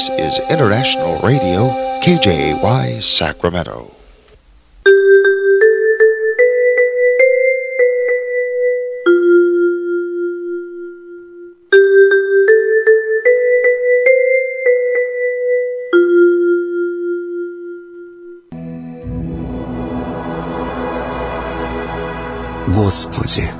This 0.00 0.08
is 0.08 0.40
International 0.50 1.20
Radio, 1.20 1.68
KJY 2.00 3.02
Sacramento. 3.04 3.92
Господи, 22.74 23.59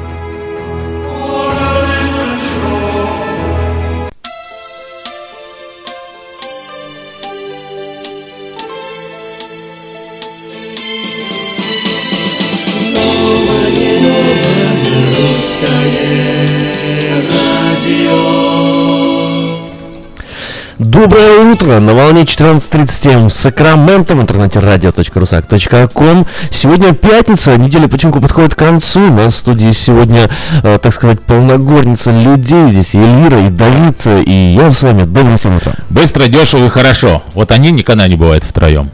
Доброе 21.01 21.51
утро! 21.51 21.79
На 21.79 21.95
волне 21.95 22.21
14.37 22.21 23.29
в 23.29 23.33
Сакраменто 23.33 24.13
в 24.13 24.21
интернете 24.21 24.59
radio.rusak.com 24.59 26.27
Сегодня 26.51 26.93
пятница, 26.93 27.57
неделя 27.57 27.87
потихоньку 27.87 28.21
подходит 28.21 28.53
к 28.53 28.59
концу. 28.59 29.07
У 29.07 29.11
нас 29.11 29.33
в 29.33 29.37
студии 29.37 29.71
сегодня, 29.71 30.29
э, 30.61 30.77
так 30.77 30.93
сказать, 30.93 31.19
полногорница 31.21 32.11
людей. 32.11 32.69
Здесь 32.69 32.93
и 32.93 32.99
Эльвира, 32.99 33.47
и 33.47 33.49
Давид, 33.49 34.27
и 34.27 34.53
я 34.55 34.71
с 34.71 34.83
вами. 34.83 35.05
Доброе 35.05 35.39
утро. 35.57 35.73
Быстро, 35.89 36.27
дешево 36.27 36.67
и 36.67 36.69
хорошо. 36.69 37.23
Вот 37.33 37.51
они 37.51 37.71
никогда 37.71 38.07
не 38.07 38.15
бывают 38.15 38.43
втроем. 38.43 38.91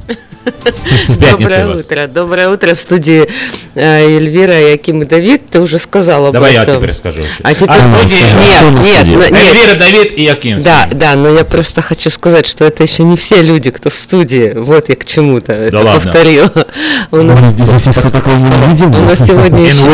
Доброе 1.19 1.67
утро. 1.75 2.07
Доброе 2.07 2.49
утро 2.49 2.75
в 2.75 2.79
студии 2.79 3.27
э, 3.75 4.05
Эльвира 4.05 4.59
Яким 4.59 5.01
и 5.01 5.05
Давид. 5.05 5.49
Ты 5.49 5.59
уже 5.59 5.79
сказала 5.79 6.31
Давай 6.31 6.53
я 6.53 6.65
теперь 6.65 6.93
скажу. 6.93 7.21
А 7.43 7.53
теперь 7.53 7.69
а 7.69 7.81
студии 7.81 8.15
нет, 8.15 9.05
нет, 9.05 9.31
нет. 9.31 9.31
Эльвира, 9.31 9.75
Давид 9.75 10.17
и 10.17 10.23
Яким. 10.23 10.59
Да, 10.59 10.87
да, 10.91 11.15
но 11.15 11.29
я 11.29 11.43
просто 11.43 11.81
хочу 11.81 12.09
сказать, 12.09 12.47
что 12.47 12.65
это 12.65 12.83
еще 12.83 13.03
не 13.03 13.17
все 13.17 13.41
люди, 13.41 13.71
кто 13.71 13.89
в 13.89 13.97
студии. 13.97 14.53
Вот 14.55 14.89
я 14.89 14.95
к 14.95 15.05
чему-то 15.05 15.53
это 15.53 15.81
повторила. 15.81 16.51
У 17.11 17.17
нас 17.17 17.51
здесь 17.51 17.71
есть 17.71 17.99
кто-то 17.99 18.21
У 18.27 19.03
нас 19.03 19.25
сегодня 19.25 19.65
еще, 19.65 19.85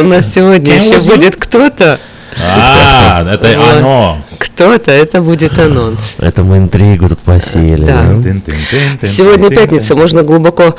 у 0.00 0.04
нас 0.04 0.34
сегодня 0.34 0.76
еще 0.76 1.00
будет 1.00 1.36
кто-то, 1.36 1.98
а, 2.40 3.24
это 3.34 3.78
анонс. 3.78 4.36
Кто-то, 4.38 4.90
это 4.90 5.20
будет 5.20 5.58
анонс. 5.58 6.16
Это 6.18 6.42
мы 6.42 6.58
интригу 6.58 7.08
тут 7.08 7.20
посеяли. 7.20 7.86
Сегодня 9.06 9.50
пятница, 9.50 9.94
можно 9.94 10.22
глубоко 10.22 10.74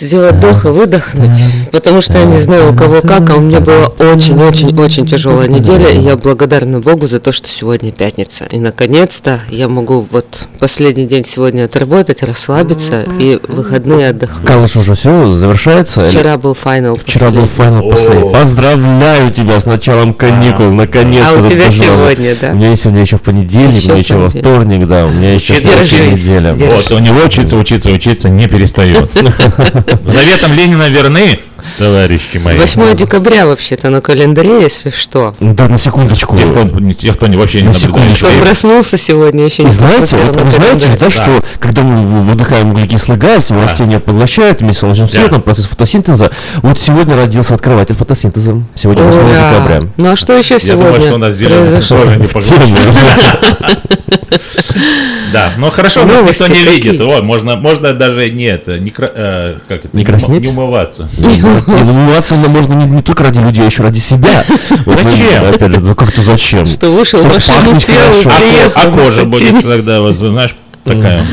сделать 0.00 0.34
вдох 0.34 0.64
и 0.64 0.68
выдохнуть, 0.68 1.38
потому 1.72 2.00
что 2.00 2.18
я 2.18 2.24
не 2.24 2.38
знаю 2.38 2.72
у 2.72 2.76
кого 2.76 3.00
как, 3.00 3.30
а 3.30 3.36
у 3.36 3.40
меня 3.40 3.60
была 3.60 3.86
очень-очень-очень 3.86 5.06
тяжелая 5.06 5.48
неделя, 5.48 5.88
и 5.88 6.00
я 6.00 6.16
благодарна 6.16 6.80
Богу 6.80 7.06
за 7.06 7.20
то, 7.20 7.32
что 7.32 7.48
сегодня 7.48 7.92
пятница. 7.92 8.46
И 8.50 8.58
наконец-то 8.58 9.40
я 9.48 9.68
могу 9.68 10.06
вот 10.10 10.46
последний 10.58 11.06
день 11.06 11.24
сегодня 11.24 11.64
отработать, 11.64 12.22
расслабиться 12.22 13.04
и 13.18 13.40
выходные 13.48 14.08
отдохнуть. 14.08 14.46
Калыш 14.46 14.76
уже 14.76 14.94
все 14.94 15.32
завершается? 15.32 16.06
Вчера 16.06 16.38
был 16.38 16.54
финал 16.54 16.96
Вчера 16.96 17.30
был 17.30 17.46
финал 17.46 17.88
последний. 17.90 18.32
Поздравляю 18.32 19.32
тебя 19.32 19.58
с 19.60 19.66
началом 19.66 20.14
каникул, 20.14 20.70
наконец-то. 20.70 21.40
А 21.40 21.42
у 21.42 21.48
тебя 21.48 21.70
сегодня, 21.70 22.36
да? 22.40 22.50
У 22.50 22.54
меня 22.54 22.76
сегодня 22.76 23.02
еще 23.02 23.16
в 23.16 23.22
понедельник, 23.22 23.74
еще 23.74 23.88
у 23.88 23.92
меня 23.92 24.00
еще 24.00 24.14
во 24.16 24.28
вторник, 24.28 24.86
да, 24.86 25.06
у 25.06 25.10
меня 25.10 25.34
еще 25.34 25.54
следующая 25.54 26.10
неделя. 26.10 26.54
Вот, 26.54 26.90
у 26.90 26.98
него 26.98 27.20
учиться, 27.24 27.56
учиться, 27.56 27.90
учиться 27.90 28.28
не 28.28 28.46
перестает. 28.46 29.08
Заветом 30.04 30.52
Ленина 30.54 30.88
верны, 30.88 31.40
товарищи 31.78 32.38
мои. 32.38 32.58
8 32.58 32.96
декабря 32.96 33.46
вообще-то 33.46 33.90
на 33.90 34.00
календаре, 34.00 34.62
если 34.62 34.90
что. 34.90 35.34
Да, 35.40 35.68
на 35.68 35.78
секундочку. 35.78 36.36
Те, 36.36 36.46
кто, 36.46 36.64
те, 36.92 37.14
кто 37.14 37.26
вообще 37.26 37.62
не 37.62 37.68
наблюдает. 37.68 38.16
Кто 38.18 38.28
проснулся 38.40 38.98
сегодня, 38.98 39.44
еще 39.44 39.64
не 39.64 39.70
Знаете, 39.70 40.16
вот, 40.16 40.40
вы 40.40 40.50
знаете, 40.50 40.88
да, 40.98 41.06
да, 41.06 41.10
что 41.10 41.44
когда 41.58 41.82
мы 41.82 42.22
выдыхаем 42.22 42.70
углекислый 42.70 43.16
газ, 43.16 43.50
его 43.50 43.60
да. 43.60 43.68
растения 43.68 44.00
поглощают 44.00 44.60
вместе 44.60 44.78
с 44.78 44.80
солнечным 44.80 45.08
светом, 45.08 45.38
да. 45.38 45.40
процесс 45.40 45.66
фотосинтеза. 45.66 46.30
Вот 46.62 46.80
сегодня 46.80 47.16
родился 47.16 47.54
открыватель 47.54 47.94
фотосинтеза. 47.94 48.62
Сегодня 48.74 49.04
8 49.04 49.20
Ура. 49.20 49.50
декабря. 49.50 49.88
Ну 49.96 50.10
а 50.10 50.16
что 50.16 50.36
еще 50.36 50.60
сегодня? 50.60 50.84
Я 50.84 50.92
думаю, 50.92 51.00
что 51.00 51.14
у 51.14 51.18
нас 51.18 51.34
зеленый 51.34 51.82
тоже 51.82 52.16
не 52.16 52.26
поглощает. 52.26 52.60
Да, 55.32 55.52
но 55.58 55.70
хорошо, 55.70 56.04
нас 56.04 56.22
никто 56.22 56.46
не 56.46 56.64
видит. 56.64 57.00
О, 57.00 57.22
можно, 57.22 57.56
можно 57.56 57.92
даже 57.92 58.30
не 58.30 58.44
это, 58.44 58.78
не, 58.78 58.92
э, 58.96 59.58
как 59.68 59.84
это, 59.84 59.96
Не 59.96 60.04
краснеть? 60.04 60.42
не 60.42 60.48
умываться. 60.48 61.08
Не, 61.18 61.42
умываться 61.42 62.34
можно 62.34 62.74
не, 62.74 63.02
только 63.02 63.24
ради 63.24 63.40
людей, 63.40 63.64
а 63.64 63.66
еще 63.66 63.82
ради 63.82 63.98
себя. 63.98 64.44
Зачем? 64.86 65.44
Опять 65.48 65.74
же, 65.74 65.94
как-то 65.94 66.22
зачем? 66.22 66.66
Что 66.66 66.90
вышел 66.90 67.22
машину, 67.22 67.56
пахнуть 67.56 67.82
сел, 67.84 67.94
хорошо. 67.94 68.30
А, 68.74 68.80
а 68.82 68.90
кожа 68.90 69.20
на 69.20 69.24
будет 69.26 69.52
ботинке. 69.52 69.68
тогда, 69.68 70.00
вот, 70.00 70.16
знаешь, 70.16 70.54
такая. 70.84 71.26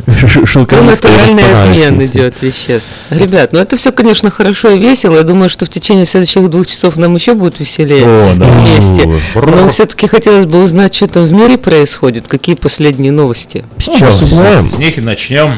Ш- 0.46 0.66
Ну, 0.70 0.82
натуральный 0.82 1.44
обмен 1.64 2.02
идет 2.02 2.34
веществ. 2.40 2.88
Ребят, 3.10 3.52
ну 3.52 3.60
это 3.60 3.76
все, 3.76 3.92
конечно, 3.92 4.30
хорошо 4.30 4.70
и 4.70 4.78
весело. 4.78 5.16
Я 5.16 5.22
думаю, 5.22 5.48
что 5.48 5.66
в 5.66 5.68
течение 5.68 6.06
следующих 6.06 6.48
двух 6.50 6.66
часов 6.66 6.96
нам 6.96 7.14
еще 7.14 7.34
будет 7.34 7.60
веселее 7.60 8.04
О, 8.06 8.34
да. 8.36 8.46
вместе. 8.46 9.08
Но 9.34 9.68
все-таки 9.70 10.06
хотелось 10.06 10.46
бы 10.46 10.62
узнать, 10.62 10.94
что 10.94 11.06
там 11.06 11.26
в 11.26 11.32
мире 11.32 11.58
происходит, 11.58 12.26
какие 12.28 12.54
последние 12.54 13.12
новости. 13.12 13.64
Сейчас 13.78 14.20
узнаем. 14.22 14.70
С 14.70 14.78
них 14.78 14.98
и 14.98 15.00
начнем. 15.00 15.54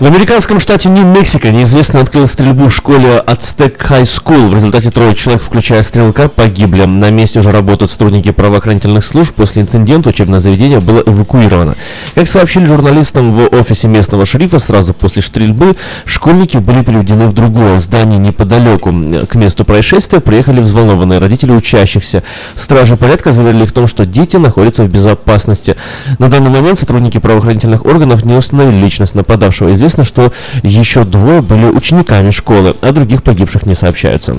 В 0.00 0.06
американском 0.06 0.58
штате 0.60 0.88
Нью-Мексико 0.88 1.50
неизвестный 1.50 2.00
открыл 2.00 2.26
стрельбу 2.26 2.68
в 2.68 2.74
школе 2.74 3.18
Aztec 3.18 3.82
High 3.82 4.06
School. 4.06 4.48
В 4.48 4.54
результате 4.54 4.90
трое 4.90 5.14
человек, 5.14 5.42
включая 5.42 5.82
стрелка, 5.82 6.30
погибли. 6.30 6.86
На 6.86 7.10
месте 7.10 7.40
уже 7.40 7.52
работают 7.52 7.90
сотрудники 7.90 8.30
правоохранительных 8.30 9.04
служб. 9.04 9.34
После 9.34 9.60
инцидента 9.60 10.08
учебное 10.08 10.40
заведение 10.40 10.80
было 10.80 11.02
эвакуировано. 11.04 11.76
Как 12.14 12.26
сообщили 12.28 12.64
журналистам 12.64 13.34
в 13.34 13.48
офисе 13.54 13.88
местного 13.88 14.24
шерифа, 14.24 14.58
сразу 14.58 14.94
после 14.94 15.20
стрельбы 15.20 15.76
школьники 16.06 16.56
были 16.56 16.82
переведены 16.82 17.26
в 17.26 17.34
другое 17.34 17.78
здание 17.78 18.18
неподалеку. 18.18 18.94
К 19.28 19.34
месту 19.34 19.66
происшествия 19.66 20.20
приехали 20.20 20.62
взволнованные 20.62 21.18
родители 21.18 21.52
учащихся. 21.52 22.22
Стражи 22.54 22.96
порядка 22.96 23.32
заверили 23.32 23.64
их 23.64 23.68
в 23.68 23.72
том, 23.74 23.86
что 23.86 24.06
дети 24.06 24.38
находятся 24.38 24.82
в 24.82 24.88
безопасности. 24.88 25.76
На 26.18 26.30
данный 26.30 26.48
момент 26.48 26.78
сотрудники 26.78 27.18
правоохранительных 27.18 27.84
органов 27.84 28.24
не 28.24 28.32
установили 28.34 28.80
личность 28.80 29.14
нападавшего. 29.14 29.74
Известно, 29.74 29.89
что 30.04 30.32
еще 30.62 31.04
двое 31.04 31.40
были 31.40 31.66
учениками 31.66 32.30
школы, 32.30 32.74
а 32.80 32.92
других 32.92 33.22
погибших 33.22 33.66
не 33.66 33.74
сообщаются. 33.74 34.34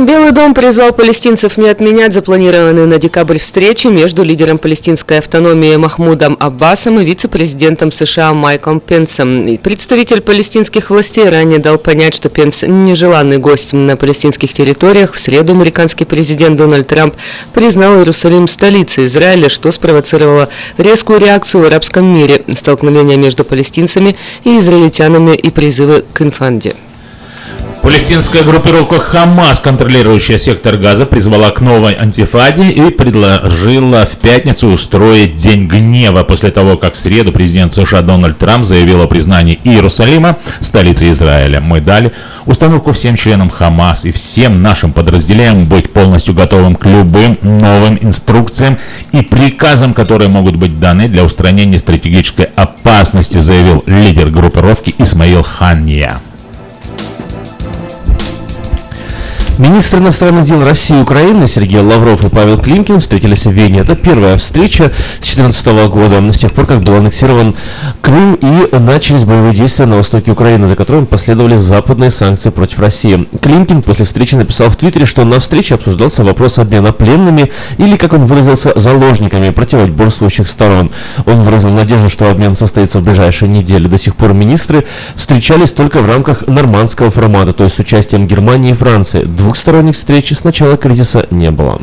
Белый 0.00 0.32
дом 0.32 0.54
призвал 0.54 0.94
палестинцев 0.94 1.58
не 1.58 1.68
отменять 1.68 2.14
запланированные 2.14 2.86
на 2.86 2.96
декабрь 2.96 3.38
встречи 3.38 3.88
между 3.88 4.22
лидером 4.22 4.56
палестинской 4.56 5.18
автономии 5.18 5.76
Махмудом 5.76 6.38
Аббасом 6.40 6.98
и 7.00 7.04
вице-президентом 7.04 7.92
США 7.92 8.32
Майклом 8.32 8.80
Пенсом. 8.80 9.58
Представитель 9.58 10.22
палестинских 10.22 10.88
властей 10.88 11.28
ранее 11.28 11.58
дал 11.58 11.76
понять, 11.76 12.14
что 12.14 12.30
Пенс 12.30 12.62
нежеланный 12.62 13.36
гость 13.36 13.74
на 13.74 13.94
палестинских 13.98 14.54
территориях. 14.54 15.12
В 15.12 15.18
среду 15.18 15.52
американский 15.52 16.06
президент 16.06 16.56
Дональд 16.56 16.88
Трамп 16.88 17.14
признал 17.52 17.98
Иерусалим 17.98 18.48
столицей 18.48 19.04
Израиля, 19.04 19.50
что 19.50 19.70
спровоцировало 19.70 20.48
резкую 20.78 21.20
реакцию 21.20 21.64
в 21.64 21.66
арабском 21.66 22.06
мире, 22.06 22.42
столкновения 22.56 23.18
между 23.18 23.44
палестинцами 23.44 24.16
и 24.44 24.60
израильтянами 24.60 25.36
и 25.36 25.50
призывы 25.50 26.06
к 26.14 26.22
инфанде. 26.22 26.74
Палестинская 27.82 28.42
группировка 28.42 29.00
Хамас, 29.00 29.58
контролирующая 29.60 30.38
сектор 30.38 30.76
Газа, 30.76 31.06
призвала 31.06 31.50
к 31.50 31.62
новой 31.62 31.94
антифаде 31.94 32.68
и 32.68 32.90
предложила 32.90 34.04
в 34.04 34.18
пятницу 34.18 34.68
устроить 34.68 35.34
День 35.34 35.66
гнева 35.66 36.22
после 36.22 36.50
того, 36.50 36.76
как 36.76 36.94
в 36.94 36.98
среду 36.98 37.32
президент 37.32 37.72
США 37.72 38.02
Дональд 38.02 38.36
Трамп 38.36 38.64
заявил 38.64 39.00
о 39.00 39.06
признании 39.06 39.58
Иерусалима 39.64 40.36
столицей 40.60 41.10
Израиля. 41.12 41.62
Мы 41.62 41.80
дали 41.80 42.12
установку 42.44 42.92
всем 42.92 43.16
членам 43.16 43.48
Хамас 43.48 44.04
и 44.04 44.12
всем 44.12 44.62
нашим 44.62 44.92
подразделениям 44.92 45.64
быть 45.64 45.90
полностью 45.90 46.34
готовым 46.34 46.76
к 46.76 46.84
любым 46.84 47.38
новым 47.42 47.96
инструкциям 48.00 48.76
и 49.12 49.22
приказам, 49.22 49.94
которые 49.94 50.28
могут 50.28 50.56
быть 50.56 50.78
даны 50.78 51.08
для 51.08 51.24
устранения 51.24 51.78
стратегической 51.78 52.50
опасности, 52.56 53.38
заявил 53.38 53.82
лидер 53.86 54.28
группировки 54.28 54.94
Исмаил 54.98 55.42
Ханья. 55.42 56.20
Министры 59.60 60.00
иностранных 60.00 60.46
дел 60.46 60.64
России 60.64 60.96
и 60.96 61.02
Украины 61.02 61.46
Сергей 61.46 61.82
Лавров 61.82 62.24
и 62.24 62.30
Павел 62.30 62.56
Климкин 62.58 62.98
встретились 62.98 63.44
в 63.44 63.50
Вене. 63.50 63.80
Это 63.80 63.94
первая 63.94 64.38
встреча 64.38 64.84
с 65.20 65.34
2014 65.34 65.66
года, 65.90 66.32
с 66.32 66.38
тех 66.38 66.52
пор, 66.52 66.64
как 66.64 66.82
был 66.82 66.94
аннексирован 66.94 67.54
Крым 68.00 68.36
и 68.36 68.74
начались 68.74 69.24
боевые 69.24 69.54
действия 69.54 69.84
на 69.84 69.96
востоке 69.96 70.30
Украины, 70.30 70.66
за 70.66 70.76
которым 70.76 71.04
последовали 71.04 71.58
западные 71.58 72.10
санкции 72.10 72.48
против 72.48 72.78
России. 72.78 73.28
Климкин 73.42 73.82
после 73.82 74.06
встречи 74.06 74.34
написал 74.34 74.70
в 74.70 74.76
Твиттере, 74.76 75.04
что 75.04 75.26
на 75.26 75.38
встрече 75.40 75.74
обсуждался 75.74 76.24
вопрос 76.24 76.58
обмена 76.58 76.92
пленными 76.92 77.50
или, 77.76 77.96
как 77.98 78.14
он 78.14 78.24
выразился, 78.24 78.72
заложниками 78.76 79.50
противоборствующих 79.50 80.48
сторон. 80.48 80.90
Он 81.26 81.42
выразил 81.42 81.68
надежду, 81.68 82.08
что 82.08 82.30
обмен 82.30 82.56
состоится 82.56 83.00
в 83.00 83.02
ближайшие 83.02 83.50
недели. 83.50 83.88
До 83.88 83.98
сих 83.98 84.16
пор 84.16 84.32
министры 84.32 84.86
встречались 85.16 85.72
только 85.72 86.00
в 86.00 86.06
рамках 86.06 86.46
нормандского 86.46 87.10
формата, 87.10 87.52
то 87.52 87.64
есть 87.64 87.76
с 87.76 87.78
участием 87.78 88.26
Германии 88.26 88.70
и 88.70 88.74
Франции. 88.74 89.24
Двухсторонних 89.50 89.96
встреч 89.96 90.30
с 90.30 90.44
начала 90.44 90.76
кризиса 90.76 91.26
не 91.32 91.50
было. 91.50 91.80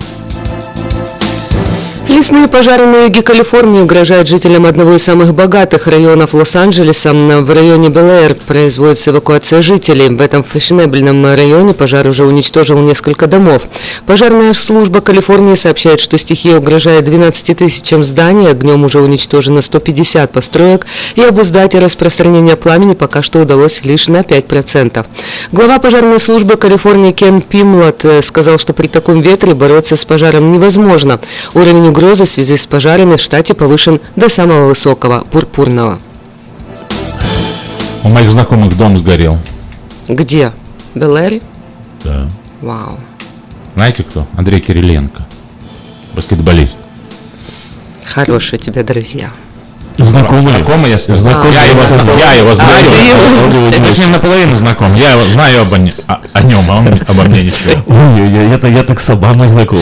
Лесные 2.09 2.47
пожары 2.47 2.85
на 2.85 3.03
юге 3.03 3.21
Калифорнии 3.21 3.81
угрожают 3.81 4.29
жителям 4.29 4.65
одного 4.65 4.95
из 4.95 5.03
самых 5.03 5.33
богатых 5.33 5.87
районов 5.87 6.33
Лос-Анджелеса. 6.33 7.13
В 7.13 7.53
районе 7.53 7.89
Белэйр 7.89 8.35
производится 8.35 9.11
эвакуация 9.11 9.61
жителей. 9.61 10.07
В 10.07 10.21
этом 10.21 10.41
фешенебельном 10.41 11.25
районе 11.25 11.73
пожар 11.73 12.07
уже 12.07 12.23
уничтожил 12.23 12.79
несколько 12.79 13.27
домов. 13.27 13.63
Пожарная 14.05 14.53
служба 14.53 15.01
Калифорнии 15.01 15.55
сообщает, 15.55 15.99
что 15.99 16.17
стихия 16.17 16.57
угрожает 16.57 17.03
12 17.03 17.57
тысячам 17.57 18.05
зданий, 18.05 18.49
огнем 18.49 18.85
уже 18.85 19.01
уничтожено 19.01 19.61
150 19.61 20.31
построек, 20.31 20.87
и 21.15 21.21
обуздать 21.21 21.75
распространение 21.75 22.55
пламени 22.55 22.93
пока 22.93 23.21
что 23.21 23.39
удалось 23.39 23.83
лишь 23.83 24.07
на 24.07 24.21
5%. 24.21 25.05
Глава 25.51 25.77
пожарной 25.79 26.21
службы 26.21 26.55
Калифорнии 26.55 27.11
Кен 27.11 27.41
Пимлот 27.41 28.05
э, 28.05 28.21
сказал, 28.21 28.57
что 28.57 28.71
при 28.71 28.87
таком 28.87 29.19
ветре 29.19 29.53
бороться 29.53 29.97
с 29.97 30.05
пожаром 30.05 30.53
невозможно. 30.53 31.19
Уровень 31.53 31.96
угрозы 31.97 32.25
в 32.25 32.29
связи 32.29 32.55
с 32.57 32.67
пожарами 32.67 33.15
в 33.15 33.19
штате 33.19 33.55
повышен 33.55 33.99
до 34.15 34.29
самого 34.29 34.67
высокого, 34.67 35.21
пурпурного. 35.31 35.99
У 38.03 38.09
моих 38.09 38.31
знакомых 38.31 38.77
дом 38.77 38.97
сгорел. 38.99 39.39
Где? 40.07 40.53
Белэри? 40.93 41.41
Да. 42.03 42.29
Вау. 42.61 42.99
Знаете 43.73 44.03
кто? 44.03 44.27
Андрей 44.37 44.61
Кириленко. 44.61 45.25
Баскетболист. 46.13 46.77
Хорошие 48.03 48.59
тебе 48.59 48.83
друзья. 48.83 49.31
Знакомые. 49.97 50.41
Знакомый, 50.57 50.91
я, 50.91 50.97
с- 50.97 51.05
Знакомый. 51.13 51.53
я 51.53 51.63
его, 51.65 51.83
зна- 51.85 52.13
я 52.19 52.33
его 52.33 52.53
знаю. 52.55 52.85
ты 53.51 53.57
его 53.57 53.67
Я 53.69 53.91
с 53.93 53.97
ним 53.97 54.11
наполовину 54.11 54.55
знаком. 54.57 54.95
Я 54.95 55.11
его 55.13 55.25
знаю 55.25 55.61
обо 55.61 55.77
о, 56.07 56.19
о 56.33 56.41
нем, 56.43 56.69
а 56.69 56.77
он 56.77 56.87
обо 57.07 57.23
мне 57.23 57.43
ничего. 57.43 57.71
Ой, 57.87 58.29
я, 58.31 58.43
я, 58.57 58.67
я 58.67 58.83
так 58.83 58.99
с 58.99 59.09
Обамой 59.09 59.47
знаком. 59.47 59.79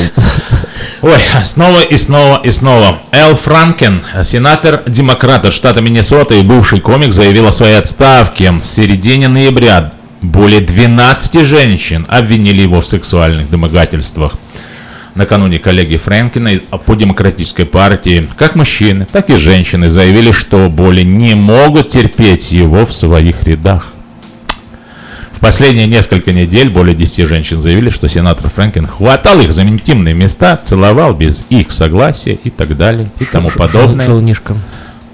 Ой, 1.02 1.20
снова 1.44 1.82
и 1.82 1.98
снова 1.98 2.40
и 2.44 2.52
снова. 2.52 3.00
Эл 3.12 3.36
Франкен, 3.36 4.04
сенатор 4.24 4.84
демократа 4.88 5.52
штата 5.52 5.82
Миннесота 5.82 6.36
и 6.36 6.42
бывший 6.42 6.80
комик, 6.80 7.14
заявил 7.14 7.48
о 7.48 7.52
своей 7.52 7.78
отставке 7.78 8.52
в 8.52 8.64
середине 8.64 9.28
ноября. 9.28 9.92
Более 10.22 10.62
12 10.62 11.46
женщин 11.46 12.06
обвинили 12.10 12.62
его 12.62 12.82
в 12.82 12.88
сексуальных 12.88 13.50
домогательствах. 13.52 14.34
Накануне 15.16 15.60
коллеги 15.60 15.96
Фрэнкина 15.96 16.60
по 16.86 16.94
демократической 16.94 17.64
партии, 17.64 18.28
как 18.38 18.56
мужчины, 18.56 19.08
так 19.10 19.30
и 19.30 19.38
женщины, 19.38 19.90
заявили, 19.90 20.34
что 20.34 20.70
более 20.70 21.06
не 21.06 21.36
могут 21.36 21.88
терпеть 21.90 22.52
его 22.52 22.86
в 22.86 22.94
своих 22.94 23.44
рядах. 23.44 23.94
В 25.32 25.40
последние 25.40 25.88
несколько 25.88 26.34
недель 26.34 26.70
более 26.70 26.96
10 26.96 27.28
женщин 27.30 27.62
заявили, 27.62 27.90
что 27.92 28.10
сенатор 28.10 28.50
Фрэнкин 28.50 28.88
хватал 28.88 29.40
их 29.40 29.54
за 29.54 29.62
интимные 29.62 30.14
места, 30.14 30.58
целовал 30.58 31.14
без 31.14 31.46
их 31.50 31.72
согласия 31.72 32.34
и 32.34 32.50
так 32.50 32.76
далее 32.76 33.10
и 33.20 33.26
тому 33.26 33.50
подобное. 33.52 34.08
Шалунишка. 34.08 34.58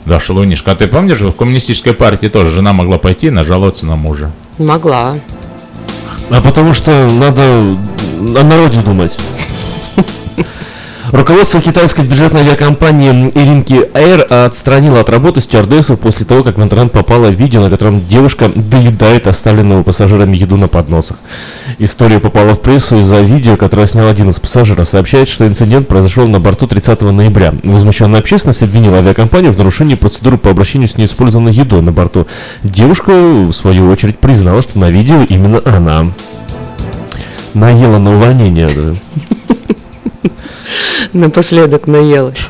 Да, 0.05 0.19
шалунишка. 0.19 0.71
А 0.71 0.75
ты 0.75 0.87
помнишь, 0.87 1.19
в 1.19 1.31
коммунистической 1.31 1.93
партии 1.93 2.27
тоже 2.27 2.49
жена 2.49 2.73
могла 2.73 2.97
пойти 2.97 3.27
и 3.27 3.29
нажаловаться 3.29 3.85
на 3.85 3.95
мужа? 3.95 4.31
Могла. 4.57 5.15
А 6.31 6.41
потому 6.41 6.73
что 6.73 7.07
надо 7.07 7.41
о 7.41 8.43
народе 8.43 8.81
думать. 8.81 9.15
Руководство 11.11 11.59
китайской 11.59 12.05
бюджетной 12.05 12.39
авиакомпании 12.39 13.29
Иринки 13.35 13.73
Air 13.73 14.21
отстранило 14.45 15.01
от 15.01 15.09
работы 15.09 15.41
стюардессу 15.41 15.97
после 15.97 16.25
того, 16.25 16.41
как 16.41 16.57
в 16.57 16.63
интернет 16.63 16.93
попало 16.93 17.27
видео, 17.27 17.59
на 17.59 17.69
котором 17.69 17.99
девушка 17.99 18.49
доедает 18.55 19.27
оставленную 19.27 19.83
пассажирами 19.83 20.37
еду 20.37 20.55
на 20.55 20.69
подносах. 20.69 21.17
История 21.79 22.19
попала 22.19 22.53
в 22.53 22.61
прессу 22.61 23.01
из-за 23.01 23.19
видео, 23.19 23.57
которое 23.57 23.87
снял 23.87 24.07
один 24.07 24.29
из 24.29 24.39
пассажиров. 24.39 24.87
Сообщает, 24.87 25.27
что 25.27 25.45
инцидент 25.45 25.89
произошел 25.89 26.25
на 26.27 26.39
борту 26.39 26.65
30 26.65 27.01
ноября. 27.01 27.55
Возмущенная 27.61 28.21
общественность 28.21 28.63
обвинила 28.63 28.99
авиакомпанию 28.99 29.51
в 29.51 29.57
нарушении 29.57 29.95
процедуры 29.95 30.37
по 30.37 30.49
обращению 30.49 30.87
с 30.87 30.95
неиспользованной 30.95 31.51
едой 31.51 31.81
на 31.81 31.91
борту. 31.91 32.25
Девушка, 32.63 33.11
в 33.11 33.51
свою 33.51 33.89
очередь, 33.89 34.17
признала, 34.17 34.61
что 34.61 34.79
на 34.79 34.89
видео 34.89 35.23
именно 35.27 35.61
она 35.65 36.05
наела 37.53 37.99
на 37.99 38.15
увольнение. 38.15 38.69
Напоследок 41.13 41.87
наелась. 41.87 42.47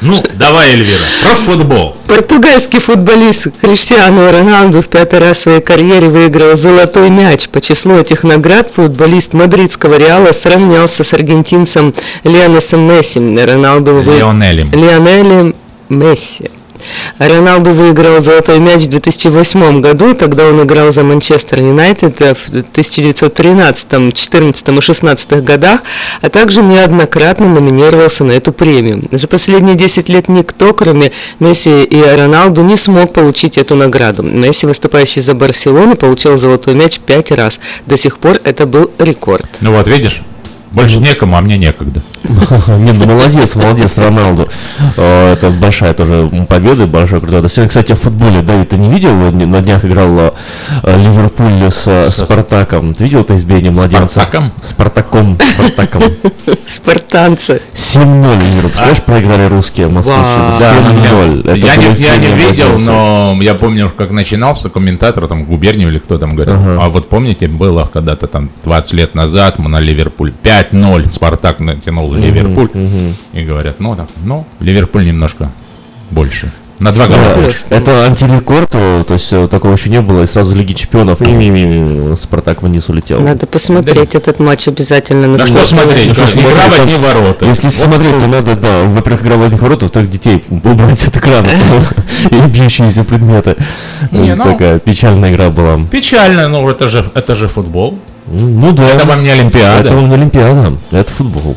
Ну, 0.00 0.22
давай, 0.34 0.72
Эльвира, 0.74 1.04
про 1.24 1.34
футбол. 1.34 1.96
Португальский 2.06 2.78
футболист 2.78 3.48
Криштиану 3.60 4.30
Роналду 4.30 4.80
в 4.80 4.88
пятый 4.88 5.18
раз 5.18 5.38
в 5.38 5.40
своей 5.42 5.60
карьере 5.60 6.08
выиграл 6.08 6.56
золотой 6.56 7.10
мяч. 7.10 7.48
По 7.48 7.60
числу 7.60 7.96
этих 7.96 8.22
наград 8.22 8.70
футболист 8.72 9.32
мадридского 9.32 9.98
Реала 9.98 10.32
сравнялся 10.32 11.02
с 11.02 11.12
аргентинцем 11.14 11.94
Леонесом 12.22 12.82
Месси. 12.82 13.18
Роналду 13.18 13.94
вы... 13.94 14.04
Лионелем. 14.04 14.70
Лионелем 14.70 15.56
Месси. 15.88 16.50
Роналду 17.18 17.72
выиграл 17.72 18.20
золотой 18.20 18.58
мяч 18.58 18.82
в 18.82 18.88
2008 18.88 19.80
году, 19.80 20.14
тогда 20.14 20.46
он 20.46 20.62
играл 20.62 20.92
за 20.92 21.02
Манчестер 21.02 21.60
Юнайтед 21.60 22.18
в 22.18 22.48
1913, 22.48 24.14
14 24.14 24.68
и 24.68 24.80
16 24.80 25.44
годах, 25.44 25.80
а 26.20 26.28
также 26.28 26.62
неоднократно 26.62 27.48
номинировался 27.48 28.24
на 28.24 28.32
эту 28.32 28.52
премию. 28.52 29.04
За 29.10 29.28
последние 29.28 29.74
10 29.74 30.08
лет 30.08 30.28
никто, 30.28 30.72
кроме 30.72 31.12
Месси 31.40 31.84
и 31.84 32.02
Роналду, 32.02 32.62
не 32.62 32.76
смог 32.76 33.12
получить 33.12 33.58
эту 33.58 33.74
награду. 33.74 34.22
Месси, 34.22 34.66
выступающий 34.66 35.20
за 35.20 35.34
Барселону, 35.34 35.96
получил 35.96 36.36
золотой 36.36 36.74
мяч 36.74 37.00
5 37.00 37.32
раз. 37.32 37.60
До 37.86 37.96
сих 37.96 38.18
пор 38.18 38.38
это 38.44 38.66
был 38.66 38.90
рекорд. 38.98 39.46
Ну 39.60 39.72
вот, 39.72 39.88
видишь? 39.88 40.22
Больше 40.72 40.98
некому, 40.98 41.36
а 41.36 41.40
мне 41.40 41.56
некогда. 41.56 42.02
Не, 42.78 42.92
ну 42.92 43.06
молодец, 43.06 43.54
молодец, 43.54 43.96
Роналду. 43.96 44.48
Э, 44.96 45.32
Это 45.32 45.50
большая 45.50 45.94
тоже 45.94 46.28
победа, 46.48 46.86
большой 46.86 47.20
крутой 47.20 47.42
достижение. 47.42 47.68
Кстати, 47.68 47.92
в 47.92 48.00
футболе, 48.00 48.42
Давид, 48.42 48.68
ты 48.68 48.76
не 48.76 48.90
видел? 48.90 49.12
На 49.14 49.60
днях 49.62 49.84
играл 49.84 50.18
э, 50.18 50.30
Ливерпуль 50.84 51.70
с 51.70 51.84
э, 51.86 52.08
Со- 52.10 52.26
Спартаком. 52.26 52.94
Ты 52.94 53.04
видел 53.04 53.20
это 53.22 53.34
избиение 53.34 53.72
младенца? 53.72 54.20
Спартаком? 54.20 54.52
Спартаком, 54.62 55.38
Спартаком. 55.40 56.02
Спартанцы. 56.66 57.62
7-0 57.74 58.40
Ливерпуль. 58.40 58.62
Представляешь, 58.62 59.02
проиграли 59.02 59.44
русские 59.48 59.88
москвичи. 59.88 60.18
Да, 60.18 60.74
ну, 60.82 61.00
7-0. 61.00 61.40
Это 61.42 61.54
я, 61.56 62.16
не, 62.16 62.28
видел, 62.34 62.78
но 62.78 63.38
я 63.40 63.54
помню, 63.54 63.90
как 63.96 64.10
начинался 64.10 64.68
комментатор, 64.68 65.26
там, 65.28 65.44
Губерниев 65.44 65.88
или 65.88 65.98
кто 65.98 66.18
там 66.18 66.34
говорил. 66.34 66.54
А 66.80 66.88
вот 66.88 67.08
помните, 67.08 67.48
было 67.48 67.88
когда-то 67.90 68.26
там 68.26 68.50
20 68.64 68.92
лет 68.92 69.14
назад 69.14 69.58
мы 69.58 69.68
на 69.70 69.80
Ливерпуль 69.80 70.32
5-0, 70.62 71.08
Спартак 71.08 71.60
натянул 71.60 72.12
Ливерпуль. 72.14 72.70
И 73.32 73.42
говорят, 73.42 73.80
ну, 73.80 73.94
так, 73.96 74.08
ну, 74.24 74.46
Ливерпуль 74.60 75.06
немножко 75.06 75.50
больше. 76.10 76.50
На 76.80 76.92
два 76.92 77.06
года 77.08 77.18
Да, 77.34 77.40
больше. 77.42 77.58
это 77.70 78.04
антирекорд, 78.06 78.70
э, 78.72 79.02
то 79.08 79.14
есть 79.14 79.32
э, 79.32 79.48
такого 79.48 79.72
еще 79.72 79.90
не 79.90 80.00
было, 80.00 80.22
и 80.22 80.26
сразу 80.28 80.54
Лиги 80.54 80.74
Чемпионов, 80.74 81.20
и 81.22 81.24
ми-ми-ми, 81.26 82.16
Спартак 82.16 82.62
вниз 82.62 82.88
улетел. 82.88 83.18
Надо 83.20 83.48
посмотреть 83.48 84.14
этот 84.14 84.38
матч 84.38 84.68
обязательно 84.68 85.26
на 85.26 85.38
Да 85.38 85.46
что 85.46 85.66
смотреть, 85.66 86.10
ни 86.10 86.12
смотри, 86.14 86.40
игра 86.52 86.68
в 86.68 86.80
одни 86.80 86.94
ворота. 86.96 87.46
Если 87.46 87.64
Вот 87.64 87.74
смотреть, 87.74 88.10
что- 88.10 88.20
то 88.20 88.26
надо, 88.28 88.54
да, 88.54 88.84
во-первых, 88.84 89.22
игра 89.22 89.36
в 89.36 89.42
одних 89.42 89.60
воротах, 89.60 89.82
во-вторых, 89.82 90.08
детей 90.08 90.44
убрать 90.50 91.04
от 91.08 91.16
экрана 91.16 91.48
и 92.30 92.36
бьющиеся 92.48 93.02
предметы. 93.02 93.56
Не, 94.12 94.36
ну- 94.36 94.44
Такая 94.44 94.78
печальная 94.78 95.32
игра 95.32 95.50
была. 95.50 95.80
Печально, 95.90 96.46
но 96.46 96.70
это 96.70 96.88
же, 96.88 97.04
это 97.12 97.34
же 97.34 97.48
футбол. 97.48 97.98
Ну 98.30 98.72
да. 98.72 98.88
Это 98.88 99.06
вам 99.06 99.22
не 99.22 99.30
Олимпиада. 99.30 99.88
Это 99.88 99.96
вам 99.96 100.08
не 100.08 100.14
Олимпиада, 100.14 100.72
это 100.90 101.10
футбол. 101.10 101.56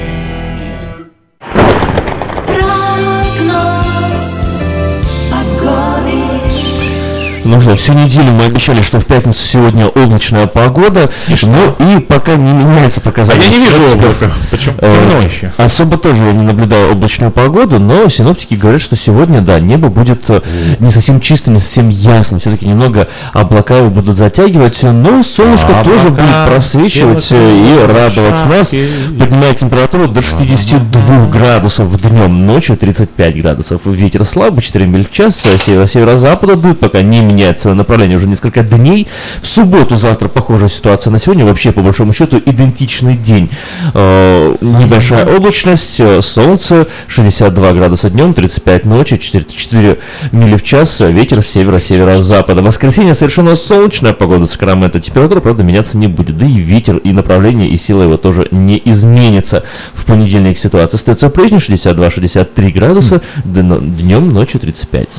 Ну 7.51 7.59
что, 7.59 7.75
всю 7.75 7.91
неделю 7.91 8.31
мы 8.31 8.45
обещали, 8.45 8.81
что 8.81 9.01
в 9.01 9.05
пятницу 9.05 9.41
сегодня 9.41 9.85
облачная 9.87 10.47
погода, 10.47 11.11
ну 11.27 11.75
и 11.85 11.99
пока 11.99 12.35
не 12.37 12.53
меняется 12.53 13.01
А 13.01 13.03
показатель. 13.03 13.41
я 13.41 13.49
не 13.49 13.59
вижу 13.59 13.91
облака. 13.91 14.31
Почему? 14.49 14.75
Э, 14.79 15.21
еще. 15.25 15.51
Особо 15.57 15.97
тоже 15.97 16.23
я 16.23 16.31
не 16.31 16.43
наблюдаю 16.43 16.93
облачную 16.93 17.29
погоду, 17.29 17.77
но 17.77 18.07
синоптики 18.07 18.53
говорят, 18.53 18.81
что 18.81 18.95
сегодня, 18.95 19.41
да, 19.41 19.59
небо 19.59 19.89
будет 19.89 20.29
э, 20.29 20.39
не 20.79 20.91
совсем 20.91 21.19
чистым, 21.19 21.55
не 21.55 21.59
совсем 21.59 21.89
ясным. 21.89 22.39
Все-таки 22.39 22.65
немного 22.65 23.09
облака 23.33 23.79
его 23.79 23.89
будут 23.89 24.15
затягивать, 24.15 24.81
но 24.83 25.21
солнышко 25.21 25.77
Облака 25.77 25.89
тоже 25.89 26.09
будет 26.09 26.47
просвечивать 26.47 27.27
э, 27.33 27.35
и 27.35 27.85
радовать 27.85 28.45
нас. 28.45 28.69
шапки. 28.69 28.87
Поднимает 29.19 29.57
температуру 29.57 30.07
до 30.07 30.21
62 30.21 31.27
градусов 31.27 32.01
днем, 32.01 32.45
ночью 32.45 32.77
35 32.77 33.41
градусов. 33.41 33.81
Ветер 33.83 34.23
слабый, 34.23 34.63
4 34.63 34.85
миль 34.85 35.05
в 35.05 35.11
час, 35.11 35.35
северо-северо-запада 35.35 36.55
дует, 36.55 36.79
пока 36.79 37.01
не 37.01 37.19
меняет 37.41 37.59
свое 37.59 37.75
направление 37.75 38.17
уже 38.17 38.27
несколько 38.27 38.61
дней. 38.61 39.07
В 39.41 39.47
субботу 39.47 39.95
завтра 39.95 40.27
похожая 40.27 40.69
ситуация 40.69 41.11
на 41.11 41.19
сегодня, 41.19 41.43
вообще 41.43 41.71
по 41.71 41.81
большому 41.81 42.13
счету 42.13 42.39
идентичный 42.45 43.17
день. 43.17 43.49
Э, 43.93 44.55
Небольшая 44.61 45.25
облачность, 45.25 45.99
э, 45.99 46.21
солнце, 46.21 46.87
62 47.07 47.73
градуса 47.73 48.09
днем, 48.09 48.33
35 48.33 48.85
ночью, 48.85 49.17
4, 49.17 49.45
4 49.45 49.97
мили 50.31 50.55
в 50.55 50.63
час, 50.63 51.01
э, 51.01 51.11
ветер 51.11 51.41
с 51.41 51.47
севера-северо-запада. 51.47 52.61
Воскресенье 52.61 53.15
совершенно 53.15 53.55
солнечная 53.55 54.13
погода 54.13 54.45
Сакраменто, 54.45 54.99
температура, 54.99 55.39
правда, 55.39 55.63
меняться 55.63 55.97
не 55.97 56.07
будет. 56.07 56.37
Да 56.37 56.45
и 56.45 56.59
ветер, 56.59 56.97
и 56.97 57.11
направление, 57.11 57.69
и 57.69 57.77
сила 57.77 58.03
его 58.03 58.17
тоже 58.17 58.47
не 58.51 58.79
изменится. 58.85 59.63
В 59.93 60.05
понедельник 60.05 60.59
ситуация 60.59 60.97
остается 60.97 61.29
прежней, 61.29 61.57
62-63 61.57 62.71
градуса, 62.71 63.21
днем, 63.43 64.29
ночью 64.29 64.59
35. 64.59 65.09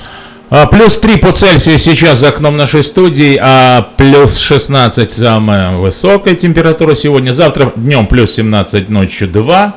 А, 0.54 0.66
плюс 0.66 0.98
3 0.98 1.16
по 1.16 1.32
Цельсию 1.32 1.78
сейчас 1.78 2.18
за 2.18 2.28
окном 2.28 2.58
нашей 2.58 2.84
студии, 2.84 3.38
а 3.40 3.88
плюс 3.96 4.36
16 4.36 5.10
самая 5.10 5.78
высокая 5.78 6.34
температура 6.34 6.94
сегодня. 6.94 7.32
Завтра 7.32 7.72
днем 7.74 8.06
плюс 8.06 8.34
17, 8.34 8.90
ночью 8.90 9.28
2. 9.28 9.76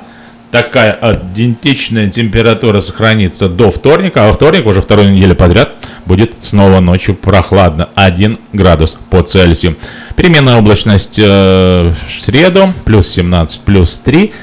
Такая 0.51 0.99
идентичная 1.01 2.09
температура 2.09 2.81
сохранится 2.81 3.47
до 3.47 3.71
вторника, 3.71 4.25
а 4.25 4.27
во 4.27 4.33
вторник 4.33 4.65
уже 4.65 4.81
вторую 4.81 5.13
неделю 5.13 5.37
подряд 5.37 5.75
будет 6.05 6.33
снова 6.41 6.81
ночью 6.81 7.15
прохладно. 7.15 7.87
1 7.95 8.37
градус 8.51 8.97
по 9.09 9.21
Цельсию. 9.21 9.77
Переменная 10.17 10.57
облачность 10.57 11.17
э, 11.17 11.93
в 12.17 12.21
среду, 12.21 12.73
плюс 12.83 13.07
17, 13.07 13.61
плюс 13.61 13.97
3. 13.99 14.33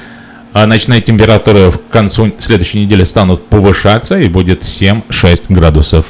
А 0.53 0.67
ночные 0.67 1.01
температуры 1.01 1.71
в 1.71 1.79
концу 1.89 2.31
следующей 2.39 2.85
недели 2.85 3.03
станут 3.03 3.47
повышаться 3.47 4.19
и 4.19 4.29
будет 4.29 4.61
7-6 4.61 5.45
градусов. 5.49 6.05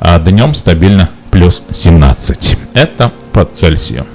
А 0.00 0.18
днем 0.18 0.54
стабильно 0.54 1.10
плюс 1.30 1.62
17. 1.70 2.56
Это 2.72 3.12
по 3.32 3.44
Цельсию. 3.44 4.06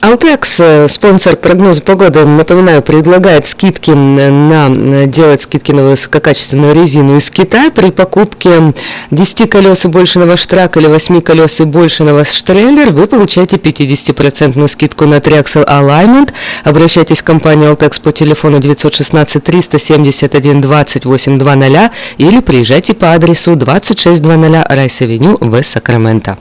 Алтекс, 0.00 0.58
э, 0.60 0.88
спонсор 0.88 1.36
прогноза 1.36 1.82
погоды, 1.82 2.24
напоминаю, 2.24 2.80
предлагает 2.80 3.46
скидки 3.46 3.90
на 3.90 5.06
делать 5.06 5.42
скидки 5.42 5.72
на 5.72 5.84
высококачественную 5.84 6.74
резину 6.74 7.18
из 7.18 7.30
Китая 7.30 7.70
при 7.70 7.90
покупке 7.90 8.72
10 9.10 9.50
колес 9.50 9.84
и 9.84 9.88
больше 9.88 10.18
на 10.18 10.26
ваш 10.26 10.46
truck 10.46 10.78
или 10.78 10.86
8 10.86 11.20
колес 11.20 11.60
и 11.60 11.64
больше 11.64 12.04
на 12.04 12.14
ваш 12.14 12.42
трейлер. 12.42 12.90
Вы 12.90 13.06
получаете 13.08 13.56
50% 13.56 14.68
скидку 14.68 15.04
на 15.04 15.16
Triaxle 15.16 15.66
Alignment. 15.66 16.32
Обращайтесь 16.64 17.20
в 17.20 17.24
компанию 17.24 17.70
Алтекс 17.70 17.98
по 17.98 18.10
телефону 18.10 18.58
916 18.58 19.44
371 19.44 20.62
2800 20.62 21.92
или 22.16 22.40
приезжайте 22.40 22.94
по 22.94 23.12
адресу 23.12 23.54
2600 23.54 24.24
Rice 24.24 24.69
Avenue 24.69 25.36
в 25.40 25.62
Сакраменто. 25.62 26.38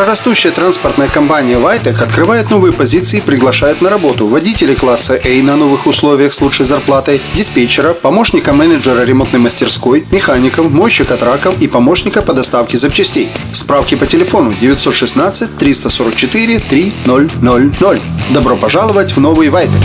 Быстрорастущая 0.00 0.50
транспортная 0.52 1.08
компания 1.08 1.58
«Вайтек» 1.58 2.00
открывает 2.00 2.48
новые 2.48 2.72
позиции 2.72 3.18
и 3.18 3.20
приглашает 3.20 3.82
на 3.82 3.90
работу 3.90 4.26
водителей 4.26 4.74
класса 4.74 5.20
A 5.22 5.42
на 5.42 5.56
новых 5.56 5.86
условиях 5.86 6.32
с 6.32 6.40
лучшей 6.40 6.64
зарплатой, 6.64 7.20
диспетчера, 7.34 7.92
помощника 7.92 8.54
менеджера 8.54 9.04
ремонтной 9.04 9.40
мастерской, 9.40 10.06
механиков, 10.10 10.70
мойщика 10.70 11.18
траков 11.18 11.60
и 11.60 11.68
помощника 11.68 12.22
по 12.22 12.32
доставке 12.32 12.78
запчастей. 12.78 13.28
Справки 13.52 13.94
по 13.94 14.06
телефону 14.06 14.54
916 14.54 15.58
344 15.58 16.60
3000. 16.60 18.32
Добро 18.32 18.56
пожаловать 18.56 19.14
в 19.14 19.20
новый 19.20 19.50
«Вайтек». 19.50 19.82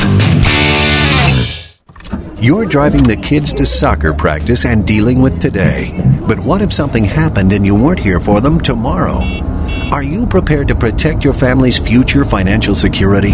You're 2.40 2.66
driving 2.66 3.04
the 3.04 3.18
kids 3.18 3.54
to 3.54 3.66
soccer 3.66 4.14
practice 4.14 4.64
and 4.64 4.86
dealing 4.86 5.20
with 5.20 5.42
today. 5.42 5.92
But 6.26 6.40
what 6.40 6.62
if 6.62 6.72
something 6.72 7.04
happened 7.04 7.52
and 7.52 7.66
you 7.66 7.76
weren't 7.76 8.00
here 8.00 8.22
for 8.22 8.40
them 8.40 8.62
tomorrow? 8.62 9.55
Are 9.92 10.04
you 10.04 10.26
prepared 10.26 10.68
to 10.70 10.76
protect 10.76 11.24
your 11.24 11.34
family's 11.34 11.78
future 11.78 12.26
financial 12.26 12.74
security? 12.74 13.34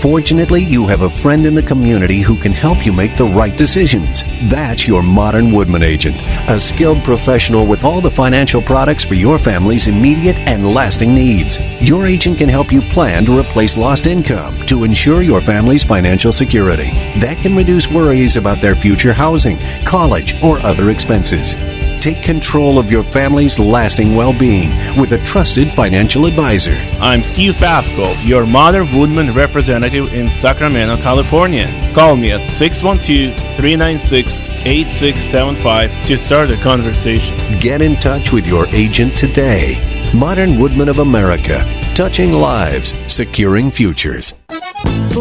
Fortunately, 0.00 0.62
you 0.62 0.86
have 0.86 1.02
a 1.02 1.10
friend 1.10 1.46
in 1.46 1.54
the 1.54 1.62
community 1.62 2.20
who 2.20 2.36
can 2.36 2.52
help 2.52 2.84
you 2.84 2.92
make 2.92 3.16
the 3.16 3.24
right 3.24 3.56
decisions. 3.56 4.24
That's 4.50 4.86
your 4.86 5.02
modern 5.02 5.52
Woodman 5.52 5.82
agent, 5.82 6.20
a 6.50 6.58
skilled 6.58 7.04
professional 7.04 7.66
with 7.66 7.84
all 7.84 8.00
the 8.00 8.10
financial 8.10 8.60
products 8.60 9.04
for 9.04 9.14
your 9.14 9.38
family's 9.38 9.86
immediate 9.86 10.38
and 10.38 10.74
lasting 10.74 11.14
needs. 11.14 11.58
Your 11.80 12.06
agent 12.06 12.38
can 12.38 12.48
help 12.48 12.72
you 12.72 12.82
plan 12.82 13.24
to 13.26 13.38
replace 13.38 13.76
lost 13.76 14.06
income 14.06 14.66
to 14.66 14.84
ensure 14.84 15.22
your 15.22 15.40
family's 15.40 15.84
financial 15.84 16.32
security. 16.32 16.90
That 17.20 17.38
can 17.38 17.54
reduce 17.54 17.88
worries 17.88 18.36
about 18.36 18.60
their 18.60 18.74
future 18.74 19.12
housing, 19.12 19.58
college, 19.84 20.42
or 20.42 20.58
other 20.60 20.90
expenses. 20.90 21.54
Take 22.00 22.22
control 22.22 22.78
of 22.78 22.90
your 22.90 23.02
family's 23.02 23.58
lasting 23.58 24.14
well 24.14 24.32
being 24.32 24.70
with 24.98 25.12
a 25.12 25.18
trusted 25.18 25.70
financial 25.74 26.24
advisor. 26.24 26.72
I'm 26.98 27.22
Steve 27.22 27.56
Babko, 27.56 28.26
your 28.26 28.46
Modern 28.46 28.90
Woodman 28.96 29.34
representative 29.34 30.14
in 30.14 30.30
Sacramento, 30.30 30.96
California. 31.02 31.68
Call 31.94 32.16
me 32.16 32.32
at 32.32 32.50
612 32.50 33.36
396 33.54 34.48
8675 34.64 36.06
to 36.06 36.16
start 36.16 36.50
a 36.50 36.56
conversation. 36.62 37.36
Get 37.60 37.82
in 37.82 37.96
touch 37.96 38.32
with 38.32 38.46
your 38.46 38.66
agent 38.68 39.14
today. 39.14 39.76
Modern 40.14 40.58
Woodman 40.58 40.88
of 40.88 41.00
America, 41.00 41.58
touching 41.94 42.32
lives, 42.32 42.94
securing 43.08 43.70
futures. 43.70 44.39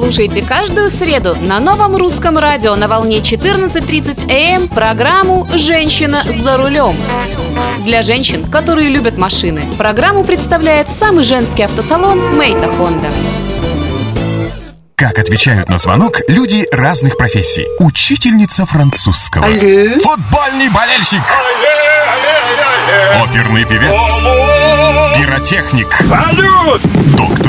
Слушайте 0.01 0.41
каждую 0.41 0.89
среду 0.91 1.35
на 1.41 1.59
новом 1.59 1.97
русском 1.97 2.37
радио 2.37 2.73
на 2.77 2.87
волне 2.87 3.17
14.30 3.17 4.31
АМ 4.31 4.69
программу 4.69 5.45
«Женщина 5.53 6.23
за 6.41 6.55
рулем». 6.55 6.95
Для 7.83 8.01
женщин, 8.01 8.49
которые 8.49 8.87
любят 8.87 9.17
машины, 9.17 9.61
программу 9.77 10.23
представляет 10.23 10.87
самый 10.89 11.25
женский 11.25 11.63
автосалон 11.63 12.37
«Мейта 12.37 12.69
Хонда». 12.69 13.09
Как 14.95 15.19
отвечают 15.19 15.67
на 15.67 15.77
звонок 15.77 16.21
люди 16.29 16.65
разных 16.71 17.17
профессий. 17.17 17.67
Учительница 17.79 18.65
французского. 18.65 19.45
Алле. 19.45 19.99
Футбольный 19.99 20.69
болельщик. 20.69 21.23
Оперный 23.21 23.65
певец. 23.65 24.01
Пиротехник. 25.17 25.93
Салют! 26.07 26.81
Доктор. 27.17 27.48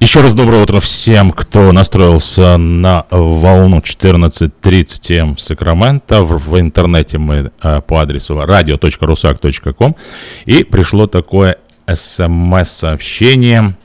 Еще 0.00 0.20
раз 0.20 0.32
доброе 0.32 0.62
утро 0.62 0.78
всем, 0.78 1.32
кто 1.32 1.72
настроился 1.72 2.56
на 2.56 3.06
волну 3.10 3.78
14.30 3.78 5.18
М 5.18 5.36
Сакрамента. 5.38 6.22
В, 6.22 6.38
в 6.38 6.60
интернете 6.60 7.18
мы 7.18 7.50
э, 7.60 7.80
по 7.80 7.98
адресу 8.00 8.34
radio.rusak.com. 8.34 9.96
И 10.44 10.62
пришло 10.62 11.08
такое 11.08 11.56
смс-сообщение. 11.92 13.76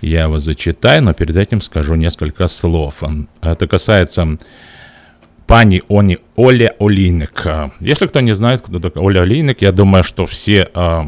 Я 0.00 0.22
его 0.24 0.40
зачитаю, 0.40 1.04
но 1.04 1.14
перед 1.14 1.36
этим 1.36 1.60
скажу 1.60 1.94
несколько 1.94 2.48
слов. 2.48 3.00
Это 3.40 3.68
касается 3.68 4.38
пани 5.46 5.84
Они 5.88 6.18
Оля 6.34 6.74
Олейник. 6.80 7.46
Если 7.78 8.08
кто 8.08 8.18
не 8.18 8.34
знает, 8.34 8.62
кто 8.62 8.80
такая 8.80 9.04
Оля 9.04 9.20
Олейник, 9.20 9.62
я 9.62 9.70
думаю, 9.70 10.02
что 10.02 10.26
все... 10.26 10.68
э, 10.74 11.02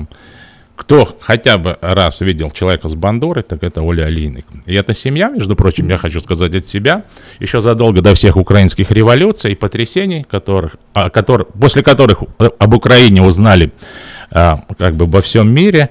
кто 0.77 1.17
хотя 1.21 1.57
бы 1.57 1.79
раз 1.81 2.21
видел 2.21 2.51
человека 2.51 2.89
с 2.89 2.95
бандурой, 2.95 3.43
так 3.43 3.63
это 3.63 3.83
Оля 3.83 4.05
Алиник. 4.05 4.45
И 4.67 4.75
эта 4.75 4.93
семья, 4.93 5.29
между 5.29 5.55
прочим, 5.55 5.89
я 5.89 5.99
хочу 5.99 6.21
сказать 6.21 6.55
от 6.55 6.67
себя, 6.67 7.05
еще 7.39 7.61
задолго 7.61 8.01
до 8.01 8.15
всех 8.15 8.37
украинских 8.37 8.91
революций 8.91 9.53
и 9.53 9.55
потрясений, 9.55 10.25
которых, 10.25 10.77
а, 10.93 11.11
который, 11.11 11.47
после 11.47 11.83
которых 11.83 12.25
об 12.59 12.75
Украине 12.75 13.23
узнали 13.23 13.71
а, 14.31 14.59
как 14.79 14.97
бы 14.97 15.07
во 15.07 15.23
всем 15.23 15.53
мире, 15.53 15.91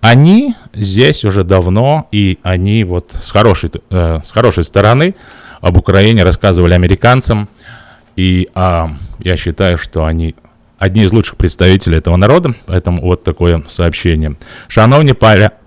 они 0.00 0.54
здесь 0.72 1.24
уже 1.24 1.44
давно, 1.44 2.08
и 2.12 2.38
они 2.42 2.84
вот 2.84 3.14
с 3.20 3.30
хорошей, 3.30 3.70
э, 3.90 4.20
с 4.24 4.32
хорошей 4.32 4.64
стороны 4.64 5.14
об 5.60 5.76
Украине 5.76 6.24
рассказывали 6.24 6.72
американцам, 6.72 7.48
и 8.16 8.48
а, 8.54 8.92
я 9.18 9.36
считаю, 9.36 9.76
что 9.78 10.04
они 10.04 10.34
одни 10.80 11.04
из 11.04 11.12
лучших 11.12 11.36
представителей 11.36 11.98
этого 11.98 12.16
народа, 12.16 12.54
поэтому 12.66 13.02
вот 13.02 13.22
такое 13.22 13.62
сообщение. 13.68 14.32
Шановні 14.68 15.12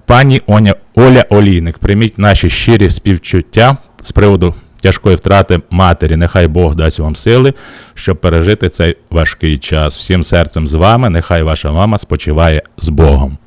пані 0.06 0.41
Оня, 0.45 0.76
Оля 0.95 1.26
Олійник, 1.30 1.78
прийміть 1.78 2.17
наші 2.17 2.49
щирі 2.49 2.89
співчуття 2.89 3.78
з 4.02 4.12
приводу 4.12 4.56
тяжкої 4.82 5.15
втрати 5.15 5.60
матері. 5.69 6.15
Нехай 6.15 6.47
Бог 6.47 6.76
дасть 6.76 6.99
вам 6.99 7.15
сили, 7.15 7.54
щоб 7.93 8.21
пережити 8.21 8.69
цей 8.69 8.97
важкий 9.10 9.58
час. 9.58 9.97
Всім 9.97 10.23
серцем 10.23 10.67
з 10.67 10.73
вами, 10.73 11.10
нехай 11.10 11.43
ваша 11.43 11.71
мама 11.71 11.97
спочиває 11.97 12.62
з 12.78 12.89
Богом. 12.89 13.38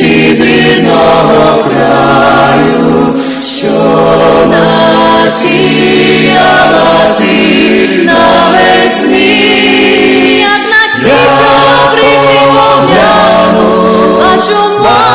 із 0.00 0.40
рідного 0.40 1.64
краю, 1.64 3.18
що 3.58 3.76
насіяла 5.26 5.84
ти 7.18 7.34
на 8.04 8.24
весні 8.52 9.44
Як 10.38 10.62
на 10.70 10.82
ці 11.02 11.16
чорнобривці 11.36 12.34
погляну, 12.54 13.68
бачу 14.18 14.58
маю, 14.82 15.13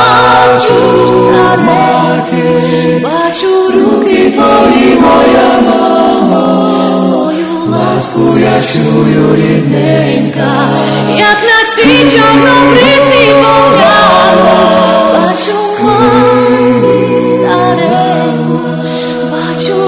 мачу 0.88 1.08
стане, 1.08 3.00
бачу 3.02 3.70
руки 3.70 4.30
твої, 4.30 4.98
моя 5.00 5.60
мама, 5.66 7.30
твою 7.30 7.66
ласку 7.68 8.38
я 8.38 8.60
чую 8.72 9.36
рідненька, 9.36 10.68
як 11.16 11.38
на 11.42 11.76
ці 11.76 12.16
чорнобриці 12.16 13.32
погляну, 13.42 14.56
бачу 15.14 15.52
мати 15.82 17.22
стареньку, 17.22 18.60
бачу 19.32 19.87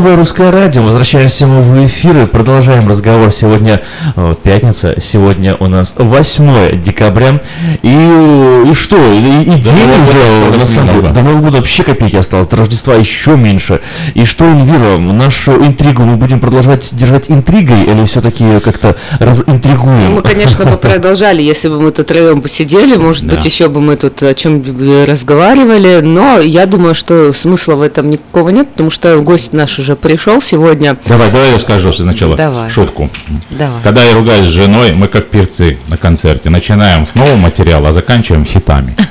Новое 0.00 0.16
русское 0.16 0.50
радио. 0.50 0.82
Возвращаемся 0.82 1.46
мы 1.46 1.60
в 1.60 1.84
эфир 1.84 2.22
и 2.22 2.24
продолжаем 2.24 2.88
разговор. 2.88 3.30
Сегодня 3.30 3.82
э, 4.16 4.34
пятница, 4.42 4.94
сегодня 4.98 5.56
у 5.56 5.66
нас 5.66 5.94
8 5.98 6.80
декабря. 6.80 7.42
И, 7.82 7.88
и 7.90 8.72
что? 8.72 8.96
И, 8.96 9.18
и 9.18 9.60
день 9.60 9.76
года 9.76 10.50
уже, 10.50 10.58
на 10.58 10.66
самом 10.66 10.94
деле, 10.94 11.08
до 11.10 11.20
Нового 11.20 11.40
года 11.40 11.58
вообще 11.58 11.82
копейки 11.82 12.16
осталось, 12.16 12.48
до 12.48 12.56
Рождества 12.56 12.94
еще 12.94 13.36
меньше. 13.36 13.82
И 14.14 14.24
что, 14.24 14.46
Эльвира, 14.46 14.96
нашу 14.96 15.52
интригу 15.66 16.02
мы 16.04 16.16
будем 16.16 16.40
продолжать 16.40 16.88
держать 16.92 17.30
интригой 17.30 17.82
или 17.82 18.06
все-таки 18.06 18.58
как-то 18.60 18.96
разинтригуем? 19.18 20.14
Мы, 20.14 20.22
конечно, 20.22 20.64
бы 20.64 20.76
продолжали, 20.78 21.42
если 21.42 21.68
бы 21.68 21.78
мы 21.78 21.90
тут 21.90 22.06
троем 22.06 22.40
посидели, 22.40 22.96
может 22.96 23.26
Да. 23.26 23.36
быть, 23.36 23.44
еще 23.44 23.68
бы 23.68 23.82
мы 23.82 23.96
тут 23.96 24.22
о 24.22 24.32
чем 24.32 24.64
разговаривали, 25.06 26.00
но 26.00 26.38
я 26.38 26.64
думаю, 26.64 26.94
что 26.94 27.34
смысла 27.34 27.74
в 27.74 27.82
этом 27.82 28.08
никакого 28.08 28.48
нет, 28.48 28.70
потому 28.70 28.88
что 28.88 29.20
гость 29.20 29.52
наш 29.52 29.78
уже 29.78 29.89
пришел 29.96 30.40
сегодня. 30.40 30.96
Давай, 31.06 31.30
давай 31.30 31.52
я 31.52 31.58
скажу 31.58 31.92
сначала 31.92 32.36
Давай. 32.36 32.70
шутку. 32.70 33.10
Давай. 33.50 33.82
Когда 33.82 34.04
я 34.04 34.14
ругаюсь 34.14 34.46
с 34.46 34.50
женой, 34.50 34.92
мы 34.92 35.08
как 35.08 35.30
певцы 35.30 35.78
на 35.88 35.96
концерте. 35.96 36.50
Начинаем 36.50 37.06
с 37.06 37.14
нового 37.14 37.36
материала, 37.36 37.88
а 37.90 37.92
заканчиваем 37.92 38.44
хитами. 38.44 38.96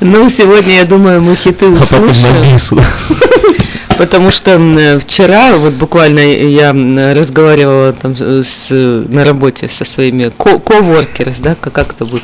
Ну, 0.00 0.30
сегодня, 0.30 0.74
я 0.76 0.84
думаю, 0.84 1.20
мы 1.20 1.34
хиты 1.34 1.66
А 1.66 1.70
услышим. 1.70 2.78
Потому 3.98 4.30
что 4.30 5.00
вчера, 5.04 5.56
вот 5.56 5.72
буквально 5.74 6.20
я 6.20 6.70
разговаривала 7.14 7.92
там 7.92 8.14
с, 8.16 8.68
на 8.70 9.24
работе 9.24 9.68
со 9.68 9.84
своими 9.84 10.28
ко- 10.38 10.60
коворкерс, 10.60 11.40
да, 11.40 11.56
как, 11.60 11.72
как 11.72 11.90
это 11.94 12.04
будет? 12.04 12.22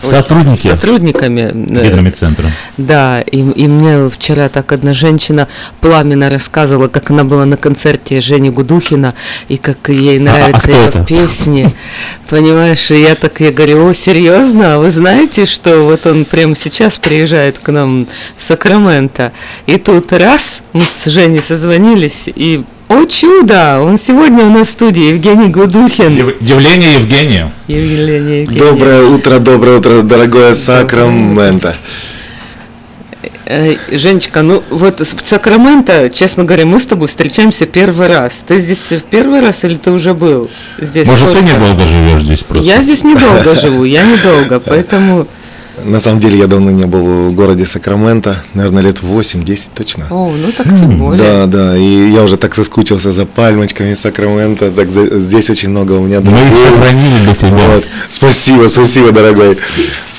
Сотрудники. 0.00 0.66
Сотрудниками. 0.66 2.08
э, 2.08 2.10
центром. 2.10 2.50
Да, 2.76 3.20
и, 3.20 3.38
и 3.38 3.68
мне 3.68 4.10
вчера 4.10 4.48
так 4.48 4.72
одна 4.72 4.92
женщина 4.92 5.48
пламенно 5.80 6.30
рассказывала, 6.30 6.88
как 6.88 7.10
она 7.10 7.24
была 7.24 7.44
на 7.46 7.56
концерте 7.56 8.20
Жени 8.20 8.50
Гудухина, 8.50 9.14
и 9.48 9.56
как 9.56 9.88
ей 9.88 10.18
нравятся 10.18 10.68
кто 10.68 10.76
ее 10.76 10.88
это? 10.88 11.04
песни. 11.04 11.74
Понимаешь, 12.28 12.90
и 12.90 13.00
я 13.00 13.14
так 13.14 13.40
я 13.40 13.50
говорю, 13.50 13.88
о, 13.88 13.94
серьезно? 13.94 14.74
А 14.74 14.78
вы 14.78 14.90
знаете, 14.90 15.46
что 15.46 15.84
вот 15.84 16.06
он 16.06 16.24
прямо 16.24 16.54
сейчас 16.54 16.98
приезжает 16.98 17.58
к 17.58 17.70
нам 17.70 18.06
в 18.36 18.42
Сакраменто? 18.42 19.32
И 19.66 19.78
тут 19.78 20.12
раз, 20.12 20.62
мы 20.72 20.82
с 20.82 21.06
Женей 21.06 21.42
созвонились, 21.42 22.24
и 22.26 22.64
о 22.88 23.04
чудо! 23.06 23.80
Он 23.80 23.98
сегодня 23.98 24.44
у 24.44 24.50
нас 24.50 24.68
в 24.68 24.70
студии, 24.72 25.04
Евгений 25.08 25.48
Гудухин. 25.48 26.16
Яв- 26.16 26.40
Явление 26.40 26.94
Евгения. 26.98 27.52
Евгений, 27.66 28.40
Евгений. 28.40 28.58
Доброе 28.58 29.04
утро, 29.04 29.38
доброе 29.38 29.78
утро, 29.78 30.02
дорогое 30.02 30.54
Сакраменто. 30.54 31.74
Э, 33.46 33.76
Женечка, 33.90 34.42
ну 34.42 34.62
вот 34.70 35.00
в 35.00 35.26
Сакраменто, 35.28 36.08
честно 36.10 36.44
говоря, 36.44 36.66
мы 36.66 36.78
с 36.78 36.86
тобой 36.86 37.08
встречаемся 37.08 37.66
первый 37.66 38.08
раз. 38.08 38.44
Ты 38.46 38.58
здесь 38.58 38.92
в 38.92 39.02
первый 39.02 39.40
раз 39.40 39.64
или 39.64 39.76
ты 39.76 39.90
уже 39.90 40.14
был 40.14 40.50
здесь? 40.78 41.08
Может, 41.08 41.32
ты 41.32 41.36
сколько? 41.38 41.54
недолго 41.54 41.82
живешь 41.86 42.22
здесь 42.22 42.40
просто? 42.40 42.64
Я 42.66 42.82
здесь 42.82 43.02
недолго 43.04 43.54
живу, 43.60 43.84
я 43.84 44.04
недолго, 44.04 44.60
поэтому... 44.60 45.26
На 45.84 46.00
самом 46.00 46.18
деле 46.20 46.38
я 46.38 46.46
давно 46.46 46.70
не 46.70 46.86
был 46.86 47.28
в 47.28 47.34
городе 47.34 47.66
Сакраменто, 47.66 48.42
наверное, 48.54 48.82
лет 48.82 49.02
8-10 49.02 49.68
точно. 49.74 50.06
О, 50.10 50.32
ну 50.34 50.50
так 50.52 50.68
тем 50.78 50.98
более. 50.98 51.22
Да, 51.22 51.46
да, 51.46 51.76
и 51.76 52.10
я 52.10 52.22
уже 52.22 52.36
так 52.38 52.54
соскучился 52.54 53.12
за 53.12 53.26
пальмочками 53.26 53.92
Сакраменто, 53.94 54.70
так 54.70 54.90
за- 54.90 55.18
здесь 55.20 55.50
очень 55.50 55.68
много 55.68 55.92
у 55.92 56.00
меня 56.06 56.20
Мы 56.20 56.30
их 56.30 56.48
друзей. 56.48 56.66
сохранили 56.68 57.24
для 57.24 57.34
тебя. 57.34 57.68
Вот. 57.74 57.84
Спасибо, 58.08 58.68
спасибо, 58.68 59.12
дорогой. 59.12 59.58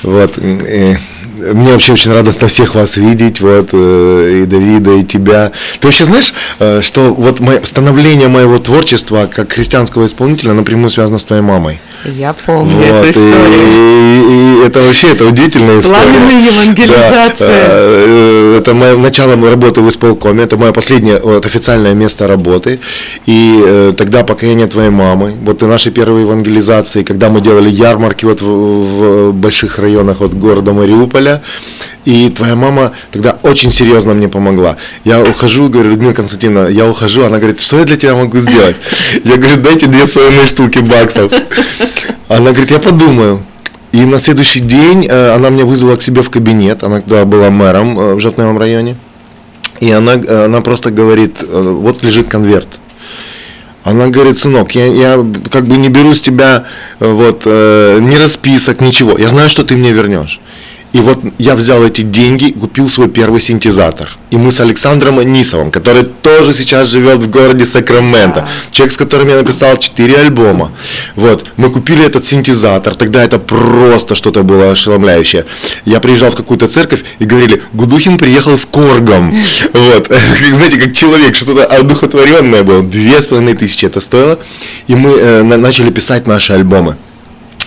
Вот. 0.02 0.38
И 1.36 1.54
мне 1.54 1.72
вообще 1.72 1.92
очень 1.92 2.12
радостно 2.12 2.48
всех 2.48 2.74
вас 2.74 2.96
видеть, 2.96 3.40
вот, 3.40 3.70
э, 3.72 4.40
и 4.42 4.46
Давида, 4.46 4.92
и 4.92 5.04
тебя. 5.04 5.52
Ты 5.80 5.86
вообще 5.88 6.04
знаешь, 6.04 6.32
э, 6.58 6.80
что 6.82 7.12
вот 7.14 7.40
мое, 7.40 7.60
становление 7.62 8.28
моего 8.28 8.58
творчества 8.58 9.28
как 9.32 9.52
христианского 9.52 10.06
исполнителя 10.06 10.52
напрямую 10.52 10.90
связано 10.90 11.18
с 11.18 11.24
твоей 11.24 11.42
мамой? 11.42 11.80
Я 12.04 12.34
помню 12.34 12.76
Вот, 12.76 12.86
эту 12.86 13.06
и, 13.06 13.10
историю. 13.10 13.62
и- 13.72 14.62
и 14.62 14.66
это 14.66 14.80
вообще 14.80 15.08
это 15.08 15.24
удивительная 15.26 15.80
история. 15.80 16.02
Пламенная 16.02 16.46
евангелизация. 16.46 17.36
Да, 17.38 17.68
э, 17.70 18.56
это 18.60 18.74
мое 18.74 18.96
начало 18.96 19.36
моей 19.36 19.52
работы 19.52 19.80
в 19.80 19.88
исполкоме, 19.88 20.44
это 20.44 20.56
мое 20.56 20.72
последнее 20.72 21.18
вот, 21.20 21.44
официальное 21.46 21.94
место 21.94 22.26
работы. 22.26 22.80
И 23.26 23.60
э, 23.64 23.94
тогда 23.96 24.22
покаяние 24.24 24.66
твоей 24.66 24.90
мамы, 24.90 25.32
вот 25.42 25.62
и 25.62 25.66
наши 25.66 25.90
первые 25.90 26.22
евангелизации, 26.24 27.02
когда 27.02 27.28
мы 27.28 27.40
делали 27.40 27.68
ярмарки 27.68 28.24
вот 28.24 28.40
в, 28.40 28.46
в 29.30 29.32
больших 29.32 29.78
районах 29.78 30.20
вот 30.20 30.34
города 30.34 30.72
Мариуполя. 31.26 31.42
И 32.04 32.30
твоя 32.30 32.54
мама 32.54 32.92
тогда 33.10 33.38
очень 33.42 33.72
серьезно 33.72 34.14
мне 34.14 34.28
помогла. 34.28 34.76
Я 35.04 35.20
ухожу, 35.20 35.68
говорю, 35.68 35.90
Людмила 35.90 36.12
Константиновна, 36.12 36.68
я 36.68 36.88
ухожу, 36.88 37.24
она 37.24 37.38
говорит, 37.38 37.60
что 37.60 37.78
я 37.78 37.84
для 37.84 37.96
тебя 37.96 38.14
могу 38.14 38.38
сделать? 38.38 38.76
Я 39.24 39.36
говорю, 39.36 39.60
дайте 39.60 39.86
две 39.86 40.06
с 40.06 40.12
половиной 40.12 40.46
штуки 40.46 40.78
баксов. 40.78 41.32
Она 42.28 42.50
говорит, 42.50 42.70
я 42.70 42.78
подумаю. 42.78 43.42
И 43.92 44.04
на 44.04 44.18
следующий 44.18 44.60
день 44.60 45.06
э, 45.08 45.34
она 45.34 45.48
меня 45.48 45.64
вызвала 45.64 45.96
к 45.96 46.02
себе 46.02 46.22
в 46.22 46.28
кабинет, 46.28 46.82
она 46.82 47.00
тогда 47.00 47.24
была 47.24 47.50
мэром 47.50 47.98
э, 47.98 48.14
в 48.14 48.20
Жатневом 48.20 48.58
районе. 48.58 48.96
И 49.80 49.90
она, 49.90 50.14
э, 50.14 50.44
она 50.44 50.60
просто 50.60 50.90
говорит, 50.90 51.42
вот 51.42 52.02
лежит 52.02 52.28
конверт. 52.28 52.68
Она 53.86 54.08
говорит, 54.08 54.38
сынок, 54.38 54.72
я, 54.72 54.86
я 54.86 55.26
как 55.50 55.66
бы 55.66 55.76
не 55.76 55.88
беру 55.88 56.12
с 56.12 56.20
тебя 56.20 56.64
вот 56.98 57.42
э, 57.44 57.98
ни 58.00 58.16
расписок, 58.16 58.80
ничего. 58.80 59.16
Я 59.16 59.28
знаю, 59.28 59.48
что 59.48 59.62
ты 59.62 59.76
мне 59.76 59.92
вернешь. 59.92 60.40
И 60.96 61.00
вот 61.00 61.18
я 61.36 61.54
взял 61.56 61.84
эти 61.84 62.00
деньги, 62.00 62.52
купил 62.52 62.88
свой 62.88 63.10
первый 63.10 63.38
синтезатор. 63.42 64.08
И 64.30 64.38
мы 64.38 64.50
с 64.50 64.60
Александром 64.60 65.18
Анисовым, 65.18 65.70
который 65.70 66.04
тоже 66.04 66.54
сейчас 66.54 66.88
живет 66.88 67.18
в 67.18 67.28
городе 67.28 67.66
Сакраменто, 67.66 68.48
человек, 68.70 68.94
с 68.94 68.96
которым 68.96 69.28
я 69.28 69.36
написал 69.36 69.76
4 69.76 70.16
альбома. 70.16 70.72
Вот, 71.14 71.52
мы 71.58 71.68
купили 71.68 72.02
этот 72.02 72.26
синтезатор, 72.26 72.94
тогда 72.94 73.22
это 73.22 73.38
просто 73.38 74.14
что-то 74.14 74.42
было 74.42 74.70
ошеломляющее. 74.70 75.44
Я 75.84 76.00
приезжал 76.00 76.30
в 76.30 76.34
какую-то 76.34 76.66
церковь 76.66 77.04
и 77.18 77.26
говорили, 77.26 77.62
Гудухин 77.74 78.16
приехал 78.16 78.56
с 78.56 78.64
коргом. 78.64 79.34
Вот, 79.74 80.10
знаете, 80.52 80.80
как 80.80 80.94
человек, 80.94 81.36
что-то 81.36 81.66
одухотворенное 81.66 82.62
было. 82.62 82.82
Две 82.82 83.20
с 83.20 83.26
половиной 83.26 83.54
тысячи 83.54 83.84
это 83.84 84.00
стоило. 84.00 84.38
И 84.86 84.94
мы 84.94 85.10
э, 85.10 85.42
на- 85.42 85.58
начали 85.58 85.90
писать 85.90 86.26
наши 86.26 86.54
альбомы. 86.54 86.96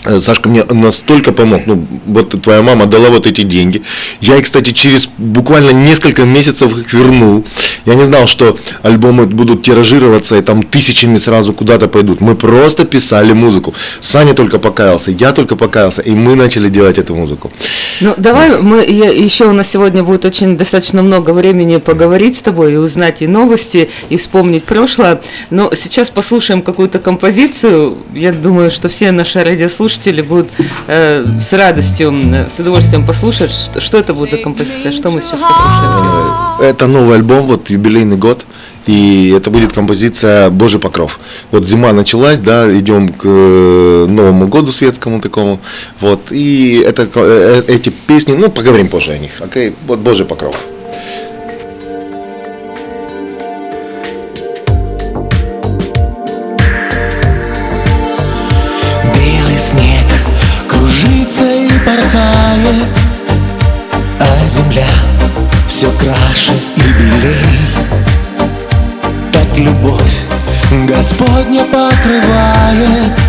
Э, 0.06 0.20
Сашка 0.20 0.50
мне 0.50 0.64
настолько 0.64 1.32
помог. 1.32 1.64
Ну, 1.66 1.86
вот 2.06 2.42
твоя 2.42 2.62
мама 2.62 2.86
дала 2.86 3.10
вот 3.10 3.28
эти 3.28 3.42
деньги. 3.42 3.82
Я 4.22 4.38
их, 4.38 4.46
кстати, 4.46 4.72
через 4.72 5.10
буквально 5.18 5.72
несколько 5.72 6.24
месяцев 6.24 6.72
их 6.78 6.94
вернул. 6.94 7.46
Я 7.86 7.96
не 7.96 8.06
знал, 8.06 8.28
что 8.28 8.58
альбомы 8.82 9.26
будут 9.26 9.64
тиражироваться 9.64 10.36
и 10.38 10.42
там 10.42 10.64
тысячами 10.64 11.18
сразу 11.18 11.54
куда-то 11.54 11.88
пойдут. 11.88 12.22
Мы 12.22 12.36
просто 12.36 12.86
писали 12.86 13.34
музыку. 13.34 13.74
Саня 14.00 14.34
только 14.34 14.58
покаялся, 14.60 15.12
я 15.12 15.32
только 15.34 15.56
покаялся, 15.56 16.02
и 16.02 16.12
мы 16.12 16.36
начали 16.36 16.70
делать 16.70 16.98
эту 16.98 17.16
музыку. 17.16 17.52
Ну, 18.00 18.14
давай 18.18 18.62
мы 18.62 18.86
я- 18.86 19.12
еще 19.12 19.46
у 19.46 19.52
нас 19.54 19.68
сегодня 19.70 20.04
будет 20.04 20.26
очень 20.26 20.58
достаточно 20.58 21.02
много 21.02 21.32
времени 21.32 21.78
поговорить 21.78 22.38
с 22.38 22.42
тобой 22.42 22.74
и 22.74 22.78
узнать 22.78 23.22
и 23.22 23.28
новости, 23.28 23.90
и 24.10 24.16
вспомнить 24.16 24.64
прошлое. 24.64 25.20
Но 25.50 25.74
сейчас 25.76 26.10
послушаем 26.10 26.62
какую-то 26.62 27.00
композицию. 27.00 27.98
Я 28.14 28.32
думаю, 28.32 28.72
что 28.72 28.88
все 28.88 29.12
наши 29.12 29.44
радиослушатели 29.44 29.89
будут 30.22 30.50
э, 30.88 31.26
с 31.40 31.54
радостью, 31.54 32.14
с 32.50 32.60
удовольствием 32.60 33.06
послушать, 33.06 33.52
что, 33.52 33.80
что 33.82 33.98
это 33.98 34.14
будет 34.14 34.32
за 34.32 34.38
композиция, 34.38 34.92
что 34.92 35.12
мы 35.12 35.22
сейчас 35.22 35.40
послушаем. 35.40 36.62
Это 36.62 36.88
новый 36.88 37.16
альбом, 37.16 37.46
вот 37.46 37.70
юбилейный 37.70 38.18
год. 38.18 38.46
И 38.90 39.34
это 39.38 39.52
будет 39.52 39.72
композиция 39.72 40.50
«Божий 40.50 40.80
покров». 40.80 41.20
Вот 41.52 41.68
зима 41.68 41.94
началась, 41.94 42.40
да, 42.40 42.66
идем 42.76 43.10
к 43.10 43.22
э, 43.24 44.06
Новому 44.10 44.48
году 44.48 44.72
светскому 44.72 45.22
такому. 45.22 45.60
Вот, 46.00 46.32
и 46.32 46.84
это, 46.84 47.04
э, 47.04 47.64
э, 47.68 47.72
эти 47.72 47.90
песни, 47.90 48.34
ну, 48.34 48.50
поговорим 48.50 48.88
позже 48.88 49.12
о 49.12 49.18
них. 49.20 49.42
Окей, 49.42 49.76
вот 49.86 50.00
«Божий 50.00 50.26
покров». 50.26 50.56
Порхает 62.50 62.88
А 64.20 64.48
земля 64.48 64.88
все 65.68 65.90
краше 65.92 66.54
и 66.76 66.82
белей 66.82 67.46
Так 69.32 69.58
любовь 69.58 70.02
Господня 70.88 71.64
покрывает 71.66 73.20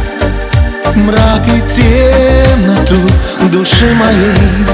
Мрак 0.96 1.46
и 1.46 1.60
темноту 1.72 2.96
души 3.52 3.94
моей. 3.94 4.66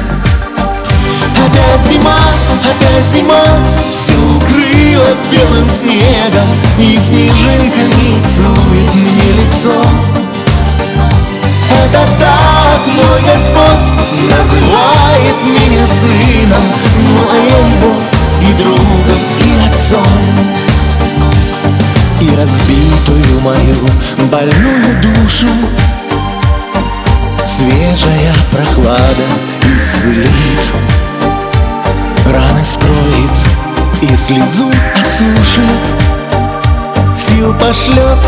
Опять 1.45 1.87
зима, 1.87 2.17
опять 2.65 3.07
зима 3.11 3.45
Все 3.91 4.13
укрыла 4.13 5.15
белым 5.31 5.69
снегом 5.69 6.49
И 6.79 6.97
снежинками 6.97 8.25
целует 8.25 8.95
мне 8.95 9.45
лицо 9.45 10.16
это 11.87 12.09
так 12.19 12.87
мой 12.87 13.23
Господь 13.23 13.87
называет 14.29 15.45
меня 15.45 15.87
сыном, 15.87 16.63
ну 16.99 17.21
а 17.31 17.37
и 18.43 18.53
другом, 18.55 19.19
и 19.39 19.69
отцом. 19.69 20.03
И 22.21 22.37
разбитую 22.37 23.41
мою 23.41 23.77
больную 24.31 25.01
душу 25.01 25.47
свежая 27.47 28.35
прохлада 28.51 29.25
исцелит, 29.63 30.73
раны 32.27 32.65
скроет 32.65 33.31
и 34.03 34.17
слезу 34.17 34.71
осушит, 35.01 35.71
сил 37.17 37.55
пошлет 37.55 38.19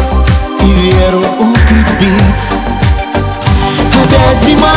и 0.62 0.72
веру 0.72 1.24
укрепит. 1.40 2.67
Опять 4.02 4.44
зима, 4.44 4.72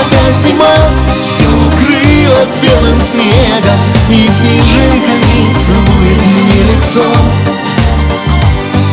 опять 0.00 0.42
зима. 0.44 0.74
Все 1.20 1.44
укрыла 1.44 2.46
белым 2.60 3.00
снегом 3.00 3.78
И 4.08 4.28
снежинками 4.28 5.54
целует 5.54 6.22
мне 6.22 6.74
лицо. 6.74 7.04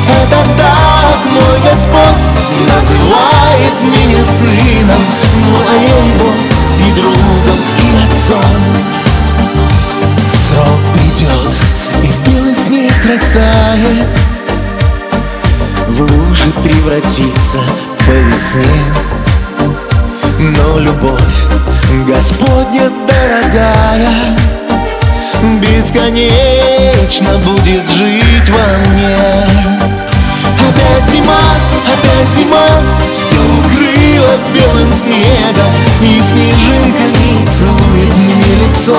Это 0.07 0.43
так 0.57 1.19
мой 1.25 1.59
Господь 1.63 2.27
Называет 2.67 3.81
меня 3.83 4.25
сыном 4.25 5.01
Ну 5.35 5.57
а 5.69 5.75
я 5.75 6.13
его 6.13 6.59
и 6.79 6.91
другом, 6.93 7.57
и 7.77 8.05
отцом. 8.05 8.41
Срок 10.33 10.79
придет, 10.93 11.53
и 12.03 12.29
белый 12.29 12.55
снег 12.55 12.93
растает. 13.05 14.07
В 15.87 16.01
лужи 16.01 16.51
превратится 16.63 17.59
по 18.05 18.11
весне 18.11 18.93
но 20.39 20.79
любовь 20.79 21.43
Господня 22.07 22.89
дорогая 23.07 24.37
Бесконечно 25.61 27.37
будет 27.39 27.89
жить 27.89 28.49
во 28.49 28.89
мне. 28.89 29.17
Опять 30.69 31.11
зима, 31.11 31.39
опять 31.93 32.29
зима 32.35 32.67
Все 33.11 33.35
укрыла 33.35 34.37
белым 34.53 34.91
снегом 34.91 35.71
И 36.01 36.19
снежинками 36.21 37.45
целует 37.45 38.15
мне 38.15 38.67
лицо. 38.67 38.97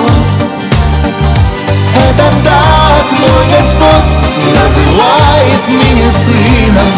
Это 1.95 2.31
так 2.43 3.05
мой 3.19 3.45
Господь 3.55 4.11
Называет 4.53 5.67
меня 5.67 6.11
сыном 6.11 6.91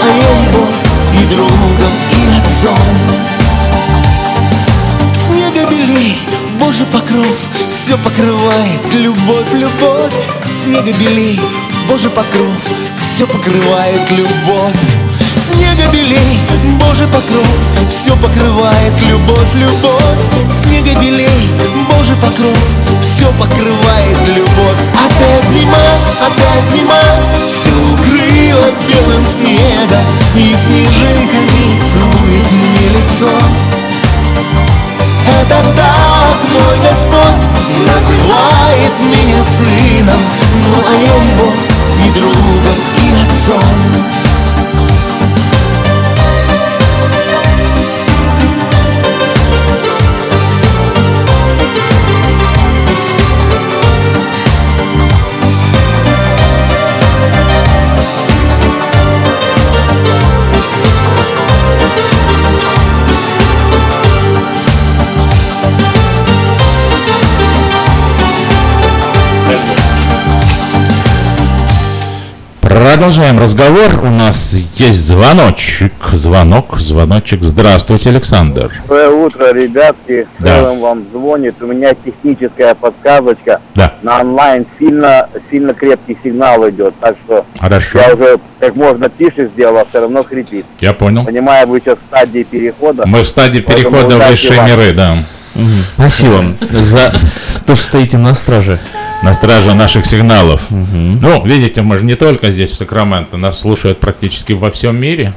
а 0.00 0.08
я 0.16 0.48
его 0.48 0.68
и 1.14 1.24
другом, 1.34 1.92
и 2.10 2.38
отцом 2.38 3.37
белей, 5.70 6.18
Божий 6.58 6.86
покров 6.86 7.36
Все 7.68 7.96
покрывает. 7.98 8.92
Любовь, 8.92 9.52
любовь 9.52 10.12
Снега 10.50 10.92
белей, 10.92 11.40
Божий 11.88 12.10
покров 12.10 12.54
Все 13.00 13.26
покрывает 13.26 14.00
любовь. 14.10 14.76
Снега 15.36 15.90
белей, 15.92 16.38
Божий 16.80 17.06
покров 17.06 17.48
Все 17.88 18.14
покрывает 18.16 18.92
любовь, 19.10 19.54
любовь. 19.54 20.20
Снега 20.48 20.98
белей, 21.00 21.50
Божий 21.90 22.16
покров 22.16 22.58
Все 23.00 23.26
покрывает 23.38 24.18
любовь. 24.28 24.82
Опять 25.04 25.50
зима, 25.52 25.88
опять 26.26 26.70
зима. 26.72 27.00
Все 27.46 27.70
укрыла 27.92 28.70
белым 28.88 29.24
снегом. 29.24 30.04
И 30.34 30.54
снежинками 30.54 31.80
целует 31.80 32.50
мне 32.52 33.00
лицо 33.00 33.87
это 35.28 35.62
так 35.76 36.38
мой 36.50 36.78
Господь 36.88 37.46
называет 37.86 39.00
меня 39.00 39.42
сыном, 39.44 40.20
ну 40.54 40.76
а 40.86 40.94
я 40.94 41.14
его 41.32 41.52
и 42.04 42.10
другом, 42.10 42.74
и 42.96 43.24
отцом. 43.24 44.27
Продолжаем 72.78 73.40
разговор. 73.40 74.04
У 74.04 74.08
нас 74.08 74.54
есть 74.76 75.00
звоночек. 75.00 75.92
Звонок, 76.12 76.78
звоночек. 76.78 77.42
Здравствуйте, 77.42 78.10
Александр. 78.10 78.72
Доброе 78.82 79.08
утро, 79.10 79.52
ребятки. 79.52 80.28
Да. 80.38 80.60
Целым 80.60 80.78
вам 80.78 81.04
звонит. 81.12 81.60
У 81.60 81.66
меня 81.66 81.92
техническая 81.94 82.76
подсказочка. 82.76 83.60
Да. 83.74 83.94
На 84.02 84.20
онлайн 84.20 84.64
сильно, 84.78 85.28
сильно 85.50 85.74
крепкий 85.74 86.16
сигнал 86.22 86.70
идет. 86.70 86.94
Так 87.00 87.16
что 87.24 87.44
Хорошо. 87.58 87.98
я 87.98 88.14
уже 88.14 88.38
как 88.60 88.76
можно 88.76 89.10
тише 89.10 89.50
сделал, 89.54 89.78
а 89.78 89.84
все 89.84 89.98
равно 89.98 90.22
хрипит. 90.22 90.64
Я 90.78 90.92
понял. 90.92 91.24
Понимаю, 91.24 91.66
вы 91.66 91.80
сейчас 91.80 91.98
в 91.98 92.06
стадии 92.06 92.44
перехода. 92.44 93.02
Мы 93.06 93.24
в 93.24 93.28
стадии 93.28 93.58
перехода 93.58 94.20
в 94.20 94.30
высшие 94.30 94.56
вам. 94.56 94.68
миры, 94.68 94.92
да. 94.92 95.24
Спасибо 95.96 96.44
за 96.70 97.12
то, 97.66 97.74
что 97.74 97.84
стоите 97.84 98.18
на 98.18 98.34
страже. 98.34 98.78
На 99.22 99.34
страже 99.34 99.74
наших 99.74 100.06
сигналов. 100.06 100.66
Ну, 100.70 101.44
видите, 101.44 101.82
мы 101.82 101.98
же 101.98 102.04
не 102.04 102.14
только 102.14 102.50
здесь, 102.52 102.70
в 102.70 102.76
Сакраменто. 102.76 103.36
Нас 103.36 103.58
слушают 103.60 103.98
практически 104.00 104.52
во 104.52 104.70
всем 104.70 104.96
мире. 105.00 105.34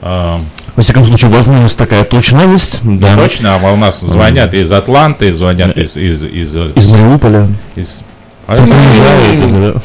А, 0.00 0.40
Во 0.74 0.82
всяком 0.82 1.04
случае, 1.04 1.30
возможность 1.30 1.76
такая 1.76 2.04
точно 2.04 2.50
есть. 2.52 2.80
Да. 2.82 3.16
Точно, 3.16 3.54
а 3.54 3.72
у 3.72 3.76
нас 3.76 4.00
звонят 4.00 4.52
из 4.54 4.72
Атланты, 4.72 5.32
звонят 5.34 5.76
из... 5.76 5.96
Из, 5.96 6.24
из, 6.24 6.56
Из 6.56 6.86
Мариуполя. 6.88 7.48
из- 7.76 8.02
Приезжают, 8.46 9.80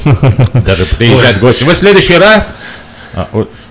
да. 0.54 0.60
Даже 0.62 0.86
приезжают 0.98 1.38
гости. 1.40 1.64
Вы 1.66 1.74
в 1.74 1.78
следующий 1.78 2.18
раз... 2.18 2.54
А, 3.14 3.28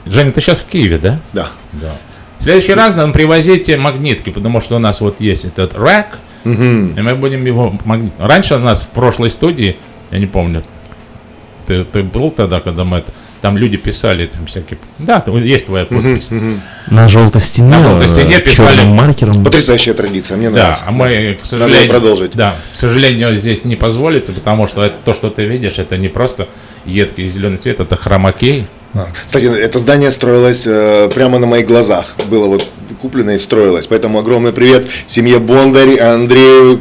Женя, 0.06 0.30
ты 0.32 0.40
сейчас 0.40 0.58
в 0.60 0.66
Киеве, 0.66 0.98
да? 0.98 1.20
Да. 1.32 1.48
Да. 1.72 1.92
В 2.38 2.42
следующий 2.42 2.74
раз 2.74 2.94
нам 2.94 3.12
привозите 3.12 3.76
магнитки, 3.76 4.30
потому 4.30 4.60
что 4.60 4.76
у 4.76 4.78
нас 4.78 5.00
вот 5.00 5.20
есть 5.20 5.44
этот 5.46 5.74
рэк, 5.74 6.18
Мгм. 6.46 6.94
и 6.96 7.02
мы 7.02 7.14
будем 7.16 7.44
его 7.44 7.74
магнит. 7.84 8.12
Раньше 8.18 8.54
у 8.54 8.58
нас 8.58 8.82
в 8.82 8.90
прошлой 8.90 9.30
студии, 9.30 9.76
я 10.12 10.18
не 10.18 10.26
помню, 10.26 10.62
ты, 11.66 11.82
ты 11.84 12.02
был 12.02 12.30
тогда, 12.30 12.60
когда 12.60 12.84
мы 12.84 12.98
это, 12.98 13.12
там 13.46 13.56
люди 13.56 13.76
писали 13.76 14.26
там 14.26 14.46
всякие. 14.46 14.76
Да, 14.98 15.20
там 15.20 15.36
есть 15.36 15.66
твоя 15.66 15.84
подпись. 15.84 16.26
На 16.90 17.06
желтой 17.06 17.40
стене. 17.40 17.68
На 17.68 17.80
желтой 17.80 18.08
стене 18.08 18.38
э, 18.38 18.40
писали. 18.40 18.84
маркером. 18.84 19.44
Потрясающая 19.44 19.94
традиция, 19.94 20.36
мне 20.36 20.50
Да, 20.50 20.56
нравится. 20.56 20.82
а 20.84 20.90
мы, 20.90 21.06
к 21.06 21.42
Надо 21.42 21.46
сожалению, 21.46 21.82
её 21.82 21.90
продолжить. 21.90 22.32
Да, 22.32 22.56
к 22.74 22.76
сожалению, 22.76 23.38
здесь 23.38 23.64
не 23.64 23.76
позволится, 23.76 24.32
потому 24.32 24.66
что 24.66 24.82
это, 24.82 24.96
то, 25.04 25.14
что 25.14 25.30
ты 25.30 25.44
видишь, 25.44 25.78
это 25.78 25.96
не 25.96 26.08
просто 26.08 26.48
едкий 26.86 27.28
зеленый 27.28 27.58
цвет, 27.58 27.78
это 27.78 27.96
хромакей. 27.96 28.66
А, 28.94 29.06
Кстати, 29.24 29.44
это 29.44 29.78
здание 29.78 30.10
строилось 30.10 30.64
э, 30.66 31.08
прямо 31.14 31.38
на 31.38 31.46
моих 31.46 31.68
глазах. 31.68 32.16
Было 32.28 32.46
вот 32.46 32.66
куплено 33.00 33.30
и 33.30 33.38
строилось. 33.38 33.86
Поэтому 33.86 34.18
огромный 34.18 34.52
привет 34.52 34.88
семье 35.06 35.38
Бондарь, 35.38 36.00
Андрею, 36.00 36.80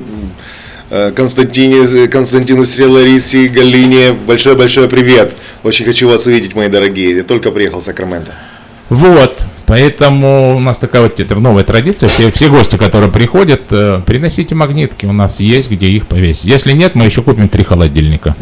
Константине, 0.90 2.08
Константину 2.08 2.66
Стреларисе, 2.66 3.48
Галине. 3.48 4.14
Большой-большой 4.14 4.88
привет. 4.88 5.36
Очень 5.64 5.86
хочу 5.86 6.08
вас 6.08 6.26
увидеть, 6.28 6.54
мои 6.54 6.68
дорогие. 6.68 7.18
Я 7.18 7.24
только 7.24 7.52
приехал 7.52 7.80
в 7.80 7.84
Сакраменто. 7.84 8.34
Вот, 8.90 9.42
поэтому 9.66 10.56
у 10.56 10.60
нас 10.60 10.80
такая 10.80 11.04
вот 11.04 11.16
теперь 11.16 11.38
новая 11.38 11.64
традиция. 11.64 12.10
Все, 12.10 12.32
все 12.32 12.50
гости, 12.50 12.76
которые 12.78 13.12
приходят, 13.12 13.62
э, 13.72 14.02
приносите 14.06 14.56
магнитки. 14.56 15.06
У 15.06 15.14
нас 15.14 15.40
есть 15.40 15.70
где 15.70 15.88
их 15.88 16.08
повесить. 16.08 16.46
Если 16.46 16.72
нет, 16.74 16.96
мы 16.96 17.06
еще 17.06 17.22
купим 17.22 17.50
три 17.50 17.64
холодильника. 17.64 18.36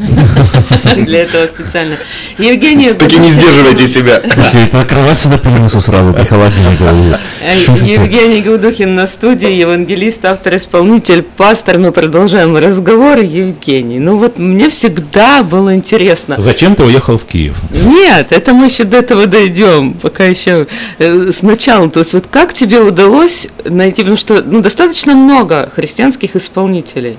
Для 0.96 1.24
этого 1.24 1.48
специально. 1.48 1.96
Евгений 2.38 2.94
Так 2.94 3.12
и 3.12 3.18
не 3.18 3.30
сдерживайте 3.30 3.88
себя. 3.88 4.22
Это 4.54 4.82
открывается 4.82 5.30
на 5.30 5.38
принесу 5.38 5.82
сразу 5.82 6.14
при 6.14 6.26
холодильнике. 6.26 7.20
Э, 7.42 7.56
Евгений 7.82 8.42
Гудухин 8.42 8.96
на 8.96 9.08
студии, 9.08 9.52
евангелист, 9.52 10.26
автор, 10.26 10.56
исполнитель, 10.56 11.24
пастор. 11.24 11.80
Мы 11.80 11.92
продолжаем 11.92 12.56
разговор. 12.58 13.20
Евгений, 13.20 14.00
ну 14.00 14.18
вот 14.18 14.38
мне 14.38 14.70
всегда 14.70 15.44
было 15.44 15.76
интересно. 15.76 16.36
Зачем 16.40 16.76
ты 16.76 16.84
уехал 16.84 17.18
в 17.18 17.26
Киев? 17.26 17.58
Нет, 17.72 18.32
это 18.32 18.54
мы 18.54 18.66
еще 18.66 18.84
до 18.84 18.98
этого 18.98 19.26
дойдем, 19.26 19.94
пока 19.94 20.26
еще 20.26 20.68
э, 21.00 21.12
сначала. 21.32 21.89
То 21.89 21.99
есть 21.99 22.13
вот 22.13 22.28
как 22.30 22.54
тебе 22.54 22.80
удалось 22.80 23.47
найти, 23.65 24.02
потому 24.02 24.17
что 24.17 24.41
ну, 24.45 24.62
достаточно 24.62 25.15
много 25.15 25.71
христианских 25.76 26.36
исполнителей, 26.36 27.17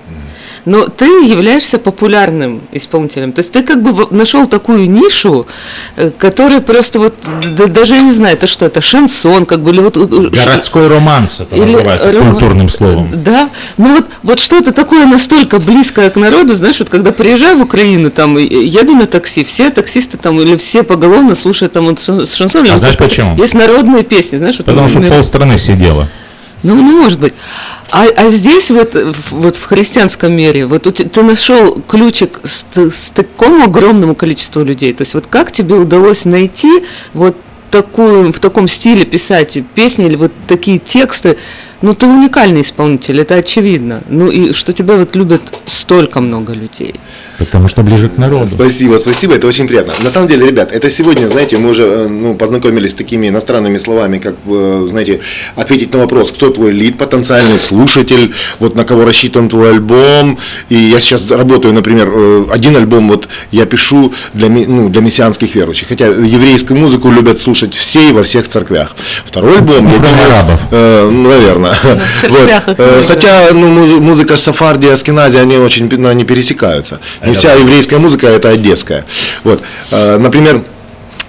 но 0.64 0.86
ты 0.88 1.04
являешься 1.06 1.78
популярным 1.78 2.62
исполнителем. 2.72 3.32
То 3.32 3.40
есть 3.40 3.52
ты 3.52 3.62
как 3.62 3.82
бы 3.82 4.06
нашел 4.10 4.46
такую 4.46 4.88
нишу, 4.90 5.46
э, 5.96 6.10
которая 6.16 6.60
просто 6.60 6.98
вот, 6.98 7.14
д- 7.56 7.66
даже 7.66 7.94
я 7.94 8.00
не 8.00 8.12
знаю, 8.12 8.36
это 8.36 8.46
что, 8.46 8.66
это 8.66 8.80
шансон, 8.80 9.44
как 9.46 9.60
бы, 9.60 9.70
или 9.70 9.80
вот... 9.80 9.96
э, 9.96 10.00
ш- 10.34 10.44
Городской 10.50 10.88
романс 10.88 11.40
это 11.40 11.56
Или 11.56 11.64
называется 11.72 12.12
роман- 12.12 12.30
культурным 12.32 12.68
словом. 12.68 13.10
да, 13.24 13.50
ну 13.76 13.96
вот, 13.96 14.06
вот 14.22 14.38
что-то 14.38 14.72
такое 14.72 15.06
настолько 15.06 15.58
близкое 15.58 16.08
к 16.10 16.16
народу, 16.16 16.54
знаешь, 16.54 16.78
вот 16.78 16.88
когда 16.88 17.12
приезжаю 17.12 17.58
в 17.58 17.62
Украину, 17.62 18.10
там, 18.10 18.36
еду 18.38 18.94
на 18.94 19.06
такси, 19.06 19.44
все 19.44 19.70
таксисты 19.70 20.16
там, 20.18 20.40
или 20.40 20.56
все 20.56 20.82
поголовно 20.82 21.34
слушают 21.34 21.72
там 21.74 21.86
вот 21.86 21.98
шан- 21.98 22.24
с 22.24 22.34
шансоном. 22.34 22.72
А 22.72 22.78
знаешь 22.78 22.96
почему? 22.96 23.36
Есть 23.36 23.54
народные 23.84 24.04
песни, 24.04 24.36
знаешь, 24.36 24.56
вот 24.58 24.66
Потому 24.66 24.88
что 24.88 24.98
например, 24.98 25.18
полстраны 25.18 25.58
сидела. 25.58 26.08
ну, 26.62 26.74
ну, 26.74 27.02
может 27.02 27.20
быть. 27.20 27.34
А, 27.90 28.04
а 28.16 28.30
здесь 28.30 28.70
вот, 28.70 28.96
вот 29.30 29.56
в 29.56 29.64
христианском 29.64 30.32
мире, 30.32 30.66
вот 30.66 30.82
ты 30.82 31.22
нашел 31.22 31.80
ключик 31.82 32.40
с, 32.42 32.64
с 32.74 33.10
такому 33.14 33.64
огромному 33.64 34.14
количеству 34.14 34.62
людей. 34.64 34.92
То 34.94 35.02
есть 35.02 35.14
вот 35.14 35.26
как 35.26 35.52
тебе 35.52 35.74
удалось 35.74 36.24
найти 36.24 36.84
вот 37.12 37.36
такую, 37.70 38.32
в 38.32 38.38
таком 38.38 38.68
стиле 38.68 39.04
писать 39.04 39.58
песни 39.74 40.06
или 40.06 40.16
вот 40.16 40.32
такие 40.46 40.78
тексты? 40.78 41.36
Ну, 41.84 41.92
ты 41.94 42.06
уникальный 42.06 42.62
исполнитель, 42.62 43.20
это 43.20 43.34
очевидно. 43.34 44.02
Ну, 44.08 44.28
и 44.28 44.54
что 44.54 44.72
тебя 44.72 44.96
вот 44.96 45.14
любят 45.16 45.42
столько 45.66 46.20
много 46.22 46.54
людей. 46.54 46.94
Потому 47.38 47.68
что 47.68 47.82
ближе 47.82 48.08
к 48.08 48.16
народу. 48.16 48.48
Спасибо, 48.48 48.96
спасибо, 48.96 49.34
это 49.34 49.46
очень 49.46 49.68
приятно. 49.68 49.92
На 50.02 50.08
самом 50.08 50.28
деле, 50.28 50.46
ребят, 50.46 50.72
это 50.72 50.90
сегодня, 50.90 51.28
знаете, 51.28 51.58
мы 51.58 51.68
уже 51.68 51.82
э, 51.82 52.08
ну, 52.08 52.34
познакомились 52.36 52.92
с 52.92 52.94
такими 52.94 53.28
иностранными 53.28 53.76
словами, 53.76 54.18
как, 54.18 54.34
э, 54.46 54.86
знаете, 54.88 55.20
ответить 55.56 55.92
на 55.92 55.98
вопрос, 55.98 56.30
кто 56.32 56.48
твой 56.48 56.72
лид, 56.72 56.96
потенциальный 56.96 57.58
слушатель, 57.58 58.32
вот 58.60 58.76
на 58.76 58.84
кого 58.84 59.04
рассчитан 59.04 59.50
твой 59.50 59.68
альбом. 59.72 60.38
И 60.70 60.76
я 60.76 61.00
сейчас 61.00 61.30
работаю, 61.30 61.74
например, 61.74 62.08
э, 62.10 62.44
один 62.50 62.76
альбом 62.76 63.08
вот 63.08 63.28
я 63.50 63.66
пишу 63.66 64.14
для, 64.32 64.48
ми- 64.48 64.64
ну, 64.66 64.88
для 64.88 65.02
мессианских 65.02 65.54
верующих, 65.54 65.88
хотя 65.88 66.06
еврейскую 66.06 66.80
музыку 66.80 67.10
любят 67.10 67.42
слушать 67.42 67.74
все 67.74 68.08
и 68.08 68.12
во 68.12 68.22
всех 68.22 68.48
церквях. 68.48 68.96
Второй 69.26 69.58
альбом, 69.58 69.84
я 69.86 69.98
Кроме 69.98 70.14
делаю, 70.16 70.32
арабов. 70.32 70.60
э, 70.70 71.10
ну, 71.12 71.28
наверное. 71.28 71.73
Вот. 72.28 72.78
Э. 72.78 73.04
Хотя 73.08 73.48
ну, 73.52 73.68
муз- 73.68 74.00
музыка 74.00 74.36
Сафарди 74.36 74.86
и 74.86 74.90
Аскенази, 74.90 75.36
они 75.36 75.56
очень 75.56 75.88
ну, 75.90 76.08
они 76.08 76.24
пересекаются. 76.24 77.00
Не 77.22 77.30
Это 77.30 77.38
вся 77.38 77.52
еврейская 77.54 77.98
музыка 77.98 78.26
это 78.26 78.50
одесская. 78.50 79.04
Вот. 79.42 79.62
Э, 79.90 80.18
Например, 80.18 80.62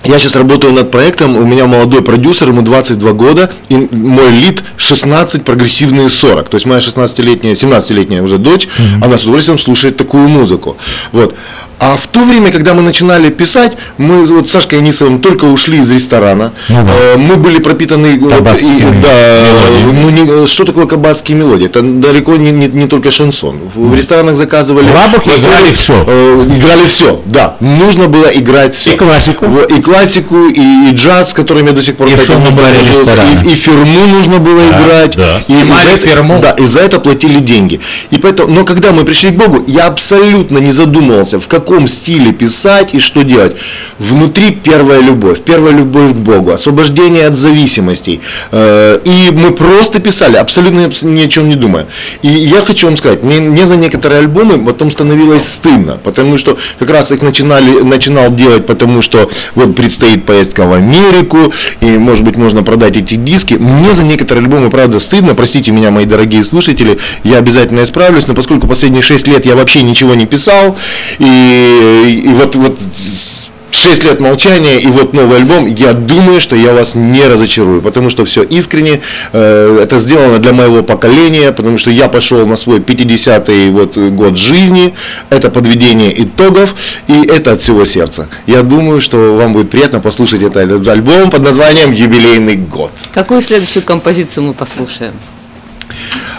я 0.06 0.20
сейчас 0.20 0.36
работаю 0.36 0.72
над 0.74 0.92
проектом, 0.92 1.36
у 1.36 1.46
меня 1.46 1.66
молодой 1.66 2.04
продюсер, 2.04 2.50
ему 2.50 2.62
22 2.62 3.12
года, 3.14 3.52
и 3.70 3.76
мой 3.92 4.30
лид 4.30 4.64
16, 4.78 5.44
прогрессивные 5.44 6.10
40. 6.10 6.50
То 6.50 6.56
есть 6.56 6.68
моя 6.68 6.80
16-летняя, 6.80 7.54
17-летняя 7.54 8.22
уже 8.22 8.38
дочь, 8.38 8.68
она 9.02 9.18
с 9.18 9.24
удовольствием 9.24 9.58
слушает 9.58 9.98
такую 9.98 10.28
музыку. 10.28 10.78
Вот. 11.12 11.36
А 11.80 11.98
в 11.98 12.08
то 12.08 12.24
время, 12.24 12.52
когда 12.52 12.74
мы 12.74 12.82
начинали 12.82 13.30
писать, 13.30 13.74
мы 13.98 14.26
вот 14.26 14.48
с 14.48 14.52
Сашкой 14.52 14.80
Анисовым 14.80 15.20
только 15.22 15.46
ушли 15.46 15.80
из 15.80 15.90
ресторана. 15.92 16.54
Ну 16.70 16.84
да. 16.84 16.92
Э, 17.14 17.18
Мы 17.18 17.36
были 17.36 17.60
пропитаны... 17.60 18.18
вот, 18.20 18.34
Кабацкими 18.34 18.78
и- 18.78 19.02
да, 19.02 19.42
мелодиями. 19.82 19.92
ну, 20.02 20.10
не- 20.42 20.48
что 20.48 20.64
такое 20.64 20.86
кабацкие 20.86 21.38
мелодии? 21.38 21.66
Это 21.66 21.82
далеко 21.82 22.38
не, 22.38 22.52
не, 22.52 22.68
не 22.68 22.88
только 22.88 23.12
шансон. 23.12 23.60
В, 23.76 23.90
в 23.90 23.96
ресторанах 23.96 24.38
заказывали... 24.38 24.88
Во-первых, 24.88 25.38
играли 25.38 25.74
всё. 25.74 25.94
э, 26.08 26.48
играли 26.58 26.86
все, 26.88 27.22
да. 27.26 27.58
Нужно 27.60 28.08
было 28.08 28.28
играть 28.34 28.74
все. 28.74 28.94
И 28.94 28.98
классику. 28.98 29.46
И 29.68 29.82
классику, 29.82 30.46
и, 30.48 30.62
и 30.90 30.92
джаз, 30.94 31.32
с 31.32 31.34
которым 31.34 31.66
я 31.68 31.72
до 31.74 31.84
сих 31.84 31.98
пор 31.98 32.08
И 32.08 32.12
и, 32.12 32.14
и 32.14 33.56
фирму 33.56 34.08
нужно 34.14 34.40
было 34.40 34.62
Да, 34.72 34.82
играть. 34.82 35.16
да. 35.18 35.40
И 35.40 35.44
Снимали 35.44 35.88
за 35.90 35.96
это- 35.96 36.08
фирму. 36.08 36.40
Да, 36.42 36.52
и 36.52 36.66
за 36.68 36.80
это 36.80 37.00
платили 37.02 37.40
деньги. 37.40 37.82
И 38.12 38.18
поэтому, 38.18 38.54
но 38.54 38.64
когда 38.64 38.92
мы 38.94 39.04
пришли 39.04 39.32
к 39.32 39.34
Богу, 39.36 39.64
я 39.68 39.88
абсолютно 39.88 40.60
не 40.60 40.72
задумывался, 40.72 41.40
в 41.42 41.48
каком 41.50 41.65
стиле 41.88 42.32
писать 42.34 42.94
и 42.94 43.00
что 43.00 43.24
делать. 43.24 43.58
Внутри 44.00 44.52
первая 44.52 45.02
любовь, 45.02 45.42
первая 45.42 45.74
любовь 45.74 46.12
к 46.12 46.16
Богу, 46.16 46.52
освобождение 46.52 47.28
от 47.28 47.36
зависимостей. 47.36 48.22
Э, 48.52 49.00
И 49.04 49.32
мы 49.32 49.52
просто 49.52 50.00
писали, 50.00 50.38
абсолютно 50.38 50.90
ни 51.04 51.22
о 51.22 51.28
чем 51.28 51.50
не 51.50 51.56
думая. 51.56 51.88
И 52.22 52.28
я 52.28 52.62
хочу 52.62 52.88
вам 52.88 52.98
сказать, 52.98 53.24
мне, 53.24 53.40
мне 53.40 53.68
за 53.68 53.76
некоторые 53.76 54.20
альбомы 54.20 54.64
потом 54.64 54.92
становилось 54.92 55.48
стыдно, 55.48 55.98
потому 56.04 56.38
что 56.38 56.58
как 56.80 56.90
раз 56.90 57.12
их 57.12 57.22
начинали, 57.22 57.82
начинал 57.82 58.34
делать, 58.34 58.66
потому 58.66 59.02
что 59.02 59.30
вот 59.56 59.76
предстоит 59.76 60.26
поездка 60.26 60.66
в 60.66 60.74
Америку, 60.74 61.54
и 61.82 61.98
может 61.98 62.24
быть 62.24 62.38
можно 62.38 62.64
продать 62.64 62.98
эти 62.98 63.16
диски. 63.16 63.56
Мне 63.56 63.94
за 63.94 64.04
некоторые 64.04 64.44
альбомы, 64.44 64.70
правда, 64.70 65.00
стыдно, 65.00 65.36
простите 65.36 65.72
меня, 65.72 65.92
мои 65.92 66.06
дорогие 66.06 66.44
слушатели, 66.44 66.98
я 67.24 67.38
обязательно 67.38 67.84
исправлюсь, 67.84 68.28
но 68.28 68.34
поскольку 68.34 68.68
последние 68.68 69.02
6 69.02 69.28
лет 69.28 69.46
я 69.46 69.56
вообще 69.56 69.82
ничего 69.82 70.16
не 70.16 70.26
писал, 70.26 70.78
и, 71.20 71.55
и 71.56 72.28
вот, 72.28 72.56
вот 72.56 72.80
с- 72.96 73.50
6 73.72 74.04
лет 74.06 74.22
молчания 74.22 74.80
и 74.80 74.88
вот 74.88 75.14
новый 75.14 75.38
альбом, 75.38 75.66
я 75.68 75.92
думаю, 75.94 76.40
что 76.40 76.56
я 76.56 76.74
вас 76.74 76.96
не 76.96 77.24
разочарую, 77.28 77.82
потому 77.82 78.10
что 78.10 78.24
все 78.24 78.42
искренне, 78.42 79.02
э, 79.34 79.80
это 79.84 79.98
сделано 79.98 80.40
для 80.40 80.54
моего 80.54 80.82
поколения, 80.82 81.52
потому 81.52 81.78
что 81.78 81.90
я 81.92 82.08
пошел 82.08 82.48
на 82.48 82.56
свой 82.56 82.80
50-й 82.80 83.70
вот 83.72 83.98
год 83.98 84.38
жизни, 84.38 84.94
это 85.30 85.50
подведение 85.52 86.24
итогов, 86.24 86.74
и 87.08 87.14
это 87.28 87.52
от 87.52 87.60
всего 87.62 87.84
сердца. 87.86 88.30
Я 88.48 88.62
думаю, 88.64 89.02
что 89.02 89.36
вам 89.36 89.52
будет 89.54 89.70
приятно 89.70 90.00
послушать 90.00 90.42
этот 90.42 90.88
альбом 90.88 91.30
под 91.30 91.44
названием 91.44 91.92
«Юбилейный 91.92 92.56
год». 92.56 92.92
Какую 93.14 93.42
следующую 93.42 93.84
композицию 93.84 94.46
мы 94.46 94.54
послушаем? 94.54 95.14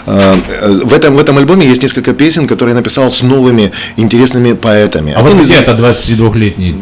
Э, 0.07 0.35
В 0.85 0.93
этом, 0.93 1.15
в 1.15 1.19
этом 1.19 1.37
альбоме 1.37 1.67
есть 1.67 1.81
несколько 1.83 2.13
песен, 2.13 2.47
которые 2.47 2.73
я 2.73 2.77
написал 2.77 3.11
с 3.11 3.21
новыми 3.21 3.71
интересными 3.97 4.53
поэтами. 4.53 5.13
А 5.15 5.21
вот 5.21 5.33
из 5.35 5.41
где 5.49 5.53
них- 5.59 5.61
это 5.67 5.73
22-летний? 5.73 6.75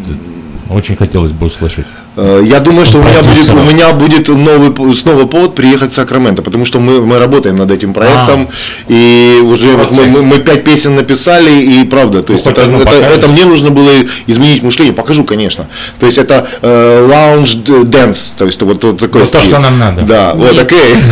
Очень 0.69 0.95
хотелось 0.95 1.31
бы 1.31 1.47
услышать. 1.47 1.85
Э, 2.17 2.41
Я 2.45 2.59
думаю, 2.59 2.85
что 2.85 2.99
у 2.99 3.01
меня, 3.01 3.21
будет, 3.21 3.49
у 3.49 3.73
меня 3.73 3.91
будет 3.93 4.27
новый, 4.29 4.95
снова 4.95 5.25
повод 5.25 5.55
приехать 5.55 5.91
в 5.91 5.95
Сакраменто, 5.95 6.41
потому 6.41 6.65
что 6.65 6.79
мы, 6.79 7.05
мы 7.05 7.19
работаем 7.19 7.57
над 7.57 7.71
этим 7.71 7.93
проектом, 7.93 8.47
и 8.87 9.39
уже 9.43 9.75
вот 9.75 9.91
мы, 9.91 10.05
мы- 10.05 10.21
мы 10.21 10.37
пять 10.39 10.63
песен 10.63 10.95
написали, 10.95 11.51
и 11.51 11.83
правда, 11.83 12.21
то 12.23 12.31
Ну, 12.31 12.35
есть 12.35 12.45
хоть 12.47 12.57
это, 12.57 12.69
это, 12.69 12.79
покажешь? 12.85 13.11
это 13.17 13.27
мне 13.27 13.43
нужно 13.45 13.69
было 13.69 13.89
изменить 14.27 14.63
мышление, 14.63 14.93
покажу, 14.93 15.23
конечно. 15.25 15.67
То 15.99 16.05
есть 16.05 16.17
это 16.17 16.47
э, 16.61 17.07
lounge 17.09 17.63
dance, 17.83 18.33
то 18.37 18.45
есть 18.45 18.61
вот, 18.61 18.83
вот 18.83 18.99
такой 18.99 19.21
Вот 19.21 19.31
то, 19.31 19.39
стиль. 19.39 19.51
что 19.51 19.59
нам 19.59 19.77
надо. 19.79 20.01
Да, 20.03 20.33
вот 20.35 20.53
Нет. 20.53 20.63
окей. 20.63 20.95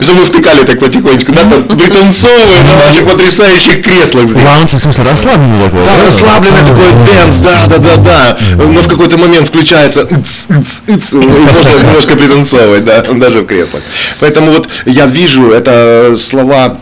Чтобы 0.00 0.14
мы 0.20 0.24
втыкали 0.26 0.62
так 0.64 0.78
потихонечку, 0.78 1.32
да, 1.32 1.42
там 1.42 1.64
пританцовывая 1.64 2.62
на 2.62 2.76
наших 2.76 3.10
потрясающих 3.10 3.82
креслах 3.82 4.28
здесь. 4.28 4.44
Lounge, 4.44 4.72
в 4.72 4.80
смысле, 4.80 5.04
расслабленный 5.10 5.64
такой. 5.64 5.84
Да, 5.84 6.06
расслабленный 6.06 6.60
такой 6.60 6.92
dance, 7.06 7.38
да, 7.38 7.64
да, 7.68 7.78
да, 7.78 7.96
да. 7.96 8.36
Но 8.76 8.82
в 8.82 8.88
какой-то 8.88 9.16
момент 9.16 9.48
включается 9.48 10.02
и 10.02 10.14
можно 10.14 11.78
немножко 11.82 12.16
пританцовывать, 12.16 12.84
да, 12.84 13.02
даже 13.02 13.40
в 13.40 13.46
креслах. 13.46 13.82
Поэтому 14.20 14.52
вот 14.52 14.68
я 14.84 15.06
вижу, 15.06 15.50
это 15.50 16.14
слова 16.18 16.78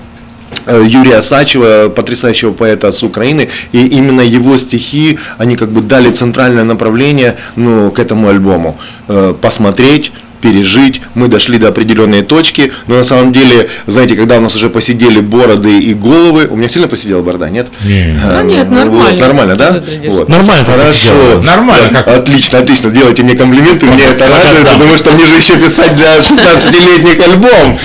э, 0.66 0.82
Юрия 0.86 1.22
Сачева, 1.22 1.88
потрясающего 1.88 2.52
поэта 2.52 2.90
с 2.90 3.02
Украины, 3.02 3.48
и 3.72 3.86
именно 3.86 4.22
его 4.22 4.56
стихи, 4.56 5.18
они 5.38 5.56
как 5.56 5.70
бы 5.70 5.82
дали 5.82 6.10
центральное 6.10 6.64
направление 6.64 7.36
ну, 7.56 7.90
к 7.90 7.98
этому 8.00 8.28
альбому. 8.28 8.76
Э, 9.08 9.34
Посмотреть, 9.40 10.12
пережить, 10.44 11.00
мы 11.14 11.28
дошли 11.28 11.56
до 11.56 11.68
определенной 11.68 12.20
точки, 12.20 12.70
но 12.86 12.96
на 12.96 13.04
самом 13.04 13.32
деле, 13.32 13.70
знаете, 13.86 14.14
когда 14.14 14.36
у 14.36 14.40
нас 14.42 14.54
уже 14.54 14.68
поседели 14.68 15.20
бороды 15.20 15.80
и 15.80 15.94
головы, 15.94 16.48
у 16.50 16.56
меня 16.56 16.68
сильно 16.68 16.86
поседела 16.86 17.22
борода, 17.22 17.48
нет? 17.48 17.68
Да 17.82 18.42
нет, 18.42 18.66
ну, 18.68 18.76
нормально. 18.76 19.10
вот, 19.10 19.20
нормально, 19.20 19.56
да? 19.56 19.82
Вот. 20.06 20.28
Нормально 20.28 20.66
Хорошо. 20.66 21.40
Нормально, 21.42 22.02
как- 22.04 22.08
Отлично, 22.18 22.58
отлично. 22.58 22.90
Делайте 22.90 23.22
мне 23.22 23.34
комплименты, 23.34 23.86
мне 23.86 24.04
это 24.04 24.28
радует, 24.28 24.68
потому 24.70 24.96
что 24.98 25.12
мне 25.12 25.24
же 25.26 25.34
еще 25.36 25.56
писать 25.56 25.96
для 25.96 26.18
16-летних 26.18 27.18
альбом. 27.20 27.78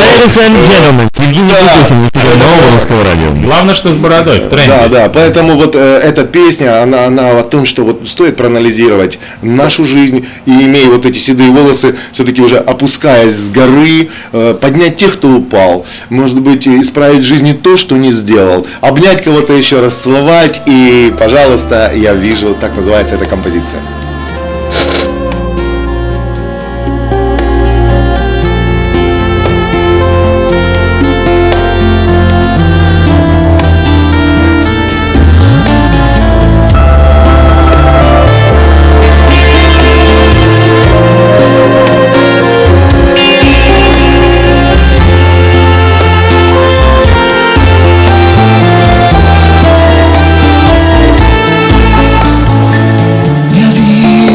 Ladies 0.00 0.38
and 0.38 0.56
gentlemen, 0.68 1.08
Евгений 1.24 1.52
Бутухин 1.52 2.04
в 2.04 2.10
эфире 2.10 2.34
нового 2.36 2.72
русского 2.72 3.04
радио. 3.04 3.46
Главное, 3.46 3.74
что 3.74 3.90
с 3.90 3.96
бородой 3.96 4.40
в 4.40 4.48
тренде. 4.48 4.68
Да, 4.68 4.88
да, 4.88 5.08
поэтому 5.08 5.56
вот 5.56 5.74
э, 5.74 5.78
эта 5.78 6.24
песня, 6.24 6.82
она, 6.82 7.06
она 7.06 7.30
о 7.30 7.42
том, 7.44 7.64
что 7.64 7.82
вот 7.84 8.06
стоит 8.06 8.36
проанализировать 8.36 9.18
нашу 9.40 9.86
жизнь 9.86 10.26
и 10.44 10.50
имея 10.50 10.88
вот 10.88 11.06
эти 11.06 11.18
седые 11.18 11.50
волосы, 11.50 11.96
все-таки 12.12 12.42
уже 12.42 12.58
опускаясь 12.58 13.32
с 13.32 13.48
горы, 13.48 14.10
э, 14.32 14.54
поднять 14.60 14.98
тех, 14.98 15.14
кто 15.14 15.28
упал, 15.28 15.86
может 16.10 16.40
быть, 16.40 16.68
исправить 16.68 17.20
в 17.20 17.26
жизни 17.26 17.52
то, 17.52 17.78
что 17.78 17.96
не 17.96 18.12
сделал, 18.12 18.66
обнять 18.82 19.24
кого-то 19.24 19.54
еще 19.54 19.80
раз, 19.80 19.94
целовать 19.94 20.60
и, 20.66 21.12
пожалуйста, 21.18 21.90
я 21.94 22.12
вижу, 22.12 22.54
так 22.60 22.76
называется 22.76 23.14
эта 23.14 23.24
композиция. 23.24 23.80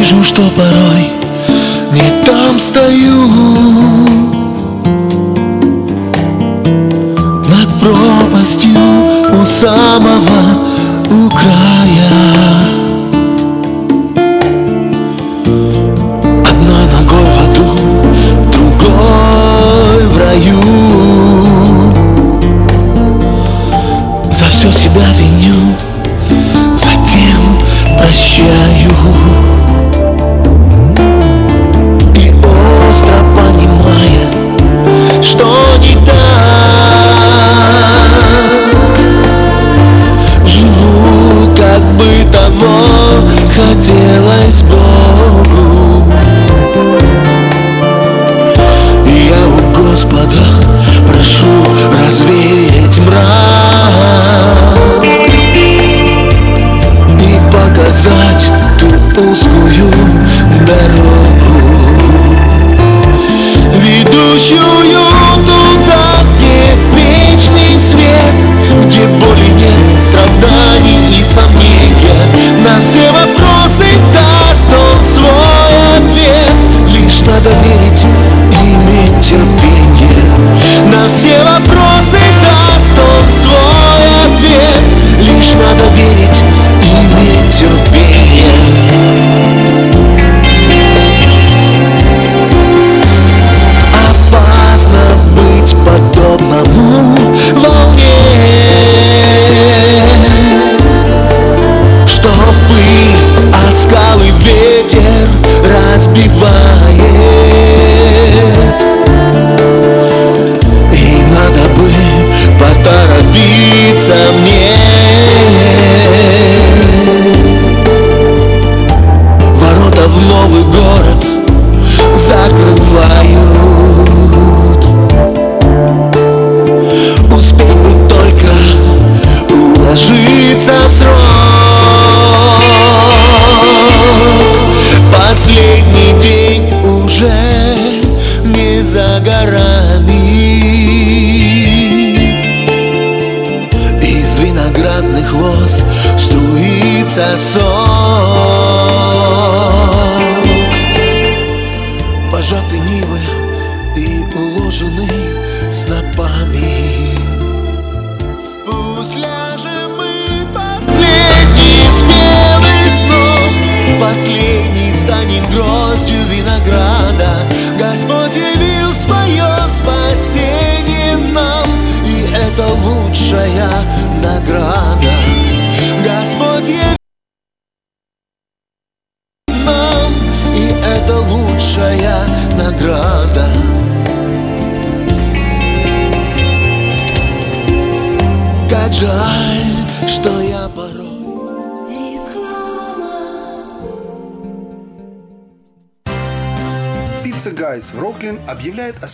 Вижу, 0.09 0.23
что 0.23 0.41
порой 0.55 0.68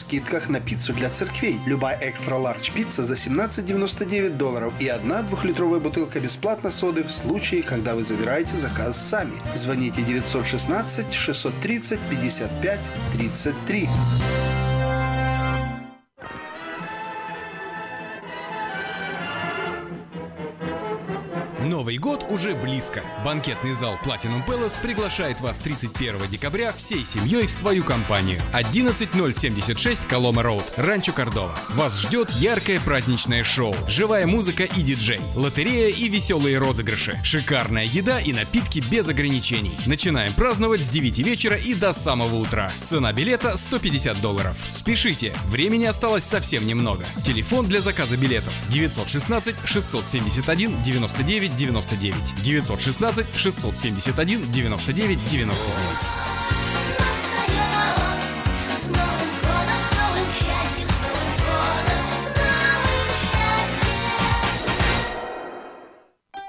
скидках 0.06 0.50
на 0.50 0.60
пиццу 0.60 0.94
для 0.94 1.10
церквей. 1.10 1.60
Любая 1.66 1.98
экстра 2.02 2.36
ларч 2.36 2.72
пицца 2.72 3.04
за 3.04 3.16
17,99 3.16 4.38
долларов 4.38 4.74
и 4.80 4.88
одна 4.88 5.24
двухлитровая 5.24 5.80
бутылка 5.80 6.20
бесплатно 6.20 6.72
соды 6.72 7.04
в 7.04 7.12
случае, 7.12 7.64
когда 7.64 7.96
вы 7.96 8.04
забираете 8.04 8.56
заказ 8.56 8.98
сами. 8.98 9.34
Звоните 9.56 10.02
916 10.02 11.14
630 11.14 12.00
55 12.10 12.80
33. 13.14 13.90
Банкетный 23.26 23.74
зал 23.74 23.98
Platinum 24.04 24.46
Palace 24.46 24.80
приглашает 24.84 25.42
вас 25.42 25.58
31 25.58 26.30
декабря 26.30 26.72
всей 26.72 27.04
семьей 27.04 27.48
в 27.48 27.52
свою 27.52 27.84
компанию. 27.84 28.40
11076 28.54 30.06
Колома 30.06 30.44
Роуд, 30.44 30.64
Ранчо 30.76 31.12
Кордова. 31.12 31.58
Вас 31.70 32.00
ждет 32.04 32.30
яркое 32.30 32.80
праздничное 32.80 33.44
шоу, 33.44 33.76
живая 33.88 34.28
музыка 34.28 34.66
и 34.66 34.84
диджей, 34.84 35.22
лотерея 35.34 35.90
и 35.90 36.08
веселые 36.08 36.60
розыгрыши, 36.60 37.20
шикарная 37.24 37.86
еда 37.86 38.20
и 38.20 38.32
напитки 38.32 38.84
без 38.92 39.10
ограничений. 39.10 39.76
Начинаем 39.88 40.32
праздновать 40.34 40.84
с 40.84 40.90
9 40.90 41.18
вечера 41.18 41.58
и 41.58 41.74
до 41.74 41.94
самого 41.94 42.36
утра. 42.36 42.72
Цена 42.84 43.12
билета 43.12 43.58
150 43.58 44.22
долларов. 44.22 44.56
Спешите, 44.86 45.34
времени 45.48 45.86
осталось 45.86 46.26
совсем 46.26 46.68
немного. 46.68 47.06
Телефон 47.24 47.66
для 47.66 47.82
заказа 47.82 48.18
билетов 48.18 48.54
916 48.70 49.56
671 49.66 50.84
99 50.84 51.56
99 51.56 52.44
916 52.44 53.36
671 53.36 54.52
99 54.52 55.24
99. 55.24 56.35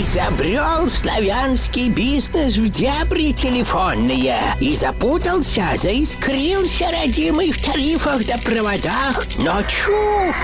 Изобрел 0.00 0.88
славянский 0.88 1.88
бизнес 1.88 2.56
в 2.56 2.68
дебри 2.68 3.30
телефонные 3.30 4.36
И 4.58 4.74
запутался, 4.74 5.66
заискрился 5.76 6.86
родимый 6.90 7.52
в 7.52 7.64
тарифах 7.64 8.26
да 8.26 8.36
проводах 8.44 9.24
Но 9.38 9.62
чу! 9.62 10.34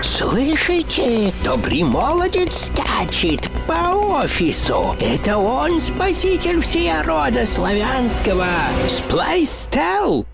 Слышите? 0.00 1.30
Добрый 1.44 1.82
молодец 1.82 2.70
скачет 2.72 3.50
по 3.68 4.22
офису 4.22 4.96
Это 4.98 5.36
он 5.36 5.78
спаситель 5.78 6.62
всея 6.62 7.02
рода 7.02 7.44
славянского 7.44 8.46
Сплайстел 8.88 10.24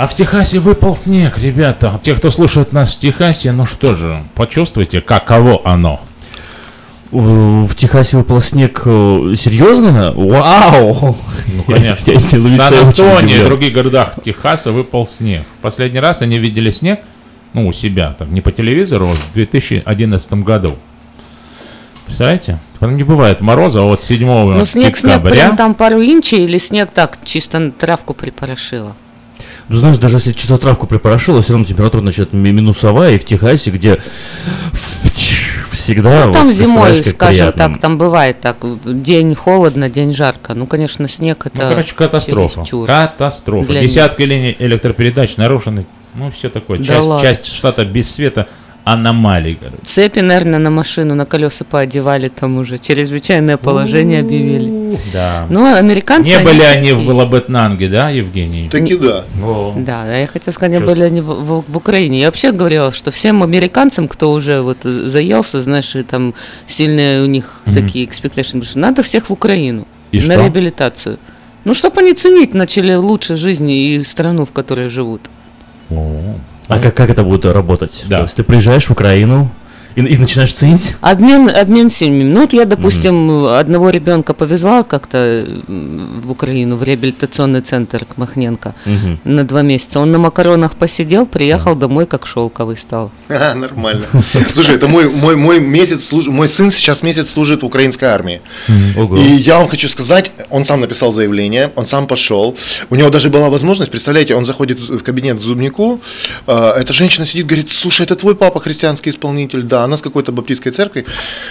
А 0.00 0.06
в 0.06 0.14
Техасе 0.14 0.60
выпал 0.60 0.96
снег, 0.96 1.36
ребята. 1.36 2.00
Те, 2.02 2.14
кто 2.14 2.30
слушает 2.30 2.72
нас 2.72 2.94
в 2.94 2.98
Техасе, 2.98 3.52
ну 3.52 3.66
что 3.66 3.96
же, 3.96 4.24
почувствуйте, 4.34 5.02
каково 5.02 5.60
оно. 5.62 6.00
В 7.10 7.74
Техасе 7.74 8.16
выпал 8.16 8.40
снег 8.40 8.80
э, 8.86 9.34
серьезно? 9.38 10.12
Вау! 10.16 11.18
Ну, 11.48 11.62
конечно. 11.64 12.14
В 12.14 12.56
Сан-Антонио 12.56 13.42
и 13.42 13.44
других 13.44 13.74
городах 13.74 14.14
Техаса 14.24 14.72
выпал 14.72 15.06
снег. 15.06 15.42
Последний 15.60 16.00
раз 16.00 16.22
они 16.22 16.38
видели 16.38 16.70
снег, 16.70 17.00
ну, 17.52 17.68
у 17.68 17.72
себя, 17.74 18.16
так, 18.18 18.28
не 18.28 18.40
по 18.40 18.52
телевизору, 18.52 19.06
а 19.06 19.12
в 19.12 19.34
2011 19.34 20.32
году. 20.32 20.76
Представляете? 22.06 22.58
Не 22.80 23.04
бывает 23.04 23.42
мороза, 23.42 23.80
а 23.80 23.82
вот 23.82 24.02
7 24.02 24.26
Ну, 24.26 24.64
снег, 24.64 24.96
снег, 24.96 25.22
прям 25.22 25.58
там 25.58 25.74
пару 25.74 26.00
инчей 26.00 26.44
или 26.44 26.56
снег 26.56 26.88
так, 26.94 27.18
чисто 27.22 27.58
на 27.58 27.70
травку 27.70 28.14
припорошило? 28.14 28.96
Ну, 29.70 29.76
знаешь, 29.76 29.98
даже 29.98 30.16
если 30.16 30.32
чисто 30.32 30.58
травку 30.58 30.88
припорошило, 30.88 31.42
все 31.42 31.52
равно 31.52 31.64
температура 31.64 32.02
ми- 32.02 32.50
минусовая, 32.50 33.12
и 33.12 33.18
в 33.20 33.24
Техасе, 33.24 33.70
где 33.70 34.02
всегда... 35.70 36.26
Ну, 36.26 36.32
там 36.32 36.46
вот, 36.48 36.54
зимой, 36.56 37.04
скажем 37.04 37.52
приятно. 37.52 37.68
так, 37.74 37.80
там 37.80 37.96
бывает 37.96 38.40
так, 38.40 38.56
день 38.84 39.32
холодно, 39.36 39.88
день 39.88 40.12
жарко. 40.12 40.54
Ну, 40.54 40.66
конечно, 40.66 41.06
снег 41.06 41.46
это... 41.46 41.62
Ну, 41.62 41.68
короче, 41.68 41.94
катастрофа. 41.94 42.54
чересчур. 42.56 42.88
Катастрофа. 42.88 43.68
Для 43.68 43.82
Десятки 43.82 44.22
линий 44.22 44.56
электропередач 44.58 45.36
нарушены. 45.36 45.86
Ну, 46.16 46.32
все 46.32 46.50
такое. 46.50 46.78
Да 46.78 46.84
часть, 46.84 47.06
ладно. 47.06 47.28
часть 47.28 47.52
штата 47.52 47.84
без 47.84 48.10
света 48.10 48.48
аномалий, 48.84 49.56
короче. 49.60 49.82
Цепи, 49.84 50.20
наверное, 50.20 50.58
на 50.58 50.70
машину, 50.70 51.14
на 51.14 51.24
колеса 51.26 51.64
поодевали 51.64 52.28
там 52.28 52.58
уже. 52.58 52.78
Чрезвычайное 52.78 53.56
положение 53.56 54.20
объявили. 54.20 54.96
Да. 55.12 55.46
Ну, 55.50 55.64
а 55.64 55.78
американцы... 55.78 56.28
Не 56.28 56.38
были 56.40 56.62
они 56.62 56.92
в 56.92 57.08
Лабетнанге, 57.14 57.88
да, 57.88 58.10
Евгений? 58.10 58.68
Таки 58.68 58.96
да. 58.96 59.24
Во. 59.34 59.74
Да, 59.76 60.04
да, 60.04 60.16
я 60.18 60.26
хотела 60.26 60.52
сказать, 60.54 60.72
не 60.74 60.80
Чё- 60.80 60.86
были 60.86 61.02
они 61.04 61.20
в, 61.20 61.26
в- 61.26 61.64
в 61.68 61.76
Украине. 61.76 62.18
Я 62.18 62.26
вообще 62.26 62.50
говорила, 62.52 62.90
что 62.92 63.10
всем 63.10 63.42
американцам, 63.42 64.08
кто 64.08 64.32
уже 64.32 64.60
вот 64.62 64.78
заелся, 64.82 65.60
знаешь, 65.60 65.94
и 65.96 66.02
там 66.02 66.34
сильные 66.66 67.22
у 67.22 67.26
них 67.26 67.60
Мгм. 67.66 67.74
такие 67.74 68.06
что 68.64 68.78
надо 68.78 69.02
всех 69.02 69.28
в 69.28 69.32
Украину 69.32 69.86
И 70.12 70.18
на 70.18 70.24
что? 70.24 70.34
реабилитацию. 70.34 71.18
Ну, 71.64 71.74
чтобы 71.74 72.00
они 72.00 72.14
ценить 72.14 72.54
начали 72.54 72.94
лучше 72.94 73.36
жизни 73.36 73.94
и 73.94 74.04
страну, 74.04 74.44
в 74.46 74.50
которой 74.52 74.88
живут. 74.88 75.20
А 76.70 76.78
как, 76.78 76.94
как 76.94 77.10
это 77.10 77.24
будет 77.24 77.44
работать? 77.46 78.04
Да. 78.08 78.18
То 78.18 78.22
есть 78.24 78.36
ты 78.36 78.44
приезжаешь 78.44 78.86
в 78.86 78.92
Украину 78.92 79.50
и, 79.96 80.00
и 80.00 80.16
начинаешь 80.16 80.52
ценить? 80.52 80.94
Обмен, 81.00 81.48
обмен 81.48 81.90
семьями. 81.90 82.32
Ну 82.32 82.40
вот 82.42 82.52
я, 82.52 82.64
допустим, 82.64 83.44
одного 83.46 83.90
ребенка 83.90 84.34
повезла 84.34 84.82
как-то 84.82 85.46
в 85.68 86.30
Украину, 86.30 86.76
в 86.76 86.82
реабилитационный 86.82 87.60
центр 87.60 88.04
к 88.04 88.16
Махненко 88.16 88.74
Мгм. 88.84 89.20
на 89.24 89.44
два 89.44 89.62
месяца. 89.62 90.00
Он 90.00 90.10
на 90.12 90.18
макаронах 90.18 90.76
посидел, 90.76 91.26
приехал 91.26 91.74
домой 91.74 92.06
как 92.06 92.26
шелковый 92.26 92.76
стал. 92.76 93.10
А, 93.28 93.54
нормально. 93.54 94.04
Слушай, 94.52 94.76
это 94.76 94.86
мой, 94.88 95.08
мой, 95.08 95.34
мой 95.36 95.60
месяц, 95.60 96.12
служ- 96.12 96.28
мой 96.30 96.46
сын 96.48 96.70
сейчас 96.70 97.02
месяц 97.02 97.30
служит 97.30 97.62
в 97.62 97.66
украинской 97.66 98.04
армии. 98.04 98.40
Ого. 98.96 99.16
И 99.16 99.22
я 99.22 99.58
вам 99.58 99.68
хочу 99.68 99.88
сказать, 99.88 100.30
он 100.50 100.64
сам 100.64 100.80
написал 100.80 101.10
заявление, 101.12 101.70
он 101.76 101.86
сам 101.86 102.06
пошел. 102.06 102.56
У 102.90 102.96
него 102.96 103.08
даже 103.10 103.30
была 103.30 103.48
возможность, 103.48 103.90
представляете, 103.90 104.34
он 104.34 104.44
заходит 104.44 104.78
в 104.78 105.02
кабинет 105.02 105.38
к 105.38 105.40
зубнику, 105.40 106.00
э, 106.46 106.72
эта 106.76 106.92
женщина 106.92 107.24
сидит, 107.26 107.46
говорит, 107.46 107.70
слушай, 107.72 108.02
это 108.02 108.14
твой 108.16 108.34
папа 108.34 108.60
христианский 108.60 109.10
исполнитель? 109.10 109.62
Да. 109.62 109.79
Да, 109.80 109.84
она 109.84 109.96
с 109.96 110.02
какой-то 110.02 110.32
баптистской 110.32 110.72
церкви. 110.72 111.04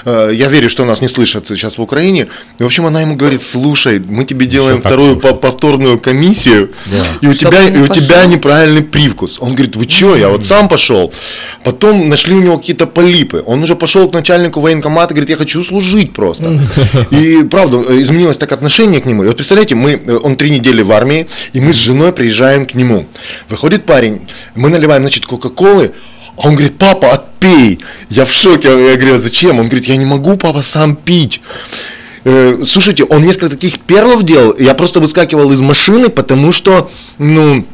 Э, 0.05 0.31
Я 0.33 0.49
верю, 0.49 0.69
что 0.69 0.85
нас 0.85 1.01
не 1.01 1.07
слышат 1.07 1.47
сейчас 1.47 1.77
в 1.77 1.81
Украине. 1.81 2.27
И, 2.59 2.63
в 2.63 2.65
общем, 2.65 2.85
она 2.85 3.01
ему 3.01 3.15
говорит, 3.15 3.41
слушай, 3.41 3.99
мы 3.99 4.23
тебе 4.25 4.45
делаем 4.45 4.79
вторую 4.79 5.17
по- 5.17 5.33
повторную 5.33 5.99
комиссию, 5.99 6.69
Да. 6.85 7.03
и 7.21 7.27
у 7.27 7.33
тебя, 7.33 7.67
и 7.67 7.77
у 7.79 7.87
тебя 7.87 8.25
неправильный 8.25 8.83
привкус. 8.83 9.37
Он 9.39 9.49
говорит, 9.55 9.75
вы 9.75 9.85
что, 9.89 10.15
я 10.15 10.29
вот 10.29 10.45
сам 10.45 10.67
пошел. 10.69 11.11
Потом 11.63 12.09
нашли 12.09 12.35
у 12.35 12.41
него 12.41 12.57
какие-то 12.57 12.85
полипы. 12.87 13.43
Он 13.45 13.63
уже 13.63 13.75
пошел 13.75 14.09
к 14.09 14.13
начальнику 14.13 14.61
военкомата, 14.61 15.13
говорит, 15.13 15.29
я 15.29 15.37
хочу 15.37 15.63
служить 15.63 16.13
просто. 16.13 16.59
И 17.11 17.43
правда, 17.49 17.77
изменилось 18.01 18.37
так 18.37 18.51
отношение 18.51 19.01
к 19.01 19.05
нему. 19.05 19.23
И 19.23 19.27
вот 19.27 19.35
представляете, 19.37 19.75
мы, 19.75 19.91
э, 19.91 20.17
он 20.23 20.35
три 20.35 20.49
недели 20.51 20.81
в 20.83 20.91
армии, 20.91 21.27
и 21.53 21.61
мы 21.61 21.73
с 21.73 21.77
женой 21.77 22.11
приезжаем 22.13 22.65
к 22.65 22.75
нему. 22.75 23.05
Выходит 23.49 23.85
парень, 23.85 24.27
мы 24.55 24.69
наливаем, 24.69 25.01
значит, 25.03 25.25
Кока-Колы, 25.25 25.91
а 26.39 26.47
он 26.47 26.55
говорит, 26.55 26.77
папа, 26.77 27.11
отпей. 27.11 27.79
Я 28.09 28.25
в 28.25 28.31
шоке. 28.31 28.69
Я 28.69 28.95
говорю, 28.95 29.15
«А 29.15 29.19
зачем? 29.19 29.59
Он 29.59 29.67
говорит, 29.67 29.85
я 29.87 29.97
не 29.97 30.05
могу, 30.05 30.37
папа, 30.37 30.63
сам 30.63 30.95
пить. 30.95 31.41
Э, 32.23 32.63
Слушайте, 32.65 33.03
он 33.03 33.23
несколько 33.23 33.49
таких 33.49 33.79
перлов 33.79 34.23
делал, 34.23 34.55
я 34.57 34.73
просто 34.73 35.01
выскакивал 35.01 35.51
из 35.51 35.59
машины, 35.59 36.09
потому 36.09 36.53
что, 36.53 36.89
ну, 37.17 37.65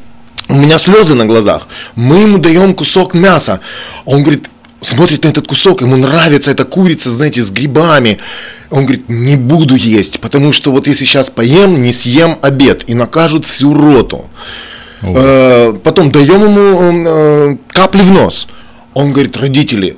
у 0.50 0.56
меня 0.56 0.80
слезы 0.80 1.14
на 1.14 1.26
глазах. 1.26 1.68
Мы 1.96 2.18
ему 2.18 2.40
даем 2.40 2.74
кусок 2.74 3.14
мяса. 3.14 3.60
Он 4.04 4.24
говорит, 4.24 4.50
смотрит 4.82 5.24
на 5.24 5.30
этот 5.30 5.48
кусок, 5.48 5.82
ему 5.82 5.96
нравится 5.96 6.50
эта 6.50 6.66
курица, 6.66 7.12
знаете, 7.12 7.44
с 7.44 7.52
грибами. 7.52 8.18
Он 8.72 8.86
говорит, 8.86 9.10
не 9.10 9.36
буду 9.36 9.76
есть, 9.76 10.20
потому 10.20 10.52
что 10.52 10.72
вот 10.72 10.88
если 10.88 11.06
сейчас 11.06 11.30
поем, 11.30 11.84
не 11.84 11.94
съем 11.94 12.38
обед 12.42 12.84
и 12.88 12.96
накажут 12.96 13.46
всю 13.46 13.76
роту. 13.76 14.26
Э, 15.14 15.74
Потом 15.84 16.12
даем 16.12 16.44
ему 16.44 17.08
э, 17.08 17.58
капли 17.68 18.02
в 18.02 18.12
нос. 18.12 18.48
Он 18.94 19.12
говорит, 19.12 19.38
родители, 19.38 19.98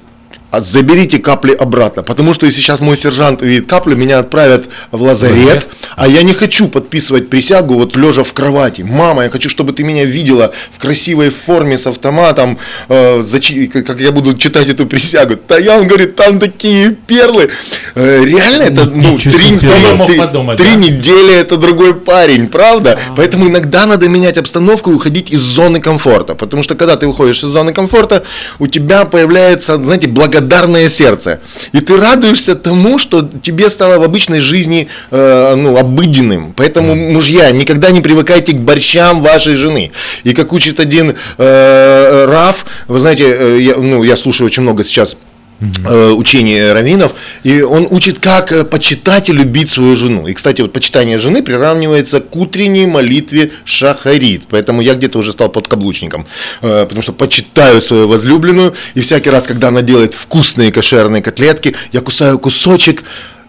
заберите 0.51 1.19
капли 1.19 1.53
обратно, 1.53 2.03
потому 2.03 2.33
что 2.33 2.45
если 2.45 2.61
сейчас 2.61 2.79
мой 2.79 2.97
сержант 2.97 3.41
видит 3.41 3.69
каплю, 3.69 3.95
меня 3.95 4.19
отправят 4.19 4.69
в 4.91 5.01
лазарет, 5.01 5.67
а 5.95 6.07
я 6.07 6.23
не 6.23 6.33
хочу 6.33 6.67
подписывать 6.67 7.29
присягу 7.29 7.75
вот 7.75 7.95
лежа 7.95 8.23
в 8.23 8.33
кровати. 8.33 8.81
Мама, 8.81 9.23
я 9.23 9.29
хочу, 9.29 9.49
чтобы 9.49 9.73
ты 9.73 9.83
меня 9.83 10.05
видела 10.05 10.53
в 10.71 10.79
красивой 10.79 11.29
форме 11.29 11.77
с 11.77 11.87
автоматом, 11.87 12.57
э, 12.89 13.19
зачи- 13.19 13.67
как 13.67 13.99
я 13.99 14.11
буду 14.11 14.37
читать 14.37 14.67
эту 14.69 14.85
присягу. 14.85 15.37
Да 15.47 15.57
я, 15.57 15.79
он 15.79 15.87
говорит, 15.87 16.15
там 16.15 16.39
такие 16.39 16.91
перлы. 16.91 17.49
Э, 17.95 18.23
реально 18.23 18.63
это 18.63 18.85
ну, 18.85 19.17
три, 19.17 19.31
три- 19.31 19.57
три- 19.57 20.17
подумать, 20.17 20.57
три 20.57 20.71
да? 20.71 20.75
недели 20.75 21.33
это 21.35 21.57
другой 21.57 21.93
парень, 21.95 22.47
правда? 22.47 22.99
Поэтому 23.15 23.47
иногда 23.47 23.85
надо 23.85 24.07
менять 24.07 24.37
обстановку 24.37 24.91
и 24.91 24.93
уходить 24.93 25.31
из 25.31 25.41
зоны 25.41 25.79
комфорта. 25.79 26.35
Потому 26.35 26.63
что 26.63 26.75
когда 26.75 26.95
ты 26.95 27.07
выходишь 27.07 27.43
из 27.43 27.49
зоны 27.49 27.73
комфорта, 27.73 28.23
у 28.59 28.67
тебя 28.67 29.05
появляется, 29.05 29.81
знаете, 29.83 30.07
благодарное 30.37 30.89
сердце. 30.89 31.39
И 31.73 31.79
ты 31.79 31.97
радуешься 31.97 32.55
тому, 32.55 32.99
что 32.99 33.21
тебе 33.21 33.69
стало 33.69 33.99
в 33.99 34.03
обычной 34.03 34.39
жизни 34.39 34.87
э, 35.11 35.55
ну, 35.55 35.77
обыденным. 35.77 36.53
Поэтому, 36.55 36.95
мужья, 36.95 37.51
никогда 37.51 37.91
не 37.91 38.01
привыкайте 38.01 38.53
к 38.53 38.59
борщам 38.59 39.21
вашей 39.21 39.55
жены. 39.55 39.91
И 40.23 40.33
как 40.33 40.53
учит 40.53 40.79
один 40.79 41.15
э, 41.37 42.25
Раф, 42.29 42.65
вы 42.87 42.99
знаете, 42.99 43.23
э, 43.27 43.59
я, 43.61 43.75
ну, 43.75 44.03
я 44.03 44.15
слушаю 44.15 44.45
очень 44.45 44.63
много 44.63 44.83
сейчас 44.83 45.17
э, 45.59 46.11
учений 46.11 46.71
раввинов, 46.71 47.13
и 47.43 47.61
он 47.61 47.87
учит, 47.89 48.19
как 48.19 48.51
э, 48.51 48.63
почитать 48.63 49.29
и 49.29 49.33
любить 49.33 49.69
свою 49.69 49.95
жену. 49.95 50.27
И, 50.27 50.33
кстати, 50.33 50.61
вот 50.61 50.73
почитание 50.73 51.17
жены 51.17 51.43
приравнивается 51.43 52.19
к 52.19 52.35
утренней 52.35 52.85
молитве 52.85 53.51
шахарит, 53.65 54.43
поэтому 54.49 54.81
я 54.81 54.95
где-то 54.95 55.19
уже 55.19 55.31
стал 55.31 55.49
подкаблучником, 55.49 56.25
э, 56.61 56.83
потому 56.83 57.01
что 57.01 57.13
почитаю 57.13 57.81
свою 57.81 58.07
возлюбленную, 58.07 58.73
и 58.93 59.01
всякий 59.01 59.29
раз, 59.29 59.47
когда 59.47 59.69
она 59.69 59.81
делает 59.81 60.13
вкусные 60.13 60.71
кошерные 60.71 61.21
котлетки, 61.21 61.75
я 61.91 62.01
кусаю 62.01 62.39
кусочек 62.39 63.03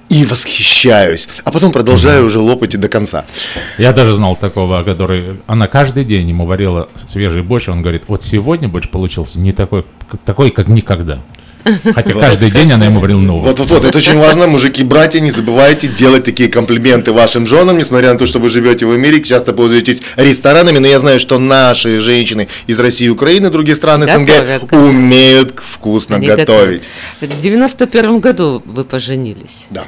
и 0.09 0.25
восхищаюсь, 0.25 1.29
а 1.45 1.51
потом 1.51 1.73
продолжаю 1.73 2.25
уже 2.25 2.41
лопать 2.41 2.75
и 2.75 2.79
до 2.79 2.89
конца. 2.89 3.25
Я 3.77 3.93
даже 3.93 4.15
знал 4.15 4.37
такого, 4.37 4.83
который, 4.83 5.41
она 5.47 5.69
каждый 5.69 6.05
день 6.05 6.29
ему 6.29 6.47
варила 6.47 6.89
свежий 7.07 7.43
борщ, 7.43 7.69
он 7.69 7.83
говорит, 7.83 8.05
вот 8.09 8.23
сегодня 8.23 8.69
борщ 8.69 8.89
получился 8.89 9.39
не 9.39 9.53
такой, 9.53 9.85
такой, 10.25 10.51
как 10.51 10.69
никогда. 10.69 11.21
Хотя 11.95 12.13
каждый 12.15 12.51
день 12.51 12.73
она 12.73 12.87
ему 12.87 13.01
варила 13.01 13.21
новый. 13.21 13.45
Вот, 13.49 13.59
вот, 13.59 13.71
вот, 13.71 13.85
это 13.85 13.99
очень 13.99 14.19
важно, 14.19 14.47
мужики, 14.47 14.83
братья, 14.85 15.21
не 15.21 15.31
забывайте 15.31 15.89
делать 15.89 16.25
такие 16.25 16.49
комплименты 16.49 17.13
вашим 17.13 17.47
женам, 17.47 17.79
несмотря 17.79 18.13
на 18.13 18.19
то, 18.19 18.27
что 18.27 18.39
вы 18.39 18.49
живете 18.49 18.87
в 18.87 18.93
Америке, 18.93 19.25
часто 19.29 19.53
пользуетесь 19.53 20.03
ресторанами, 20.17 20.79
но 20.79 20.87
я 20.87 20.99
знаю, 20.99 21.19
что 21.19 21.39
наши 21.39 21.99
женщины 21.99 22.49
из 22.67 22.79
России 22.79 23.07
и 23.07 23.11
Украины, 23.11 23.51
других 23.51 23.77
стран 23.77 24.07
СНГ 24.07 24.27
Готовят, 24.27 24.63
готовят. 24.63 24.87
умеют 24.87 25.55
вкусно 25.63 26.17
Они 26.17 26.27
готовить. 26.27 26.47
готовят. 27.21 27.39
В 27.39 27.43
91 27.43 28.19
году 28.21 28.63
вы 28.65 28.85
поженились. 28.85 29.67
Да. 29.71 29.87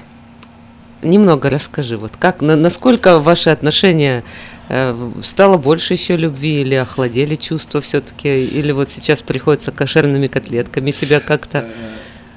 Немного 1.03 1.49
расскажи, 1.49 1.97
вот 1.97 2.13
как, 2.19 2.43
на- 2.43 2.57
насколько 2.57 3.21
ваши 3.21 3.49
отношения 3.51 4.23
э, 4.69 5.11
стало 5.23 5.57
больше 5.57 5.95
еще 5.95 6.17
любви 6.17 6.61
или 6.61 6.75
охладели 6.75 7.37
чувства 7.37 7.81
все-таки, 7.81 8.45
или 8.45 8.71
вот 8.73 8.91
сейчас 8.91 9.23
приходится 9.23 9.73
кошерными 9.73 10.27
котлетками 10.27 10.91
тебя 10.91 11.21
как-то 11.21 11.65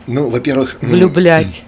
Ну, 0.08 0.30
во-первых, 0.30 0.78
м, 0.82 0.90
влюблять? 0.92 1.64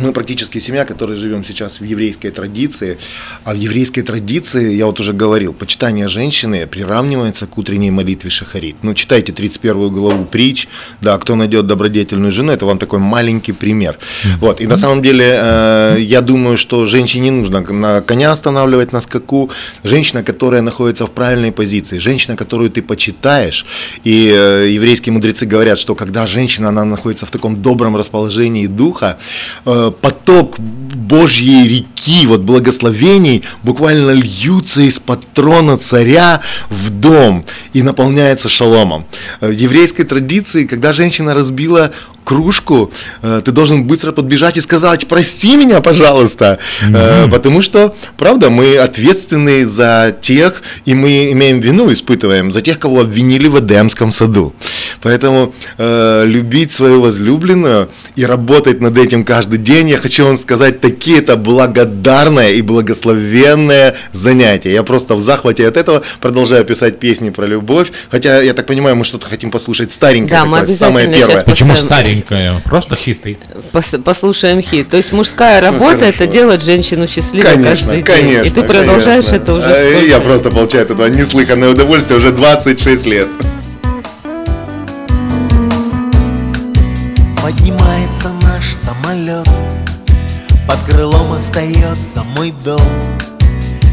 Мы 0.00 0.12
практически 0.12 0.58
семья, 0.58 0.84
которая 0.84 1.16
живем 1.16 1.44
сейчас 1.44 1.78
в 1.78 1.84
еврейской 1.84 2.30
традиции. 2.30 2.98
А 3.44 3.52
в 3.54 3.56
еврейской 3.56 4.02
традиции, 4.02 4.74
я 4.74 4.86
вот 4.86 4.98
уже 4.98 5.12
говорил, 5.12 5.52
почитание 5.52 6.08
женщины 6.08 6.66
приравнивается 6.66 7.46
к 7.46 7.56
утренней 7.58 7.92
молитве 7.92 8.28
Шахарит. 8.28 8.76
Ну, 8.82 8.94
читайте 8.94 9.32
31 9.32 9.90
главу 9.90 10.24
притч, 10.24 10.66
да, 11.00 11.16
кто 11.18 11.36
найдет 11.36 11.66
добродетельную 11.66 12.32
жену, 12.32 12.50
это 12.50 12.66
вам 12.66 12.78
такой 12.78 12.98
маленький 12.98 13.52
пример. 13.52 13.98
Вот, 14.40 14.60
и 14.60 14.66
на 14.66 14.76
самом 14.76 15.00
деле, 15.00 15.38
э, 15.40 15.96
я 16.00 16.20
думаю, 16.20 16.56
что 16.56 16.86
женщине 16.86 17.30
не 17.30 17.30
нужно 17.30 17.60
на 17.60 18.00
коня 18.00 18.32
останавливать 18.32 18.92
на 18.92 19.00
скаку. 19.00 19.50
Женщина, 19.84 20.24
которая 20.24 20.62
находится 20.62 21.06
в 21.06 21.10
правильной 21.10 21.52
позиции, 21.52 21.98
женщина, 21.98 22.36
которую 22.36 22.70
ты 22.70 22.82
почитаешь. 22.82 23.64
И 24.02 24.28
э, 24.34 24.68
еврейские 24.70 25.12
мудрецы 25.12 25.46
говорят, 25.46 25.78
что 25.78 25.94
когда 25.94 26.26
женщина, 26.26 26.68
она 26.68 26.84
находится 26.84 27.26
в 27.26 27.30
таком 27.30 27.56
добром 27.62 27.96
расположении 27.96 28.66
духа, 28.66 29.18
э, 29.64 29.83
поток 29.90 30.58
Божьей 30.58 31.68
реки, 31.68 32.26
вот 32.26 32.40
благословений 32.40 33.42
буквально 33.62 34.12
льются 34.12 34.80
из-под 34.82 35.26
трона 35.32 35.76
царя 35.78 36.40
в 36.70 36.90
дом 36.90 37.44
и 37.72 37.82
наполняется 37.82 38.48
шаломом. 38.48 39.04
Э, 39.40 39.48
В 39.48 39.52
еврейской 39.52 40.04
традиции, 40.04 40.66
когда 40.66 40.92
женщина 40.92 41.34
разбила 41.34 41.92
кружку, 42.24 42.90
э, 43.22 43.42
ты 43.44 43.52
должен 43.52 43.84
быстро 43.84 44.12
подбежать 44.12 44.56
и 44.56 44.60
сказать, 44.60 45.06
прости 45.08 45.56
меня, 45.56 45.80
пожалуйста, 45.80 46.58
Э, 46.82 47.28
потому 47.30 47.60
что, 47.62 47.94
правда, 48.16 48.50
мы 48.50 48.78
ответственны 48.78 49.66
за 49.66 50.16
тех, 50.20 50.62
и 50.86 50.94
мы 50.94 51.32
имеем 51.32 51.60
вину, 51.60 51.92
испытываем, 51.92 52.52
за 52.52 52.60
тех, 52.62 52.78
кого 52.78 53.00
обвинили 53.00 53.48
в 53.48 53.58
Эдемском 53.60 54.10
саду. 54.12 54.54
Поэтому 55.02 55.52
э, 55.78 56.24
любить 56.26 56.72
свою 56.72 57.00
возлюбленную 57.02 57.88
и 58.16 58.24
работать 58.24 58.80
над 58.80 58.96
этим 58.96 59.24
каждый 59.24 59.58
день, 59.58 59.73
я 59.82 59.98
хочу 59.98 60.24
вам 60.24 60.36
сказать, 60.36 60.80
такие 60.80 61.18
это 61.18 61.36
благодарное 61.36 62.50
и 62.52 62.62
благословенное 62.62 63.96
занятие. 64.12 64.72
Я 64.72 64.82
просто 64.84 65.16
в 65.16 65.22
захвате 65.22 65.66
от 65.66 65.76
этого 65.76 66.02
продолжаю 66.20 66.64
писать 66.64 67.00
песни 67.00 67.30
про 67.30 67.46
любовь, 67.46 67.90
хотя, 68.10 68.40
я 68.40 68.54
так 68.54 68.66
понимаю, 68.66 68.94
мы 68.96 69.04
что-то 69.04 69.26
хотим 69.28 69.50
послушать 69.50 69.92
старенькое, 69.92 70.40
Да, 70.40 70.44
мы 70.46 70.60
такое, 70.60 70.74
самое 70.76 71.06
обязательно 71.06 71.28
первое. 71.38 71.44
Почему 71.44 71.70
поставим- 71.70 71.86
старенькая? 71.88 72.62
Просто 72.64 72.96
хиты. 72.96 73.36
Пос- 73.72 74.00
послушаем 74.02 74.62
хит. 74.62 74.88
То 74.88 74.96
есть 74.96 75.12
мужская 75.12 75.60
Ну, 75.60 75.66
работа 75.72 76.04
это 76.06 76.18
хорошо. 76.18 76.32
делать 76.32 76.62
женщину 76.62 77.06
счастливой 77.08 77.42
Конечно, 77.50 77.70
каждый 77.70 77.96
день. 77.96 78.04
конечно. 78.04 78.46
И 78.46 78.50
ты 78.50 78.62
продолжаешь 78.62 79.24
конечно. 79.26 79.36
это 79.36 79.52
уже 79.54 79.64
А, 79.64 79.82
и 79.84 79.90
сколько 79.90 80.06
Я 80.06 80.20
просто 80.20 80.50
получаю 80.50 80.84
от 80.84 80.90
этого 80.92 81.06
неслыханное 81.08 81.70
удовольствие 81.70 82.18
уже 82.18 82.30
26 82.30 83.06
лет. 83.06 83.26
Поднимается 87.42 88.30
наш 88.42 88.72
самолет 88.74 89.46
Под 90.66 90.78
крылом 90.86 91.32
остается 91.32 92.22
мой 92.36 92.52
дом. 92.64 92.80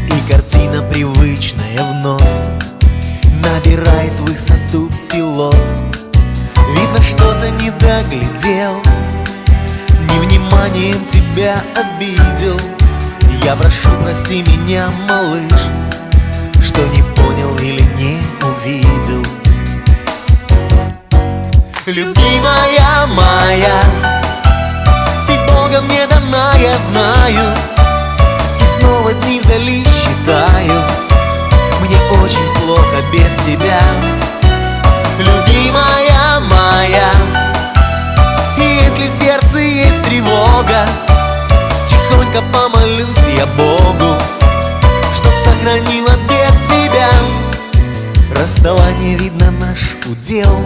И 0.08 0.30
картина 0.30 0.82
привычная 0.82 1.82
вновь. 1.82 2.22
Набирает 3.42 4.12
высоту 4.20 4.90
пилот. 5.10 5.56
Видно, 6.56 7.02
что-то 7.02 7.50
не 7.60 7.70
доглядел. 7.70 8.82
Невниманием 10.10 11.06
тебя 11.08 11.62
обидел. 11.74 12.58
Я 13.44 13.56
прошу, 13.56 13.88
прости 14.04 14.40
меня, 14.42 14.88
малыш 15.08 15.60
Что 16.62 16.80
не 16.88 17.02
понял 17.16 17.56
или 17.56 17.82
не 17.98 18.20
увидел. 18.40 19.26
Любимая 21.86 23.06
моя 23.08 23.82
Ты 25.26 25.36
Богом 25.48 25.86
мне 25.86 26.06
одна 26.32 26.54
я 26.58 26.74
знаю. 26.74 27.54
И 28.60 28.80
снова 28.80 29.12
дни 29.12 29.40
вдали 29.40 29.84
считаю 29.84 30.82
Мне 31.80 31.96
очень 32.22 32.54
плохо 32.60 32.96
без 33.12 33.34
тебя. 33.44 33.80
Любимая 35.18 36.40
моя 36.40 37.10
Если 38.56 39.08
в 39.08 39.22
сердце 39.22 39.58
есть 39.58 40.02
тревога 40.04 40.86
Тихонько 41.86 42.42
помолюсь 42.52 43.36
я 43.36 43.46
Богу 43.46 44.18
Чтоб 45.14 45.32
сохранил 45.44 46.06
ответ 46.06 46.54
тебя. 46.66 47.10
Расставание, 48.34 49.16
видно, 49.16 49.50
наш 49.50 49.96
удел. 50.06 50.64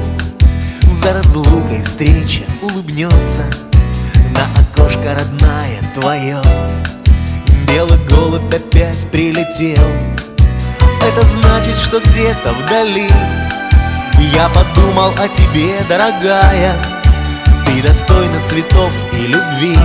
За 1.02 1.12
разлукой 1.14 1.82
встреча 1.82 2.42
улыбнется. 2.62 3.42
На 4.32 4.46
окошко 4.86 5.14
родная 5.14 5.82
твое. 5.94 6.40
Белый 7.68 7.98
голубь 8.08 8.54
опять 8.54 9.10
прилетел. 9.10 9.82
Это 11.02 11.22
значит, 11.26 11.76
что 11.76 11.98
где-то 12.00 12.52
вдали. 12.52 13.10
Я 14.34 14.48
подумал 14.48 15.12
о 15.18 15.28
тебе, 15.28 15.74
дорогая. 15.88 16.74
Ты 17.66 17.82
достойна 17.82 18.40
цветов 18.48 18.92
и 19.12 19.26
любви. 19.26 19.76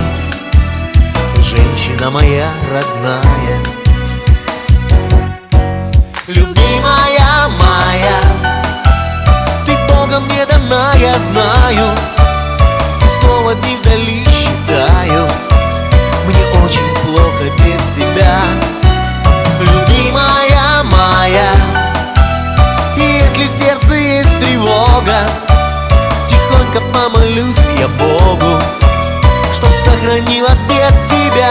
Женщина 1.38 2.10
моя 2.10 2.48
родная. 2.70 3.58
Любимая 6.28 7.48
моя 7.58 8.18
Ты 9.66 9.76
Богом 9.88 10.24
мне 10.26 10.46
дана, 10.46 10.94
я 10.94 11.14
знаю 11.18 12.21
Любимая 19.60 20.82
моя. 20.84 21.72
Если 22.96 23.46
в 23.46 23.50
сердце 23.50 23.94
есть 23.94 24.38
тревога 24.40 25.26
Тихонько 26.28 26.80
помолюсь 26.92 27.56
я 27.78 27.88
Богу 27.88 28.60
Чтоб 29.54 29.70
сохранил 29.84 30.46
тебя 30.46 30.90
Тебя 31.06 31.50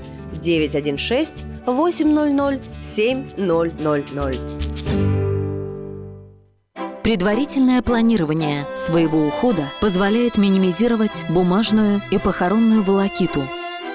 916 0.41 1.45
800 1.65 2.61
7000. 2.83 4.39
Предварительное 7.03 7.81
планирование 7.81 8.67
своего 8.75 9.25
ухода 9.25 9.65
позволяет 9.81 10.37
минимизировать 10.37 11.25
бумажную 11.29 12.01
и 12.11 12.19
похоронную 12.19 12.83
волокиту. 12.83 13.43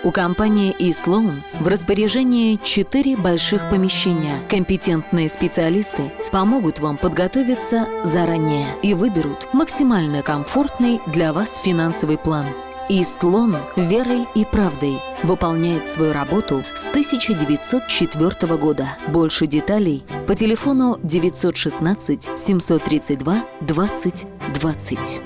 У 0.03 0.11
компании 0.11 0.75
eSloan 0.79 1.33
в 1.59 1.67
распоряжении 1.69 2.61
четыре 2.63 3.17
больших 3.17 3.71
помещения. 3.71 4.41
Компетентные 4.49 5.29
специалисты 5.29 6.13
помогут 6.33 6.81
вам 6.81 6.97
подготовиться 6.97 7.89
заранее 8.05 8.69
и 8.83 8.93
выберут 8.95 9.49
максимально 9.53 10.23
комфортный 10.23 11.01
для 11.07 11.33
вас 11.33 11.57
финансовый 11.57 12.19
план. 12.19 12.47
Истлон 12.89 13.57
верой 13.75 14.29
и 14.37 14.45
правдой 14.45 15.01
выполняет 15.25 15.87
свою 15.87 16.13
работу 16.13 16.63
с 16.77 16.87
1904 16.87 18.57
года. 18.57 18.97
Больше 19.09 19.49
деталей 19.49 20.05
по 20.29 20.37
телефону 20.37 20.97
916 21.03 22.39
732 22.39 23.45
20 23.61 24.27
20. 24.55 25.26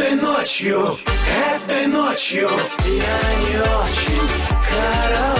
Этой 0.00 0.16
ночью, 0.16 0.98
этой 1.54 1.86
ночью 1.88 2.48
я 2.86 3.34
не 3.34 3.58
очень 3.58 4.28
караочен. 4.70 5.39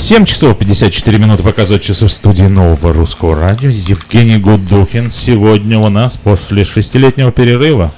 7 0.00 0.24
часов 0.24 0.58
54 0.58 1.18
минуты 1.18 1.42
показывают 1.42 1.82
часы 1.82 2.06
в 2.06 2.12
студии 2.12 2.44
нового 2.44 2.92
русского 2.92 3.38
радио. 3.38 3.68
Евгений 3.68 4.38
Гудухин 4.38 5.10
сегодня 5.10 5.78
у 5.78 5.88
нас 5.90 6.16
после 6.16 6.64
шестилетнего 6.64 7.30
перерыва 7.30 7.92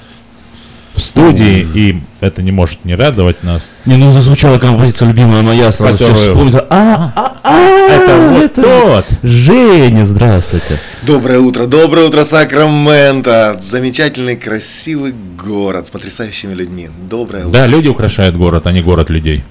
в 0.93 0.99
студии, 0.99 1.65
и 1.73 2.03
это 2.19 2.43
не 2.43 2.51
может 2.51 2.83
не 2.83 2.93
радовать 2.93 3.41
нас. 3.41 3.71
Не, 3.85 3.95
ну 3.95 4.11
зазвучала 4.11 4.59
композиция 4.59 5.07
любимая 5.07 5.41
моя, 5.43 5.71
сразу 5.71 5.95
все 5.95 6.07
Которую- 6.09 6.35
вспомнил. 6.35 6.59
А, 6.69 7.13
а, 7.15 7.37
а, 7.41 7.59
это 7.89 8.17
вот 8.29 8.53
тот. 8.53 9.05
Женя, 9.23 10.05
здравствуйте. 10.05 10.79
Доброе 11.03 11.39
утро, 11.39 11.65
доброе 11.67 12.07
утро, 12.07 12.25
Сакраменто! 12.25 13.57
Замечательный, 13.61 14.35
красивый 14.35 15.13
город 15.41 15.87
с 15.87 15.89
потрясающими 15.89 16.53
людьми. 16.53 16.89
Доброе 17.09 17.45
утро. 17.47 17.59
Да, 17.59 17.65
люди 17.65 17.87
украшают 17.87 18.35
город, 18.35 18.67
а 18.67 18.73
не 18.73 18.81
город 18.81 19.09
людей. 19.09 19.43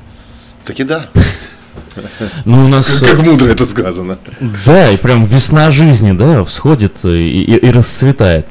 Так 0.65 0.79
и 0.79 0.85
да. 0.85 1.07
Ну, 2.45 2.65
у 2.65 2.69
нас... 2.69 2.87
Как 3.01 3.23
мудро 3.23 3.47
это 3.49 3.67
сказано. 3.67 4.19
Да, 4.67 4.91
и 4.91 4.97
прям 4.97 5.25
весна 5.25 5.71
жизни, 5.71 6.13
да, 6.13 6.45
всходит 6.45 7.05
и, 7.05 7.09
и- 7.43 7.57
и 7.57 7.71
расцветает. 7.71 8.47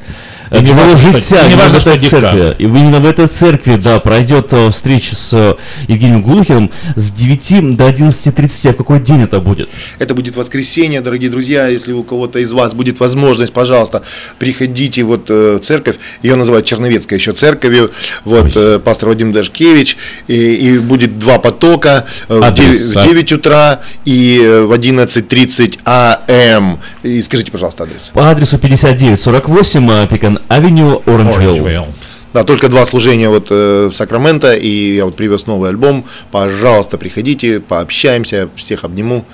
И 0.52 0.56
не 0.56 0.66
Джерело 0.66 0.82
важно, 0.82 0.98
что- 0.98 1.20
життя, 1.20 1.40
и 1.40 1.48
не 1.48 1.54
именно 1.54 1.64
важно, 1.64 1.80
в 1.80 1.88
этой 1.88 2.00
что 2.00 2.10
церкви. 2.10 2.56
И 2.60 2.64
именно 2.64 3.00
в 3.00 3.06
этой 3.06 3.28
церкви, 3.28 3.76
да, 3.78 4.00
пройдет 4.02 4.48
э, 4.52 4.70
встреча 4.70 5.16
с 5.16 5.34
э, 5.34 5.56
Евгением 5.88 6.22
Глухиным 6.22 6.72
с 6.98 7.10
9 7.12 7.78
до 7.78 7.88
11.30. 7.88 8.70
А 8.70 8.74
в 8.74 8.76
какой 8.76 9.00
день 9.00 9.22
это 9.24 9.40
будет? 9.40 9.70
Это 9.98 10.14
будет 10.14 10.36
воскресенье, 10.36 11.00
дорогие 11.00 11.30
друзья. 11.30 11.68
Если 11.68 11.94
у 11.94 12.04
кого-то 12.04 12.40
из 12.40 12.52
вас 12.52 12.74
будет 12.74 13.00
возможность, 13.00 13.54
пожалуйста, 13.54 14.04
приходите 14.40 15.04
вот 15.04 15.28
э, 15.30 15.58
в 15.62 15.66
церковь. 15.66 15.96
Ее 16.22 16.36
называют 16.36 16.66
Черновецкая 16.66 17.18
еще 17.18 17.32
церковью. 17.32 17.92
Вот 18.26 18.52
э, 18.54 18.80
пастор 18.80 19.10
Вадим 19.10 19.32
Дашкевич. 19.32 19.96
И, 20.28 20.34
и 20.34 20.78
будет 20.80 21.18
два 21.18 21.40
потока 21.40 22.08
э, 22.28 22.38
в 22.40 22.44
Адрес, 22.44 22.90
9, 22.92 22.98
а? 22.98 23.00
в 23.00 23.08
9 23.08 23.32
утра 23.32 23.80
и 24.04 24.42
э, 24.44 24.64
в 24.64 24.74
11.30 24.74 25.80
АМ. 25.86 26.82
И 27.04 27.22
скажите, 27.22 27.54
пожалуйста, 27.54 27.84
адрес. 27.84 28.12
По 28.14 28.30
адресу 28.30 28.58
5948 28.58 30.08
Авеню, 30.48 31.02
Оранжвилл. 31.06 31.88
Да, 32.34 32.46
только 32.46 32.70
два 32.70 32.86
служения 32.86 33.28
вот 33.28 33.48
э, 33.50 33.90
в 33.92 33.92
Сакраменто, 33.92 34.54
и 34.54 34.96
я 34.96 35.06
вот 35.06 35.18
привез 35.18 35.48
новый 35.48 35.70
альбом. 35.70 36.06
Пожалуйста, 36.32 36.98
приходите, 36.98 37.60
пообщаемся, 37.60 38.48
всех 38.56 38.86
обниму. 38.86 39.26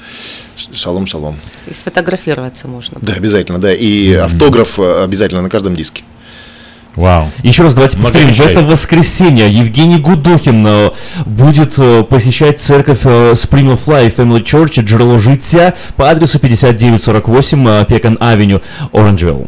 Шалом, 0.74 1.06
шалом. 1.06 1.36
И 1.68 1.74
сфотографироваться 1.74 2.68
можно. 2.68 2.98
Да, 3.00 3.14
обязательно, 3.14 3.60
да. 3.60 3.72
И 3.72 4.14
автограф 4.14 4.80
э, 4.80 5.04
обязательно 5.04 5.44
на 5.44 5.50
каждом 5.50 5.76
диске. 5.76 6.04
Вау. 6.98 7.32
Еще 7.44 7.62
раз 7.62 7.76
давайте 7.76 7.96
повторим, 7.98 8.34
в 8.34 8.40
это 8.40 8.64
воскресенье 8.64 9.48
Евгений 9.48 10.00
Гудохин 10.00 10.66
э, 10.66 10.90
будет 11.28 11.76
э, 11.78 12.04
посещать 12.04 12.60
церковь 12.60 13.06
Spring 13.06 13.78
of 13.78 13.86
Life 13.86 14.16
Family 14.16 14.44
Church 14.44 14.84
Джерело 14.84 15.20
життя 15.20 15.76
по 15.96 16.10
адресу 16.10 16.40
5948 16.40 17.68
э, 17.68 17.86
Пекан 17.88 18.18
Авеню, 18.20 18.64
Оранжвилл. 18.92 19.48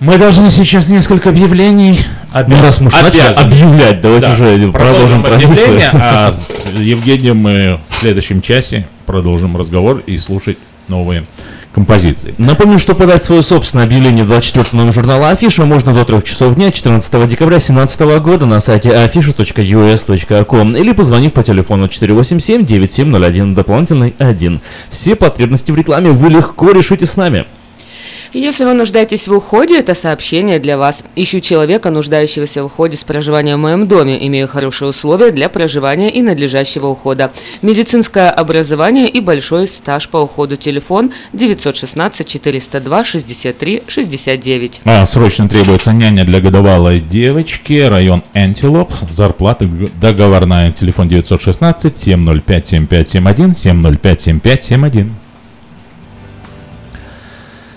Мы 0.00 0.16
должны 0.16 0.50
сейчас 0.50 0.88
несколько 0.88 1.28
объявлений. 1.28 2.00
Ну, 2.32 2.62
раз 2.62 2.80
мы 2.80 2.90
начали 2.90 3.38
объявлять, 3.38 4.00
давайте 4.00 4.32
уже 4.32 4.72
продолжим 4.72 5.22
традицию. 5.22 5.52
объявление, 5.52 5.90
а 5.92 6.32
с 6.32 6.50
Евгением 6.74 7.36
мы 7.36 7.80
в 7.90 7.96
следующем 8.00 8.40
часе 8.40 8.86
продолжим 9.04 9.58
разговор 9.58 10.02
и 10.06 10.16
слушать 10.16 10.56
новые 10.88 11.26
композиции. 11.74 12.34
Напомню, 12.38 12.78
что 12.78 12.94
подать 12.94 13.24
свое 13.24 13.42
собственное 13.42 13.84
объявление 13.84 14.24
в 14.24 14.28
24 14.28 14.68
номер 14.72 14.94
журнала 14.94 15.28
Афиша 15.30 15.66
можно 15.66 15.92
до 15.92 16.06
3 16.06 16.22
часов 16.24 16.54
дня 16.54 16.72
14 16.72 17.12
декабря 17.28 17.58
2017 17.58 18.00
года 18.22 18.46
на 18.46 18.60
сайте 18.60 18.88
afisha.us.com 18.88 20.76
или 20.76 20.92
позвонив 20.92 21.34
по 21.34 21.42
телефону 21.42 21.86
487-9701 21.86 23.54
дополнительный 23.54 24.14
1. 24.18 24.60
Все 24.88 25.14
потребности 25.14 25.72
в 25.72 25.76
рекламе 25.76 26.10
вы 26.10 26.30
легко 26.30 26.70
решите 26.70 27.04
с 27.04 27.16
нами. 27.16 27.44
Если 28.32 28.64
вы 28.64 28.74
нуждаетесь 28.74 29.28
в 29.28 29.32
уходе, 29.32 29.78
это 29.78 29.94
сообщение 29.94 30.58
для 30.58 30.78
вас. 30.78 31.04
Ищу 31.16 31.40
человека, 31.40 31.90
нуждающегося 31.90 32.62
в 32.62 32.66
уходе 32.66 32.96
с 32.96 33.04
проживанием 33.04 33.58
в 33.58 33.62
моем 33.62 33.86
доме. 33.86 34.26
Имею 34.26 34.48
хорошие 34.48 34.88
условия 34.88 35.30
для 35.30 35.48
проживания 35.48 36.10
и 36.10 36.22
надлежащего 36.22 36.88
ухода. 36.88 37.32
Медицинское 37.62 38.30
образование 38.30 39.08
и 39.08 39.20
большой 39.20 39.66
стаж 39.66 40.08
по 40.08 40.18
уходу. 40.18 40.56
Телефон 40.56 41.12
916 41.32 42.26
402 42.26 43.04
63 43.04 43.82
69. 43.86 44.80
А, 44.84 45.06
срочно 45.06 45.48
требуется 45.48 45.92
няня 45.92 46.24
для 46.24 46.40
годовалой 46.40 47.00
девочки, 47.00 47.80
район 47.80 48.22
Антилоп, 48.34 48.92
зарплата 49.08 49.68
договорная, 50.00 50.72
телефон 50.72 51.08
916 51.08 51.96
705 51.96 52.66
7571 52.66 53.54
705 53.54 54.20
7571. 54.20 55.29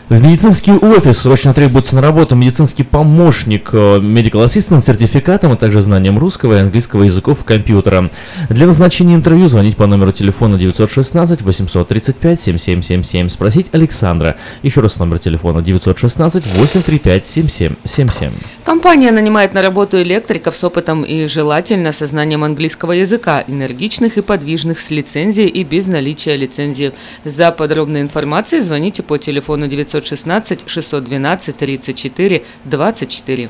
В 0.10 0.22
медицинский 0.22 0.74
офис 0.74 1.20
срочно 1.20 1.54
требуется 1.54 1.96
на 1.96 2.02
работу 2.02 2.36
медицинский 2.36 2.84
помощник, 2.84 3.70
э, 3.72 4.00
medical 4.00 4.46
assistant 4.46 4.82
с 4.82 4.86
сертификатом, 4.86 5.54
а 5.54 5.56
также 5.56 5.82
знанием 5.82 6.20
русского 6.20 6.58
и 6.58 6.60
английского 6.60 7.04
языков 7.04 7.46
компьютера. 7.46 8.12
Для 8.50 8.68
назначения 8.68 9.16
интервью 9.16 9.48
звонить 9.48 9.78
по 9.78 9.88
номеру 9.88 10.12
телефона 10.12 10.58
916 10.58 11.42
835 11.42 12.42
7777, 12.42 13.30
спросить 13.30 13.68
Александра. 13.72 14.36
Еще 14.62 14.82
раз 14.82 14.98
номер 15.00 15.20
телефона 15.20 15.62
916 15.62 16.48
835 16.58 17.26
7777. 17.26 18.34
Компания 18.66 19.12
нанимает 19.12 19.54
на 19.54 19.62
работу 19.62 20.02
электриков 20.02 20.58
с 20.58 20.64
опытом 20.66 21.04
и 21.04 21.28
желательно 21.28 21.94
со 21.94 22.08
знанием 22.08 22.44
английского 22.44 22.92
языка, 22.92 23.46
энергичных 23.48 24.18
и 24.18 24.22
подвижных 24.22 24.82
с 24.82 24.92
лицензией 24.92 25.48
и 25.48 25.64
без 25.64 25.88
наличия 25.88 26.36
лицензии. 26.36 26.92
За 27.24 27.52
подробной 27.52 28.02
информацией 28.02 28.62
звоните 28.62 29.02
по 29.02 29.18
телефону 29.18 29.68
916 29.68 29.93
612 30.02 31.58
34 31.58 32.44
24. 32.66 33.50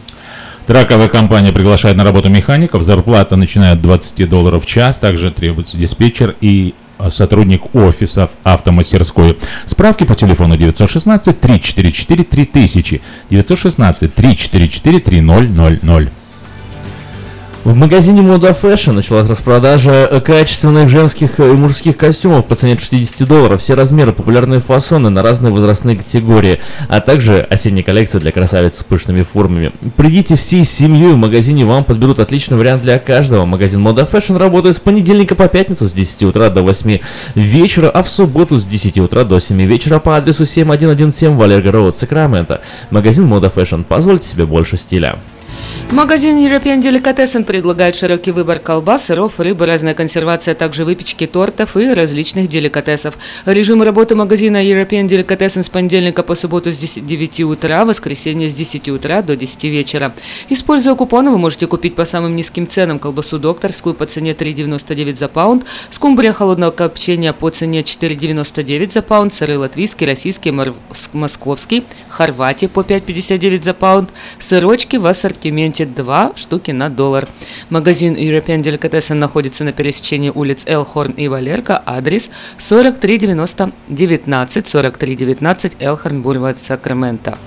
Траковая 0.66 1.10
компания 1.10 1.52
приглашает 1.52 1.98
на 1.98 2.04
работу 2.04 2.30
механиков. 2.30 2.84
Зарплата 2.84 3.36
начинает 3.36 3.76
от 3.76 3.82
20 3.82 4.30
долларов 4.30 4.64
в 4.64 4.66
час. 4.66 4.98
Также 4.98 5.32
требуется 5.32 5.78
диспетчер 5.78 6.36
и 6.40 6.74
а, 6.98 7.10
сотрудник 7.10 7.76
офисов 7.76 8.32
автомастерской. 8.44 9.38
Справки 9.66 10.06
по 10.06 10.16
телефону 10.16 10.56
916 10.56 11.40
344 11.40 12.24
3000 12.24 13.02
916 13.30 14.16
344 14.16 15.00
3000. 15.00 16.23
В 17.64 17.74
магазине 17.76 18.20
Moda 18.20 18.54
Fashion 18.54 18.92
началась 18.92 19.30
распродажа 19.30 20.06
э, 20.12 20.20
качественных 20.20 20.90
женских 20.90 21.40
э, 21.40 21.50
и 21.50 21.54
мужских 21.54 21.96
костюмов 21.96 22.46
по 22.46 22.58
цене 22.58 22.74
от 22.74 22.82
60 22.82 23.26
долларов. 23.26 23.62
Все 23.62 23.74
размеры, 23.74 24.12
популярные 24.12 24.60
фасоны 24.60 25.10
на 25.10 25.24
разные 25.24 25.54
возрастные 25.54 25.96
категории, 25.96 26.60
а 26.90 27.00
также 27.00 27.40
осенняя 27.40 27.86
коллекция 27.86 28.20
для 28.20 28.34
красавиц 28.34 28.80
с 28.80 28.84
пышными 28.84 29.24
формами. 29.24 29.72
Придите 29.96 30.36
всей 30.36 30.66
семьей 30.66 31.14
в 31.14 31.18
магазине, 31.18 31.64
вам 31.64 31.86
подберут 31.86 32.20
отличный 32.20 32.58
вариант 32.58 32.84
для 32.84 33.00
каждого. 33.00 33.46
Магазин 33.46 33.80
Moda 33.80 34.12
Fashion 34.12 34.38
работает 34.38 34.76
с 34.76 34.82
понедельника 34.82 35.36
по 35.36 35.48
пятницу 35.48 35.88
с 35.88 35.94
10 35.94 36.24
утра 36.24 36.50
до 36.50 36.64
8 36.64 37.00
вечера, 37.36 37.90
а 37.90 38.04
в 38.04 38.10
субботу 38.10 38.60
с 38.60 38.66
10 38.66 39.00
утра 39.00 39.24
до 39.24 39.40
7 39.40 39.62
вечера 39.62 40.00
по 40.00 40.18
адресу 40.18 40.46
7117 40.46 41.30
Валерго 41.30 41.72
Роуд, 41.72 41.96
Сакраменто. 41.96 42.60
Магазин 42.92 43.26
Moda 43.26 43.50
Fashion. 43.54 43.86
Позвольте 43.88 44.28
себе 44.28 44.46
больше 44.46 44.76
стиля. 44.76 45.16
Магазин 45.94 46.40
European 46.40 46.82
Delicatessen 46.82 47.44
предлагает 47.44 47.96
широкий 47.96 48.32
выбор 48.32 48.58
колбас, 48.58 49.06
сыров, 49.06 49.40
рыбы, 49.40 49.68
разная 49.68 49.94
консервация, 49.94 50.54
а 50.54 50.56
также 50.56 50.86
выпечки 50.86 51.28
тортов 51.28 51.78
и 51.78 51.94
различных 51.94 52.50
деликатесов. 52.50 53.16
Режим 53.46 53.84
работы 53.84 54.16
магазина 54.16 54.58
European 54.66 55.06
Delicatessen 55.06 55.62
с 55.62 55.70
понедельника 55.70 56.24
по 56.24 56.34
субботу 56.34 56.72
с 56.72 56.78
10 56.78 57.06
9 57.06 57.42
утра, 57.42 57.86
воскресенье 57.86 58.50
с 58.50 58.56
10 58.56 58.90
утра 58.90 59.22
до 59.22 59.36
10 59.36 59.66
вечера. 59.66 60.14
Используя 60.50 60.96
купоны, 60.96 61.30
вы 61.30 61.38
можете 61.38 61.68
купить 61.68 61.94
по 61.94 62.06
самым 62.06 62.36
низким 62.36 62.68
ценам 62.68 62.98
колбасу 62.98 63.38
докторскую 63.38 63.94
по 63.94 64.08
цене 64.08 64.32
3,99 64.32 65.16
за 65.16 65.28
паунд, 65.28 65.64
скумбрия 65.92 66.34
холодного 66.34 66.72
копчения 66.72 67.34
по 67.34 67.52
цене 67.52 67.82
4,99 67.82 68.92
за 68.92 69.04
паунд, 69.04 69.32
сыры 69.32 69.60
латвийский, 69.60 70.08
российский, 70.08 70.52
московский, 71.14 71.84
хорватия 72.10 72.68
по 72.68 72.80
5,59 72.80 73.64
за 73.64 73.76
паунд, 73.76 74.10
сырочки 74.40 74.96
в 74.96 75.06
ассортименте 75.06 75.83
2 75.86 76.34
штуки 76.36 76.72
на 76.72 76.90
доллар. 76.90 77.28
Магазин 77.70 78.16
European 78.16 78.62
Delicatessen 78.62 79.16
находится 79.16 79.64
на 79.64 79.72
пересечении 79.72 80.32
улиц 80.34 80.64
Элхорн 80.66 81.12
и 81.14 81.28
Валерка, 81.28 81.82
адрес 81.86 82.30
4390 82.58 83.72
19 83.90 84.66
4319 84.68 85.74
Элхорн, 85.80 86.22
Бульвар, 86.22 86.56
Сакраменто. 86.56 87.38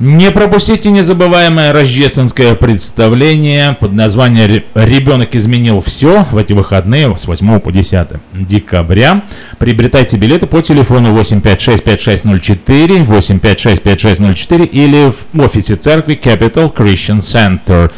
Не 0.00 0.30
пропустите 0.30 0.90
незабываемое 0.90 1.72
рождественское 1.72 2.54
представление 2.54 3.76
под 3.80 3.92
названием 3.94 4.46
«Ре- 4.48 4.64
«Ребенок 4.74 5.34
изменил 5.34 5.80
все» 5.80 6.24
в 6.30 6.36
эти 6.36 6.52
выходные 6.52 7.16
с 7.18 7.26
8 7.26 7.58
по 7.58 7.72
10 7.72 8.06
декабря. 8.32 9.22
Приобретайте 9.58 10.16
билеты 10.16 10.46
по 10.46 10.60
телефону 10.62 11.12
856-5604, 11.20 13.04
856-5604 13.04 14.66
или 14.66 15.10
в 15.10 15.40
офисе 15.40 15.74
церкви 15.74 16.14
Capital 16.22 16.72
Christian 16.72 17.18
Center. 17.18 17.90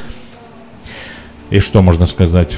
И 1.50 1.60
что 1.60 1.82
можно 1.82 2.06
сказать? 2.06 2.56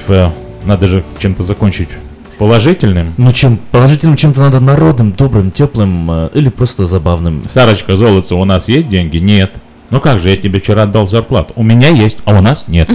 Надо 0.63 0.87
же 0.87 1.03
чем-то 1.19 1.43
закончить 1.43 1.89
положительным. 2.37 3.13
Ну 3.17 3.31
чем 3.31 3.57
положительным 3.57 4.17
чем-то 4.17 4.41
надо 4.41 4.59
народным, 4.59 5.11
добрым, 5.11 5.51
теплым 5.51 6.09
э, 6.09 6.29
или 6.33 6.49
просто 6.49 6.85
забавным. 6.85 7.43
Сарочка, 7.49 7.95
золото, 7.95 8.35
у 8.35 8.45
нас 8.45 8.67
есть 8.67 8.89
деньги? 8.89 9.17
Нет. 9.17 9.55
Ну 9.89 9.99
как 9.99 10.19
же, 10.19 10.29
я 10.29 10.37
тебе 10.37 10.59
вчера 10.59 10.83
отдал 10.83 11.07
зарплату. 11.07 11.53
У 11.55 11.63
меня 11.63 11.89
есть, 11.89 12.19
а 12.25 12.33
у 12.33 12.41
нас 12.41 12.67
нет. 12.67 12.89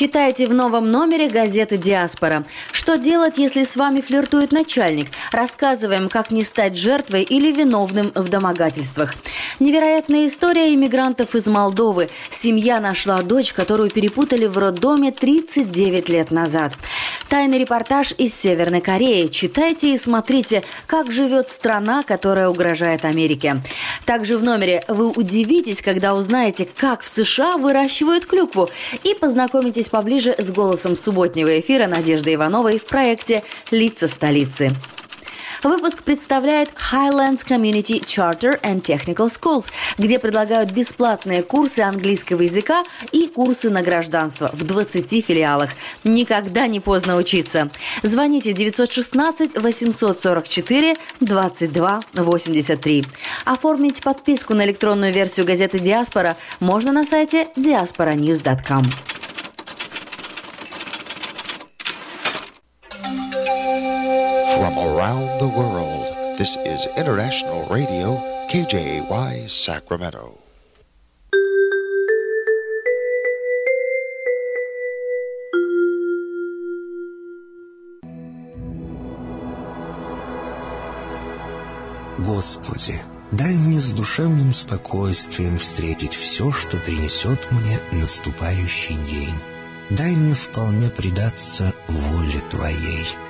Читайте 0.00 0.46
в 0.46 0.54
новом 0.54 0.90
номере 0.90 1.28
газеты 1.28 1.76
«Диаспора». 1.76 2.44
Что 2.90 2.98
делать, 2.98 3.38
если 3.38 3.62
с 3.62 3.76
вами 3.76 4.00
флиртует 4.00 4.50
начальник? 4.50 5.10
Рассказываем, 5.30 6.08
как 6.08 6.32
не 6.32 6.42
стать 6.42 6.76
жертвой 6.76 7.22
или 7.22 7.52
виновным 7.52 8.10
в 8.16 8.28
домогательствах. 8.28 9.14
Невероятная 9.60 10.26
история 10.26 10.74
иммигрантов 10.74 11.36
из 11.36 11.46
Молдовы. 11.46 12.10
Семья 12.32 12.80
нашла 12.80 13.22
дочь, 13.22 13.52
которую 13.52 13.90
перепутали 13.90 14.46
в 14.46 14.58
роддоме 14.58 15.12
39 15.12 16.08
лет 16.08 16.32
назад. 16.32 16.72
Тайный 17.28 17.60
репортаж 17.60 18.12
из 18.18 18.34
Северной 18.34 18.80
Кореи. 18.80 19.28
Читайте 19.28 19.94
и 19.94 19.96
смотрите, 19.96 20.64
как 20.88 21.12
живет 21.12 21.48
страна, 21.48 22.02
которая 22.02 22.48
угрожает 22.48 23.04
Америке. 23.04 23.62
Также 24.04 24.36
в 24.36 24.42
номере 24.42 24.82
вы 24.88 25.10
удивитесь, 25.10 25.80
когда 25.80 26.16
узнаете, 26.16 26.66
как 26.76 27.02
в 27.02 27.08
США 27.08 27.56
выращивают 27.56 28.26
клюкву, 28.26 28.68
и 29.04 29.14
познакомитесь 29.14 29.90
поближе 29.90 30.34
с 30.36 30.50
голосом 30.50 30.96
субботнего 30.96 31.60
эфира 31.60 31.86
Надежды 31.86 32.34
Ивановой 32.34 32.79
в 32.80 32.86
проекте 32.86 33.42
«Лица 33.70 34.08
столицы». 34.08 34.70
Выпуск 35.62 36.04
представляет 36.04 36.70
Highlands 36.90 37.46
Community 37.46 38.00
Charter 38.00 38.58
and 38.62 38.80
Technical 38.80 39.28
Schools, 39.28 39.70
где 39.98 40.18
предлагают 40.18 40.70
бесплатные 40.70 41.42
курсы 41.42 41.80
английского 41.80 42.42
языка 42.42 42.82
и 43.12 43.26
курсы 43.28 43.68
на 43.68 43.82
гражданство 43.82 44.50
в 44.54 44.64
20 44.64 45.24
филиалах. 45.24 45.70
Никогда 46.02 46.66
не 46.66 46.80
поздно 46.80 47.16
учиться. 47.16 47.68
Звоните 48.02 48.54
916 48.54 49.60
844 49.60 50.94
22 51.20 52.00
83. 52.14 53.04
Оформить 53.44 54.02
подписку 54.02 54.54
на 54.54 54.64
электронную 54.64 55.12
версию 55.12 55.44
газеты 55.44 55.78
«Диаспора» 55.78 56.36
можно 56.60 56.90
на 56.90 57.04
сайте 57.04 57.48
diasporanews.com. 57.56 59.19
From 64.70 64.78
around 64.78 65.40
the 65.40 65.48
world, 65.48 66.06
this 66.38 66.56
is 66.64 66.86
International 66.96 67.66
Radio, 67.66 68.22
KJY 68.48 69.48
Sacramento. 69.48 70.38
Господи, 82.18 83.00
дай 83.32 83.54
мне 83.56 83.80
с 83.80 83.90
душевным 83.90 84.52
спокойствием 84.52 85.58
встретить 85.58 86.14
все, 86.14 86.52
что 86.52 86.76
принесет 86.76 87.50
мне 87.50 87.80
наступающий 87.90 88.96
день. 88.98 89.34
Дай 89.90 90.14
мне 90.14 90.34
вполне 90.34 90.90
предаться 90.90 91.74
воле 91.88 92.40
Твоей. 92.50 93.29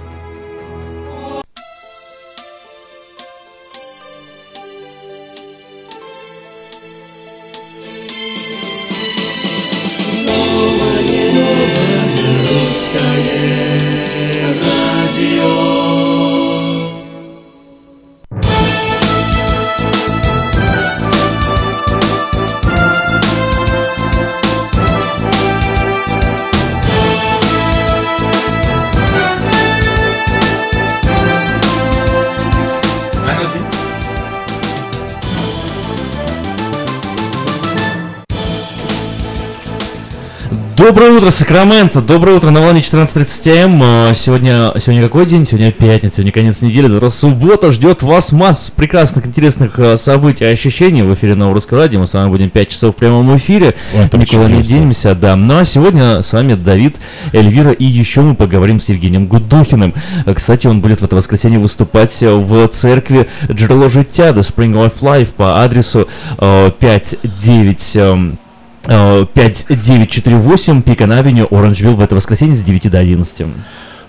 Доброе 40.83 41.11
утро, 41.11 41.29
Сакраменто! 41.29 42.01
Доброе 42.01 42.37
утро 42.37 42.49
на 42.49 42.59
волне 42.59 42.81
14.30 42.81 43.55
м. 43.55 43.81
А, 43.83 44.13
Сегодня, 44.15 44.73
сегодня 44.79 45.03
какой 45.03 45.27
день? 45.27 45.45
Сегодня 45.45 45.71
пятница, 45.71 46.15
сегодня 46.15 46.31
конец 46.31 46.63
недели, 46.63 46.87
завтра 46.87 47.11
суббота. 47.11 47.71
Ждет 47.71 48.01
вас 48.01 48.31
масса 48.31 48.71
прекрасных, 48.71 49.27
интересных 49.27 49.77
а, 49.77 49.95
событий 49.95 50.43
и 50.43 50.47
ощущений 50.47 51.03
в 51.03 51.13
эфире 51.13 51.35
Нового 51.35 51.53
Русского 51.53 51.81
Радио. 51.81 51.99
Мы 51.99 52.07
с 52.07 52.13
вами 52.13 52.29
будем 52.29 52.49
5 52.49 52.67
часов 52.67 52.95
в 52.95 52.97
прямом 52.97 53.37
эфире. 53.37 53.75
Ой, 53.93 54.09
Никуда 54.19 54.47
не 54.47 54.63
денемся, 54.63 55.13
да. 55.13 55.35
Ну 55.35 55.59
а 55.59 55.65
сегодня 55.65 56.23
с 56.23 56.33
вами 56.33 56.55
Давид, 56.55 56.95
Эльвира 57.31 57.73
и 57.73 57.85
еще 57.85 58.21
мы 58.21 58.33
поговорим 58.33 58.79
с 58.79 58.89
Евгением 58.89 59.27
Гудухиным. 59.27 59.93
А, 60.25 60.33
Кстати, 60.33 60.65
он 60.65 60.81
будет 60.81 61.01
в 61.01 61.05
это 61.05 61.15
воскресенье 61.15 61.59
выступать 61.59 62.17
в 62.21 62.67
церкви 62.69 63.29
Джерело 63.51 63.87
Життя, 63.87 64.29
The 64.29 64.39
Spring 64.39 64.73
of 64.73 64.93
Life 65.01 65.29
по 65.37 65.61
адресу 65.63 66.09
э, 66.39 66.71
59... 66.79 68.39
эм, 68.87 69.23
э, 69.23 69.25
5948 69.33 70.81
Пикан 70.81 71.11
Авеню, 71.11 71.47
Оранжвилл 71.49 71.95
в 71.95 72.01
это 72.01 72.15
воскресенье 72.15 72.55
с 72.55 72.63
9 72.63 72.89
до 72.89 72.99
11. 72.99 73.47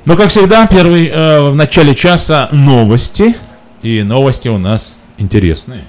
Ну, 0.04 0.16
как 0.16 0.30
всегда, 0.30 0.66
первый 0.66 1.06
э, 1.06 1.50
в 1.50 1.54
начале 1.54 1.94
часа 1.94 2.48
новости. 2.50 3.36
И 3.82 4.02
новости 4.02 4.48
у 4.48 4.58
нас 4.58 4.96
интересные. 5.18 5.84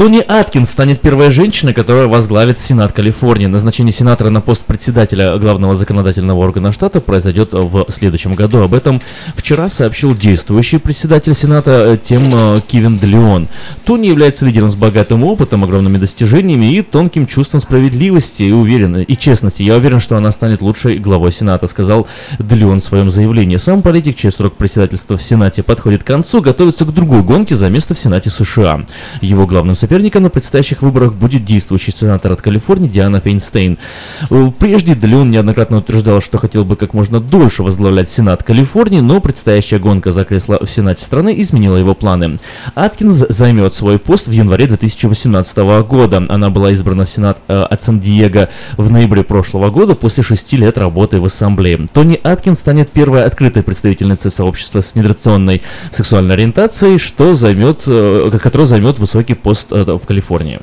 Тони 0.00 0.24
Аткинс 0.26 0.70
станет 0.70 1.02
первой 1.02 1.30
женщиной, 1.30 1.74
которая 1.74 2.06
возглавит 2.06 2.58
Сенат 2.58 2.90
Калифорнии. 2.92 3.44
Назначение 3.44 3.92
сенатора 3.92 4.30
на 4.30 4.40
пост 4.40 4.64
председателя 4.64 5.36
главного 5.36 5.76
законодательного 5.76 6.38
органа 6.38 6.72
штата 6.72 7.02
произойдет 7.02 7.52
в 7.52 7.84
следующем 7.90 8.34
году. 8.34 8.62
Об 8.62 8.72
этом 8.72 9.02
вчера 9.36 9.68
сообщил 9.68 10.16
действующий 10.16 10.78
председатель 10.78 11.34
Сената 11.34 11.84
э, 11.86 11.98
Тим 12.02 12.34
э, 12.34 12.60
Кивин 12.66 12.98
Делеон. 12.98 13.48
Тони 13.84 14.06
является 14.06 14.46
лидером 14.46 14.70
с 14.70 14.74
богатым 14.74 15.22
опытом, 15.22 15.64
огромными 15.64 15.98
достижениями 15.98 16.72
и 16.72 16.80
тонким 16.80 17.26
чувством 17.26 17.60
справедливости 17.60 18.44
и 18.44 18.52
уверен, 18.52 18.96
и 18.96 19.16
честности. 19.18 19.64
Я 19.64 19.76
уверен, 19.76 20.00
что 20.00 20.16
она 20.16 20.32
станет 20.32 20.62
лучшей 20.62 20.98
главой 20.98 21.30
Сената, 21.30 21.68
сказал 21.68 22.08
Делеон 22.38 22.80
в 22.80 22.84
своем 22.84 23.10
заявлении. 23.10 23.58
Сам 23.58 23.82
политик, 23.82 24.16
чей 24.16 24.32
срок 24.32 24.56
председательства 24.56 25.18
в 25.18 25.22
Сенате 25.22 25.62
подходит 25.62 26.04
к 26.04 26.06
концу, 26.06 26.40
готовится 26.40 26.86
к 26.86 26.94
другой 26.94 27.20
гонке 27.20 27.54
за 27.54 27.68
место 27.68 27.92
в 27.92 27.98
Сенате 27.98 28.30
США. 28.30 28.86
Его 29.20 29.46
главным 29.46 29.76
соперником 29.76 29.89
на 29.90 30.30
предстоящих 30.30 30.82
выборах 30.82 31.14
будет 31.14 31.44
действующий 31.44 31.92
сенатор 31.92 32.32
от 32.32 32.42
Калифорнии 32.42 32.88
Диана 32.88 33.20
Фейнстейн. 33.20 33.78
Э, 34.30 34.50
Прежде 34.58 34.94
Делеон 34.94 35.30
неоднократно 35.30 35.78
утверждал, 35.78 36.20
что 36.20 36.38
хотел 36.38 36.64
бы 36.64 36.76
как 36.76 36.94
можно 36.94 37.20
дольше 37.20 37.62
возглавлять 37.62 38.08
Сенат 38.08 38.44
Калифорнии, 38.44 39.00
но 39.00 39.20
предстоящая 39.20 39.78
гонка 39.80 40.12
за 40.12 40.24
кресло 40.24 40.58
в 40.64 40.70
Сенате 40.70 41.02
страны 41.02 41.34
изменила 41.40 41.76
его 41.76 41.94
планы. 41.94 42.38
Аткинс 42.74 43.26
займет 43.28 43.74
свой 43.74 43.98
пост 43.98 44.28
в 44.28 44.30
январе 44.30 44.66
2018 44.66 45.56
года. 45.88 46.24
Она 46.28 46.50
была 46.50 46.70
избрана 46.70 47.04
в 47.04 47.10
Сенат 47.10 47.38
э, 47.48 47.54
от 47.60 47.82
Сан-Диего 47.82 48.48
в 48.76 48.90
ноябре 48.92 49.24
прошлого 49.24 49.70
года 49.70 49.96
после 49.96 50.22
шести 50.22 50.56
лет 50.56 50.78
работы 50.78 51.20
в 51.20 51.24
Ассамблее. 51.24 51.88
Тони 51.92 52.20
Аткинс 52.22 52.60
станет 52.60 52.90
первой 52.90 53.24
открытой 53.24 53.62
представительницей 53.64 54.30
сообщества 54.30 54.82
с 54.82 54.94
недрационной 54.94 55.62
сексуальной 55.90 56.34
ориентацией, 56.34 56.98
что 56.98 57.34
займет, 57.34 57.82
э, 57.86 58.30
которая 58.40 58.68
займет 58.68 58.98
высокий 58.98 59.34
пост 59.34 59.68
э, 59.72 59.79
в 59.84 60.06
Калифорнии. 60.06 60.60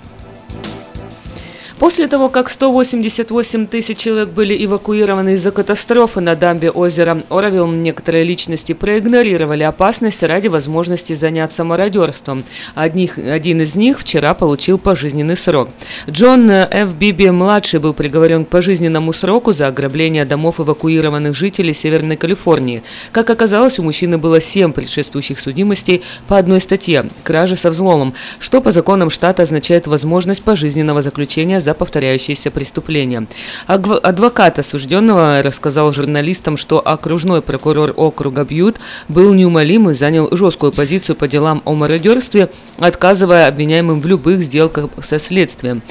После 1.79 2.07
того, 2.07 2.29
как 2.29 2.49
188 2.49 3.67
тысяч 3.67 3.99
человек 3.99 4.29
были 4.29 4.65
эвакуированы 4.65 5.33
из-за 5.33 5.51
катастрофы 5.51 6.21
на 6.21 6.35
дамбе 6.35 6.71
озера 6.71 7.21
Оровилл, 7.29 7.67
некоторые 7.67 8.23
личности 8.23 8.73
проигнорировали 8.73 9.61
опасность 9.61 10.23
ради 10.23 10.47
возможности 10.47 11.13
заняться 11.13 11.63
мародерством. 11.63 12.43
Одних, 12.73 13.19
один 13.19 13.61
из 13.61 13.75
них 13.75 13.99
вчера 13.99 14.33
получил 14.33 14.79
пожизненный 14.79 15.37
срок. 15.37 15.69
Джон 16.09 16.49
Ф. 16.49 16.93
Биби-младший 16.93 17.79
был 17.79 17.93
приговорен 17.93 18.45
к 18.45 18.49
пожизненному 18.49 19.13
сроку 19.13 19.53
за 19.53 19.67
ограбление 19.67 20.25
домов 20.25 20.59
эвакуированных 20.59 21.35
жителей 21.35 21.73
Северной 21.73 22.15
Калифорнии. 22.15 22.81
Как 23.11 23.29
оказалось, 23.29 23.77
у 23.77 23.83
мужчины 23.83 24.17
было 24.17 24.41
семь 24.41 24.71
предшествующих 24.71 25.39
судимостей 25.39 26.01
по 26.27 26.39
одной 26.39 26.59
статье– 26.59 27.05
кражи 27.23 27.55
со 27.55 27.69
взломом, 27.69 28.15
что 28.39 28.61
по 28.61 28.71
законам 28.71 29.11
штата 29.11 29.43
означает 29.43 29.85
возможность 29.85 30.41
пожизненного 30.41 31.03
заключения 31.03 31.61
за 31.67 31.73
повторяющиеся 31.73 32.49
преступления. 32.49 33.27
Адвокат 33.67 34.57
осужденного 34.57 35.43
рассказал 35.43 35.91
журналистам, 35.91 36.55
что 36.55 36.79
окружной 36.79 37.41
прокурор 37.41 37.93
округа 37.97 38.45
Бьют 38.45 38.77
был 39.09 39.33
неумолим 39.33 39.89
и 39.89 39.93
занял 39.93 40.29
жесткую 40.31 40.71
позицию 40.71 41.17
по 41.17 41.27
делам 41.27 41.61
о 41.65 41.73
мародерстве, 41.73 42.49
отказывая 42.77 43.49
обвиняемым 43.49 43.99
в 43.99 44.05
любых 44.05 44.39
сделках 44.39 44.91
со 45.01 45.19
следствием. 45.19 45.81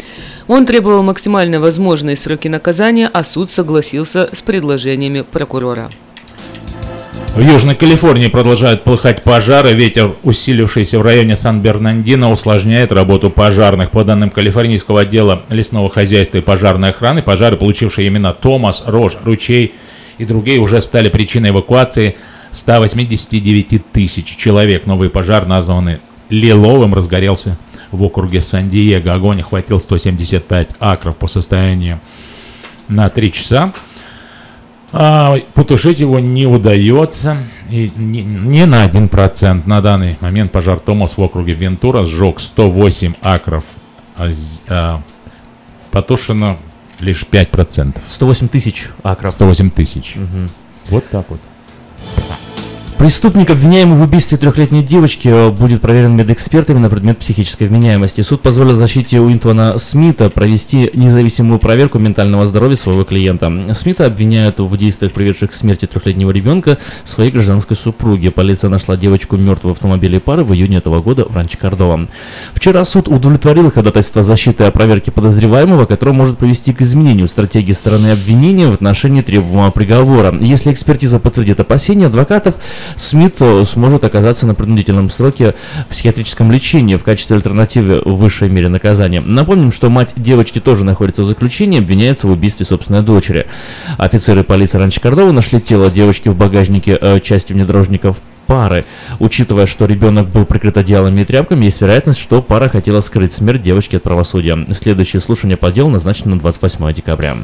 Он 0.48 0.64
требовал 0.64 1.02
максимально 1.02 1.60
возможные 1.60 2.16
сроки 2.16 2.48
наказания, 2.48 3.10
а 3.12 3.22
суд 3.22 3.50
согласился 3.50 4.30
с 4.32 4.40
предложениями 4.40 5.24
прокурора. 5.30 5.90
В 7.36 7.40
Южной 7.42 7.74
Калифорнии 7.74 8.28
продолжают 8.28 8.82
полыхать 8.82 9.22
пожары. 9.22 9.74
Ветер, 9.74 10.14
усилившийся 10.22 10.98
в 10.98 11.02
районе 11.02 11.36
Сан-Бернандино, 11.36 12.32
усложняет 12.32 12.92
работу 12.92 13.28
пожарных. 13.28 13.90
По 13.90 14.04
данным 14.04 14.30
Калифорнийского 14.30 15.02
отдела 15.02 15.42
лесного 15.50 15.90
хозяйства 15.90 16.38
и 16.38 16.40
пожарной 16.40 16.90
охраны, 16.90 17.20
пожары, 17.20 17.58
получившие 17.58 18.08
имена 18.08 18.32
Томас, 18.32 18.84
Рож, 18.86 19.18
Ручей 19.22 19.74
и 20.16 20.24
другие, 20.24 20.60
уже 20.60 20.80
стали 20.80 21.10
причиной 21.10 21.50
эвакуации 21.50 22.16
189 22.52 23.92
тысяч 23.92 24.34
человек. 24.34 24.86
Новый 24.86 25.10
пожар, 25.10 25.44
названный 25.44 25.98
Лиловым, 26.30 26.94
разгорелся 26.94 27.58
в 27.92 28.02
округе 28.02 28.40
Сан-Диего. 28.40 29.12
Огонь 29.12 29.42
охватил 29.42 29.78
175 29.78 30.70
акров 30.80 31.18
по 31.18 31.26
состоянию 31.26 32.00
на 32.88 33.10
3 33.10 33.30
часа. 33.30 33.74
А, 34.92 35.36
потушить 35.54 35.98
его 35.98 36.18
не 36.18 36.46
удается. 36.46 37.44
И 37.70 37.90
не, 37.96 38.22
не 38.22 38.66
на 38.66 38.86
1%. 38.86 39.66
На 39.66 39.80
данный 39.80 40.16
момент 40.20 40.52
пожар 40.52 40.78
Томас 40.78 41.16
в 41.16 41.22
округе 41.22 41.54
Вентура 41.54 42.04
сжег 42.04 42.40
108 42.40 43.14
акров. 43.22 43.64
А, 44.16 44.30
а, 44.68 45.02
потушено 45.90 46.58
лишь 47.00 47.24
5%. 47.30 47.96
108 48.08 48.48
тысяч 48.48 48.88
акров. 49.02 49.34
108 49.34 49.70
тысяч. 49.70 50.16
Вот 50.88 51.08
так 51.08 51.28
вот. 51.28 51.40
Преступник, 52.98 53.50
обвиняемый 53.50 53.98
в 53.98 54.02
убийстве 54.02 54.38
трехлетней 54.38 54.82
девочки, 54.82 55.28
э, 55.28 55.50
будет 55.50 55.82
проверен 55.82 56.16
медэкспертами 56.16 56.78
на 56.78 56.88
предмет 56.88 57.18
психической 57.18 57.68
вменяемости. 57.68 58.22
Суд 58.22 58.40
позволил 58.40 58.74
защите 58.74 59.20
Уинтона 59.20 59.76
Смита 59.76 60.30
провести 60.30 60.90
независимую 60.94 61.58
проверку 61.58 61.98
ментального 61.98 62.46
здоровья 62.46 62.76
своего 62.76 63.04
клиента. 63.04 63.52
Смита 63.74 64.06
обвиняют 64.06 64.60
в 64.60 64.76
действиях, 64.78 65.12
приведших 65.12 65.50
к 65.50 65.54
смерти 65.54 65.86
трехлетнего 65.86 66.30
ребенка 66.30 66.78
своей 67.04 67.30
гражданской 67.30 67.76
супруги. 67.76 68.30
Полиция 68.30 68.70
нашла 68.70 68.96
девочку 68.96 69.36
мертвой 69.36 69.72
в 69.72 69.74
автомобиле 69.74 70.18
пары 70.18 70.42
в 70.42 70.54
июне 70.54 70.78
этого 70.78 71.02
года 71.02 71.26
в 71.28 71.36
Ранче 71.36 71.58
Кордова. 71.58 72.08
Вчера 72.54 72.82
суд 72.86 73.08
удовлетворил 73.08 73.70
ходатайство 73.70 74.22
защиты 74.22 74.64
о 74.64 74.70
проверке 74.70 75.12
подозреваемого, 75.12 75.84
которое 75.84 76.12
может 76.12 76.38
привести 76.38 76.72
к 76.72 76.80
изменению 76.80 77.28
стратегии 77.28 77.74
стороны 77.74 78.12
обвинения 78.12 78.68
в 78.68 78.72
отношении 78.72 79.20
требуемого 79.20 79.70
приговора. 79.70 80.34
Если 80.40 80.72
экспертиза 80.72 81.20
подтвердит 81.20 81.60
опасения 81.60 82.06
адвокатов, 82.06 82.54
Смит 82.94 83.36
э, 83.40 83.64
сможет 83.64 84.04
оказаться 84.04 84.46
на 84.46 84.54
принудительном 84.54 85.10
сроке 85.10 85.54
в 85.88 85.92
психиатрическом 85.92 86.52
лечении 86.52 86.96
в 86.96 87.02
качестве 87.02 87.36
альтернативы 87.36 88.00
в 88.04 88.16
высшей 88.16 88.48
мере 88.48 88.68
наказания. 88.68 89.20
Напомним, 89.20 89.72
что 89.72 89.90
мать 89.90 90.12
девочки 90.16 90.60
тоже 90.60 90.84
находится 90.84 91.22
в 91.22 91.26
заключении, 91.26 91.78
обвиняется 91.78 92.26
в 92.26 92.30
убийстве 92.30 92.66
собственной 92.66 93.02
дочери. 93.02 93.46
Офицеры 93.98 94.44
полиции 94.44 94.78
Ранчо 94.78 95.00
Кордова 95.00 95.32
нашли 95.32 95.60
тело 95.60 95.90
девочки 95.90 96.28
в 96.28 96.36
багажнике 96.36 96.98
э, 97.00 97.20
части 97.20 97.52
внедорожников 97.52 98.18
пары. 98.46 98.84
Учитывая, 99.18 99.66
что 99.66 99.86
ребенок 99.86 100.28
был 100.28 100.44
прикрыт 100.44 100.76
одеялами 100.76 101.22
и 101.22 101.24
тряпками, 101.24 101.64
есть 101.64 101.80
вероятность, 101.80 102.20
что 102.20 102.42
пара 102.42 102.68
хотела 102.68 103.00
скрыть 103.00 103.32
смерть 103.32 103.62
девочки 103.62 103.96
от 103.96 104.02
правосудия. 104.02 104.66
Следующее 104.74 105.20
слушание 105.20 105.56
по 105.56 105.70
делу 105.70 105.90
назначено 105.90 106.34
на 106.34 106.40
28 106.40 106.92
декабря. 106.92 107.36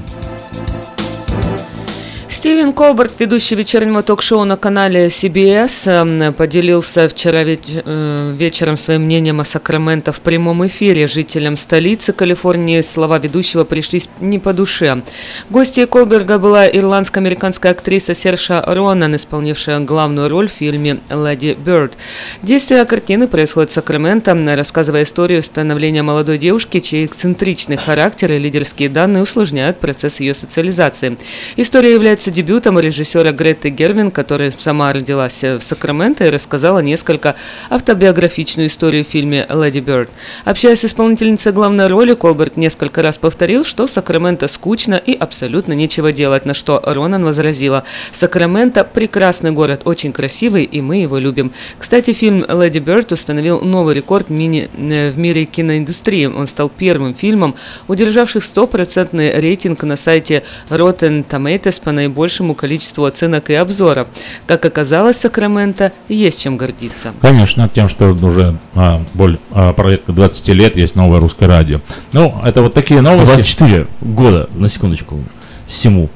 Стивен 2.33 2.73
Колберг, 2.73 3.13
ведущий 3.19 3.55
вечернего 3.55 4.03
ток-шоу 4.03 4.45
на 4.45 4.57
канале 4.57 5.09
CBS, 5.09 5.83
эм, 5.85 6.33
поделился 6.33 7.07
вчера 7.07 7.43
э, 7.45 8.33
вечером 8.35 8.79
своим 8.79 9.03
мнением 9.03 9.43
о 9.43 9.45
Сакраменто 9.45 10.13
в 10.13 10.21
прямом 10.23 10.67
эфире. 10.67 11.07
Жителям 11.07 11.59
столицы 11.59 12.15
Калифорнии 12.15 12.81
слова 12.81 13.19
ведущего 13.19 13.65
пришлись 13.65 14.09
не 14.21 14.39
по 14.39 14.55
душе. 14.55 15.03
Гостьей 15.51 15.87
Колберга 15.87 16.39
была 16.39 16.67
ирландско-американская 16.67 17.73
актриса 17.73 18.15
Серша 18.15 18.65
Ронан, 18.67 19.15
исполнившая 19.15 19.81
главную 19.81 20.31
роль 20.31 20.49
в 20.49 20.53
фильме 20.53 21.01
«Леди 21.11 21.55
Бёрд». 21.63 21.99
Действие 22.43 22.87
картины 22.87 23.29
происходит 23.29 23.73
в 23.73 23.75
Сакраменто, 23.75 24.35
рассказывая 24.57 25.03
историю 25.03 25.43
становления 25.43 26.03
молодой 26.03 26.39
девушки, 26.39 26.81
чей 26.81 27.05
эксцентричный 27.05 27.77
характер 27.77 28.33
и 28.33 28.39
лидерские 28.39 28.89
данные 28.89 29.23
усложняют 29.23 29.81
процесс 29.81 30.19
ее 30.19 30.33
социализации. 30.33 31.19
История 31.57 31.93
является 31.93 32.22
дебютом 32.31 32.78
режиссера 32.78 33.32
Греты 33.32 33.70
Гервин, 33.70 34.11
которая 34.11 34.53
сама 34.59 34.93
родилась 34.93 35.43
в 35.43 35.61
Сакраменто 35.61 36.24
и 36.24 36.31
рассказала 36.31 36.78
несколько 36.78 37.35
автобиографичную 37.70 38.69
историю 38.69 39.05
в 39.05 39.09
фильме 39.09 39.47
«Леди 39.49 39.81
Бёрд». 39.81 40.11
Общаясь 40.44 40.81
с 40.81 40.85
исполнительницей 40.85 41.53
главной 41.53 41.86
роли, 41.89 42.15
Колберт 42.15 42.57
несколько 42.57 43.03
раз 43.03 43.19
повторил, 43.19 43.65
что 43.65 43.86
Сакраменто 43.86 44.49
скучно 44.49 44.94
и 44.94 45.15
абсолютно 45.15 45.73
нечего 45.73 46.12
делать, 46.12 46.47
на 46.47 46.55
что 46.55 46.82
Ронан 46.85 47.24
возразила 47.24 47.85
«Сакраменто– 48.12 48.85
прекрасный 48.94 49.51
город, 49.51 49.82
очень 49.85 50.12
красивый, 50.12 50.65
и 50.65 50.81
мы 50.81 50.97
его 50.97 51.19
любим». 51.19 51.53
Кстати, 51.78 52.12
фильм 52.12 52.44
«Леди 52.49 52.78
Бёрд» 52.78 53.12
установил 53.12 53.61
новый 53.61 53.94
рекорд 53.94 54.31
мини- 54.31 54.69
э, 54.77 55.11
в 55.11 55.19
мире 55.19 55.44
киноиндустрии. 55.44 56.27
Он 56.27 56.47
стал 56.47 56.69
первым 56.69 57.15
фильмом, 57.15 57.55
удержавшим 57.89 58.40
стопроцентный 58.40 59.40
рейтинг 59.40 59.82
на 59.82 59.97
сайте 59.97 60.43
Rotten 60.70 61.24
Tomatoes 61.27 61.81
по 61.82 61.90
наибольшему 62.12 62.55
количеству 62.55 63.05
оценок 63.05 63.51
и 63.51 63.55
обзоров. 63.55 64.09
Как 64.47 64.64
оказалось, 64.64 65.16
Сакраменто 65.16 65.93
есть 66.09 66.40
чем 66.43 66.56
гордиться. 66.56 67.12
Конечно, 67.20 67.68
тем, 67.68 67.89
что 67.89 68.10
уже 68.12 68.59
а, 68.74 69.02
более, 69.14 69.39
а, 69.51 69.72
порядка 69.72 70.12
20 70.12 70.48
лет 70.48 70.76
есть 70.76 70.94
новое 70.94 71.20
русское 71.20 71.47
радио. 71.47 71.80
Ну, 72.12 72.34
это 72.44 72.62
вот 72.62 72.74
такие 72.74 73.01
новости. 73.01 73.26
24 73.26 73.86
года, 74.01 74.48
на 74.55 74.68
секундочку, 74.68 75.20
всему. 75.66 76.10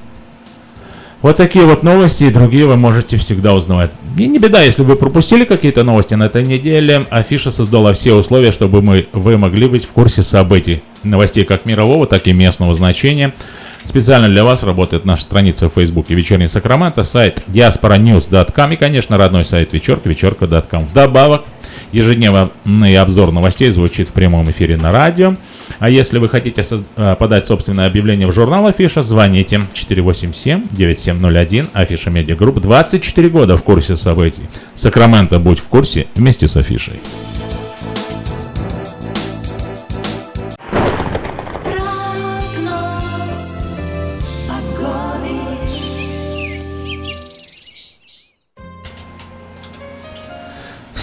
Вот 1.27 1.39
такие 1.39 1.65
вот 1.65 1.83
новости 1.83 2.23
и 2.23 2.31
другие 2.31 2.67
вы 2.67 2.77
можете 2.77 3.17
всегда 3.17 3.53
узнавать. 3.53 3.91
И 4.17 4.29
не 4.29 4.39
беда, 4.39 4.63
если 4.63 4.83
вы 4.83 4.95
пропустили 4.95 5.45
какие-то 5.45 5.83
новости 5.83 6.15
на 6.15 6.27
этой 6.27 6.45
неделе. 6.45 7.05
Афиша 7.11 7.51
создала 7.51 7.95
все 7.95 8.15
условия, 8.15 8.53
чтобы 8.53 8.81
мы, 8.81 9.09
вы 9.13 9.37
могли 9.37 9.67
быть 9.67 9.85
в 9.87 9.89
курсе 9.89 10.23
событий. 10.23 10.85
Новостей 11.03 11.45
как 11.45 11.67
мирового, 11.67 12.07
так 12.07 12.29
и 12.29 12.33
местного 12.33 12.77
значения. 12.77 13.35
Специально 13.83 14.29
для 14.29 14.45
вас 14.45 14.63
работает 14.63 15.05
наша 15.05 15.25
страница 15.25 15.69
в 15.69 15.73
Фейсбуке 15.73 16.15
«Вечерний 16.15 16.47
Сакраменто», 16.47 17.03
сайт 17.03 17.43
diasporanews.com 17.49 18.73
и, 18.73 18.77
конечно, 18.77 19.19
родной 19.19 19.45
сайт 19.45 19.73
вечерка, 19.73 20.09
вечерка.com. 20.09 20.85
Вдобавок, 20.85 21.43
ежедневный 21.93 22.97
обзор 22.97 23.33
новостей 23.33 23.71
звучит 23.71 24.09
в 24.09 24.13
прямом 24.13 24.51
эфире 24.51 24.77
на 24.77 24.93
радио. 24.93 25.35
А 25.79 25.89
если 25.91 26.19
вы 26.19 26.29
хотите 26.29 26.63
э, 26.97 27.17
подать 27.19 27.47
собственное 27.47 27.87
объявление 27.87 28.27
в 28.27 28.33
журнал 28.33 28.67
Афиша, 28.67 29.03
звоните 29.03 29.63
487-9701, 29.75 31.69
Афиша 31.73 32.11
Media 32.11 32.37
Group, 32.37 32.61
24 32.61 33.29
года 33.29 33.57
в 33.57 33.63
курсе 33.63 33.97
событий. 33.97 34.43
Сакраменто, 34.75 35.39
будь 35.39 35.59
в 35.59 35.69
курсе 35.69 36.07
вместе 36.15 36.49
с 36.49 36.57
Афишей. 36.57 37.01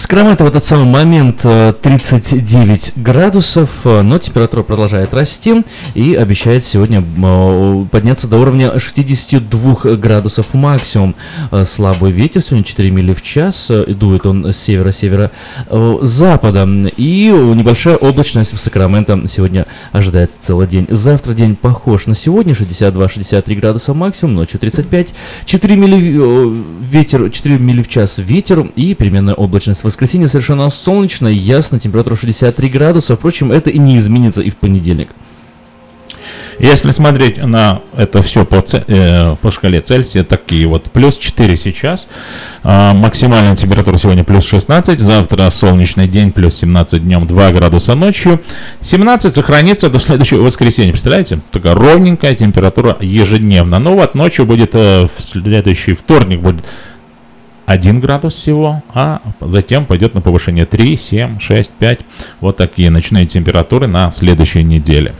Сакраменто 0.04 0.44
в 0.44 0.48
этот 0.48 0.62
самый 0.62 0.84
момент 0.84 1.40
э, 1.44 1.72
39 1.80 2.92
градусов, 2.96 3.70
э, 3.84 4.02
но 4.02 4.18
температура 4.18 4.62
продолжает 4.62 5.14
расти 5.14 5.64
и 5.94 6.14
обещает 6.14 6.62
сегодня 6.62 7.02
э, 7.02 7.86
подняться 7.90 8.28
до 8.28 8.36
уровня 8.36 8.78
62 8.78 9.96
градусов 9.96 10.52
максимум. 10.52 11.14
Э, 11.50 11.64
Слабый 11.64 12.12
ветер, 12.12 12.42
сегодня 12.42 12.64
4 12.64 12.90
мили 12.90 13.14
в 13.14 13.22
час, 13.22 13.70
э, 13.70 13.94
дует 13.94 14.26
он 14.26 14.44
с 14.44 14.58
севера-севера 14.58 15.30
э, 15.68 15.98
запада. 16.02 16.68
И 16.98 17.30
небольшая 17.30 17.96
облачность 17.96 18.52
в 18.52 18.60
Сакраменто 18.60 19.26
сегодня 19.26 19.66
ожидается 19.92 20.36
целый 20.38 20.66
день. 20.66 20.86
Завтра 20.90 21.32
день 21.32 21.56
похож 21.56 22.04
на 22.04 22.14
сегодня, 22.14 22.52
62-63 22.52 23.54
градуса 23.54 23.94
максимум, 23.94 24.34
ночью 24.34 24.60
35, 24.60 25.14
4 25.46 25.76
мили 25.76 26.18
э, 26.20 26.62
ветер, 26.90 27.30
4 27.30 27.58
мили 27.58 27.82
в 27.82 27.88
час 27.88 28.18
ветер 28.18 28.70
и 28.76 28.94
переменная 28.94 29.32
облачность. 29.32 29.82
В 29.82 29.93
воскресенье 29.94 30.26
совершенно 30.26 30.68
солнечно, 30.70 31.28
ясно, 31.28 31.78
температура 31.78 32.16
63 32.16 32.68
градуса. 32.68 33.16
Впрочем, 33.16 33.52
это 33.52 33.70
и 33.70 33.78
не 33.78 33.96
изменится 33.96 34.42
и 34.42 34.50
в 34.50 34.56
понедельник. 34.56 35.10
Если 36.58 36.90
смотреть 36.92 37.36
на 37.36 37.80
это 37.96 38.22
все 38.22 38.44
по, 38.44 38.64
э, 38.72 39.36
по 39.40 39.50
шкале 39.50 39.80
Цельсия, 39.80 40.24
такие 40.24 40.66
вот 40.66 40.84
плюс 40.84 41.16
4 41.16 41.56
сейчас, 41.56 42.08
а, 42.62 42.94
максимальная 42.94 43.56
температура 43.56 43.98
сегодня 43.98 44.24
плюс 44.24 44.46
16, 44.46 45.00
завтра 45.00 45.50
солнечный 45.50 46.06
день 46.06 46.30
плюс 46.32 46.56
17 46.56 47.02
днем, 47.02 47.26
2 47.26 47.52
градуса 47.52 47.94
ночью, 47.94 48.40
17 48.80 49.34
сохранится 49.34 49.90
до 49.90 49.98
следующего 49.98 50.42
воскресенья, 50.42 50.92
представляете? 50.92 51.40
Такая 51.50 51.74
ровненькая 51.74 52.34
температура 52.34 52.96
ежедневно. 53.00 53.78
Ну 53.80 53.94
вот 53.94 54.14
ночью 54.14 54.46
будет, 54.46 54.74
э, 54.74 55.06
в 55.06 55.22
следующий 55.22 55.94
вторник 55.94 56.40
будет 56.40 56.64
1 57.66 58.00
градус 58.00 58.34
всего, 58.34 58.82
а 58.92 59.20
затем 59.40 59.86
пойдет 59.86 60.14
на 60.14 60.20
повышение 60.20 60.66
3, 60.66 60.96
7, 60.96 61.38
6, 61.38 61.70
5. 61.72 62.00
Вот 62.40 62.56
такие 62.56 62.90
ночные 62.90 63.26
температуры 63.26 63.86
на 63.86 64.10
следующей 64.10 64.62
неделе. 64.62 65.14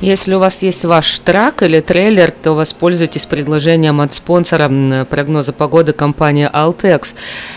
Если 0.00 0.34
у 0.34 0.38
вас 0.38 0.62
есть 0.62 0.84
ваш 0.84 1.18
трак 1.18 1.62
или 1.62 1.80
трейлер, 1.80 2.30
то 2.30 2.54
воспользуйтесь 2.54 3.26
предложением 3.26 4.00
от 4.00 4.14
спонсора 4.14 4.70
прогноза 5.08 5.52
погоды 5.52 5.92
компании 5.92 6.48
Altex. 6.52 7.14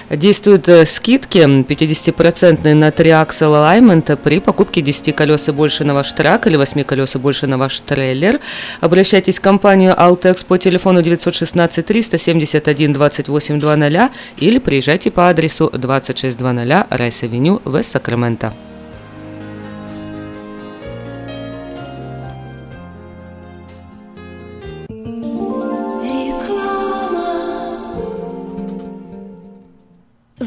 Действуют 0.09 0.67
э, 0.69 0.85
скидки 0.85 1.39
м, 1.39 1.61
50% 1.61 2.73
на 2.73 2.91
триаксел 2.91 3.53
Alignment 3.53 4.15
при 4.17 4.39
покупке 4.39 4.81
10 4.81 5.15
колес 5.15 5.47
и 5.49 5.51
больше 5.51 5.83
на 5.83 5.93
ваш 5.93 6.11
трак 6.13 6.47
или 6.47 6.55
8 6.57 6.83
колес 6.83 7.15
и 7.15 7.19
больше 7.19 7.47
на 7.47 7.57
ваш 7.57 7.79
трейлер. 7.79 8.39
Обращайтесь 8.81 9.39
в 9.39 9.41
компанию 9.41 9.93
Altex 9.93 10.45
по 10.45 10.57
телефону 10.57 11.01
916 11.01 11.85
371 11.85 12.93
2800 12.93 14.11
или 14.37 14.59
приезжайте 14.59 15.11
по 15.11 15.29
адресу 15.29 15.69
2600 15.73 16.37
Rice 16.89 17.15
Avenue, 17.15 17.61
West 17.65 17.91
Sacramento. 17.91 18.66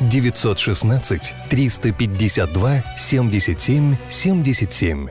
916 0.00 1.34
352 1.50 2.82
77 2.96 3.96
77. 4.08 5.10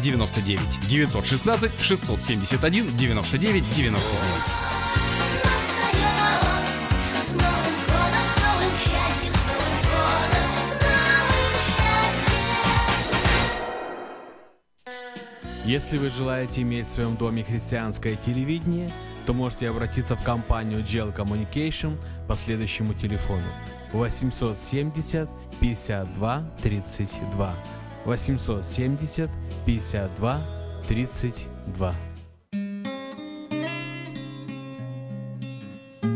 99 0.01 0.87
916 0.87 1.79
671 1.79 2.97
99 2.97 3.69
99. 3.69 4.71
Если 15.63 15.97
вы 15.97 16.09
желаете 16.09 16.63
иметь 16.63 16.87
в 16.87 16.91
своем 16.91 17.15
доме 17.15 17.43
христианское 17.43 18.17
телевидение, 18.25 18.89
то 19.25 19.33
можете 19.33 19.69
обратиться 19.69 20.15
в 20.15 20.23
компанию 20.23 20.81
GEL 20.81 21.15
Communication 21.15 21.97
по 22.27 22.35
следующему 22.35 22.93
телефону 22.93 23.45
870 23.93 25.29
52 25.61 26.43
32 26.61 27.55
870 28.05 29.29
52 29.65 30.41
32 30.87 31.93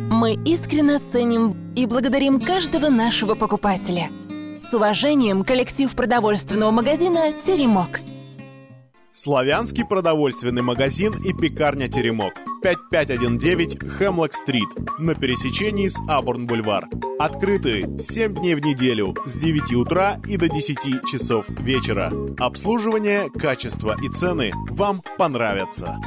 Мы 0.10 0.34
искренне 0.46 0.98
ценим 0.98 1.74
и 1.76 1.86
благодарим 1.86 2.40
каждого 2.40 2.90
нашего 2.90 3.36
покупателя. 3.36 4.10
С 4.60 4.74
уважением, 4.74 5.44
коллектив 5.44 5.94
продовольственного 5.94 6.72
магазина 6.72 7.32
«Теремок». 7.34 8.00
Славянский 9.16 9.86
продовольственный 9.86 10.62
магазин 10.62 11.14
и 11.24 11.32
пекарня 11.32 11.88
«Теремок». 11.88 12.34
5519 12.62 13.80
Хемлок-стрит 13.98 14.68
на 15.00 15.16
пересечении 15.16 15.88
с 15.88 15.98
Абурн-бульвар. 16.10 16.90
Открыты 17.18 17.98
7 17.98 18.36
дней 18.36 18.56
в 18.56 18.60
неделю 18.60 19.16
с 19.26 19.38
9 19.38 19.74
утра 19.76 20.20
и 20.28 20.36
до 20.36 20.50
10 20.50 21.06
часов 21.10 21.46
вечера. 21.48 22.12
Обслуживание, 22.38 23.30
качество 23.30 23.96
и 24.04 24.10
цены 24.10 24.52
вам 24.72 25.02
понравятся. 25.18 25.98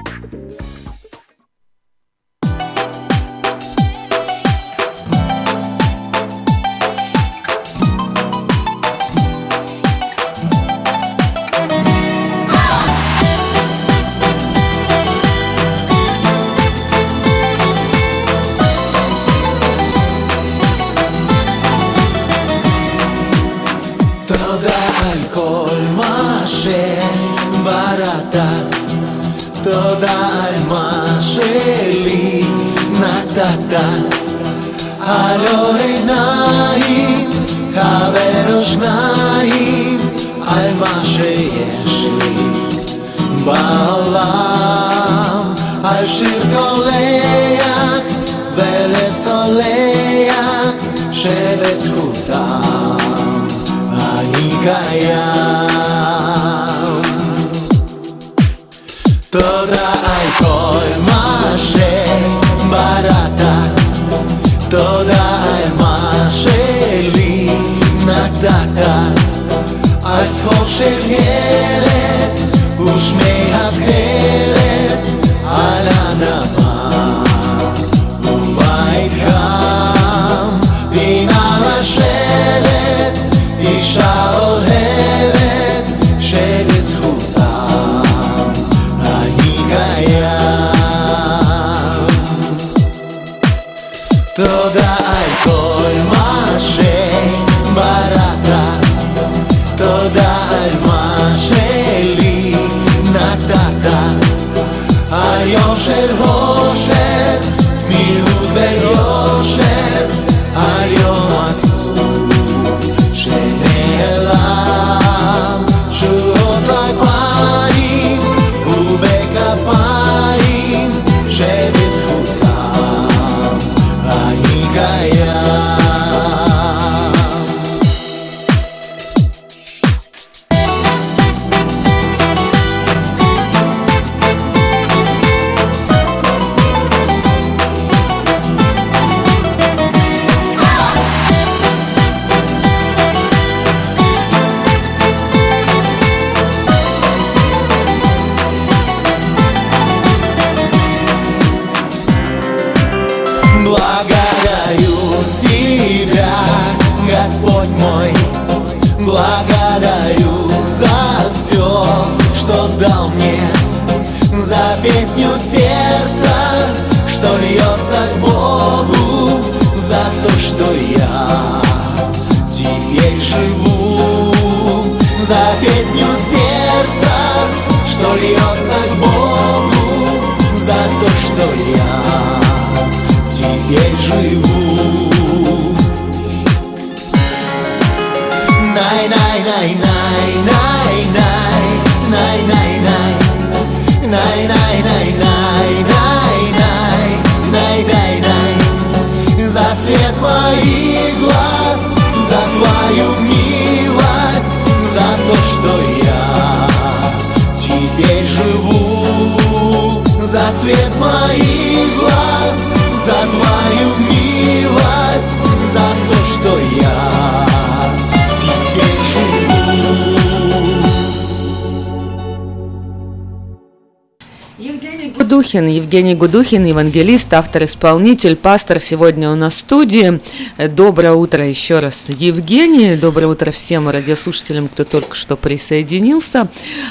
Евгений 225.88 226.14
Гудухин, 226.14 226.66
евангелист, 226.66 227.32
автор-исполнитель, 227.32 228.36
пастор 228.36 228.78
сегодня 228.78 229.30
у 229.30 229.34
нас 229.34 229.54
в 229.54 229.60
студии. 229.60 230.20
Доброе 230.58 231.14
утро 231.14 231.48
еще 231.48 231.78
раз, 231.78 232.04
Евгений. 232.08 232.94
Доброе 232.94 233.28
утро 233.28 233.50
всем 233.52 233.88
радиослушателям, 233.88 234.68
кто 234.68 234.84
только 234.84 235.14
что 235.14 235.34
присоединился. 235.38 236.50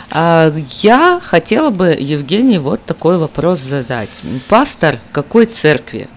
А, 0.10 0.52
Я 0.82 1.20
хотела 1.24 1.70
бы, 1.70 1.96
Евгений, 2.00 2.58
вот 2.58 2.84
такой 2.86 3.20
вопрос 3.20 3.60
задать. 3.60 4.10
Пастор 4.50 4.98
какой 5.12 5.46
церкви? 5.46 6.10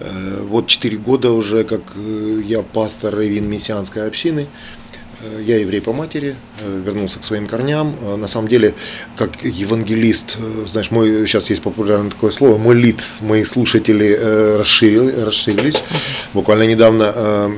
Э, 0.00 0.44
Вот 0.48 0.66
четыре 0.66 0.96
года 0.96 1.30
уже, 1.30 1.62
как 1.62 1.82
э, 1.94 2.40
я 2.44 2.62
пастор 2.62 3.14
Равин 3.14 3.48
Мессианской 3.48 4.08
общины. 4.08 4.48
Э, 5.24 5.42
Я 5.42 5.58
еврей 5.58 5.80
по 5.80 5.92
матери, 5.92 6.34
э, 6.60 6.82
вернулся 6.84 7.18
к 7.18 7.24
своим 7.24 7.46
корням. 7.46 7.94
Э, 8.00 8.16
На 8.16 8.28
самом 8.28 8.48
деле, 8.48 8.74
как 9.16 9.30
евангелист, 9.42 10.38
знаешь, 10.66 10.90
мой 10.90 11.26
сейчас 11.26 11.50
есть 11.50 11.62
популярное 11.62 12.10
такое 12.10 12.30
слово, 12.30 12.58
мой 12.58 12.74
лид, 12.74 13.02
мои 13.20 13.44
слушатели 13.44 14.16
э, 14.18 14.56
расширил- 14.58 15.24
расширились. 15.24 15.82
Буквально 16.32 16.64
недавно 16.64 17.50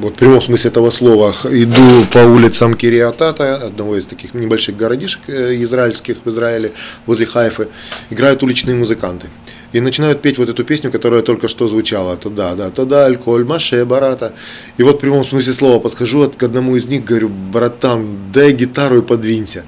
вот 0.00 0.14
в 0.14 0.16
прямом 0.16 0.40
смысле 0.40 0.70
этого 0.70 0.90
слова, 0.90 1.34
иду 1.44 2.04
по 2.10 2.18
улицам 2.18 2.72
Кириатата, 2.74 3.56
одного 3.56 3.96
из 3.98 4.06
таких 4.06 4.32
небольших 4.32 4.74
городишек 4.76 5.20
израильских 5.28 6.16
в 6.24 6.30
Израиле, 6.30 6.72
возле 7.06 7.26
Хайфы, 7.26 7.68
играют 8.08 8.42
уличные 8.42 8.76
музыканты. 8.76 9.26
И 9.72 9.80
начинают 9.80 10.20
петь 10.20 10.38
вот 10.38 10.48
эту 10.48 10.64
песню, 10.64 10.90
которая 10.90 11.22
только 11.22 11.48
что 11.48 11.68
звучала. 11.68 12.16
Туда, 12.16 12.54
да, 12.54 12.70
туда, 12.70 13.06
алькоголь, 13.06 13.44
маше, 13.44 13.84
барата. 13.84 14.32
И 14.78 14.82
вот 14.82 14.96
в 14.96 15.00
прямом 15.00 15.24
смысле 15.24 15.52
слова 15.52 15.78
подхожу 15.78 16.28
к 16.30 16.42
одному 16.42 16.76
из 16.76 16.86
них, 16.86 17.04
говорю, 17.04 17.28
братан, 17.28 18.32
дай 18.32 18.52
гитару 18.52 18.98
и 18.98 19.02
подвинься. 19.02 19.64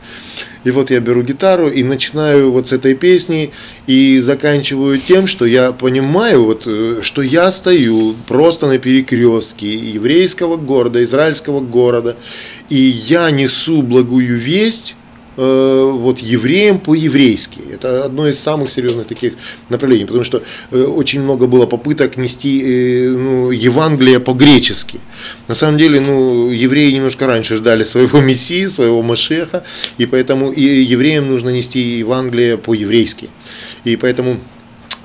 И 0.65 0.71
вот 0.71 0.91
я 0.91 1.01
беру 1.01 1.23
гитару 1.23 1.69
и 1.69 1.83
начинаю 1.83 2.53
вот 2.53 2.69
с 2.69 2.73
этой 2.73 2.95
песни 2.95 3.53
и 3.87 4.21
заканчиваю 4.21 4.99
тем, 4.99 5.27
что 5.27 5.45
я 5.45 5.73
понимаю, 5.73 6.45
вот, 6.45 6.63
э, 6.67 7.01
что 7.03 7.23
я 7.23 7.51
стою 7.51 8.15
просто 8.29 8.69
на 8.69 8.79
перекрестке 8.79 9.75
еврейского 9.75 10.57
города, 10.57 11.03
израильского 11.03 11.61
города, 11.61 12.17
и 12.69 12.77
я 12.77 13.31
несу 13.33 13.83
благую 13.83 14.39
весть 14.39 14.95
вот 15.43 16.19
евреям 16.19 16.79
по-еврейски. 16.79 17.61
Это 17.73 18.05
одно 18.05 18.29
из 18.29 18.39
самых 18.39 18.71
серьезных 18.71 19.07
таких 19.07 19.35
направлений, 19.69 20.05
потому 20.05 20.25
что 20.25 20.43
э, 20.71 20.83
очень 20.83 21.21
много 21.21 21.47
было 21.47 21.67
попыток 21.67 22.17
нести 22.17 22.63
э, 22.63 23.09
ну, 23.09 23.51
Евангелие 23.51 24.21
по-гречески. 24.21 25.01
На 25.49 25.55
самом 25.55 25.79
деле, 25.79 26.01
ну, 26.01 26.51
евреи 26.51 26.93
немножко 26.93 27.27
раньше 27.27 27.57
ждали 27.57 27.85
своего 27.85 28.21
Мессии, 28.29 28.69
своего 28.69 29.03
Машеха, 29.03 29.65
и 29.99 30.07
поэтому 30.07 30.51
и 30.51 30.63
евреям 30.63 31.29
нужно 31.29 31.51
нести 31.51 31.99
Евангелие 31.99 32.57
по-еврейски. 32.57 33.29
И 33.85 33.97
поэтому 33.97 34.39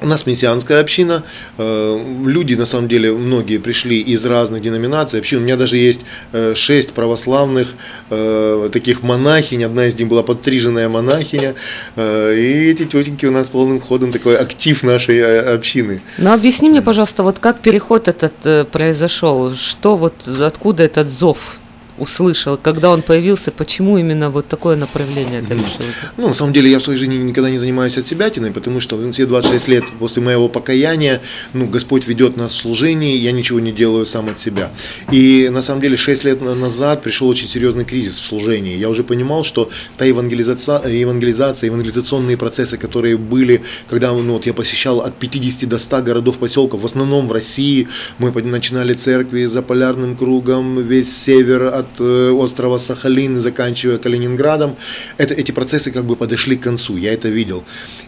у 0.02 0.07
нас 0.07 0.26
мессианская 0.26 0.80
община, 0.80 1.24
э, 1.57 1.99
люди 2.26 2.56
на 2.56 2.65
самом 2.65 2.88
деле 2.88 3.11
многие 3.14 3.57
пришли 3.57 3.99
из 3.99 4.26
разных 4.26 4.61
деноминаций 4.61 5.19
общин. 5.19 5.40
У 5.40 5.41
меня 5.41 5.57
даже 5.57 5.78
есть 5.78 6.02
э, 6.34 6.53
шесть 6.56 6.94
православных 6.94 7.74
э, 8.10 8.69
таких 8.72 9.03
монахинь, 9.03 9.64
одна 9.64 9.88
из 9.88 9.98
них 9.98 10.07
была 10.07 10.24
подстриженная 10.24 10.90
монахиня, 10.90 11.56
и 11.95 12.69
эти 12.72 12.86
тетеньки 12.86 13.26
у 13.26 13.32
нас 13.32 13.49
полным 13.49 13.82
ходом 13.82 14.11
такой 14.11 14.38
актив 14.38 14.84
нашей 14.84 15.56
общины. 15.56 16.02
Ну 16.18 16.34
объясни 16.34 16.69
мне, 16.69 16.82
пожалуйста, 16.82 17.24
вот 17.24 17.40
как 17.40 17.60
переход 17.60 18.07
этот 18.07 18.69
произошел, 18.72 19.56
что 19.56 19.95
вот 19.95 20.28
откуда 20.28 20.84
этот 20.84 21.10
зов? 21.10 21.60
Услышал, 21.98 22.57
когда 22.57 22.90
он 22.90 23.02
появился, 23.02 23.52
почему 23.52 23.98
именно 23.98 24.30
вот 24.30 24.48
такое 24.48 24.76
направление 24.76 25.41
ты 25.41 25.53
решил? 25.53 25.82
Ну, 26.18 26.28
на 26.28 26.34
самом 26.34 26.53
деле, 26.53 26.69
я 26.69 26.80
в 26.80 26.84
своей 26.84 26.99
жизни 26.99 27.15
никогда 27.15 27.49
не 27.49 27.57
занимаюсь 27.57 27.98
от 27.98 28.07
себя 28.07 28.30
тиной, 28.30 28.52
потому 28.52 28.80
что 28.80 29.11
все 29.11 29.26
26 29.26 29.68
лет 29.68 29.84
после 29.99 30.22
моего 30.22 30.48
покаяния, 30.49 31.22
ну, 31.53 31.68
Господь 31.68 32.07
ведет 32.07 32.38
нас 32.38 32.56
в 32.56 32.61
служении, 32.61 33.18
я 33.18 33.32
ничего 33.32 33.60
не 33.60 33.72
делаю 33.72 34.06
сам 34.06 34.30
от 34.30 34.40
себя. 34.40 34.72
И 35.11 35.49
на 35.52 35.61
самом 35.61 35.82
деле 35.82 35.98
6 35.98 36.24
лет 36.24 36.41
назад 36.41 37.02
пришел 37.02 37.28
очень 37.28 37.48
серьезный 37.48 37.86
кризис 37.86 38.19
в 38.19 38.26
служении. 38.26 38.78
Я 38.78 38.90
уже 38.90 39.03
понимал, 39.03 39.44
что 39.44 39.69
та 39.98 40.06
евангелизация, 40.06 40.88
евангелизация 40.88 41.68
евангелизационные 41.68 42.38
процессы, 42.38 42.78
которые 42.78 43.18
были, 43.18 43.61
когда 43.90 44.14
ну, 44.14 44.34
вот 44.34 44.45
я 44.45 44.53
посещал 44.53 45.02
от 45.02 45.15
50 45.15 45.69
до 45.69 45.78
100 45.78 46.02
городов, 46.02 46.38
поселков, 46.38 46.82
в 46.82 46.86
основном 46.86 47.28
в 47.28 47.32
России, 47.32 47.88
мы 48.19 48.32
начинали 48.32 48.94
церкви 48.94 49.45
за 49.45 49.61
полярным 49.61 50.15
кругом, 50.15 50.82
весь 50.82 51.15
север 51.15 51.65
от 51.65 51.87
от 51.88 52.00
э, 52.00 52.32
острова 52.32 52.78
Сахалин, 52.78 53.42
заканчивая 53.42 53.98
Калининградом, 53.98 54.76
это, 55.18 55.34
эти 55.34 55.52
процессы 55.52 55.92
как 55.92 56.06
бы 56.06 56.16
подошли 56.16 56.56
к 56.56 56.64
концу, 56.64 56.98
я 56.98 57.14
это 57.14 57.30
видел. 57.30 57.64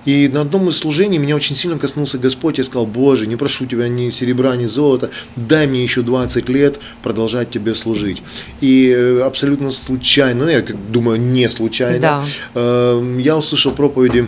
И 0.06 0.30
на 0.32 0.42
одном 0.42 0.70
из 0.70 0.78
служений 0.78 1.18
меня 1.18 1.36
очень 1.36 1.56
сильно 1.56 1.78
коснулся 1.78 2.18
Господь, 2.18 2.58
я 2.58 2.64
сказал, 2.64 2.86
Боже, 2.86 3.28
не 3.28 3.36
прошу 3.36 3.66
Тебя 3.66 3.88
ни 3.88 4.10
серебра, 4.10 4.56
ни 4.56 4.66
золота, 4.66 5.10
дай 5.36 5.68
мне 5.68 5.84
еще 5.84 6.02
20 6.02 6.50
лет 6.50 6.80
продолжать 7.04 7.52
Тебе 7.52 7.76
служить. 7.76 8.22
И 8.62 8.90
э, 8.96 9.22
абсолютно 9.22 9.72
случайно, 9.72 10.46
ну 10.46 10.52
я 10.52 10.62
как 10.62 10.92
думаю, 10.92 11.20
не 11.20 11.50
случайно, 11.50 12.00
да. 12.00 12.24
Э, 12.56 13.20
я 13.20 13.38
услышал 13.38 13.72
проповеди 13.72 14.28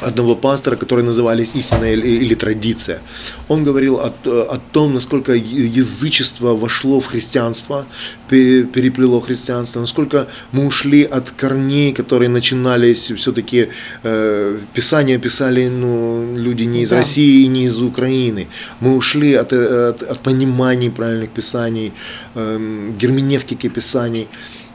одного 0.00 0.34
пастора, 0.36 0.76
которые 0.76 1.04
назывались 1.04 1.54
«Истина» 1.54 1.84
или 1.84 2.34
«Традиция». 2.34 3.00
Он 3.48 3.64
говорил 3.64 3.96
о, 3.96 4.12
о 4.24 4.60
том, 4.72 4.94
насколько 4.94 5.32
язычество 5.32 6.54
вошло 6.54 7.00
в 7.00 7.06
христианство, 7.06 7.86
переплело 8.28 9.20
христианство, 9.20 9.80
насколько 9.80 10.28
мы 10.52 10.66
ушли 10.66 11.04
от 11.04 11.30
корней, 11.30 11.92
которые 11.92 12.28
начинались 12.28 13.10
все-таки, 13.10 13.68
э, 14.02 14.58
Писания 14.74 15.18
писали 15.18 15.68
ну, 15.68 16.36
люди 16.36 16.64
не 16.64 16.82
из 16.82 16.90
да. 16.90 16.96
России 16.96 17.44
и 17.44 17.48
не 17.48 17.64
из 17.64 17.80
Украины. 17.80 18.46
Мы 18.80 18.96
ушли 18.96 19.34
от, 19.34 19.52
от, 19.52 20.02
от 20.02 20.20
понимания 20.20 20.90
правильных 20.90 21.30
писаний, 21.30 21.92
э, 22.34 22.92
герменевтики 22.98 23.68
писаний. 23.68 24.28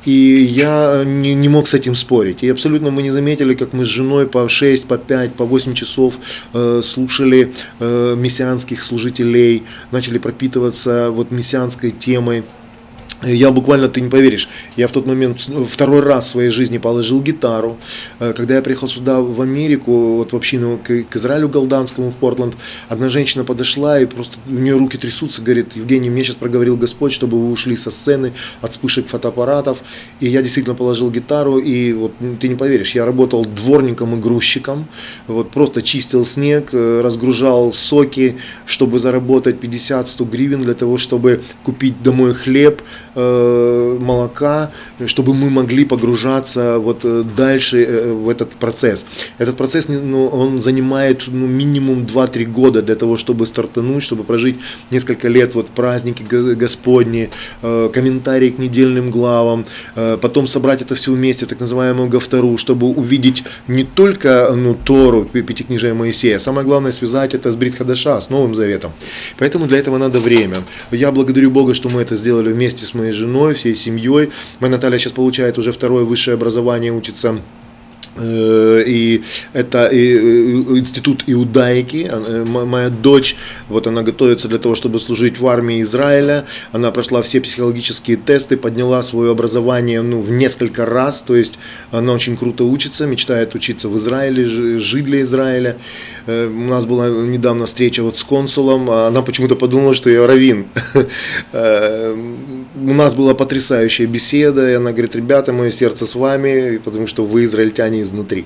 И 0.06 0.12
я 0.12 1.04
не, 1.06 1.36
не 1.36 1.50
мог 1.50 1.68
с 1.68 1.74
этим 1.74 1.96
спорить. 1.96 2.44
И 2.44 2.50
абсолютно 2.50 2.92
мы 2.92 3.04
не 3.04 3.12
заметили, 3.12 3.54
как 3.54 3.74
мы 3.74 3.86
с 3.86 3.88
женой 3.88 4.28
по 4.28 4.50
6, 4.50 4.88
по 4.88 4.98
5, 4.98 5.34
по 5.36 5.46
8 5.46 5.74
часов 5.74 6.16
э, 6.54 6.82
слушали 6.84 7.54
э, 7.80 8.16
мессианских 8.18 8.84
служителей, 8.84 9.64
начали 9.92 10.18
пропитываться 10.18 11.12
вот 11.12 11.32
мессианской 11.32 11.92
темой. 11.92 12.44
Я 13.24 13.52
буквально, 13.52 13.88
ты 13.88 14.02
не 14.02 14.10
поверишь, 14.10 14.50
я 14.78 14.88
в 14.88 14.92
тот 14.92 15.06
момент 15.06 15.44
ну, 15.48 15.66
второй 15.66 16.02
раз 16.02 16.26
в 16.26 16.30
своей 16.30 16.50
жизни 16.50 16.80
положил 16.80 17.22
гитару. 17.22 17.78
Э, 18.20 18.34
когда 18.34 18.56
я 18.56 18.62
приехал 18.64 18.88
сюда, 18.88 19.22
в 19.22 19.40
Америку, 19.42 20.16
вот 20.16 20.34
в 20.34 20.36
общину 20.36 20.80
к, 20.84 21.04
к 21.04 21.16
Израилю 21.16 21.48
Голданскому, 21.48 22.10
в 22.10 22.16
Портленд, 22.16 22.56
одна 22.90 23.10
женщина 23.10 23.44
подошла 23.44 24.00
и 24.00 24.06
просто 24.06 24.38
у 24.48 24.54
нее 24.54 24.76
руки 24.76 24.98
трясутся, 24.98 25.44
говорит, 25.44 25.76
Евгений, 25.76 26.10
мне 26.10 26.24
сейчас 26.24 26.36
проговорил 26.36 26.78
Господь, 26.78 27.14
чтобы 27.14 27.40
вы 27.40 27.52
ушли 27.52 27.78
со 27.78 27.92
сцены 27.92 28.34
от 28.60 28.72
вспышек 28.72 29.08
фотоаппаратов. 29.08 29.78
И 30.20 30.28
я 30.28 30.42
действительно 30.42 30.76
положил 30.76 31.12
гитару, 31.12 31.60
и 31.60 31.94
вот 31.94 32.14
ну, 32.20 32.36
ты 32.38 32.48
не 32.48 32.56
поверишь, 32.56 32.96
я 32.96 33.06
работал 33.06 33.46
дворником 33.46 34.16
и 34.16 34.20
грузчиком, 34.20 34.88
вот 35.28 35.52
просто 35.52 35.84
чистил 35.84 36.26
снег, 36.26 36.70
э, 36.72 37.02
разгружал 37.04 37.72
соки, 37.72 38.38
чтобы 38.66 39.00
заработать 39.00 39.58
50-100 39.58 40.28
гривен 40.28 40.64
для 40.64 40.74
того, 40.74 40.98
чтобы 40.98 41.44
купить 41.64 42.02
домой 42.02 42.34
хлеб, 42.34 42.82
молока, 43.16 44.72
чтобы 45.06 45.34
мы 45.34 45.50
могли 45.50 45.86
погружаться 45.86 46.80
вот 46.80 47.02
э, 47.04 47.24
дальше 47.38 47.84
э, 47.84 48.14
в 48.14 48.30
этот 48.30 48.52
процесс. 48.52 49.06
Этот 49.38 49.58
процесс, 49.58 49.88
ну, 49.88 50.28
он 50.28 50.62
занимает 50.62 51.24
ну, 51.28 51.48
минимум 51.48 52.04
2-3 52.04 52.46
года 52.46 52.82
для 52.82 52.96
того, 52.96 53.18
чтобы 53.18 53.46
стартануть, 53.46 54.04
чтобы 54.04 54.24
прожить 54.24 54.60
несколько 54.92 55.28
лет 55.28 55.56
вот 55.56 55.68
праздники 55.68 56.24
Господни, 56.24 57.30
комментарии 57.62 58.50
к 58.50 58.60
недельным 58.60 59.12
главам, 59.12 59.66
потом 59.96 60.48
собрать 60.48 60.82
это 60.82 60.96
все 60.96 61.12
вместе, 61.12 61.46
так 61.46 61.60
называемую 61.60 62.10
Гафтару, 62.10 62.58
чтобы 62.58 62.88
увидеть 62.88 63.44
не 63.68 63.84
только 63.84 64.54
ну, 64.56 64.76
Тору, 64.76 65.26
Пятикнижие 65.26 65.94
Моисея, 65.94 66.40
самое 66.40 66.66
главное 66.66 66.92
связать 66.92 67.34
это 67.34 67.52
с 67.52 67.56
Брит 67.56 67.76
Хадаша, 67.76 68.20
с 68.22 68.30
Новым 68.30 68.56
Заветом. 68.56 68.92
Поэтому 69.38 69.68
для 69.68 69.78
этого 69.80 69.98
надо 69.98 70.20
время. 70.20 70.64
Я 70.92 71.12
благодарю 71.12 71.52
Бога, 71.52 71.74
что 71.74 71.90
мы 71.90 72.02
это 72.02 72.16
сделали 72.16 72.52
вместе 72.52 72.86
с 72.86 72.94
моей 73.02 73.12
женой, 73.12 73.54
всей 73.54 73.76
семьей. 73.76 74.32
Моя 74.60 74.72
Наталья 74.72 75.00
сейчас 75.00 75.14
получает 75.14 75.58
уже 75.58 75.72
второе 75.72 76.04
высшее 76.04 76.36
образование, 76.36 76.92
учится 76.92 77.42
и 78.20 79.24
это 79.54 79.90
институт 79.92 81.24
иудаики. 81.28 82.10
Э, 82.12 82.44
моя 82.46 82.90
дочь, 82.90 83.36
вот 83.70 83.88
она 83.88 84.04
готовится 84.04 84.48
для 84.48 84.60
того, 84.60 84.76
чтобы 84.76 85.00
служить 85.00 85.40
в 85.40 85.48
армии 85.48 85.82
Израиля. 85.82 86.46
Она 86.72 86.92
прошла 86.92 87.22
все 87.22 87.42
психологические 87.42 88.18
тесты, 88.18 88.58
подняла 88.58 89.02
свое 89.02 89.32
образование 89.32 90.02
ну, 90.02 90.22
в 90.22 90.32
несколько 90.32 90.86
раз. 90.86 91.22
То 91.22 91.36
есть 91.36 91.58
она 91.92 92.14
очень 92.14 92.38
круто 92.38 92.66
учится, 92.66 93.08
мечтает 93.08 93.56
учиться 93.56 93.90
в 93.90 93.98
Израиле, 93.98 94.46
жить 94.78 95.06
для 95.06 95.22
Израиля. 95.22 95.78
Э, 96.28 96.48
у 96.48 96.68
нас 96.68 96.86
была 96.86 97.10
недавно 97.10 97.66
встреча 97.66 98.04
вот 98.04 98.18
с 98.18 98.24
консулом, 98.24 98.90
а 98.90 99.08
она 99.08 99.22
почему-то 99.22 99.56
подумала, 99.56 99.96
что 99.96 100.10
я 100.10 100.28
равин. 100.28 100.66
У 102.74 102.94
нас 102.94 103.14
была 103.14 103.34
потрясающая 103.34 104.08
беседа, 104.08 104.70
и 104.70 104.74
она 104.74 104.92
говорит, 104.92 105.16
ребята, 105.16 105.54
мое 105.54 105.72
сердце 105.72 106.06
с 106.06 106.16
вами, 106.16 106.78
потому 106.78 107.06
что 107.06 107.26
вы 107.26 107.46
израильтяне 107.46 108.01
изнутри. 108.02 108.46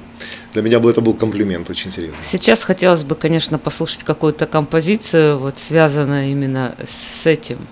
Для 0.54 0.62
меня 0.62 0.80
бы 0.80 0.90
это 0.90 1.02
был 1.02 1.14
комплимент 1.14 1.70
очень 1.70 1.92
серьезный. 1.92 2.20
Сейчас 2.24 2.64
хотелось 2.64 3.04
бы, 3.04 3.16
конечно, 3.16 3.60
послушать 3.60 4.04
какую-то 4.04 4.46
композицию, 4.46 5.38
вот 5.38 5.58
связанную 5.60 6.32
именно 6.32 6.76
с 6.86 7.26
этим. 7.26 7.68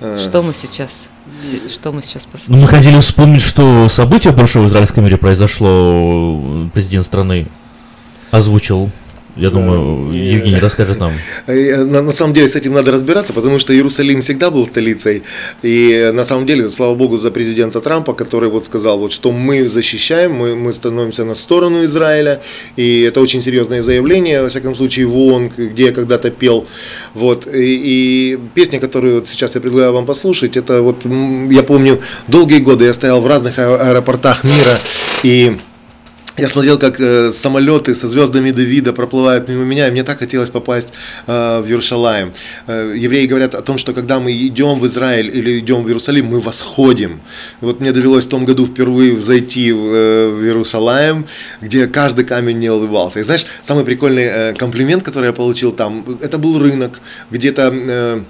А... 0.00 0.18
Что 0.18 0.42
мы 0.42 0.52
сейчас 0.52 1.08
что 1.68 1.92
мы 1.92 2.02
сейчас 2.02 2.24
посмотрим? 2.24 2.56
Ну, 2.56 2.62
мы 2.62 2.68
хотели 2.68 2.98
вспомнить, 3.00 3.42
что 3.42 3.88
событие 3.88 4.32
большое 4.32 4.64
в 4.64 4.68
израильском 4.68 5.04
мире 5.04 5.18
произошло. 5.18 6.68
Президент 6.72 7.04
страны 7.06 7.48
озвучил 8.30 8.90
я 9.38 9.50
думаю, 9.50 10.12
Евгений 10.12 10.58
расскажет 10.58 10.98
нам. 10.98 11.12
Э, 11.46 11.84
на, 11.84 12.02
на 12.02 12.12
самом 12.12 12.34
деле 12.34 12.48
с 12.48 12.56
этим 12.56 12.72
надо 12.74 12.90
разбираться, 12.90 13.32
потому 13.32 13.58
что 13.58 13.72
Иерусалим 13.72 14.20
всегда 14.20 14.50
был 14.50 14.66
столицей. 14.66 15.22
И 15.62 16.10
на 16.12 16.24
самом 16.24 16.46
деле, 16.46 16.68
слава 16.68 16.94
богу, 16.94 17.16
за 17.16 17.30
президента 17.30 17.80
Трампа, 17.80 18.12
который 18.12 18.50
вот 18.50 18.66
сказал, 18.66 18.98
вот, 18.98 19.12
что 19.12 19.32
мы 19.32 19.68
защищаем, 19.68 20.32
мы, 20.32 20.56
мы 20.56 20.72
становимся 20.72 21.24
на 21.24 21.34
сторону 21.34 21.84
Израиля. 21.84 22.40
И 22.76 23.02
это 23.02 23.20
очень 23.20 23.42
серьезное 23.42 23.82
заявление, 23.82 24.42
во 24.42 24.48
всяком 24.48 24.74
случае, 24.74 25.06
в 25.06 25.16
ООН, 25.16 25.52
где 25.56 25.86
я 25.86 25.92
когда-то 25.92 26.30
пел. 26.30 26.66
Вот. 27.14 27.46
И, 27.46 28.32
и 28.34 28.38
песня, 28.54 28.80
которую 28.80 29.14
вот 29.20 29.28
сейчас 29.28 29.54
я 29.54 29.60
предлагаю 29.60 29.92
вам 29.92 30.06
послушать, 30.06 30.56
это 30.56 30.82
вот, 30.82 31.04
я 31.50 31.62
помню, 31.62 32.00
долгие 32.26 32.58
годы 32.58 32.84
я 32.84 32.92
стоял 32.92 33.20
в 33.20 33.26
разных 33.26 33.58
аэропортах 33.58 34.44
мира 34.44 34.78
и 35.22 35.56
я 36.38 36.48
смотрел, 36.48 36.78
как 36.78 37.00
э, 37.00 37.30
самолеты 37.32 37.94
со 37.94 38.06
звездами 38.06 38.52
Давида 38.52 38.92
проплывают 38.92 39.48
мимо 39.48 39.64
меня, 39.64 39.88
и 39.88 39.90
мне 39.90 40.04
так 40.04 40.18
хотелось 40.18 40.50
попасть 40.50 40.88
э, 41.26 41.60
в 41.60 41.66
Иерусалим. 41.66 42.32
Э, 42.66 42.94
евреи 42.96 43.26
говорят 43.26 43.54
о 43.54 43.62
том, 43.62 43.76
что 43.76 43.92
когда 43.92 44.20
мы 44.20 44.32
идем 44.32 44.78
в 44.78 44.86
Израиль 44.86 45.28
или 45.36 45.58
идем 45.58 45.82
в 45.82 45.88
Иерусалим, 45.88 46.26
мы 46.26 46.40
восходим. 46.40 47.20
Вот 47.60 47.80
мне 47.80 47.92
довелось 47.92 48.24
в 48.24 48.28
том 48.28 48.44
году 48.44 48.66
впервые 48.66 49.18
зайти 49.20 49.72
в, 49.72 49.78
э, 49.78 50.28
в 50.28 50.44
Иерусалим, 50.44 51.26
где 51.60 51.86
каждый 51.88 52.24
камень 52.24 52.56
мне 52.56 52.72
улыбался. 52.72 53.18
И 53.18 53.22
знаешь, 53.22 53.46
самый 53.62 53.84
прикольный 53.84 54.24
э, 54.24 54.54
комплимент, 54.54 55.02
который 55.02 55.26
я 55.26 55.32
получил 55.32 55.72
там, 55.72 56.18
это 56.20 56.38
был 56.38 56.58
рынок, 56.58 57.00
где-то... 57.30 57.72
Э, 57.74 58.22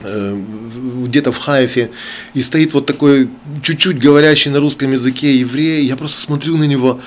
где-то 0.00 1.32
в 1.32 1.38
Хайфе, 1.38 1.90
и 2.34 2.42
стоит 2.42 2.74
вот 2.74 2.86
такой 2.86 3.28
чуть-чуть 3.62 3.98
говорящий 3.98 4.50
на 4.50 4.60
русском 4.60 4.92
языке 4.92 5.36
еврей, 5.36 5.84
я 5.86 5.96
просто 5.96 6.20
смотрю 6.20 6.56
на 6.56 6.64
него, 6.64 7.00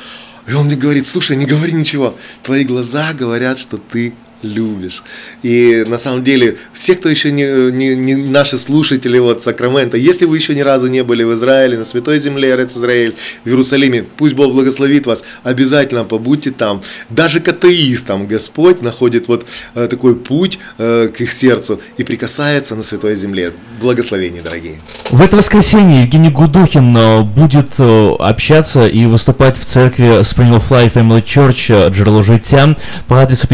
и 0.47 0.53
он 0.53 0.68
мне 0.68 0.76
говорит, 0.76 1.07
слушай, 1.07 1.35
не 1.35 1.45
говори 1.45 1.73
ничего, 1.73 2.18
твои 2.43 2.64
глаза 2.64 3.14
говорят, 3.14 3.57
что 3.57 3.77
ты 3.77 4.14
любишь. 4.41 5.03
И 5.43 5.84
на 5.88 5.97
самом 5.97 6.23
деле, 6.23 6.57
все, 6.73 6.95
кто 6.95 7.09
еще 7.09 7.31
не, 7.31 7.72
не, 7.72 7.95
не 7.95 8.15
наши 8.15 8.57
слушатели 8.57 9.19
вот 9.19 9.43
Сакрамента, 9.43 9.97
если 9.97 10.26
вы 10.26 10.38
еще 10.38 10.55
ни 10.55 10.61
разу 10.61 10.88
не 10.88 11.03
были 11.03 11.23
в 11.23 11.34
Израиле, 11.34 11.77
на 11.77 11.84
Святой 11.84 12.19
Земле, 12.19 12.55
Рец 12.55 12.76
Израиль, 12.76 13.15
в 13.43 13.47
Иерусалиме, 13.47 14.03
пусть 14.03 14.35
Бог 14.35 14.53
благословит 14.53 15.05
вас, 15.05 15.23
обязательно 15.43 16.03
побудьте 16.03 16.51
там. 16.51 16.81
Даже 17.09 17.39
к 17.39 17.47
атеистам 17.47 18.27
Господь 18.27 18.81
находит 18.81 19.27
вот 19.27 19.45
э, 19.76 19.88
такой 19.88 20.15
путь 20.15 20.59
э, 20.77 21.09
к 21.15 21.22
их 21.22 21.31
сердцу 21.31 21.81
и 21.97 22.03
прикасается 22.03 22.76
на 22.76 22.84
Святой 22.84 23.15
Земле. 23.15 23.53
Благословения, 23.81 24.41
дорогие. 24.41 24.76
В 25.09 25.22
это 25.22 25.38
воскресенье 25.38 26.01
Евгений 26.03 26.30
Гудухин 26.30 26.95
э, 26.95 27.22
будет 27.22 27.72
э, 27.80 28.15
общаться 28.19 28.88
и 28.88 29.05
выступать 29.05 29.57
в 29.57 29.65
церкви 29.65 30.22
Spring 30.22 30.57
of 30.57 30.69
Life 30.69 30.93
Family 30.93 31.23
Church 31.23 31.88
э, 31.88 31.89
Джерело 31.89 32.23
Життя 32.23 32.76
по 33.07 33.22
адресу 33.22 33.47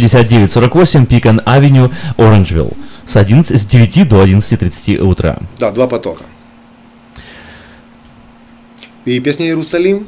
5948 0.74 1.06
Пикан 1.06 1.42
Авеню, 1.46 1.92
Оранжвилл 2.18 2.72
с, 3.06 3.16
11, 3.16 3.62
с 3.62 3.66
9 3.66 4.10
до 4.10 4.24
11.30 4.24 4.98
утра. 5.00 5.38
Да, 5.60 5.72
два 5.72 5.88
потока. 5.88 6.24
И 9.06 9.20
песня 9.20 9.48
Иерусалим. 9.48 10.08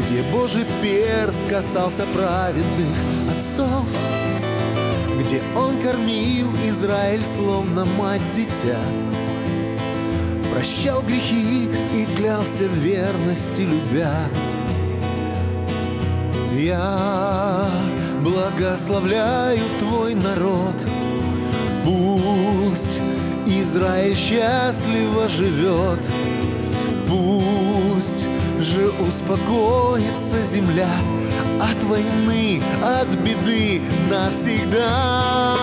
Где 0.00 0.22
Божий 0.22 0.64
перст 0.82 1.46
касался 1.48 2.04
праведных 2.06 2.96
отцов. 3.30 3.86
Где 5.18 5.42
он 5.54 5.78
кормил 5.80 6.48
Израиль 6.66 7.22
словно 7.22 7.84
мать 7.84 8.22
дитя. 8.34 8.80
Прощал 10.50 11.02
грехи 11.02 11.68
и 11.94 12.06
клялся 12.16 12.64
верности 12.64 13.62
любя. 13.62 14.28
Я 16.54 17.68
благословляю 18.20 19.62
твой 19.78 20.14
народ. 20.14 20.76
Пусть 21.84 23.00
Израиль 23.46 24.16
счастливо 24.16 25.28
живет. 25.28 26.00
Пусть 27.06 28.26
же 28.60 28.90
успокоится 28.90 30.42
земля 30.42 30.90
от 31.60 31.82
войны, 31.84 32.62
от 32.82 33.08
беды 33.20 33.80
навсегда. 34.10 35.56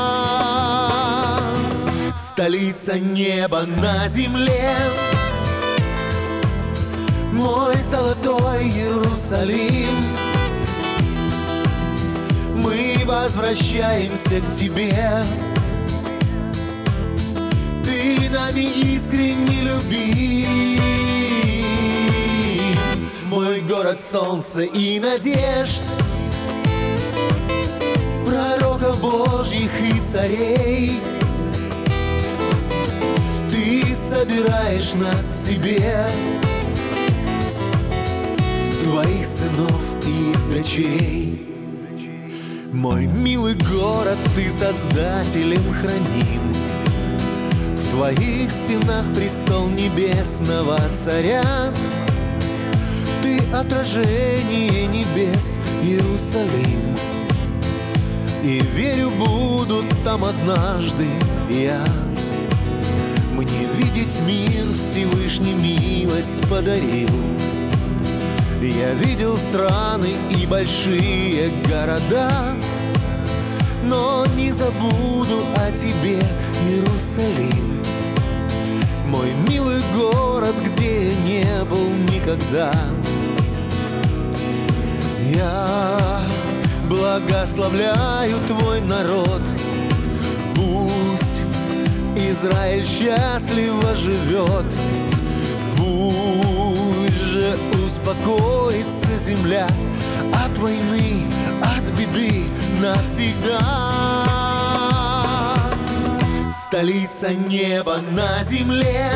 Столица 2.16 3.00
неба 3.00 3.64
на 3.66 4.08
земле, 4.08 4.76
мой 7.34 7.76
золотой 7.84 8.64
Иерусалим. 8.64 9.94
Мы 12.56 12.98
возвращаемся 13.06 14.42
к 14.42 14.52
тебе. 14.52 15.24
Ты 17.84 18.30
нами 18.30 18.96
искренне 18.96 19.62
любим. 19.62 21.07
Мой 23.38 23.62
город 23.62 24.00
солнца 24.02 24.62
и 24.62 25.00
надежд 25.00 25.84
Пророков 28.26 29.00
Божьих 29.00 29.70
и 29.80 30.04
царей. 30.04 31.00
Ты 33.48 33.84
собираешь 33.94 34.96
нас 34.96 35.24
к 35.24 35.50
себе 35.50 36.04
Твоих 38.84 39.28
сынов 39.28 39.84
и 40.08 40.34
дочерей. 40.52 41.40
Мой 42.74 43.06
милый 43.06 43.54
город 43.54 44.18
ты 44.36 44.50
создателем 44.50 45.72
храним. 45.76 46.56
В 47.76 47.92
твоих 47.92 48.50
стенах 48.50 49.06
престол 49.14 49.68
небесного 49.68 50.80
царя 50.96 51.44
ты 53.22 53.40
отражение 53.54 54.88
небес, 54.88 55.60
Иерусалим. 55.84 56.96
И 58.44 58.60
верю, 58.74 59.12
буду 59.12 59.84
там 60.04 60.24
однажды 60.24 61.06
я. 61.50 61.84
Мне 63.34 63.68
видеть 63.76 64.20
мир 64.26 64.64
Всевышний 64.74 65.54
милость 65.54 66.48
подарил. 66.50 67.10
Я 68.62 68.94
видел 68.94 69.38
страны 69.38 70.16
и 70.36 70.46
большие 70.48 71.52
города, 71.70 72.56
но 73.84 74.26
не 74.36 74.52
забуду 74.52 75.46
о 75.56 75.72
тебе, 75.72 76.22
Иерусалим. 76.68 77.82
Мой 79.08 79.32
милый 79.48 79.82
город, 79.96 80.56
где 80.66 81.10
я 81.10 81.16
не 81.24 81.64
был 81.66 81.88
никогда. 82.12 82.74
Я 85.38 86.22
благословляю 86.90 88.38
твой 88.48 88.82
народ. 88.82 89.44
Пусть 90.56 91.42
Израиль 92.16 92.84
счастливо 92.84 93.94
живет. 93.96 94.66
Пусть 95.78 97.22
же 97.22 97.56
успокоится 97.86 99.16
земля 99.20 99.68
От 100.34 100.58
войны, 100.58 101.28
от 101.62 101.84
беды 102.00 102.46
навсегда. 102.82 103.62
Столица 106.52 107.36
неба 107.36 107.98
на 108.12 108.44
земле. 108.44 109.12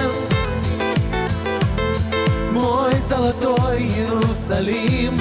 Мой 2.51 2.93
золотой 3.01 3.79
Иерусалим 3.81 5.19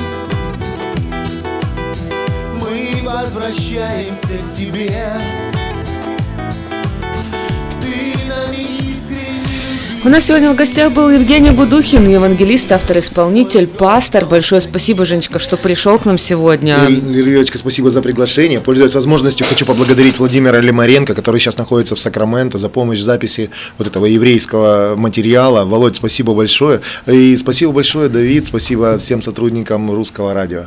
возвращаемся 3.10 4.38
к 4.38 4.48
тебе 4.48 5.49
У 10.02 10.08
нас 10.08 10.24
сегодня 10.24 10.50
в 10.50 10.56
гостях 10.56 10.92
был 10.92 11.10
Евгений 11.10 11.50
Гудухин, 11.50 12.08
евангелист, 12.08 12.72
автор-исполнитель, 12.72 13.66
пастор. 13.66 14.24
Большое 14.24 14.62
спасибо, 14.62 15.04
Женечка, 15.04 15.38
что 15.38 15.58
пришел 15.58 15.98
к 15.98 16.06
нам 16.06 16.16
сегодня. 16.16 16.78
Лилечка, 16.88 17.58
спасибо 17.58 17.90
за 17.90 18.00
приглашение. 18.00 18.60
Пользуясь 18.60 18.94
возможностью, 18.94 19.44
хочу 19.46 19.66
поблагодарить 19.66 20.18
Владимира 20.18 20.58
Лимаренко, 20.58 21.14
который 21.14 21.38
сейчас 21.38 21.58
находится 21.58 21.96
в 21.96 22.00
Сакраменто, 22.00 22.56
за 22.56 22.70
помощь 22.70 22.98
в 22.98 23.02
записи 23.02 23.50
вот 23.76 23.88
этого 23.88 24.06
еврейского 24.06 24.94
материала. 24.96 25.66
Володь, 25.66 25.96
спасибо 25.96 26.32
большое. 26.32 26.80
И 27.06 27.36
спасибо 27.36 27.72
большое, 27.72 28.08
Давид, 28.08 28.46
спасибо 28.48 28.96
всем 28.98 29.20
сотрудникам 29.20 29.90
русского 29.94 30.32
радио. 30.32 30.62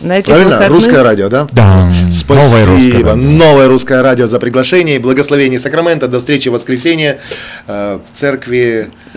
На 0.00 0.16
этих 0.20 0.28
Правильно? 0.32 0.56
выходных- 0.56 0.68
Русское 0.70 1.02
радио, 1.02 1.28
да? 1.28 1.46
Да. 1.52 1.92
Спасибо. 2.10 2.34
Новое 2.40 2.64
русское 2.64 3.02
радио. 3.04 3.16
Новое 3.16 3.68
русское 3.68 4.02
радио 4.02 4.26
за 4.26 4.38
приглашение. 4.38 4.96
И 4.96 4.98
благословение 4.98 5.58
Сакрамента. 5.58 6.08
До 6.08 6.18
встречи 6.18 6.48
в 6.48 6.52
воскресенье 6.52 7.20
э, 7.66 7.98
в 8.10 8.16
церкви. 8.16 8.69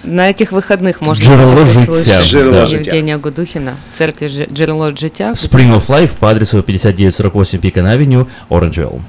На 0.03 0.29
этих 0.29 0.51
выходных 0.51 1.01
можно 1.01 1.23
Джерело 1.23 1.65
життя. 1.65 2.21
Джерело 2.23 2.65
життя. 2.65 2.91
Евгения 2.91 3.17
Гудухина, 3.17 3.75
церкви 3.93 4.27
Же- 4.27 4.47
Джерело 4.51 4.95
Життя. 4.95 5.31
Spring 5.33 5.77
of 5.77 5.87
Life 5.87 6.17
по 6.19 6.29
адресу 6.29 6.61
5948 6.61 7.59
Пикан 7.59 7.85
Авеню, 7.87 8.27
Оранжевилл. 8.49 9.01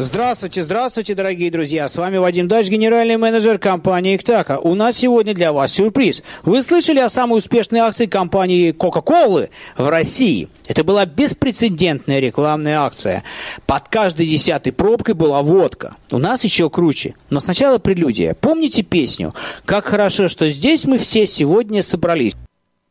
Здравствуйте, 0.00 0.62
здравствуйте, 0.62 1.16
дорогие 1.16 1.50
друзья. 1.50 1.88
С 1.88 1.96
вами 1.96 2.18
Вадим 2.18 2.46
Дач, 2.46 2.68
генеральный 2.68 3.16
менеджер 3.16 3.58
компании 3.58 4.16
«Ктака». 4.16 4.60
У 4.60 4.76
нас 4.76 4.98
сегодня 4.98 5.34
для 5.34 5.52
вас 5.52 5.72
сюрприз. 5.72 6.22
Вы 6.44 6.62
слышали 6.62 7.00
о 7.00 7.08
самой 7.08 7.38
успешной 7.38 7.80
акции 7.80 8.06
компании 8.06 8.70
«Кока-колы» 8.70 9.50
в 9.76 9.88
России? 9.88 10.50
Это 10.68 10.84
была 10.84 11.04
беспрецедентная 11.04 12.20
рекламная 12.20 12.82
акция. 12.82 13.24
Под 13.66 13.88
каждой 13.88 14.28
десятой 14.28 14.70
пробкой 14.70 15.16
была 15.16 15.42
водка. 15.42 15.96
У 16.12 16.18
нас 16.18 16.44
еще 16.44 16.70
круче. 16.70 17.16
Но 17.28 17.40
сначала 17.40 17.78
прелюдия. 17.78 18.34
Помните 18.34 18.84
песню 18.84 19.34
«Как 19.64 19.86
хорошо, 19.86 20.28
что 20.28 20.48
здесь 20.48 20.84
мы 20.84 20.98
все 20.98 21.26
сегодня 21.26 21.82
собрались»? 21.82 22.34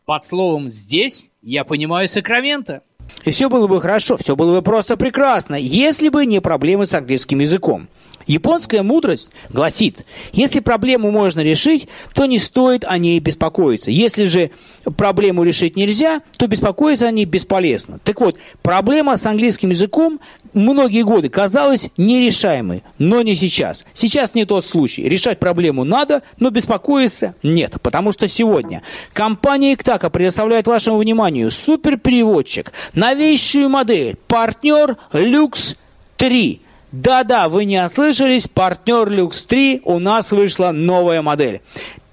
Под 0.03 0.25
словом 0.25 0.69
«здесь» 0.69 1.29
я 1.41 1.63
понимаю 1.63 2.09
Сакраменто. 2.09 2.81
И 3.27 3.31
все 3.31 3.49
было 3.49 3.67
бы 3.67 3.81
хорошо, 3.81 4.15
все 4.15 4.37
было 4.37 4.55
бы 4.55 4.61
просто 4.61 4.95
прекрасно, 4.95 5.55
если 5.55 6.07
бы 6.07 6.25
не 6.25 6.39
проблемы 6.39 6.85
с 6.85 6.93
английским 6.93 7.39
языком. 7.39 7.89
Японская 8.27 8.83
мудрость 8.83 9.31
гласит, 9.49 10.05
если 10.33 10.59
проблему 10.59 11.11
можно 11.11 11.39
решить, 11.39 11.87
то 12.13 12.25
не 12.25 12.37
стоит 12.37 12.83
о 12.85 12.97
ней 12.97 13.19
беспокоиться. 13.19 13.89
Если 13.89 14.25
же 14.25 14.51
проблему 14.97 15.43
решить 15.43 15.75
нельзя, 15.75 16.21
то 16.37 16.47
беспокоиться 16.47 17.07
о 17.07 17.11
ней 17.11 17.25
бесполезно. 17.25 17.99
Так 18.03 18.19
вот, 18.21 18.37
проблема 18.61 19.15
с 19.15 19.25
английским 19.25 19.69
языком 19.69 20.19
многие 20.53 21.03
годы 21.03 21.29
казалась 21.29 21.89
нерешаемой, 21.95 22.83
но 22.99 23.21
не 23.21 23.35
сейчас. 23.35 23.85
Сейчас 23.93 24.35
не 24.35 24.45
тот 24.45 24.65
случай. 24.65 25.07
Решать 25.07 25.39
проблему 25.39 25.85
надо, 25.85 26.21
но 26.39 26.49
беспокоиться 26.49 27.35
нет. 27.43 27.75
Потому 27.81 28.11
что 28.11 28.27
сегодня 28.27 28.83
компания 29.13 29.73
Иктака 29.73 30.09
предоставляет 30.09 30.67
вашему 30.67 30.97
вниманию 30.97 31.49
суперпереводчик, 31.49 32.73
новейшую 32.93 33.69
модель, 33.69 34.17
партнер 34.27 34.97
Люкс 35.13 35.77
3. 36.17 36.61
Да-да, 36.91 37.49
вы 37.49 37.65
не 37.65 37.83
ослышались, 37.83 38.47
партнер 38.47 39.09
Люкс 39.09 39.45
3, 39.45 39.81
у 39.83 39.99
нас 39.99 40.31
вышла 40.31 40.71
новая 40.71 41.21
модель. 41.21 41.61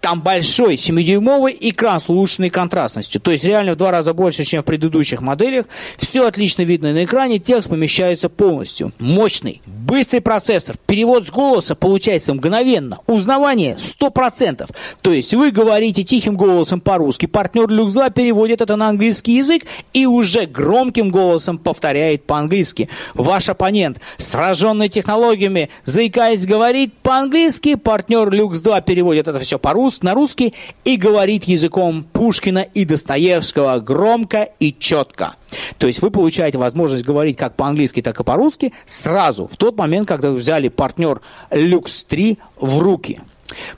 Там 0.00 0.20
большой 0.20 0.74
7-дюймовый 0.74 1.56
экран 1.58 1.98
с 1.98 2.10
улучшенной 2.10 2.50
контрастностью. 2.50 3.20
То 3.20 3.30
есть 3.30 3.44
реально 3.44 3.72
в 3.72 3.76
два 3.76 3.90
раза 3.90 4.12
больше, 4.12 4.44
чем 4.44 4.60
в 4.60 4.66
предыдущих 4.66 5.22
моделях. 5.22 5.66
Все 5.96 6.26
отлично 6.26 6.62
видно 6.62 6.92
на 6.92 7.04
экране, 7.04 7.38
текст 7.38 7.70
помещается 7.70 8.28
полностью. 8.28 8.92
Мощный, 8.98 9.62
быстрый 9.84 10.20
процессор. 10.20 10.76
Перевод 10.86 11.26
с 11.26 11.30
голоса 11.30 11.74
получается 11.74 12.34
мгновенно. 12.34 12.98
Узнавание 13.06 13.76
100%. 13.76 14.68
То 15.02 15.12
есть 15.12 15.34
вы 15.34 15.50
говорите 15.50 16.02
тихим 16.02 16.36
голосом 16.36 16.80
по-русски. 16.80 17.26
Партнер 17.26 17.68
Люкс 17.68 17.92
2 17.92 18.10
переводит 18.10 18.60
это 18.60 18.76
на 18.76 18.88
английский 18.88 19.36
язык 19.36 19.64
и 19.92 20.06
уже 20.06 20.46
громким 20.46 21.10
голосом 21.10 21.58
повторяет 21.58 22.24
по-английски. 22.24 22.88
Ваш 23.14 23.48
оппонент, 23.48 24.00
сраженный 24.18 24.88
технологиями, 24.88 25.70
заикаясь, 25.84 26.46
говорит 26.46 26.94
по-английски. 27.02 27.74
Партнер 27.74 28.30
Люкс 28.30 28.60
2 28.60 28.80
переводит 28.80 29.28
это 29.28 29.38
все 29.40 29.58
по-русски, 29.58 30.04
на 30.04 30.14
русский 30.14 30.54
и 30.84 30.96
говорит 30.96 31.44
языком 31.44 32.04
Пушкина 32.12 32.60
и 32.60 32.84
Достоевского 32.84 33.78
громко 33.80 34.48
и 34.58 34.74
четко. 34.78 35.34
То 35.78 35.86
есть 35.86 36.02
вы 36.02 36.10
получаете 36.10 36.58
возможность 36.58 37.04
говорить 37.04 37.36
как 37.36 37.56
по-английски, 37.56 38.02
так 38.02 38.18
и 38.20 38.24
по-русски 38.24 38.72
сразу, 38.86 39.46
в 39.46 39.56
тот 39.56 39.76
момент, 39.76 40.08
когда 40.08 40.30
вы 40.30 40.36
взяли 40.36 40.68
партнер 40.68 41.20
Люкс 41.50 42.04
3 42.04 42.38
в 42.56 42.78
руки. 42.78 43.20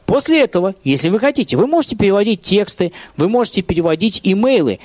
После 0.05 0.43
этого, 0.43 0.75
если 0.85 1.09
вы 1.09 1.19
хотите, 1.19 1.57
вы 1.57 1.67
можете 1.67 1.97
переводить 1.97 2.43
тексты, 2.43 2.93
вы 3.17 3.29
можете 3.29 3.63
переводить 3.63 4.21
имейлы. 4.23 4.79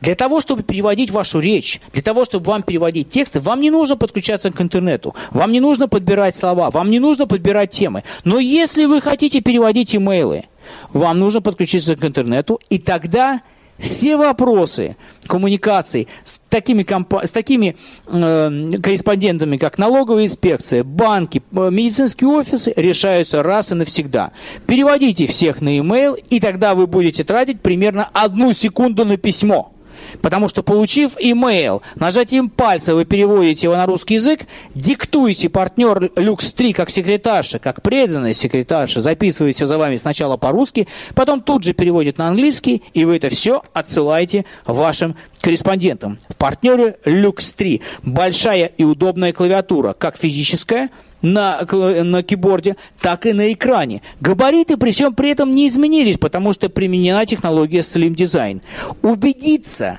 Для 0.00 0.14
того, 0.14 0.40
чтобы 0.40 0.62
переводить 0.62 1.10
вашу 1.10 1.38
речь, 1.38 1.80
для 1.92 2.02
того, 2.02 2.24
чтобы 2.24 2.50
вам 2.50 2.62
переводить 2.62 3.08
тексты, 3.08 3.40
вам 3.40 3.60
не 3.60 3.70
нужно 3.70 3.96
подключаться 3.96 4.50
к 4.50 4.60
интернету, 4.60 5.14
вам 5.30 5.50
не 5.52 5.60
нужно 5.60 5.88
подбирать 5.88 6.34
слова, 6.34 6.70
вам 6.70 6.90
не 6.90 6.98
нужно 6.98 7.26
подбирать 7.26 7.70
темы. 7.70 8.02
Но 8.24 8.38
если 8.38 8.84
вы 8.84 9.00
хотите 9.00 9.40
переводить 9.40 9.96
имейлы, 9.96 10.44
вам 10.92 11.18
нужно 11.20 11.40
подключиться 11.40 11.96
к 11.96 12.04
интернету, 12.04 12.60
и 12.68 12.78
тогда 12.78 13.40
все 13.78 14.16
вопросы 14.16 14.96
коммуникаций 15.26 16.08
с 16.24 16.38
такими, 16.38 16.82
компа- 16.82 17.26
с 17.26 17.32
такими 17.32 17.76
э, 18.06 18.70
корреспондентами, 18.82 19.56
как 19.56 19.78
налоговая 19.78 20.24
инспекция, 20.24 20.84
банки, 20.84 21.42
э, 21.52 21.70
медицинские 21.70 22.28
офисы, 22.28 22.72
решаются 22.76 23.42
раз 23.42 23.72
и 23.72 23.74
навсегда. 23.74 24.32
Переводите 24.66 25.26
всех 25.26 25.60
на 25.60 25.76
e-mail, 25.76 26.22
и 26.30 26.40
тогда 26.40 26.74
вы 26.74 26.86
будете 26.86 27.24
тратить 27.24 27.60
примерно 27.60 28.08
одну 28.12 28.52
секунду 28.52 29.04
на 29.04 29.16
письмо. 29.16 29.73
Потому 30.20 30.48
что, 30.48 30.62
получив 30.62 31.12
имейл, 31.18 31.82
нажатием 31.94 32.48
пальца 32.48 32.94
вы 32.94 33.04
переводите 33.04 33.66
его 33.66 33.76
на 33.76 33.86
русский 33.86 34.14
язык, 34.14 34.40
диктуете 34.74 35.48
партнер 35.48 36.10
Люкс 36.16 36.52
3 36.52 36.72
как 36.72 36.90
секретарша, 36.90 37.58
как 37.58 37.82
преданная 37.82 38.34
секретарша, 38.34 39.00
записывает 39.00 39.54
все 39.54 39.66
за 39.66 39.78
вами 39.78 39.96
сначала 39.96 40.36
по-русски, 40.36 40.88
потом 41.14 41.40
тут 41.40 41.64
же 41.64 41.72
переводит 41.72 42.18
на 42.18 42.28
английский, 42.28 42.82
и 42.92 43.04
вы 43.04 43.16
это 43.16 43.28
все 43.28 43.62
отсылаете 43.72 44.44
вашим 44.66 45.16
корреспондентам. 45.40 46.18
В 46.28 46.36
партнере 46.36 46.96
Люкс 47.04 47.52
3 47.52 47.82
большая 48.02 48.66
и 48.66 48.84
удобная 48.84 49.32
клавиатура, 49.32 49.92
как 49.92 50.16
физическая, 50.16 50.90
на, 51.24 51.66
на 51.72 52.22
киборде, 52.22 52.76
так 53.00 53.26
и 53.26 53.32
на 53.32 53.52
экране. 53.52 54.02
Габариты 54.20 54.76
при 54.76 54.92
всем 54.92 55.14
при 55.14 55.30
этом 55.30 55.52
не 55.54 55.66
изменились, 55.66 56.18
потому 56.18 56.52
что 56.52 56.68
применена 56.68 57.26
технология 57.26 57.80
Slim 57.80 58.14
Design. 58.14 58.62
Убедиться 59.02 59.98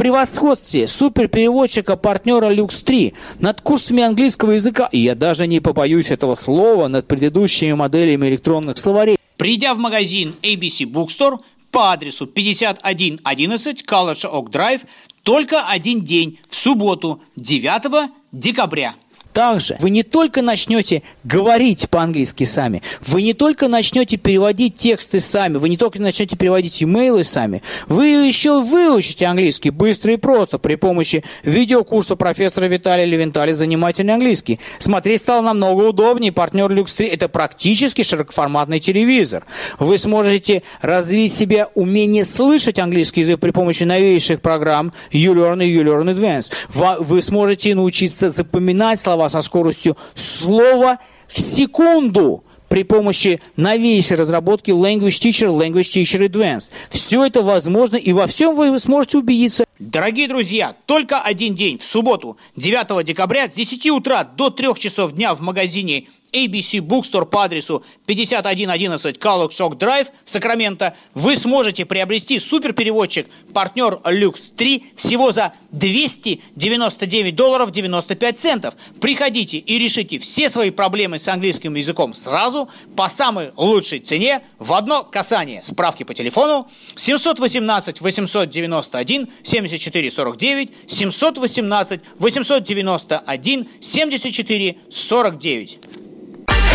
превосходстве 0.00 0.88
суперпереводчика 0.88 1.94
партнера 1.94 2.50
Lux 2.54 2.82
3 2.82 3.12
над 3.38 3.60
курсами 3.60 4.02
английского 4.02 4.52
языка, 4.52 4.88
и 4.90 4.98
я 4.98 5.14
даже 5.14 5.46
не 5.46 5.60
побоюсь 5.60 6.10
этого 6.10 6.36
слова, 6.36 6.88
над 6.88 7.06
предыдущими 7.06 7.74
моделями 7.74 8.28
электронных 8.28 8.78
словарей. 8.78 9.18
Придя 9.36 9.74
в 9.74 9.78
магазин 9.78 10.36
ABC 10.40 10.86
Bookstore 10.90 11.40
по 11.70 11.92
адресу 11.92 12.26
5111 12.26 13.84
College 13.84 14.24
Oak 14.24 14.50
Drive 14.50 14.86
только 15.22 15.66
один 15.66 16.00
день, 16.00 16.38
в 16.48 16.56
субботу, 16.56 17.20
9 17.36 18.10
декабря. 18.32 18.94
Также 19.32 19.76
вы 19.80 19.90
не 19.90 20.02
только 20.02 20.42
начнете 20.42 21.02
говорить 21.24 21.88
по-английски 21.88 22.44
сами, 22.44 22.82
вы 23.00 23.22
не 23.22 23.34
только 23.34 23.68
начнете 23.68 24.16
переводить 24.16 24.76
тексты 24.76 25.20
сами, 25.20 25.56
вы 25.58 25.68
не 25.68 25.76
только 25.76 26.00
начнете 26.00 26.36
переводить 26.36 26.82
имейлы 26.82 27.24
сами, 27.24 27.62
вы 27.86 28.08
еще 28.08 28.60
выучите 28.60 29.26
английский 29.26 29.70
быстро 29.70 30.12
и 30.12 30.16
просто 30.16 30.58
при 30.58 30.74
помощи 30.74 31.22
видеокурса 31.44 32.16
профессора 32.16 32.66
Виталия 32.66 33.04
Левентали 33.04 33.52
«Занимательный 33.52 34.14
английский». 34.14 34.58
Смотреть 34.78 35.20
стало 35.20 35.42
намного 35.42 35.82
удобнее. 35.82 36.32
Партнер 36.32 36.70
Люкс 36.70 36.94
3– 36.94 37.06
это 37.08 37.28
практически 37.28 38.02
широкоформатный 38.02 38.80
телевизор. 38.80 39.44
Вы 39.78 39.98
сможете 39.98 40.62
развить 40.80 41.32
себе 41.32 41.68
умение 41.74 42.24
слышать 42.24 42.78
английский 42.78 43.20
язык 43.20 43.40
при 43.40 43.50
помощи 43.50 43.84
новейших 43.84 44.40
программ 44.40 44.92
YouLearn 45.12 45.64
и 45.64 45.76
YouLearn 45.76 46.14
Advanced. 46.14 46.52
Вы 47.00 47.22
сможете 47.22 47.74
научиться 47.74 48.30
запоминать 48.30 48.98
слова 48.98 49.19
со 49.28 49.40
скоростью 49.42 49.96
слова 50.14 50.98
в 51.28 51.40
секунду 51.40 52.44
при 52.70 52.84
помощи 52.84 53.40
новейшей 53.56 54.16
разработки 54.16 54.70
Language 54.70 55.20
Teacher, 55.20 55.48
Language 55.50 55.90
Teacher 55.90 56.28
Advanced. 56.28 56.68
Все 56.88 57.24
это 57.26 57.42
возможно, 57.42 57.96
и 57.96 58.12
во 58.12 58.28
всем 58.28 58.54
вы 58.54 58.78
сможете 58.78 59.18
убедиться. 59.18 59.64
Дорогие 59.80 60.28
друзья, 60.28 60.76
только 60.86 61.20
один 61.20 61.56
день, 61.56 61.78
в 61.78 61.84
субботу, 61.84 62.36
9 62.56 63.04
декабря, 63.04 63.48
с 63.48 63.52
10 63.52 63.90
утра 63.90 64.24
до 64.24 64.50
3 64.50 64.74
часов 64.78 65.12
дня 65.12 65.34
в 65.34 65.40
магазине 65.40 66.06
ABC 66.32 66.80
Bookstore 66.80 67.26
по 67.26 67.44
адресу 67.44 67.84
5111 68.06 69.16
Callux 69.16 69.50
Shock 69.50 69.78
Drive, 69.78 70.08
Сакраменто, 70.24 70.94
вы 71.14 71.36
сможете 71.36 71.84
приобрести 71.84 72.38
суперпереводчик 72.38 73.26
партнер 73.52 74.00
Lux 74.04 74.52
3 74.56 74.92
всего 74.96 75.32
за 75.32 75.54
299 75.72 77.34
долларов 77.34 77.70
95 77.70 78.38
центов. 78.38 78.74
Приходите 79.00 79.58
и 79.58 79.78
решите 79.78 80.18
все 80.18 80.48
свои 80.48 80.70
проблемы 80.70 81.18
с 81.18 81.28
английским 81.28 81.74
языком 81.74 82.14
сразу 82.14 82.68
по 82.96 83.08
самой 83.08 83.52
лучшей 83.56 84.00
цене 84.00 84.42
в 84.58 84.72
одно 84.72 85.04
касание. 85.04 85.62
Справки 85.64 86.02
по 86.04 86.14
телефону 86.14 86.68
718 86.96 88.00
891 88.00 89.28
74 89.42 90.10
49 90.10 90.70
718 90.86 92.00
891 92.18 93.68
74 93.80 94.76
49. 94.90 95.78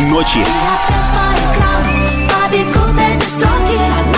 ночи. 0.00 0.44
Побегут 2.28 4.17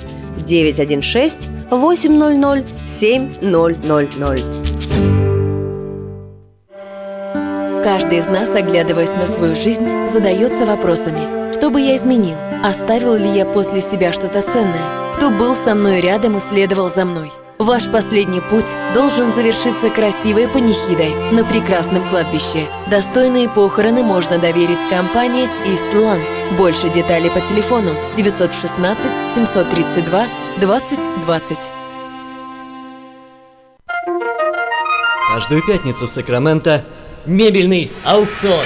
916 0.41 1.49
800 1.69 2.65
7000. 2.87 4.43
Каждый 7.83 8.19
из 8.19 8.27
нас, 8.27 8.49
оглядываясь 8.53 9.15
на 9.15 9.27
свою 9.27 9.55
жизнь, 9.55 10.07
задается 10.07 10.65
вопросами. 10.65 11.51
Что 11.51 11.69
бы 11.69 11.81
я 11.81 11.95
изменил? 11.95 12.35
Оставил 12.63 13.15
ли 13.15 13.29
я 13.29 13.45
после 13.45 13.81
себя 13.81 14.13
что-то 14.13 14.41
ценное? 14.41 15.13
Кто 15.15 15.31
был 15.31 15.55
со 15.55 15.73
мной 15.73 15.99
рядом 16.01 16.37
и 16.37 16.39
следовал 16.39 16.91
за 16.91 17.05
мной? 17.05 17.31
Ваш 17.61 17.91
последний 17.91 18.41
путь 18.41 18.75
должен 18.95 19.31
завершиться 19.31 19.91
красивой 19.91 20.47
панихидой 20.47 21.13
на 21.31 21.45
прекрасном 21.45 22.09
кладбище. 22.09 22.67
Достойные 22.89 23.47
похороны 23.47 24.01
можно 24.01 24.39
доверить 24.39 24.89
компании 24.89 25.47
Eastland. 25.67 26.23
Больше 26.57 26.89
деталей 26.89 27.29
по 27.29 27.39
телефону 27.39 27.91
916 28.17 29.11
732 29.29 30.27
2020. 30.57 31.71
Каждую 35.31 35.63
пятницу 35.67 36.07
в 36.07 36.09
Сакраменто 36.09 36.83
мебельный 37.27 37.91
аукцион. 38.03 38.65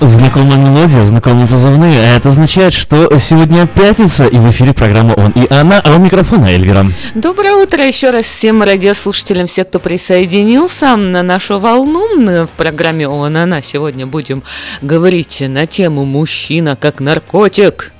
Знакомая 0.00 0.58
мелодия, 0.58 1.04
знакомые 1.04 1.46
позывные. 1.46 2.00
А 2.00 2.16
это 2.16 2.28
означает, 2.28 2.74
что 2.74 3.18
сегодня 3.18 3.66
пятница, 3.66 4.26
и 4.26 4.36
в 4.36 4.50
эфире 4.50 4.74
программа 4.74 5.14
«Он 5.14 5.30
и 5.30 5.52
она», 5.52 5.80
а 5.82 5.96
у 5.96 5.98
микрофона 5.98 6.46
Эльвира. 6.46 6.86
Доброе 7.14 7.54
утро 7.54 7.84
еще 7.84 8.10
раз 8.10 8.26
всем 8.26 8.62
радиослушателям, 8.62 9.46
все, 9.46 9.64
кто 9.64 9.78
присоединился 9.78 10.96
на 10.96 11.22
нашу 11.22 11.58
волну. 11.58 12.06
В 12.46 12.48
программе 12.56 13.08
«Он 13.08 13.36
и 13.36 13.40
она» 13.40 13.62
сегодня 13.62 14.06
будем 14.06 14.42
говорить 14.82 15.40
на 15.40 15.66
тему 15.66 16.04
«Мужчина 16.04 16.76
как 16.76 17.00
наркотик». 17.00 17.92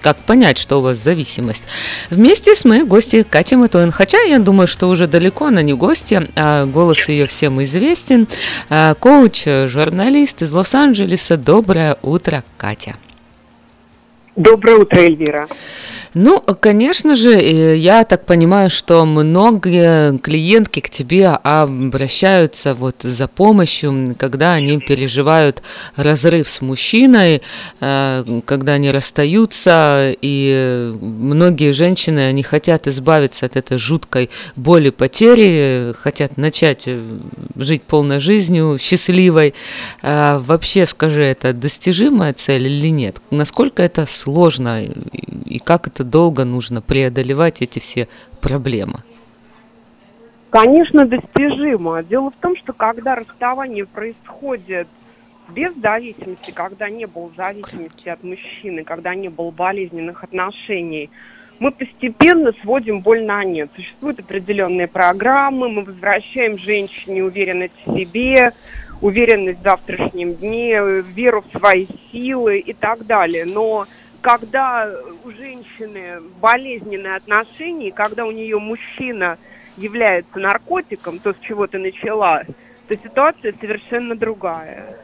Как 0.00 0.18
понять, 0.18 0.58
что 0.58 0.78
у 0.78 0.80
вас 0.80 0.98
зависимость? 0.98 1.64
Вместе 2.10 2.54
с 2.54 2.64
моей 2.64 2.82
гостьей 2.82 3.24
Катей 3.24 3.56
Матоин. 3.56 3.90
Хотя 3.90 4.20
я 4.22 4.38
думаю, 4.38 4.66
что 4.66 4.88
уже 4.88 5.06
далеко 5.06 5.46
она 5.46 5.62
не 5.62 5.74
гостья, 5.74 6.26
а 6.36 6.64
голос 6.64 7.08
ее 7.08 7.26
всем 7.26 7.62
известен. 7.62 8.26
А, 8.68 8.94
Коуч, 8.94 9.44
журналист 9.66 10.42
из 10.42 10.52
Лос-Анджелеса. 10.52 11.36
Доброе 11.36 11.96
утро, 12.02 12.44
Катя. 12.56 12.96
Доброе 14.40 14.78
утро, 14.78 15.00
Эльвира. 15.00 15.48
Ну, 16.14 16.40
конечно 16.40 17.14
же, 17.14 17.30
я 17.30 18.04
так 18.04 18.24
понимаю, 18.24 18.70
что 18.70 19.04
многие 19.04 20.18
клиентки 20.18 20.80
к 20.80 20.88
тебе 20.88 21.28
обращаются 21.28 22.74
вот 22.74 23.02
за 23.02 23.28
помощью, 23.28 24.16
когда 24.18 24.54
они 24.54 24.80
переживают 24.80 25.62
разрыв 25.94 26.48
с 26.48 26.62
мужчиной, 26.62 27.42
э, 27.80 28.40
когда 28.46 28.72
они 28.72 28.90
расстаются, 28.90 30.16
и 30.20 30.92
многие 31.00 31.70
женщины, 31.72 32.20
они 32.20 32.42
хотят 32.42 32.88
избавиться 32.88 33.46
от 33.46 33.56
этой 33.56 33.76
жуткой 33.76 34.30
боли 34.56 34.90
потери, 34.90 35.94
хотят 36.00 36.38
начать 36.38 36.84
э, 36.86 36.98
жить 37.56 37.82
полной 37.82 38.20
жизнью, 38.20 38.78
счастливой. 38.80 39.54
А 40.02 40.40
Вообще, 40.40 40.86
скажи, 40.86 41.22
это 41.22 41.52
достижимая 41.52 42.32
цель 42.32 42.66
или 42.66 42.88
нет? 42.88 43.18
Насколько 43.30 43.82
это 43.82 44.06
сложно 44.06 44.29
и 44.82 45.58
как 45.58 45.86
это 45.86 46.04
долго 46.04 46.44
нужно 46.44 46.80
преодолевать 46.80 47.62
эти 47.62 47.78
все 47.78 48.08
проблемы? 48.40 49.00
Конечно, 50.50 51.06
достижимо. 51.06 52.02
Дело 52.02 52.30
в 52.30 52.40
том, 52.40 52.56
что 52.56 52.72
когда 52.72 53.14
расставание 53.14 53.86
происходит 53.86 54.88
без 55.48 55.74
зависимости, 55.76 56.50
когда 56.50 56.88
не 56.88 57.06
было 57.06 57.30
зависимости 57.36 58.08
от 58.08 58.22
мужчины, 58.22 58.84
когда 58.84 59.14
не 59.14 59.28
было 59.28 59.50
болезненных 59.50 60.24
отношений, 60.24 61.10
мы 61.60 61.70
постепенно 61.70 62.52
сводим 62.62 63.00
боль 63.00 63.22
на 63.24 63.44
нет. 63.44 63.70
Существуют 63.76 64.20
определенные 64.20 64.88
программы, 64.88 65.68
мы 65.68 65.84
возвращаем 65.84 66.58
женщине 66.58 67.22
уверенность 67.22 67.74
в 67.84 67.96
себе, 67.96 68.52
уверенность 69.00 69.60
в 69.60 69.62
завтрашнем 69.62 70.34
дне, 70.34 70.80
веру 71.14 71.44
в 71.46 71.58
свои 71.58 71.86
силы 72.10 72.58
и 72.58 72.72
так 72.72 73.06
далее. 73.06 73.44
Но 73.44 73.86
когда 74.20 74.90
у 75.24 75.30
женщины 75.30 76.20
болезненные 76.40 77.16
отношения, 77.16 77.92
когда 77.92 78.24
у 78.24 78.30
нее 78.30 78.58
мужчина 78.58 79.38
является 79.76 80.38
наркотиком, 80.38 81.18
то, 81.18 81.32
с 81.32 81.38
чего 81.40 81.66
ты 81.66 81.78
начала, 81.78 82.42
то 82.88 82.96
ситуация 82.96 83.54
совершенно 83.58 84.14
другая. 84.14 84.96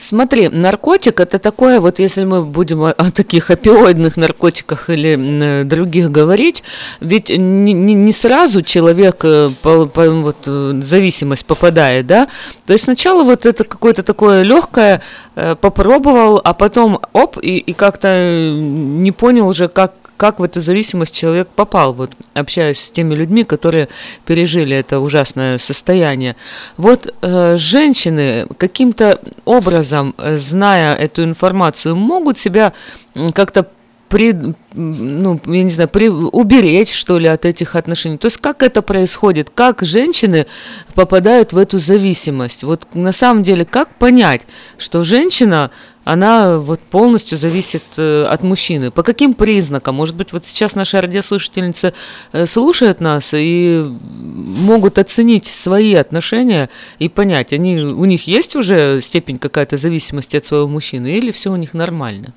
Смотри, 0.00 0.48
наркотик 0.48 1.18
это 1.18 1.40
такое, 1.40 1.80
вот 1.80 1.98
если 1.98 2.22
мы 2.22 2.44
будем 2.44 2.82
о, 2.82 2.92
о 2.92 3.10
таких 3.10 3.50
опиоидных 3.50 4.16
наркотиках 4.16 4.90
или 4.90 5.18
э, 5.18 5.64
других 5.64 6.12
говорить, 6.12 6.62
ведь 7.00 7.30
не, 7.30 7.72
не- 7.72 7.94
не 7.94 8.12
сразу 8.12 8.62
человек 8.62 9.16
э, 9.24 9.48
по- 9.60 9.86
по- 9.86 10.10
вот, 10.10 10.36
э, 10.46 10.80
зависимость 10.82 11.46
попадает, 11.46 12.06
да? 12.06 12.28
То 12.66 12.74
есть 12.74 12.84
сначала 12.84 13.24
вот 13.24 13.44
это 13.44 13.64
какое-то 13.64 14.04
такое 14.04 14.42
легкое 14.42 15.02
э, 15.34 15.56
попробовал, 15.60 16.40
а 16.44 16.54
потом 16.54 17.00
оп, 17.12 17.36
и, 17.42 17.58
и 17.58 17.72
как-то 17.72 18.08
э, 18.08 18.52
не 18.52 19.10
понял 19.10 19.48
уже, 19.48 19.66
как, 19.66 19.94
как 20.18 20.40
в 20.40 20.42
эту 20.42 20.60
зависимость 20.60 21.14
человек 21.14 21.48
попал, 21.48 21.94
вот 21.94 22.10
общаясь 22.34 22.80
с 22.80 22.90
теми 22.90 23.14
людьми, 23.14 23.44
которые 23.44 23.88
пережили 24.26 24.76
это 24.76 25.00
ужасное 25.00 25.58
состояние. 25.58 26.36
Вот 26.76 27.14
э, 27.22 27.56
женщины 27.56 28.46
каким-то 28.58 29.20
образом, 29.44 30.14
э, 30.18 30.36
зная 30.36 30.94
эту 30.96 31.24
информацию, 31.24 31.96
могут 31.96 32.36
себя 32.36 32.72
как-то 33.32 33.68
при, 34.08 34.34
ну, 34.72 35.40
я 35.46 35.62
не 35.62 35.70
знаю, 35.70 35.88
при, 35.88 36.08
уберечь, 36.08 36.92
что 36.92 37.18
ли, 37.18 37.28
от 37.28 37.44
этих 37.44 37.76
отношений. 37.76 38.18
То 38.18 38.26
есть 38.26 38.38
как 38.38 38.62
это 38.62 38.82
происходит? 38.82 39.50
Как 39.54 39.82
женщины 39.82 40.46
попадают 40.94 41.52
в 41.52 41.58
эту 41.58 41.78
зависимость? 41.78 42.64
Вот 42.64 42.88
на 42.94 43.12
самом 43.12 43.42
деле, 43.42 43.64
как 43.64 43.94
понять, 43.96 44.42
что 44.78 45.04
женщина, 45.04 45.70
она 46.08 46.58
вот 46.58 46.80
полностью 46.80 47.36
зависит 47.36 47.82
э, 47.98 48.24
от 48.24 48.42
мужчины? 48.42 48.90
По 48.90 49.02
каким 49.02 49.34
признакам? 49.34 49.96
Может 49.96 50.16
быть, 50.16 50.32
вот 50.32 50.46
сейчас 50.46 50.74
наши 50.74 50.98
радиослушательницы 50.98 51.92
э, 52.32 52.46
слушают 52.46 53.00
нас 53.00 53.34
и 53.34 53.84
могут 54.60 54.98
оценить 54.98 55.44
свои 55.44 55.94
отношения 55.94 56.70
и 56.98 57.10
понять, 57.10 57.52
они, 57.52 57.82
у 57.82 58.06
них 58.06 58.26
есть 58.26 58.56
уже 58.56 59.02
степень 59.02 59.38
какая-то 59.38 59.76
зависимости 59.76 60.38
от 60.38 60.46
своего 60.46 60.66
мужчины 60.66 61.08
или 61.18 61.30
все 61.30 61.52
у 61.52 61.56
них 61.56 61.74
нормально? 61.74 62.32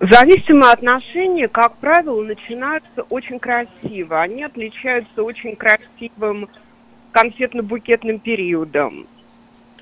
Зависимые 0.00 0.72
отношения, 0.72 1.48
как 1.48 1.76
правило, 1.76 2.22
начинаются 2.22 3.02
очень 3.10 3.38
красиво. 3.38 4.22
Они 4.22 4.42
отличаются 4.42 5.22
очень 5.22 5.56
красивым 5.56 6.48
конфетно-букетным 7.12 8.18
периодом, 8.18 9.06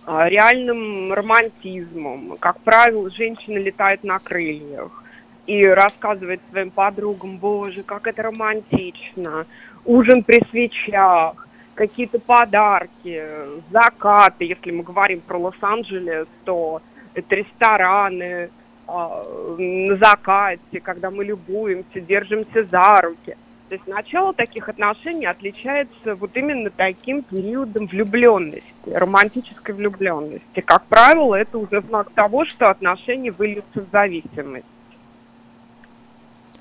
реальным 0.06 1.12
романтизмом. 1.12 2.36
Как 2.39 2.60
правило, 2.60 3.10
женщина 3.10 3.59
летает 3.59 4.02
на 4.05 4.18
крыльях 4.18 5.05
и 5.47 5.64
рассказывает 5.66 6.40
своим 6.51 6.70
подругам, 6.70 7.39
боже, 7.39 7.82
как 7.82 8.06
это 8.06 8.22
романтично, 8.22 9.47
ужин 9.85 10.22
при 10.22 10.43
свечах, 10.51 11.48
какие-то 11.74 12.18
подарки, 12.18 13.22
закаты, 13.70 14.44
если 14.44 14.70
мы 14.70 14.82
говорим 14.82 15.20
про 15.20 15.39
Лос-Анджелес, 15.39 16.27
то 16.44 16.82
это 17.14 17.35
рестораны, 17.35 18.51
а, 18.86 19.24
на 19.56 19.97
закате, 19.97 20.81
когда 20.81 21.10
мы 21.10 21.24
любуемся, 21.24 22.01
держимся 22.01 22.64
за 22.64 23.01
руки. 23.01 23.36
То 23.68 23.77
есть 23.77 23.86
начало 23.86 24.35
таких 24.35 24.68
отношений 24.68 25.27
отличается 25.27 26.16
вот 26.16 26.36
именно 26.36 26.70
таким 26.70 27.22
периодом 27.22 27.86
влюбленности, 27.86 28.69
романтической 28.86 29.74
влюбленности. 29.74 30.61
Как 30.61 30.85
правило, 30.86 31.35
это 31.35 31.59
уже 31.59 31.81
знак 31.82 32.11
того, 32.11 32.44
что 32.44 32.66
отношения 32.70 33.31
выльются 33.31 33.81
в 33.81 33.90
зависимость. 33.90 34.66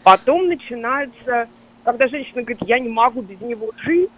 Потом 0.03 0.47
начинается, 0.47 1.47
когда 1.83 2.07
женщина 2.07 2.41
говорит, 2.41 2.61
я 2.61 2.79
не 2.79 2.89
могу 2.89 3.21
без 3.21 3.39
него 3.41 3.71
жить, 3.77 4.09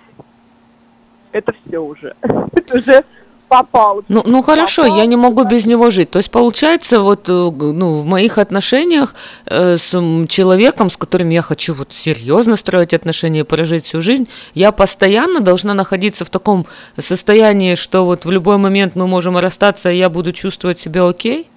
это 1.32 1.54
все 1.54 1.80
уже. 1.80 2.16
Это 2.22 2.78
уже 2.78 3.06
попало. 3.52 4.02
Ну, 4.08 4.24
ну 4.26 4.42
хорошо, 4.42 4.86
я 4.86 5.06
не 5.06 5.18
могу 5.18 5.44
без 5.44 5.66
него 5.66 5.90
жить. 5.90 6.10
То 6.10 6.20
есть 6.20 6.32
получается, 6.32 7.02
вот 7.02 7.28
э, 7.28 7.34
ну, 7.34 7.96
в 7.96 8.06
моих 8.06 8.38
отношениях 8.38 9.14
э, 9.46 9.76
с 9.76 9.92
человеком, 10.30 10.90
с 10.90 10.96
которым 10.96 11.30
я 11.30 11.42
хочу 11.42 11.74
вот 11.74 11.92
серьезно 11.92 12.56
строить 12.56 12.94
отношения, 12.94 13.44
прожить 13.44 13.86
всю 13.86 14.02
жизнь, 14.02 14.30
я 14.54 14.72
постоянно 14.72 15.42
должна 15.42 15.74
находиться 15.74 16.24
в 16.24 16.30
таком 16.30 16.66
состоянии, 16.98 17.76
что 17.76 18.06
вот 18.06 18.24
в 18.24 18.32
любой 18.32 18.56
момент 18.58 18.96
мы 18.96 19.06
можем 19.06 19.38
расстаться, 19.38 19.92
и 19.92 19.98
я 19.98 20.10
буду 20.10 20.32
чувствовать 20.32 20.80
себя 20.80 21.06
окей? 21.06 21.50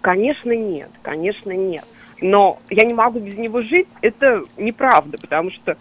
Конечно, 0.00 0.52
нет, 0.52 0.88
конечно, 1.02 1.50
нет. 1.50 1.84
Но 2.22 2.58
я 2.70 2.86
не 2.86 2.94
могу 2.94 3.18
без 3.18 3.36
него 3.36 3.60
жить, 3.62 3.86
это 4.00 4.44
неправда, 4.56 5.18
потому 5.18 5.50
что 5.50 5.76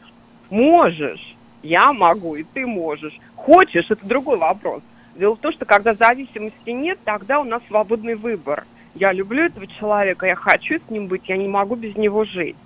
можешь, 0.50 1.36
я 1.64 1.94
могу, 1.94 2.36
и 2.36 2.44
ты 2.44 2.66
можешь. 2.66 3.18
Хочешь, 3.48 3.90
это 3.90 4.06
другой 4.06 4.38
вопрос. 4.38 4.82
Дело 5.16 5.38
в 5.38 5.40
том, 5.40 5.54
что 5.54 5.64
когда 5.64 5.94
зависимости 5.94 6.70
нет, 6.70 7.00
тогда 7.06 7.40
у 7.40 7.46
нас 7.46 7.62
свободный 7.70 8.16
выбор. 8.16 8.66
Я 8.94 9.14
люблю 9.14 9.44
этого 9.44 9.66
человека, 9.68 10.26
я 10.26 10.36
хочу 10.36 10.80
с 10.80 10.90
ним 10.90 11.08
быть, 11.08 11.30
я 11.30 11.38
не 11.38 11.48
могу 11.48 11.76
без 11.76 11.96
него 11.96 12.26
жить. 12.26 12.58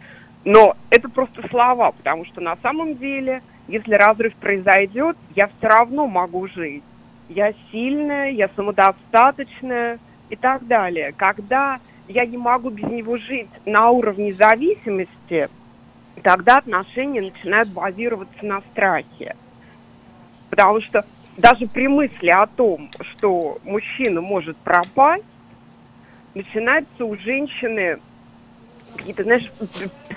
Но 0.43 0.75
это 0.89 1.07
просто 1.07 1.47
слова, 1.49 1.91
потому 1.91 2.25
что 2.25 2.41
на 2.41 2.55
самом 2.63 2.95
деле, 2.95 3.43
если 3.67 3.93
разрыв 3.93 4.33
произойдет, 4.33 5.17
я 5.35 5.49
все 5.49 5.67
равно 5.67 6.07
могу 6.07 6.47
жить. 6.47 6.83
Я 7.29 7.53
сильная, 7.71 8.31
я 8.31 8.49
самодостаточная 8.55 9.99
и 10.31 10.35
так 10.35 10.65
далее. 10.65 11.13
Когда 11.15 11.79
я 12.07 12.25
не 12.25 12.37
могу 12.37 12.71
без 12.71 12.85
него 12.85 13.17
жить 13.17 13.51
на 13.67 13.91
уровне 13.91 14.33
зависимости, 14.33 15.47
тогда 16.23 16.57
отношения 16.57 17.21
начинают 17.21 17.69
базироваться 17.69 18.43
на 18.43 18.61
страхе. 18.71 19.35
Потому 20.51 20.81
что 20.81 21.05
даже 21.37 21.65
при 21.65 21.87
мысли 21.87 22.29
о 22.29 22.45
том, 22.45 22.91
что 22.99 23.57
мужчина 23.63 24.21
может 24.21 24.57
пропасть, 24.57 25.23
начинаются 26.35 27.05
у 27.05 27.15
женщины 27.15 27.99
какие-то, 28.95 29.23
знаешь, 29.23 29.49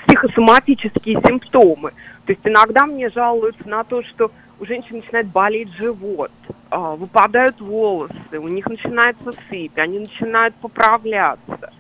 психосоматические 0.06 1.20
симптомы. 1.24 1.93
То 2.27 2.32
есть 2.32 2.43
иногда 2.44 2.85
мне 2.86 3.09
жалуются 3.09 3.66
на 3.69 3.85
то, 3.85 4.02
что 4.02 4.31
у 4.61 4.66
женщин 4.66 4.97
начинает 4.97 5.28
болеть 5.28 5.73
живот, 5.74 6.32
а, 6.70 6.97
выпадают 6.97 7.61
волосы, 7.61 8.39
у 8.39 8.48
них 8.48 8.66
начинается 8.66 9.32
сыпь, 9.48 9.78
они 9.78 10.01
начинают 10.01 10.55
поправляться, 10.56 11.73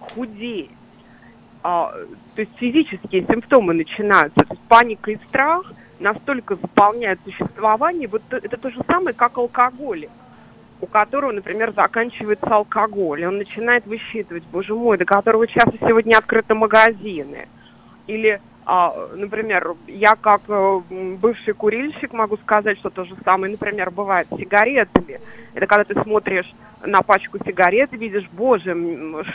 худеть. 0.00 0.70
А, 1.62 1.92
то 2.34 2.40
есть 2.40 2.52
физические 2.56 3.24
симптомы 3.26 3.74
начинаются. 3.74 4.40
То 4.40 4.54
есть 4.54 4.62
паника 4.68 5.10
и 5.12 5.16
страх 5.28 5.72
настолько 6.00 6.56
заполняют 6.56 7.20
существование. 7.24 8.08
Вот 8.08 8.22
это 8.30 8.56
то 8.56 8.70
же 8.70 8.82
самое, 8.86 9.14
как 9.14 9.38
алкоголь 9.38 10.08
у 10.80 10.86
которого, 10.86 11.32
например, 11.32 11.72
заканчивается 11.72 12.46
алкоголь, 12.46 13.22
и 13.22 13.26
он 13.26 13.38
начинает 13.38 13.86
высчитывать, 13.86 14.44
боже 14.50 14.74
мой, 14.74 14.96
до 14.96 15.04
которого 15.04 15.46
часа 15.46 15.72
сегодня 15.78 16.16
открыты 16.16 16.54
магазины. 16.54 17.48
Или, 18.06 18.40
а, 18.64 19.08
например, 19.14 19.74
я 19.86 20.16
как 20.16 20.42
э, 20.48 20.80
бывший 21.20 21.54
курильщик 21.54 22.12
могу 22.12 22.38
сказать, 22.38 22.78
что 22.78 22.90
то 22.90 23.04
же 23.04 23.14
самое, 23.24 23.52
например, 23.52 23.90
бывает 23.90 24.26
с 24.30 24.36
сигаретами. 24.36 25.20
Это 25.54 25.66
когда 25.66 25.84
ты 25.84 26.02
смотришь 26.02 26.50
на 26.82 27.02
пачку 27.02 27.38
сигарет 27.44 27.92
и 27.92 27.98
видишь, 27.98 28.28
боже, 28.32 28.74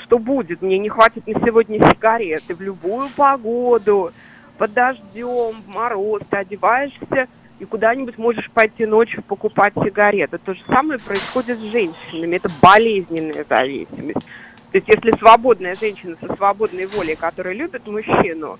что 0.04 0.18
будет, 0.18 0.62
мне 0.62 0.80
не 0.80 0.90
хватит 0.90 1.28
на 1.28 1.34
сегодня 1.46 1.80
сигарет. 1.92 2.44
И 2.50 2.54
в 2.54 2.62
любую 2.62 3.10
погоду, 3.16 4.12
под 4.58 4.74
дождем, 4.74 5.62
в 5.62 5.68
мороз, 5.68 6.22
ты 6.30 6.38
одеваешься 6.38 7.28
и 7.60 7.66
куда-нибудь 7.66 8.18
можешь 8.18 8.50
пойти 8.52 8.86
ночью 8.86 9.24
покупать 9.24 9.74
сигареты. 9.76 10.38
То 10.38 10.54
же 10.54 10.62
самое 10.68 11.00
происходит 11.00 11.58
с 11.58 11.72
женщинами. 11.72 12.36
Это 12.36 12.50
болезненная 12.62 13.46
зависимость. 13.48 14.26
То 14.72 14.78
есть 14.78 14.88
если 14.90 15.18
свободная 15.18 15.76
женщина 15.76 16.18
со 16.20 16.36
свободной 16.36 16.86
волей, 16.88 17.16
которая 17.16 17.54
любит 17.54 17.88
мужчину, 17.88 18.60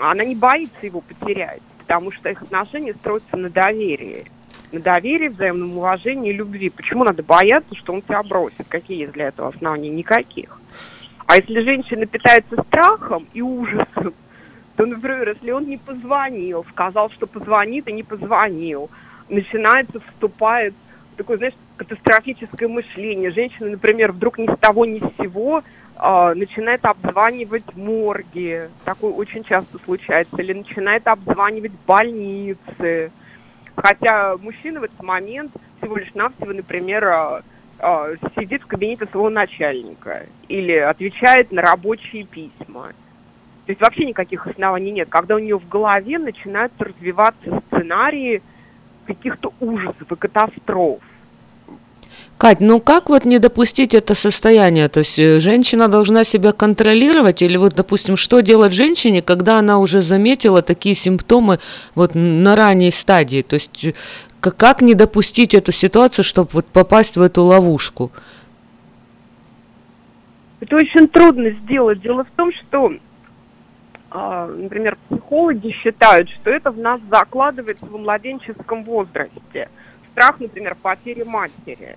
она 0.00 0.24
не 0.24 0.34
боится 0.34 0.78
его 0.82 1.02
потерять, 1.02 1.60
потому 1.78 2.10
что 2.12 2.30
их 2.30 2.42
отношения 2.42 2.94
строятся 2.94 3.36
на 3.36 3.50
доверии. 3.50 4.24
На 4.72 4.80
доверии, 4.80 5.28
взаимном 5.28 5.76
уважении 5.76 6.30
и 6.30 6.36
любви. 6.36 6.70
Почему 6.70 7.04
надо 7.04 7.22
бояться, 7.22 7.76
что 7.76 7.92
он 7.92 8.02
тебя 8.02 8.22
бросит? 8.22 8.66
Какие 8.68 9.02
есть 9.02 9.12
для 9.12 9.28
этого 9.28 9.48
основания? 9.48 9.90
Никаких. 9.90 10.58
А 11.26 11.36
если 11.36 11.60
женщина 11.60 12.06
питается 12.06 12.62
страхом 12.62 13.26
и 13.34 13.40
ужасом, 13.40 14.14
то, 14.76 14.86
например, 14.86 15.28
если 15.28 15.50
он 15.50 15.66
не 15.66 15.76
позвонил, 15.76 16.64
сказал, 16.70 17.10
что 17.10 17.26
позвонит 17.26 17.88
и 17.88 17.92
не 17.92 18.02
позвонил, 18.02 18.90
начинается, 19.28 20.00
вступает 20.00 20.74
такое, 21.16 21.36
знаешь, 21.36 21.54
катастрофическое 21.76 22.68
мышление. 22.68 23.30
Женщина, 23.30 23.70
например, 23.70 24.12
вдруг 24.12 24.38
ни 24.38 24.52
с 24.52 24.58
того 24.58 24.84
ни 24.84 24.98
с 24.98 25.22
сего 25.22 25.62
а, 25.96 26.34
начинает 26.34 26.84
обзванивать 26.84 27.76
морги, 27.76 28.68
такое 28.84 29.12
очень 29.12 29.44
часто 29.44 29.78
случается, 29.78 30.36
или 30.42 30.52
начинает 30.52 31.06
обзванивать 31.06 31.72
больницы. 31.86 33.12
Хотя 33.76 34.36
мужчина 34.36 34.80
в 34.80 34.84
этот 34.84 35.02
момент 35.02 35.52
всего 35.78 35.96
лишь 35.96 36.14
навсего, 36.14 36.52
например, 36.52 37.04
а, 37.04 37.42
а, 37.78 38.08
сидит 38.36 38.62
в 38.62 38.66
кабинете 38.66 39.06
своего 39.06 39.30
начальника 39.30 40.26
или 40.48 40.72
отвечает 40.72 41.52
на 41.52 41.62
рабочие 41.62 42.24
письма. 42.24 42.92
То 43.66 43.72
есть 43.72 43.80
вообще 43.80 44.04
никаких 44.04 44.46
оснований 44.46 44.90
нет. 44.90 45.08
Когда 45.08 45.36
у 45.36 45.38
нее 45.38 45.58
в 45.58 45.68
голове 45.68 46.18
начинают 46.18 46.72
развиваться 46.78 47.62
сценарии 47.68 48.42
каких-то 49.06 49.52
ужасов 49.60 50.10
и 50.10 50.16
катастроф. 50.16 51.00
Кать, 52.36 52.60
ну 52.60 52.80
как 52.80 53.08
вот 53.08 53.24
не 53.24 53.38
допустить 53.38 53.94
это 53.94 54.14
состояние? 54.14 54.88
То 54.88 54.98
есть 54.98 55.18
э, 55.18 55.38
женщина 55.38 55.88
должна 55.88 56.24
себя 56.24 56.52
контролировать 56.52 57.42
или 57.42 57.56
вот, 57.56 57.74
допустим, 57.74 58.16
что 58.16 58.40
делать 58.40 58.72
женщине, 58.72 59.22
когда 59.22 59.58
она 59.58 59.78
уже 59.78 60.00
заметила 60.00 60.60
такие 60.60 60.94
симптомы 60.94 61.60
вот 61.94 62.14
на 62.14 62.56
ранней 62.56 62.90
стадии? 62.90 63.42
То 63.42 63.54
есть 63.54 63.84
э, 63.84 63.94
как 64.40 64.82
не 64.82 64.94
допустить 64.94 65.54
эту 65.54 65.72
ситуацию, 65.72 66.24
чтобы 66.24 66.50
вот 66.52 66.66
попасть 66.66 67.16
в 67.16 67.22
эту 67.22 67.44
ловушку? 67.44 68.10
Это 70.60 70.76
очень 70.76 71.08
трудно 71.08 71.50
сделать. 71.50 72.00
Дело 72.00 72.24
в 72.24 72.30
том, 72.36 72.50
что, 72.52 72.92
например, 74.14 74.96
психологи 75.08 75.70
считают, 75.70 76.30
что 76.30 76.50
это 76.50 76.70
в 76.70 76.78
нас 76.78 77.00
закладывается 77.10 77.84
в 77.84 77.98
младенческом 77.98 78.84
возрасте. 78.84 79.68
Страх, 80.12 80.38
например, 80.38 80.76
потери 80.80 81.24
матери. 81.24 81.96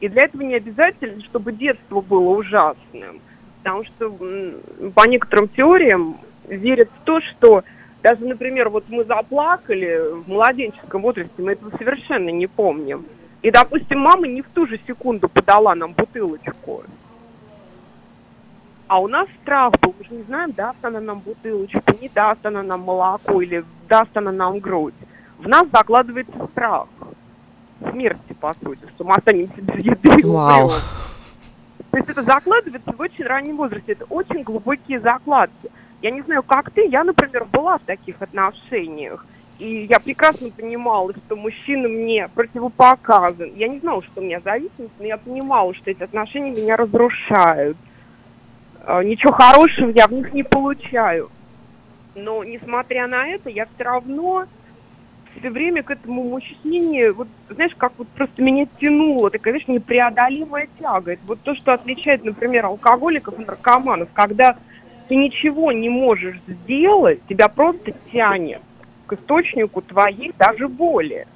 И 0.00 0.08
для 0.08 0.24
этого 0.24 0.42
не 0.42 0.54
обязательно, 0.54 1.22
чтобы 1.22 1.52
детство 1.52 2.00
было 2.00 2.30
ужасным. 2.30 3.20
Потому 3.62 3.84
что 3.84 4.10
по 4.94 5.06
некоторым 5.06 5.48
теориям 5.48 6.16
верят 6.48 6.88
в 6.88 7.04
то, 7.04 7.20
что 7.20 7.64
даже, 8.02 8.24
например, 8.24 8.70
вот 8.70 8.84
мы 8.88 9.04
заплакали 9.04 10.22
в 10.22 10.28
младенческом 10.28 11.02
возрасте, 11.02 11.32
мы 11.42 11.52
этого 11.52 11.70
совершенно 11.76 12.30
не 12.30 12.46
помним. 12.46 13.04
И, 13.42 13.50
допустим, 13.50 13.98
мама 14.00 14.26
не 14.26 14.40
в 14.40 14.48
ту 14.48 14.66
же 14.66 14.80
секунду 14.86 15.28
подала 15.28 15.74
нам 15.74 15.92
бутылочку. 15.92 16.84
А 18.88 19.00
у 19.00 19.06
нас 19.06 19.28
страх 19.42 19.74
был, 19.82 19.94
мы 19.98 20.04
же 20.06 20.14
не 20.14 20.22
знаем, 20.22 20.52
даст 20.52 20.82
она 20.82 21.00
нам 21.00 21.20
бутылочку, 21.20 21.82
не 22.00 22.08
даст 22.08 22.44
она 22.46 22.62
нам 22.62 22.80
молоко 22.80 23.42
или 23.42 23.62
даст 23.86 24.16
она 24.16 24.32
нам 24.32 24.58
грудь. 24.58 24.94
В 25.38 25.46
нас 25.46 25.68
закладывается 25.70 26.48
страх 26.52 26.86
смерти, 27.90 28.32
по 28.40 28.54
сути, 28.54 28.80
что 28.94 29.04
мы 29.04 29.14
останемся 29.14 29.60
без 29.60 29.84
еды. 29.84 30.20
и 30.20 30.24
Вау. 30.24 30.70
То 31.90 31.96
есть 31.98 32.08
это 32.08 32.22
закладывается 32.22 32.92
в 32.92 33.00
очень 33.00 33.24
раннем 33.24 33.56
возрасте, 33.58 33.92
это 33.92 34.06
очень 34.06 34.42
глубокие 34.42 35.00
закладки. 35.00 35.70
Я 36.00 36.10
не 36.10 36.22
знаю, 36.22 36.42
как 36.42 36.70
ты, 36.70 36.86
я, 36.86 37.04
например, 37.04 37.44
была 37.44 37.78
в 37.78 37.82
таких 37.82 38.22
отношениях, 38.22 39.26
и 39.58 39.86
я 39.90 39.98
прекрасно 40.00 40.50
понимала, 40.50 41.12
что 41.12 41.36
мужчина 41.36 41.88
мне 41.88 42.28
противопоказан. 42.34 43.52
Я 43.56 43.68
не 43.68 43.80
знала, 43.80 44.02
что 44.02 44.20
у 44.20 44.24
меня 44.24 44.40
зависимость, 44.40 44.94
но 44.98 45.04
я 45.04 45.18
понимала, 45.18 45.74
что 45.74 45.90
эти 45.90 46.02
отношения 46.02 46.52
меня 46.52 46.76
разрушают. 46.76 47.76
А, 48.84 49.02
Ничего 49.02 49.32
хорошего 49.32 49.90
я 49.90 50.06
в 50.06 50.12
них 50.12 50.32
не 50.32 50.42
получаю. 50.42 51.30
Но, 52.14 52.42
несмотря 52.42 53.06
на 53.06 53.26
это, 53.28 53.48
я 53.48 53.66
все 53.66 53.84
равно 53.84 54.46
все 55.38 55.50
время 55.50 55.82
к 55.82 55.90
этому 55.90 56.24
мужчине, 56.24 57.12
вот, 57.12 57.28
знаешь, 57.50 57.74
как 57.76 57.92
вот 57.98 58.08
просто 58.08 58.42
меня 58.42 58.66
тянуло, 58.80 59.30
такая, 59.30 59.52
знаешь, 59.52 59.68
непреодолимая 59.68 60.68
тяга. 60.78 61.12
Это 61.12 61.22
вот 61.26 61.40
то, 61.42 61.54
что 61.54 61.74
отличает, 61.74 62.24
например, 62.24 62.66
алкоголиков 62.66 63.38
и 63.38 63.44
наркоманов, 63.44 64.08
когда 64.12 64.56
ты 65.08 65.16
ничего 65.16 65.72
не 65.72 65.88
можешь 65.88 66.38
сделать, 66.46 67.20
тебя 67.28 67.48
просто 67.48 67.92
тянет 68.12 68.60
к 69.06 69.12
источнику 69.14 69.80
твоей 69.80 70.32
даже 70.38 70.68
боли. 70.68 71.26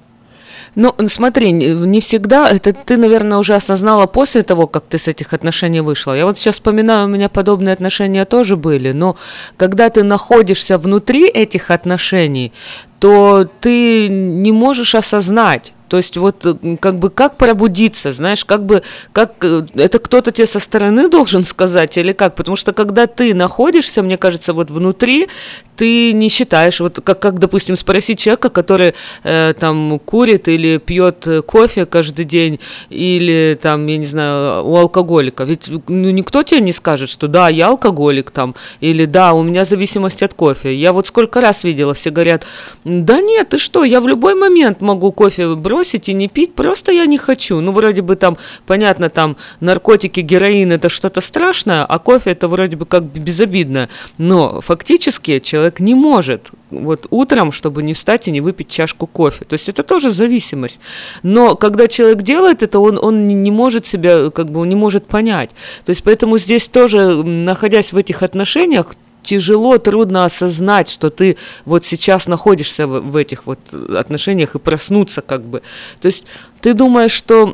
Ну, 0.74 0.94
смотри, 1.08 1.52
не 1.52 2.00
всегда, 2.00 2.48
это 2.48 2.72
ты, 2.72 2.96
наверное, 2.96 3.38
уже 3.38 3.54
осознала 3.54 4.06
после 4.06 4.42
того, 4.42 4.66
как 4.66 4.84
ты 4.84 4.98
с 4.98 5.08
этих 5.08 5.32
отношений 5.32 5.80
вышла. 5.80 6.16
Я 6.16 6.24
вот 6.24 6.38
сейчас 6.38 6.54
вспоминаю, 6.54 7.06
у 7.06 7.10
меня 7.10 7.28
подобные 7.28 7.72
отношения 7.72 8.24
тоже 8.24 8.56
были, 8.56 8.92
но 8.92 9.16
когда 9.56 9.90
ты 9.90 10.02
находишься 10.02 10.78
внутри 10.78 11.28
этих 11.28 11.70
отношений, 11.70 12.52
то 12.98 13.48
ты 13.60 14.08
не 14.08 14.52
можешь 14.52 14.94
осознать. 14.94 15.74
То 15.92 15.98
есть 15.98 16.16
вот 16.16 16.46
э, 16.46 16.54
как 16.80 16.98
бы 16.98 17.10
как 17.10 17.36
пробудиться, 17.36 18.12
знаешь, 18.12 18.46
как 18.46 18.64
бы 18.64 18.82
как 19.12 19.34
э, 19.44 19.66
это 19.74 19.98
кто-то 19.98 20.32
тебе 20.32 20.46
со 20.46 20.58
стороны 20.58 21.10
должен 21.10 21.44
сказать 21.44 21.98
или 21.98 22.14
как? 22.14 22.34
Потому 22.34 22.56
что 22.56 22.72
когда 22.72 23.06
ты 23.06 23.34
находишься, 23.34 24.02
мне 24.02 24.16
кажется, 24.16 24.54
вот 24.54 24.70
внутри, 24.70 25.28
ты 25.76 26.14
не 26.14 26.30
считаешь, 26.30 26.80
вот 26.80 27.00
как, 27.04 27.18
как 27.18 27.38
допустим, 27.38 27.76
спросить 27.76 28.20
человека, 28.20 28.48
который 28.48 28.94
э, 29.22 29.52
там 29.58 29.98
курит 29.98 30.48
или 30.48 30.78
пьет 30.78 31.26
э, 31.26 31.42
кофе 31.42 31.84
каждый 31.84 32.24
день, 32.24 32.58
или 32.88 33.58
там, 33.60 33.84
я 33.86 33.98
не 33.98 34.04
знаю, 34.06 34.64
у 34.64 34.76
алкоголика. 34.76 35.44
Ведь 35.44 35.68
ну, 35.68 36.10
никто 36.10 36.42
тебе 36.42 36.60
не 36.60 36.72
скажет, 36.72 37.10
что 37.10 37.28
да, 37.28 37.50
я 37.50 37.68
алкоголик 37.68 38.30
там, 38.30 38.54
или 38.80 39.04
да, 39.04 39.34
у 39.34 39.42
меня 39.42 39.66
зависимость 39.66 40.22
от 40.22 40.32
кофе. 40.32 40.74
Я 40.74 40.94
вот 40.94 41.06
сколько 41.06 41.42
раз 41.42 41.64
видела, 41.64 41.92
все 41.92 42.08
говорят, 42.10 42.46
да 42.84 43.20
нет, 43.20 43.50
ты 43.50 43.58
что, 43.58 43.84
я 43.84 44.00
в 44.00 44.08
любой 44.08 44.34
момент 44.34 44.80
могу 44.80 45.12
кофе 45.12 45.54
бросить 45.54 45.81
и 46.08 46.14
не 46.14 46.28
пить, 46.28 46.54
просто 46.54 46.92
я 46.92 47.06
не 47.06 47.18
хочу. 47.18 47.60
Ну, 47.60 47.72
вроде 47.72 48.02
бы 48.02 48.16
там, 48.16 48.36
понятно, 48.66 49.10
там 49.10 49.36
наркотики, 49.60 50.20
героин 50.20 50.72
это 50.72 50.88
что-то 50.88 51.20
страшное, 51.20 51.84
а 51.84 51.98
кофе 51.98 52.30
это 52.30 52.48
вроде 52.48 52.76
бы 52.76 52.86
как 52.86 53.04
безобидно. 53.04 53.88
Но 54.18 54.60
фактически 54.60 55.38
человек 55.38 55.80
не 55.80 55.94
может 55.94 56.50
вот 56.70 57.06
утром, 57.10 57.52
чтобы 57.52 57.82
не 57.82 57.94
встать 57.94 58.28
и 58.28 58.30
не 58.30 58.40
выпить 58.40 58.68
чашку 58.68 59.06
кофе. 59.06 59.44
То 59.44 59.54
есть 59.54 59.68
это 59.68 59.82
тоже 59.82 60.10
зависимость. 60.10 60.80
Но 61.22 61.54
когда 61.56 61.88
человек 61.88 62.22
делает 62.22 62.62
это, 62.62 62.80
он, 62.80 62.98
он 62.98 63.28
не- 63.28 63.50
может 63.50 63.86
себя, 63.86 64.30
как 64.30 64.50
бы 64.50 64.60
он 64.60 64.68
не 64.68 64.74
может 64.74 65.06
понять. 65.06 65.50
То 65.84 65.90
есть 65.90 66.02
поэтому 66.02 66.38
здесь 66.38 66.68
тоже, 66.68 67.22
находясь 67.22 67.92
в 67.92 67.96
этих 67.96 68.22
отношениях, 68.22 68.94
тяжело, 69.22 69.78
трудно 69.78 70.24
осознать, 70.24 70.88
что 70.88 71.10
ты 71.10 71.36
вот 71.64 71.84
сейчас 71.84 72.26
находишься 72.26 72.86
в, 72.86 73.00
в 73.00 73.16
этих 73.16 73.46
вот 73.46 73.60
отношениях 73.72 74.54
и 74.54 74.58
проснуться 74.58 75.22
как 75.22 75.44
бы. 75.44 75.62
То 76.00 76.06
есть 76.06 76.24
ты 76.62 76.74
думаешь, 76.74 77.12
что 77.12 77.52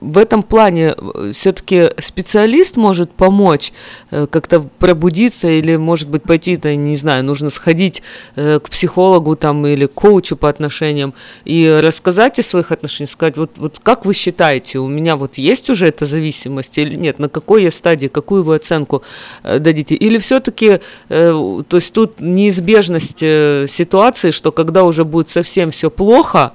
в 0.00 0.18
этом 0.18 0.42
плане 0.42 0.94
все-таки 1.32 1.90
специалист 1.98 2.76
может 2.76 3.12
помочь 3.12 3.72
э, 4.10 4.26
как-то 4.26 4.60
пробудиться 4.60 5.48
или, 5.48 5.76
может 5.76 6.08
быть, 6.08 6.24
пойти, 6.24 6.56
то 6.56 6.74
не 6.74 6.96
знаю, 6.96 7.24
нужно 7.24 7.50
сходить 7.50 8.02
э, 8.34 8.58
к 8.58 8.68
психологу 8.68 9.36
там 9.36 9.64
или 9.66 9.86
к 9.86 9.94
коучу 9.94 10.36
по 10.36 10.48
отношениям 10.48 11.14
и 11.44 11.80
рассказать 11.82 12.38
о 12.40 12.42
своих 12.42 12.72
отношениях, 12.72 13.10
сказать, 13.10 13.36
вот, 13.36 13.52
вот 13.56 13.78
как 13.80 14.04
вы 14.04 14.12
считаете, 14.12 14.80
у 14.80 14.88
меня 14.88 15.16
вот 15.16 15.38
есть 15.38 15.70
уже 15.70 15.86
эта 15.86 16.04
зависимость 16.04 16.76
или 16.78 16.96
нет, 16.96 17.20
на 17.20 17.28
какой 17.28 17.62
я 17.62 17.70
стадии, 17.70 18.08
какую 18.08 18.42
вы 18.42 18.56
оценку 18.56 19.02
э, 19.44 19.60
дадите, 19.60 19.94
или 19.94 20.18
все-таки, 20.18 20.80
то 21.08 21.64
есть 21.70 21.92
тут 21.92 22.20
неизбежность 22.20 23.22
э, 23.22 23.66
ситуации, 23.68 24.32
что 24.32 24.50
когда 24.52 24.84
уже 24.84 25.04
будет 25.04 25.30
совсем 25.30 25.70
все 25.70 25.90
плохо, 25.90 26.52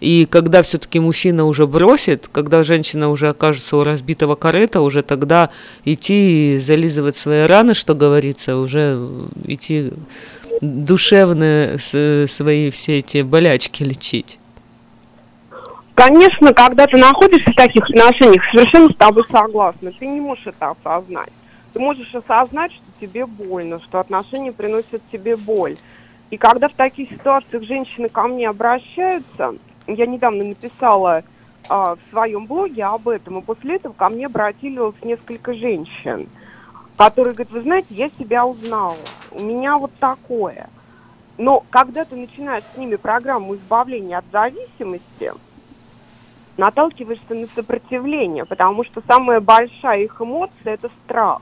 и 0.00 0.26
когда 0.26 0.62
все-таки 0.62 0.98
мужчина 0.98 1.44
уже 1.44 1.66
бросит, 1.66 2.28
когда 2.28 2.62
женщина 2.62 3.10
уже 3.10 3.28
окажется 3.28 3.76
у 3.76 3.84
разбитого 3.84 4.34
корыта, 4.34 4.80
уже 4.80 5.02
тогда 5.02 5.50
идти 5.84 6.54
и 6.54 6.58
зализывать 6.58 7.18
свои 7.18 7.44
раны, 7.44 7.74
что 7.74 7.94
говорится, 7.94 8.56
уже 8.56 8.98
идти 9.44 9.92
душевные 10.62 11.78
свои 11.78 12.70
все 12.70 12.98
эти 12.98 13.22
болячки 13.22 13.82
лечить. 13.82 14.38
Конечно, 15.94 16.54
когда 16.54 16.86
ты 16.86 16.96
находишься 16.96 17.50
в 17.50 17.54
таких 17.54 17.84
отношениях, 17.84 18.42
совершенно 18.50 18.88
с 18.90 18.96
тобой 18.96 19.22
согласна. 19.30 19.92
Ты 19.98 20.06
не 20.06 20.20
можешь 20.20 20.46
это 20.46 20.70
осознать. 20.70 21.32
Ты 21.74 21.78
можешь 21.78 22.14
осознать, 22.14 22.72
что 22.72 22.82
тебе 23.02 23.26
больно, 23.26 23.80
что 23.80 24.00
отношения 24.00 24.50
приносят 24.50 25.02
тебе 25.12 25.36
боль. 25.36 25.76
И 26.30 26.38
когда 26.38 26.68
в 26.68 26.74
таких 26.74 27.10
ситуациях 27.10 27.64
женщины 27.64 28.08
ко 28.08 28.22
мне 28.28 28.48
обращаются, 28.48 29.56
я 29.94 30.06
недавно 30.06 30.44
написала 30.44 31.22
а, 31.68 31.96
в 31.96 31.98
своем 32.10 32.46
блоге 32.46 32.84
об 32.84 33.08
этом, 33.08 33.38
и 33.38 33.42
после 33.42 33.76
этого 33.76 33.92
ко 33.92 34.08
мне 34.08 34.26
обратилось 34.26 34.96
несколько 35.02 35.54
женщин, 35.54 36.28
которые 36.96 37.34
говорят, 37.34 37.52
вы 37.52 37.62
знаете, 37.62 37.88
я 37.90 38.10
себя 38.18 38.46
узнала, 38.46 38.96
у 39.30 39.40
меня 39.40 39.78
вот 39.78 39.92
такое. 39.98 40.68
Но 41.38 41.64
когда 41.70 42.04
ты 42.04 42.16
начинаешь 42.16 42.64
с 42.74 42.76
ними 42.76 42.96
программу 42.96 43.54
избавления 43.54 44.18
от 44.18 44.24
зависимости, 44.30 45.32
наталкиваешься 46.56 47.34
на 47.34 47.46
сопротивление, 47.54 48.44
потому 48.44 48.84
что 48.84 49.02
самая 49.06 49.40
большая 49.40 50.02
их 50.02 50.20
эмоция– 50.20 50.52
это 50.74 50.90
страх. 51.04 51.40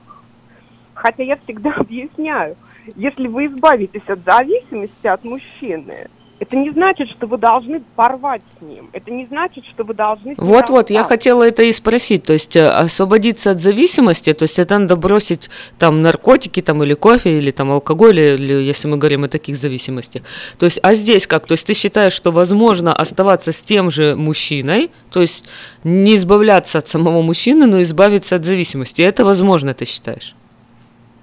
Хотя 0.93 1.23
я 1.23 1.35
всегда 1.37 1.73
объясняю, 1.77 2.55
если 2.95 3.27
вы 3.27 3.47
избавитесь 3.47 4.07
от 4.07 4.19
зависимости 4.19 5.07
от 5.07 5.23
мужчины, 5.23 6.07
это 6.39 6.55
не 6.55 6.71
значит, 6.71 7.09
что 7.09 7.27
вы 7.27 7.37
должны 7.37 7.81
порвать 7.95 8.41
с 8.57 8.61
ним. 8.61 8.89
Это 8.93 9.11
не 9.11 9.25
значит, 9.25 9.65
что 9.65 9.83
вы 9.83 9.93
должны... 9.93 10.35
Вот-вот, 10.37 10.89
я 10.89 11.03
хотела 11.03 11.43
это 11.43 11.63
и 11.63 11.73
спросить, 11.73 12.23
то 12.23 12.33
есть 12.33 12.55
э, 12.55 12.65
освободиться 12.65 13.51
от 13.51 13.61
зависимости, 13.61 14.33
то 14.33 14.43
есть 14.43 14.57
это 14.57 14.79
надо 14.79 14.95
бросить 14.95 15.49
там 15.77 16.01
наркотики 16.01 16.61
там 16.61 16.81
или 16.83 16.93
кофе, 16.93 17.37
или 17.37 17.51
там 17.51 17.71
алкоголь, 17.71 18.19
или 18.19 18.53
если 18.53 18.87
мы 18.87 18.95
говорим 18.95 19.25
о 19.25 19.27
таких 19.27 19.57
зависимостях. 19.57 20.21
То 20.57 20.65
есть, 20.65 20.79
а 20.81 20.93
здесь 20.93 21.27
как? 21.27 21.45
То 21.45 21.53
есть 21.53 21.67
ты 21.67 21.73
считаешь, 21.73 22.13
что 22.13 22.31
возможно 22.31 22.93
оставаться 22.93 23.51
с 23.51 23.61
тем 23.61 23.91
же 23.91 24.15
мужчиной, 24.15 24.91
то 25.11 25.19
есть 25.19 25.43
не 25.83 26.15
избавляться 26.15 26.77
от 26.77 26.87
самого 26.87 27.21
мужчины, 27.21 27.65
но 27.65 27.81
избавиться 27.81 28.37
от 28.37 28.45
зависимости. 28.45 29.01
Это 29.01 29.25
возможно, 29.25 29.73
ты 29.73 29.83
считаешь? 29.83 30.35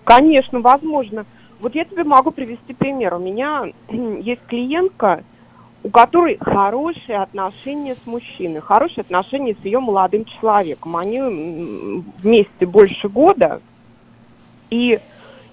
Конечно, 0.04 0.60
возможно. 0.60 1.24
Вот 1.60 1.74
я 1.74 1.84
тебе 1.84 2.04
могу 2.04 2.30
привести 2.30 2.74
пример. 2.74 3.14
У 3.14 3.18
меня 3.18 3.64
есть 3.88 4.42
клиентка, 4.46 5.24
у 5.82 5.90
которой 5.90 6.36
хорошие 6.40 7.18
отношения 7.18 7.94
с 7.94 8.06
мужчиной, 8.06 8.60
хорошие 8.60 9.02
отношения 9.02 9.54
с 9.60 9.64
ее 9.64 9.80
молодым 9.80 10.24
человеком. 10.24 10.96
Они 10.96 11.20
вместе 11.20 12.66
больше 12.66 13.08
года, 13.08 13.60
и 14.70 14.98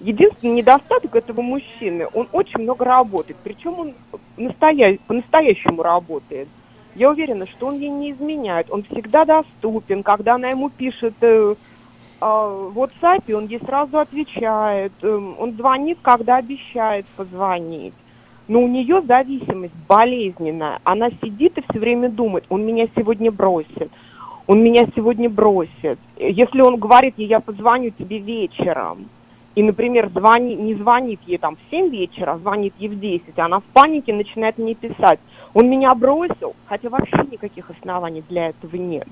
единственный 0.00 0.54
недостаток 0.54 1.14
этого 1.14 1.40
мужчины, 1.40 2.06
он 2.12 2.28
очень 2.32 2.60
много 2.60 2.84
работает, 2.84 3.38
причем 3.42 3.78
он 3.78 3.94
настоя- 4.36 4.98
по-настоящему 5.06 5.82
работает. 5.82 6.48
Я 6.94 7.10
уверена, 7.10 7.46
что 7.46 7.68
он 7.68 7.78
ей 7.78 7.90
не 7.90 8.12
изменяет, 8.12 8.70
он 8.70 8.82
всегда 8.84 9.24
доступен, 9.24 10.02
когда 10.02 10.34
она 10.34 10.48
ему 10.48 10.70
пишет 10.70 11.14
э, 11.20 11.54
в 12.20 12.78
WhatsApp, 12.78 13.32
он 13.34 13.46
ей 13.46 13.60
сразу 13.60 13.98
отвечает, 13.98 14.92
эм, 15.02 15.36
он 15.38 15.52
звонит, 15.52 15.98
когда 16.02 16.36
обещает 16.36 17.06
позвонить. 17.16 17.94
Но 18.46 18.62
у 18.62 18.68
нее 18.68 19.02
зависимость 19.02 19.74
болезненная. 19.88 20.80
Она 20.84 21.10
сидит 21.22 21.56
и 21.58 21.62
все 21.62 21.78
время 21.78 22.08
думает, 22.08 22.44
он 22.48 22.64
меня 22.64 22.86
сегодня 22.96 23.32
бросит, 23.32 23.90
он 24.46 24.62
меня 24.62 24.86
сегодня 24.94 25.30
бросит. 25.30 25.98
Если 26.18 26.60
он 26.60 26.76
говорит 26.76 27.14
ей, 27.16 27.28
я 27.28 27.40
позвоню 27.40 27.90
тебе 27.90 28.18
вечером, 28.18 29.08
и, 29.54 29.62
например, 29.62 30.10
звони, 30.10 30.56
не 30.56 30.74
звонит 30.74 31.20
ей 31.26 31.38
там 31.38 31.56
в 31.56 31.70
7 31.70 31.88
вечера, 31.88 32.32
а 32.32 32.38
звонит 32.38 32.74
ей 32.78 32.88
в 32.88 32.98
10, 32.98 33.38
она 33.38 33.60
в 33.60 33.64
панике 33.64 34.12
начинает 34.12 34.58
мне 34.58 34.74
писать, 34.74 35.20
он 35.54 35.70
меня 35.70 35.94
бросил, 35.94 36.54
хотя 36.66 36.88
вообще 36.88 37.18
никаких 37.30 37.70
оснований 37.70 38.24
для 38.28 38.48
этого 38.48 38.76
нет. 38.76 39.06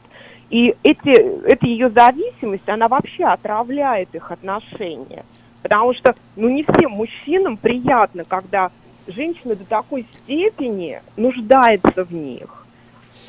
И 0.53 0.77
эти, 0.83 1.49
эта 1.49 1.67
ее 1.67 1.89
зависимость, 1.89 2.69
она 2.69 2.87
вообще 2.87 3.25
отравляет 3.25 4.15
их 4.15 4.31
отношения. 4.31 5.25
Потому 5.63 5.95
что, 5.95 6.15
ну, 6.37 6.51
не 6.51 6.63
всем 6.63 6.93
мужчинам 6.93 7.57
приятно, 7.57 8.25
когда 8.25 8.71
женщина 9.07 9.55
до 9.57 9.65
такой 9.65 10.05
степени 10.15 11.01
нуждается 11.17 12.05
в 12.05 12.13
них. 12.13 12.67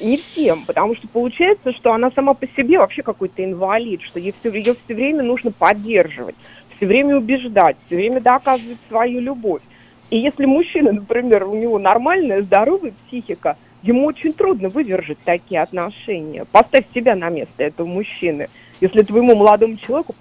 Не 0.01 0.17
всем, 0.17 0.65
потому 0.65 0.97
что 0.97 1.07
получается, 1.07 1.71
что 1.71 1.93
она 1.93 2.11
сама 2.11 2.33
по 2.33 2.45
себе 2.45 2.77
вообще 2.77 3.03
какой-то 3.03 3.41
инвалид, 3.41 4.01
что 4.01 4.19
ей 4.19 4.35
все, 4.37 4.51
ее 4.51 4.75
все 4.83 4.93
время 4.93 5.23
нужно 5.23 5.51
поддерживать, 5.51 6.35
все 6.75 6.85
время 6.85 7.15
убеждать, 7.15 7.77
все 7.85 7.95
время 7.95 8.19
доказывать 8.19 8.79
свою 8.89 9.21
любовь. 9.21 9.61
И 10.09 10.17
если 10.17 10.45
мужчина, 10.45 10.91
например, 10.91 11.45
у 11.45 11.55
него 11.55 11.79
нормальная, 11.79 12.41
здоровая 12.41 12.91
психика, 13.07 13.55
ему 13.83 14.05
очень 14.05 14.33
трудно 14.33 14.69
выдержать 14.69 15.19
такие 15.23 15.61
отношения. 15.61 16.45
Поставь 16.45 16.85
себя 16.95 17.15
на 17.15 17.29
место 17.29 17.63
этого 17.63 17.85
мужчины. 17.85 18.49
Если 18.81 19.03
твоему 19.03 19.35
молодому 19.35 19.77
человеку, 19.77 20.15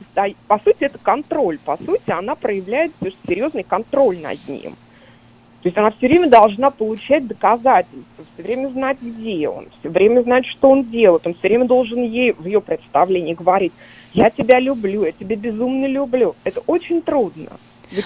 по 0.47 0.59
сути, 0.59 0.85
это 0.85 0.99
контроль, 0.99 1.59
по 1.65 1.77
сути, 1.79 2.11
она 2.11 2.35
проявляет 2.35 2.93
серьезный 3.27 3.63
контроль 3.63 4.19
над 4.19 4.47
ним. 4.47 4.73
То 5.63 5.69
есть 5.69 5.79
она 5.79 5.93
все 5.93 6.09
время 6.09 6.29
должна 6.29 6.71
получать 6.71 7.27
доказательства, 7.27 8.25
все 8.35 8.43
время 8.43 8.69
знать, 8.69 8.99
где 9.01 9.49
он, 9.49 9.69
все 9.79 9.91
время 9.91 10.23
знать, 10.23 10.45
что 10.47 10.71
он 10.71 10.85
делает. 10.85 11.25
Он 11.25 11.35
все 11.35 11.49
время 11.49 11.67
должен 11.67 12.03
ей 12.03 12.33
в 12.33 12.45
ее 12.45 12.61
представлении 12.61 13.35
говорить, 13.35 13.73
я 14.13 14.29
тебя 14.31 14.59
люблю, 14.59 15.05
я 15.05 15.13
тебя 15.13 15.37
безумно 15.37 15.87
люблю. 15.87 16.35
Это 16.43 16.61
очень 16.67 17.01
трудно. 17.01 17.59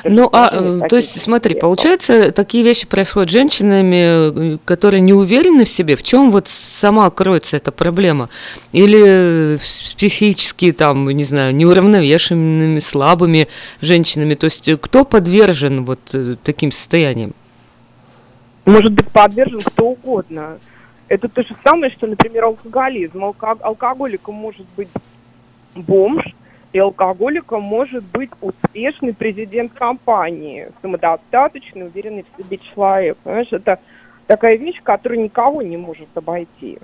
Ну, 0.04 0.28
а, 0.32 0.50
э, 0.52 0.80
то 0.88 0.96
есть, 0.96 1.20
смотри, 1.20 1.54
получается, 1.54 2.32
такие 2.32 2.64
вещи 2.64 2.86
происходят 2.86 3.30
с 3.30 3.32
женщинами, 3.32 4.54
э, 4.54 4.58
которые 4.64 5.00
не 5.00 5.12
уверены 5.12 5.64
в 5.64 5.68
себе. 5.68 5.96
В 5.96 6.02
чем 6.02 6.30
вот 6.30 6.48
сама 6.48 7.08
кроется 7.10 7.56
эта 7.56 7.72
проблема? 7.72 8.28
Или 8.72 9.58
с 9.62 9.94
психически, 9.94 10.72
там, 10.72 11.08
не 11.10 11.24
знаю, 11.24 11.54
неуравновешенными, 11.54 12.78
слабыми 12.80 13.48
женщинами? 13.80 14.34
То 14.34 14.46
есть, 14.46 14.68
э, 14.68 14.76
кто 14.76 15.04
подвержен 15.04 15.84
вот 15.84 16.00
э, 16.12 16.36
таким 16.42 16.72
состояниям? 16.72 17.34
может 18.66 18.92
быть 18.92 19.08
подвержен 19.10 19.60
кто 19.60 19.90
угодно. 19.90 20.58
Это 21.08 21.28
то 21.28 21.42
же 21.42 21.56
самое, 21.62 21.92
что, 21.92 22.06
например, 22.08 22.44
алкоголизм. 22.44 23.24
Алко- 23.24 23.60
алкоголиком 23.62 24.34
может 24.34 24.66
быть 24.76 24.88
бомж, 25.74 26.24
и 26.76 26.78
алкоголиком 26.78 27.62
может 27.62 28.04
быть 28.04 28.28
успешный 28.42 29.14
президент 29.14 29.72
компании, 29.72 30.68
самодостаточный, 30.82 31.86
уверенный 31.86 32.26
в 32.30 32.42
себе 32.42 32.58
человек. 32.58 33.16
Понимаешь, 33.22 33.50
это 33.50 33.78
такая 34.26 34.58
вещь, 34.58 34.82
которая 34.82 35.18
никого 35.18 35.62
не 35.62 35.78
может 35.78 36.08
обойти. 36.14 36.78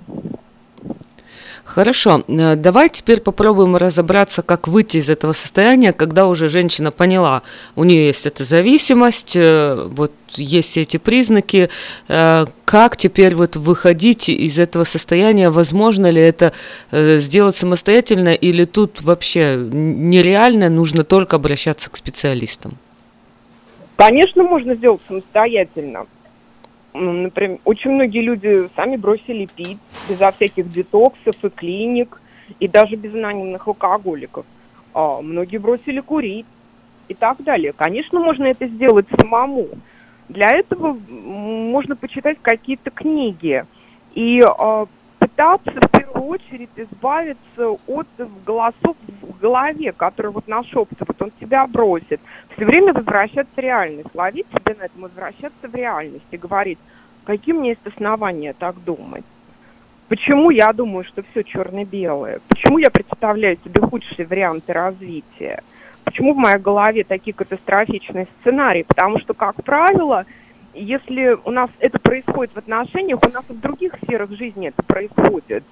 Хорошо, 1.65 2.23
э, 2.27 2.55
давай 2.55 2.89
теперь 2.89 3.19
попробуем 3.19 3.75
разобраться, 3.75 4.41
как 4.41 4.67
выйти 4.67 4.97
из 4.97 5.09
этого 5.09 5.31
состояния, 5.31 5.93
когда 5.93 6.27
уже 6.27 6.49
женщина 6.49 6.91
поняла, 6.91 7.41
у 7.75 7.83
нее 7.83 8.07
есть 8.07 8.25
эта 8.25 8.43
зависимость, 8.43 9.35
э, 9.35 9.87
вот 9.89 10.11
есть 10.35 10.77
эти 10.77 10.97
признаки, 10.97 11.69
э, 12.07 12.45
как 12.65 12.97
теперь 12.97 13.35
вот 13.35 13.55
выходить 13.55 14.29
из 14.29 14.59
этого 14.59 14.83
состояния, 14.83 15.49
возможно 15.49 16.09
ли 16.09 16.21
это 16.21 16.53
сделать 16.91 17.55
самостоятельно 17.55 18.33
или 18.33 18.65
тут 18.65 19.01
вообще 19.01 19.55
нереально, 19.55 20.69
нужно 20.69 21.03
только 21.03 21.35
обращаться 21.35 21.89
к 21.89 21.97
специалистам? 21.97 22.77
Конечно, 23.95 24.43
можно 24.43 24.75
сделать 24.75 25.01
самостоятельно. 25.07 26.07
Например, 26.93 27.59
очень 27.65 27.91
многие 27.91 28.21
люди 28.21 28.69
сами 28.75 28.97
бросили 28.97 29.45
пить 29.45 29.79
безо 30.07 30.31
всяких 30.31 30.71
детоксов 30.71 31.35
и 31.43 31.49
клиник, 31.49 32.21
и 32.59 32.67
даже 32.67 32.95
без 32.95 33.13
анонимных 33.13 33.67
алкоголиков. 33.67 34.45
А 34.93 35.21
многие 35.21 35.57
бросили 35.57 36.01
курить 36.01 36.45
и 37.07 37.13
так 37.13 37.41
далее. 37.43 37.73
Конечно, 37.73 38.19
можно 38.19 38.45
это 38.45 38.67
сделать 38.67 39.07
самому. 39.17 39.67
Для 40.29 40.47
этого 40.47 40.93
можно 40.93 41.95
почитать 41.95 42.37
какие-то 42.41 42.91
книги 42.91 43.65
и 44.13 44.41
а, 44.41 44.85
пытаться 45.33 45.71
в 45.71 45.91
первую 45.91 46.25
очередь 46.25 46.69
избавиться 46.75 47.69
от 47.87 48.07
голосов 48.45 48.95
в 49.21 49.39
голове, 49.39 49.91
которые 49.91 50.31
вот 50.31 50.47
нашептывают, 50.47 51.21
он 51.21 51.31
тебя 51.39 51.65
бросит. 51.67 52.21
Все 52.55 52.65
время 52.65 52.93
возвращаться 52.93 53.53
в 53.55 53.59
реальность, 53.59 54.13
ловить 54.13 54.47
себя 54.47 54.75
на 54.79 54.83
этом, 54.83 55.01
возвращаться 55.01 55.67
в 55.67 55.75
реальность 55.75 56.25
и 56.31 56.37
говорить, 56.37 56.79
какие 57.25 57.55
меня 57.55 57.69
есть 57.69 57.85
основания 57.85 58.53
так 58.53 58.75
думать. 58.83 59.25
Почему 60.07 60.51
я 60.51 60.71
думаю, 60.73 61.03
что 61.05 61.23
все 61.31 61.43
черно-белое? 61.43 62.39
Почему 62.47 62.77
я 62.77 62.91
представляю 62.91 63.57
себе 63.63 63.81
худшие 63.81 64.27
варианты 64.27 64.73
развития? 64.73 65.63
Почему 66.03 66.33
в 66.33 66.37
моей 66.37 66.59
голове 66.59 67.03
такие 67.03 67.33
катастрофичные 67.33 68.27
сценарии? 68.39 68.83
Потому 68.83 69.19
что, 69.19 69.33
как 69.33 69.63
правило, 69.63 70.25
если 70.73 71.37
у 71.45 71.51
нас 71.51 71.69
это 71.79 71.99
происходит 71.99 72.53
в 72.53 72.57
отношениях, 72.57 73.19
у 73.23 73.29
нас 73.29 73.43
и 73.49 73.53
в 73.53 73.59
других 73.59 73.95
сферах 74.03 74.31
жизни 74.31 74.69
это 74.69 74.83
происходит. 74.83 75.63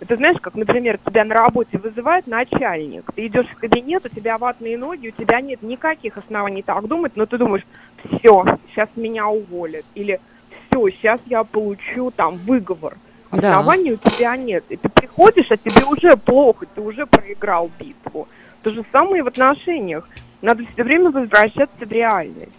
Это 0.00 0.16
знаешь, 0.16 0.38
как, 0.40 0.54
например, 0.54 0.98
тебя 0.98 1.24
на 1.24 1.34
работе 1.34 1.76
вызывает 1.76 2.26
начальник, 2.26 3.04
ты 3.14 3.26
идешь 3.26 3.46
в 3.48 3.56
кабинет, 3.56 4.06
у 4.06 4.08
тебя 4.08 4.38
ватные 4.38 4.78
ноги, 4.78 5.08
у 5.08 5.10
тебя 5.10 5.42
нет 5.42 5.62
никаких 5.62 6.16
оснований 6.16 6.62
так 6.62 6.86
думать, 6.88 7.12
но 7.16 7.26
ты 7.26 7.36
думаешь, 7.36 7.66
все, 8.04 8.46
сейчас 8.70 8.88
меня 8.96 9.28
уволят, 9.28 9.84
или 9.94 10.18
все, 10.48 10.88
сейчас 10.88 11.20
я 11.26 11.44
получу 11.44 12.10
там 12.10 12.36
выговор. 12.36 12.96
Да. 13.30 13.50
Оснований 13.50 13.92
у 13.92 13.96
тебя 13.96 14.36
нет. 14.36 14.64
И 14.70 14.76
ты 14.76 14.88
приходишь, 14.88 15.50
а 15.50 15.56
тебе 15.56 15.84
уже 15.84 16.16
плохо, 16.16 16.66
ты 16.74 16.80
уже 16.80 17.06
проиграл 17.06 17.70
битву. 17.78 18.26
То 18.62 18.72
же 18.72 18.84
самое 18.90 19.18
и 19.18 19.22
в 19.22 19.28
отношениях. 19.28 20.08
Надо 20.42 20.64
все 20.72 20.82
время 20.82 21.10
возвращаться 21.10 21.86
в 21.86 21.92
реальность. 21.92 22.52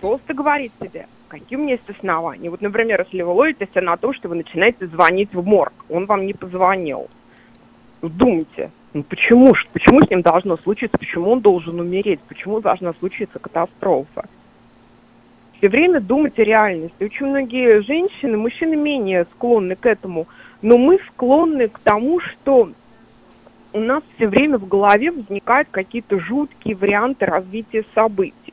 Просто 0.00 0.34
говорить 0.34 0.72
себе, 0.80 1.06
какие 1.28 1.58
у 1.58 1.62
меня 1.62 1.72
есть 1.72 1.88
основания. 1.88 2.50
Вот, 2.50 2.60
например, 2.60 3.04
если 3.08 3.22
вы 3.22 3.32
ловитесь 3.32 3.68
на 3.74 3.96
то, 3.96 4.12
что 4.12 4.28
вы 4.28 4.36
начинаете 4.36 4.86
звонить 4.86 5.32
в 5.32 5.44
морг, 5.44 5.72
он 5.88 6.06
вам 6.06 6.26
не 6.26 6.34
позвонил. 6.34 7.08
Ну, 8.02 8.08
Думайте, 8.08 8.70
ну 8.92 9.02
почему, 9.02 9.54
ж- 9.54 9.66
почему 9.72 10.02
с 10.02 10.10
ним 10.10 10.22
должно 10.22 10.56
случиться, 10.58 10.98
почему 10.98 11.30
он 11.30 11.40
должен 11.40 11.80
умереть, 11.80 12.20
почему 12.28 12.60
должна 12.60 12.92
случиться 12.94 13.38
катастрофа. 13.38 14.26
Все 15.58 15.70
время 15.70 16.00
думать 16.00 16.38
о 16.38 16.44
реальности. 16.44 17.02
Очень 17.04 17.26
многие 17.26 17.80
женщины, 17.80 18.36
мужчины 18.36 18.76
менее 18.76 19.26
склонны 19.34 19.74
к 19.74 19.86
этому, 19.86 20.26
но 20.60 20.76
мы 20.76 20.98
склонны 21.08 21.68
к 21.68 21.78
тому, 21.78 22.20
что 22.20 22.68
у 23.72 23.80
нас 23.80 24.02
все 24.14 24.28
время 24.28 24.58
в 24.58 24.68
голове 24.68 25.10
возникают 25.10 25.68
какие-то 25.70 26.18
жуткие 26.18 26.76
варианты 26.76 27.26
развития 27.26 27.84
событий. 27.94 28.45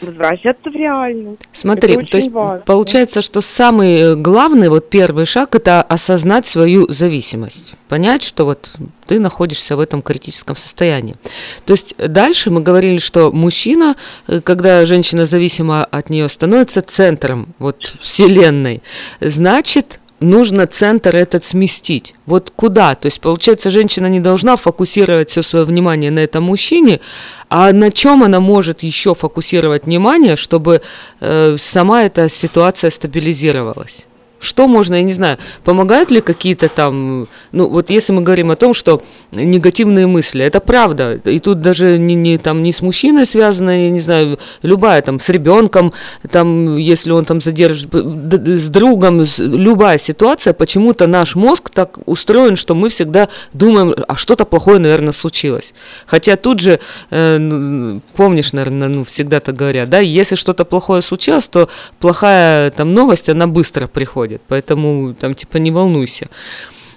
Возвращаться 0.00 0.70
в 0.70 0.74
реальность. 0.74 1.40
Смотри, 1.52 1.94
то 2.04 2.16
есть 2.16 2.30
важно. 2.30 2.62
получается, 2.66 3.22
что 3.22 3.40
самый 3.40 4.00
э, 4.00 4.14
главный, 4.16 4.68
вот 4.68 4.90
первый 4.90 5.24
шаг, 5.24 5.54
это 5.54 5.82
осознать 5.82 6.46
свою 6.46 6.90
зависимость. 6.90 7.74
Понять, 7.88 8.22
что 8.22 8.44
вот 8.44 8.70
ты 9.06 9.20
находишься 9.20 9.76
в 9.76 9.80
этом 9.80 10.02
критическом 10.02 10.56
состоянии. 10.56 11.16
То 11.64 11.72
есть 11.72 11.94
дальше 11.96 12.50
мы 12.50 12.60
говорили, 12.60 12.98
что 12.98 13.30
мужчина, 13.32 13.96
э, 14.26 14.40
когда 14.40 14.84
женщина 14.84 15.26
зависима 15.26 15.84
от 15.84 16.10
нее, 16.10 16.28
становится 16.28 16.82
центром 16.82 17.54
вот 17.58 17.94
вселенной. 18.00 18.82
Значит, 19.20 20.00
нужно 20.24 20.66
центр 20.66 21.14
этот 21.16 21.44
сместить. 21.44 22.14
Вот 22.26 22.52
куда? 22.56 22.94
То 22.94 23.06
есть, 23.06 23.20
получается, 23.20 23.70
женщина 23.70 24.06
не 24.06 24.20
должна 24.20 24.56
фокусировать 24.56 25.30
все 25.30 25.42
свое 25.42 25.64
внимание 25.64 26.10
на 26.10 26.20
этом 26.20 26.44
мужчине, 26.44 27.00
а 27.48 27.72
на 27.72 27.90
чем 27.90 28.22
она 28.22 28.40
может 28.40 28.82
еще 28.82 29.14
фокусировать 29.14 29.84
внимание, 29.84 30.36
чтобы 30.36 30.82
э, 31.20 31.56
сама 31.58 32.04
эта 32.04 32.28
ситуация 32.28 32.90
стабилизировалась? 32.90 34.06
Что 34.44 34.68
можно, 34.68 34.96
я 34.96 35.02
не 35.02 35.12
знаю, 35.12 35.38
помогают 35.64 36.10
ли 36.10 36.20
какие-то 36.20 36.68
там, 36.68 37.28
ну 37.52 37.68
вот 37.68 37.90
если 37.90 38.12
мы 38.12 38.22
говорим 38.22 38.50
о 38.50 38.56
том, 38.56 38.74
что 38.74 39.02
негативные 39.32 40.06
мысли, 40.06 40.44
это 40.44 40.60
правда, 40.60 41.14
и 41.24 41.38
тут 41.38 41.60
даже 41.60 41.98
не, 41.98 42.14
не, 42.14 42.38
там, 42.38 42.62
не 42.62 42.72
с 42.72 42.82
мужчиной 42.82 43.26
связано, 43.26 43.84
я 43.84 43.90
не 43.90 44.00
знаю, 44.00 44.38
любая 44.62 45.00
там 45.02 45.18
с 45.18 45.28
ребенком, 45.30 45.92
там, 46.30 46.76
если 46.76 47.12
он 47.12 47.24
там 47.24 47.40
задержит, 47.40 47.92
с 47.94 48.68
другом, 48.68 49.26
с- 49.26 49.38
любая 49.38 49.98
ситуация, 49.98 50.52
почему-то 50.52 51.06
наш 51.06 51.36
мозг 51.36 51.70
так 51.70 51.98
устроен, 52.06 52.56
что 52.56 52.74
мы 52.74 52.88
всегда 52.88 53.28
думаем, 53.52 53.94
а 54.06 54.16
что-то 54.16 54.44
плохое, 54.44 54.78
наверное, 54.78 55.12
случилось. 55.12 55.72
Хотя 56.06 56.36
тут 56.36 56.60
же, 56.60 56.80
э, 57.10 57.38
ну, 57.38 58.00
помнишь, 58.14 58.52
наверное, 58.52 58.88
ну, 58.88 59.04
всегда 59.04 59.40
так 59.40 59.56
говорят, 59.56 59.88
да, 59.88 60.00
если 60.00 60.34
что-то 60.36 60.64
плохое 60.64 61.00
случилось, 61.02 61.48
то 61.48 61.68
плохая 61.98 62.70
там 62.70 62.92
новость, 62.94 63.28
она 63.28 63.46
быстро 63.46 63.86
приходит, 63.86 64.33
поэтому 64.48 65.14
там 65.14 65.34
типа 65.34 65.58
не 65.58 65.70
волнуйся. 65.70 66.28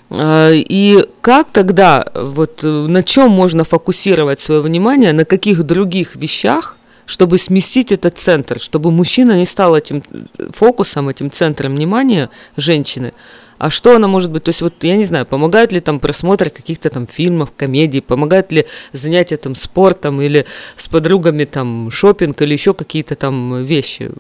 А, 0.10 0.52
И 0.52 1.06
как 1.22 1.48
тогда, 1.52 2.06
вот 2.14 2.64
э, 2.64 2.68
на 2.68 3.04
чем 3.04 3.32
можно 3.32 3.64
фокусировать 3.64 4.40
свое 4.40 4.62
внимание, 4.62 5.14
на 5.14 5.26
каких 5.26 5.64
других 5.64 6.16
вещах, 6.16 6.78
чтобы 7.06 7.38
сместить 7.38 7.92
этот 7.92 8.18
центр, 8.18 8.60
чтобы 8.60 8.92
мужчина 8.92 9.38
не 9.38 9.46
стал 9.46 9.76
этим 9.76 10.04
э, 10.12 10.50
фокусом, 10.54 11.10
этим 11.10 11.32
центром 11.32 11.76
внимания 11.76 12.30
женщины, 12.58 13.14
а 13.58 13.70
что 13.70 13.96
она 13.96 14.08
может 14.08 14.32
быть, 14.32 14.44
то 14.44 14.50
есть 14.50 14.62
вот 14.62 14.74
я 14.82 14.96
не 14.96 15.04
знаю, 15.04 15.26
помогает 15.26 15.72
ли 15.72 15.80
там 15.80 16.00
просмотр 16.00 16.50
каких-то 16.50 16.90
там 16.90 17.08
фильмов, 17.08 17.52
комедий, 17.56 18.02
помогает 18.02 18.52
ли 18.52 18.66
занятия 18.94 19.38
там 19.38 19.56
спортом 19.56 20.22
или 20.22 20.46
с 20.76 20.88
подругами 20.88 21.46
там 21.46 21.90
шопинг 21.92 22.42
или 22.42 22.54
еще 22.54 22.74
какие-то 22.74 23.16
там 23.16 23.64
вещи, 23.64 24.12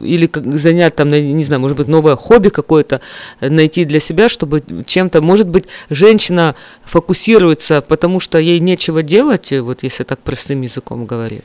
или 0.00 0.26
как 0.26 0.56
занять 0.56 0.96
там, 0.96 1.08
не 1.10 1.44
знаю, 1.44 1.60
может 1.60 1.76
быть 1.76 1.88
новое 1.88 2.16
хобби 2.16 2.48
какое-то 2.48 3.00
э, 3.40 3.48
найти 3.48 3.84
для 3.84 4.00
себя, 4.00 4.28
чтобы 4.28 4.62
чем-то, 4.86 5.22
может 5.22 5.48
быть, 5.48 5.64
женщина 5.90 6.54
фокусируется, 6.84 7.80
потому 7.80 8.20
что 8.20 8.38
ей 8.38 8.60
нечего 8.60 9.02
делать, 9.02 9.52
вот 9.52 9.82
если 9.82 10.04
так 10.04 10.20
простым 10.20 10.62
языком 10.62 11.06
говорить. 11.06 11.44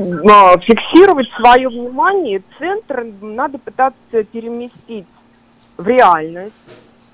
А, 0.00 0.58
фиксировать 0.58 1.28
свое 1.32 1.68
внимание, 1.68 2.42
центр 2.58 3.06
надо 3.20 3.58
пытаться 3.58 4.24
переместить 4.24 5.06
в 5.76 5.86
реальность. 5.86 6.54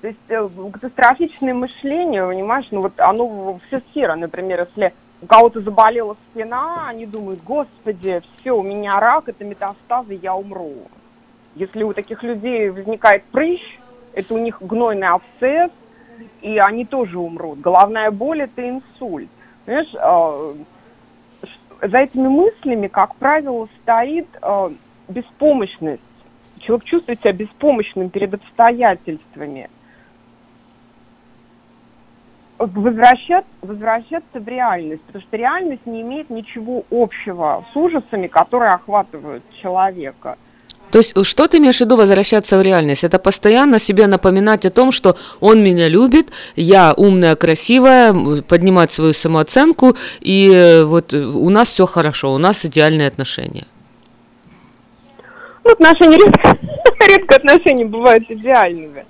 То 0.01 0.07
есть 0.07 0.19
э, 0.29 0.49
катастрофичное 0.71 1.53
мышление, 1.53 2.25
понимаешь, 2.25 2.67
ну 2.71 2.81
вот 2.81 2.93
оно 2.99 3.59
все 3.67 3.81
сферы, 3.89 4.15
например, 4.15 4.67
если 4.69 4.93
у 5.21 5.25
кого-то 5.25 5.59
заболела 5.61 6.15
спина, 6.31 6.85
они 6.87 7.05
думают, 7.05 7.43
господи, 7.43 8.21
все, 8.39 8.51
у 8.51 8.61
меня 8.61 8.99
рак, 8.99 9.27
это 9.27 9.43
метастазы, 9.43 10.19
я 10.21 10.35
умру. 10.35 10.75
Если 11.55 11.81
у 11.83 11.93
таких 11.93 12.21
людей 12.21 12.69
возникает 12.69 13.23
прыщ, 13.25 13.79
это 14.13 14.33
у 14.35 14.37
них 14.37 14.61
гнойный 14.61 15.07
абсцесс, 15.07 15.71
и 16.41 16.57
они 16.59 16.85
тоже 16.85 17.17
умрут. 17.17 17.59
Головная 17.59 18.11
боль– 18.11 18.41
это 18.43 18.69
инсульт. 18.69 19.29
Понимаешь, 19.65 19.95
а, 19.95 20.53
за 21.81 21.97
этими 21.99 22.27
мыслями, 22.27 22.87
как 22.87 23.15
правило, 23.15 23.67
стоит 23.81 24.27
а, 24.41 24.71
беспомощность. 25.07 26.01
Человек 26.59 26.85
чувствует 26.85 27.19
себя 27.19 27.33
беспомощным 27.33 28.09
перед 28.09 28.33
обстоятельствами. 28.33 29.69
Возвращаться, 32.57 33.49
возвращаться 33.61 34.39
в 34.39 34.47
реальность, 34.47 35.03
потому 35.03 35.23
что 35.23 35.37
реальность 35.37 35.85
не 35.85 36.01
имеет 36.01 36.31
ничего 36.31 36.83
общего 36.89 37.63
с 37.71 37.75
ужасами, 37.75 38.25
которые 38.25 38.71
охватывают 38.71 39.43
человека. 39.61 40.37
То 40.91 40.99
есть, 40.99 41.25
что 41.25 41.47
ты 41.47 41.57
имеешь 41.57 41.77
в 41.77 41.81
виду 41.81 41.97
возвращаться 41.97 42.57
в 42.57 42.61
реальность? 42.61 43.03
Это 43.03 43.19
постоянно 43.19 43.79
себе 43.79 44.07
напоминать 44.07 44.65
о 44.65 44.69
том, 44.69 44.91
что 44.91 45.17
он 45.39 45.63
меня 45.63 45.89
любит, 45.89 46.31
я 46.55 46.93
умная, 46.95 47.35
красивая, 47.35 48.13
поднимать 48.41 48.91
свою 48.91 49.13
самооценку, 49.13 49.95
и 50.21 50.51
э, 50.53 50.83
вот 50.83 51.13
у 51.13 51.49
нас 51.49 51.69
все 51.69 51.85
хорошо, 51.85 52.33
у 52.33 52.37
нас 52.37 52.65
идеальные 52.65 53.07
отношения. 53.07 53.65
Ну, 55.63 55.71
отношения 55.71 56.17
редко, 56.17 56.57
редко 57.07 57.35
отношения 57.35 57.85
бывают 57.85 58.23
идеальными. 58.29 59.05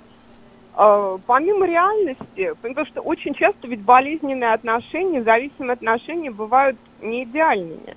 А, 0.74 1.18
Помимо 1.26 1.66
реальности, 1.66 2.54
потому 2.60 2.86
что 2.86 3.00
очень 3.00 3.34
часто 3.34 3.68
ведь 3.68 3.82
болезненные 3.82 4.52
отношения, 4.52 5.22
зависимые 5.22 5.74
отношения 5.74 6.30
бывают 6.30 6.76
не 7.00 7.24
идеальными. 7.24 7.96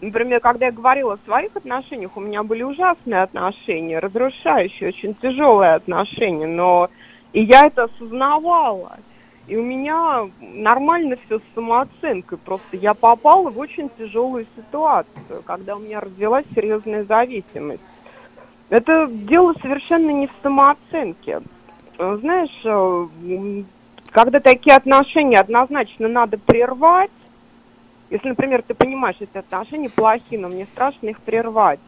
Например, 0.00 0.40
когда 0.40 0.66
я 0.66 0.72
говорила 0.72 1.14
о 1.14 1.18
своих 1.24 1.56
отношениях, 1.56 2.16
у 2.16 2.20
меня 2.20 2.42
были 2.42 2.62
ужасные 2.62 3.22
отношения, 3.22 3.98
разрушающие, 3.98 4.90
очень 4.90 5.14
тяжелые 5.14 5.74
отношения, 5.74 6.46
но 6.46 6.90
и 7.32 7.42
я 7.42 7.66
это 7.66 7.84
осознавала. 7.84 8.98
И 9.46 9.56
у 9.56 9.62
меня 9.62 10.28
нормально 10.40 11.16
все 11.24 11.38
с 11.38 11.42
самооценкой, 11.54 12.36
просто 12.38 12.76
я 12.76 12.94
попала 12.94 13.48
в 13.48 13.58
очень 13.58 13.88
тяжелую 13.96 14.46
ситуацию, 14.56 15.42
когда 15.44 15.76
у 15.76 15.78
меня 15.78 16.00
развилась 16.00 16.44
серьезная 16.54 17.04
зависимость. 17.04 17.82
Это 18.68 19.06
дело 19.08 19.54
совершенно 19.62 20.10
не 20.10 20.26
в 20.26 20.32
самооценке. 20.42 21.40
Э, 21.98 22.18
Знаешь, 22.20 22.60
э, 22.64 23.62
когда 24.10 24.40
такие 24.40 24.74
отношения 24.74 25.38
однозначно 25.38 26.08
надо 26.08 26.38
прервать, 26.38 27.10
если, 28.10 28.28
например, 28.28 28.62
ты 28.62 28.74
понимаешь, 28.74 29.16
эти 29.20 29.36
отношения 29.36 29.90
плохие, 29.90 30.40
но 30.40 30.48
мне 30.48 30.66
страшно 30.66 31.08
их 31.08 31.20
прервать, 31.20 31.80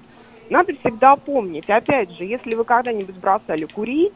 надо 0.51 0.75
всегда 0.77 1.17
помнить, 1.17 1.69
опять 1.69 2.11
же, 2.13 2.25
если 2.25 2.55
вы 2.55 2.65
когда-нибудь 2.65 3.17
бросали 3.17 3.67
курить, 3.67 4.15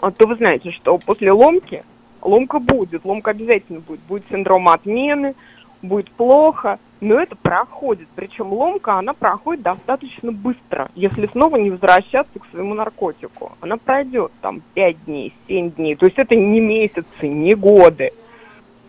а, 0.00 0.10
то 0.10 0.26
вы 0.26 0.36
знаете, 0.36 0.70
что 0.70 0.98
после 0.98 1.32
ломки, 1.32 1.84
ломка 2.22 2.58
будет, 2.58 3.04
ломка 3.04 3.32
обязательно 3.32 3.80
будет. 3.80 4.00
Будет 4.00 4.24
синдром 4.30 4.68
отмены, 4.68 5.34
будет 5.82 6.10
плохо, 6.10 6.78
но 7.00 7.20
это 7.20 7.36
проходит. 7.36 8.08
Причем 8.14 8.52
ломка, 8.52 8.94
она 8.94 9.12
проходит 9.12 9.62
достаточно 9.62 10.32
быстро, 10.32 10.90
если 10.94 11.26
снова 11.26 11.56
не 11.56 11.70
возвращаться 11.70 12.38
к 12.38 12.46
своему 12.50 12.74
наркотику. 12.74 13.52
Она 13.60 13.76
пройдет 13.76 14.32
там 14.40 14.62
5 14.74 15.04
дней, 15.04 15.34
7 15.48 15.72
дней. 15.72 15.96
То 15.96 16.06
есть 16.06 16.18
это 16.18 16.34
не 16.36 16.60
месяцы, 16.60 17.28
не 17.28 17.54
годы. 17.54 18.12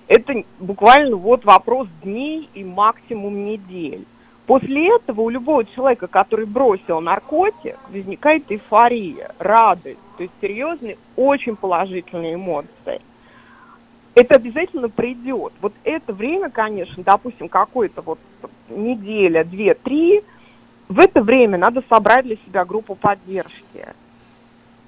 Это 0.07 0.43
буквально 0.59 1.15
вот 1.15 1.45
вопрос 1.45 1.87
дней 2.03 2.49
и 2.53 2.63
максимум 2.63 3.45
недель. 3.45 4.05
После 4.45 4.93
этого 4.93 5.21
у 5.21 5.29
любого 5.29 5.63
человека, 5.63 6.07
который 6.07 6.45
бросил 6.45 6.99
наркотик, 6.99 7.77
возникает 7.89 8.51
эйфория, 8.51 9.31
радость, 9.39 9.99
то 10.17 10.23
есть 10.23 10.33
серьезные, 10.41 10.97
очень 11.15 11.55
положительные 11.55 12.35
эмоции. 12.35 13.01
Это 14.13 14.35
обязательно 14.35 14.89
придет. 14.89 15.53
Вот 15.61 15.73
это 15.85 16.11
время, 16.11 16.49
конечно, 16.49 17.01
допустим, 17.03 17.47
какое-то 17.47 18.01
вот 18.01 18.19
неделя, 18.67 19.45
две, 19.45 19.73
три, 19.73 20.21
в 20.89 20.99
это 20.99 21.21
время 21.21 21.57
надо 21.57 21.81
собрать 21.87 22.25
для 22.25 22.35
себя 22.35 22.65
группу 22.65 22.95
поддержки, 22.95 23.85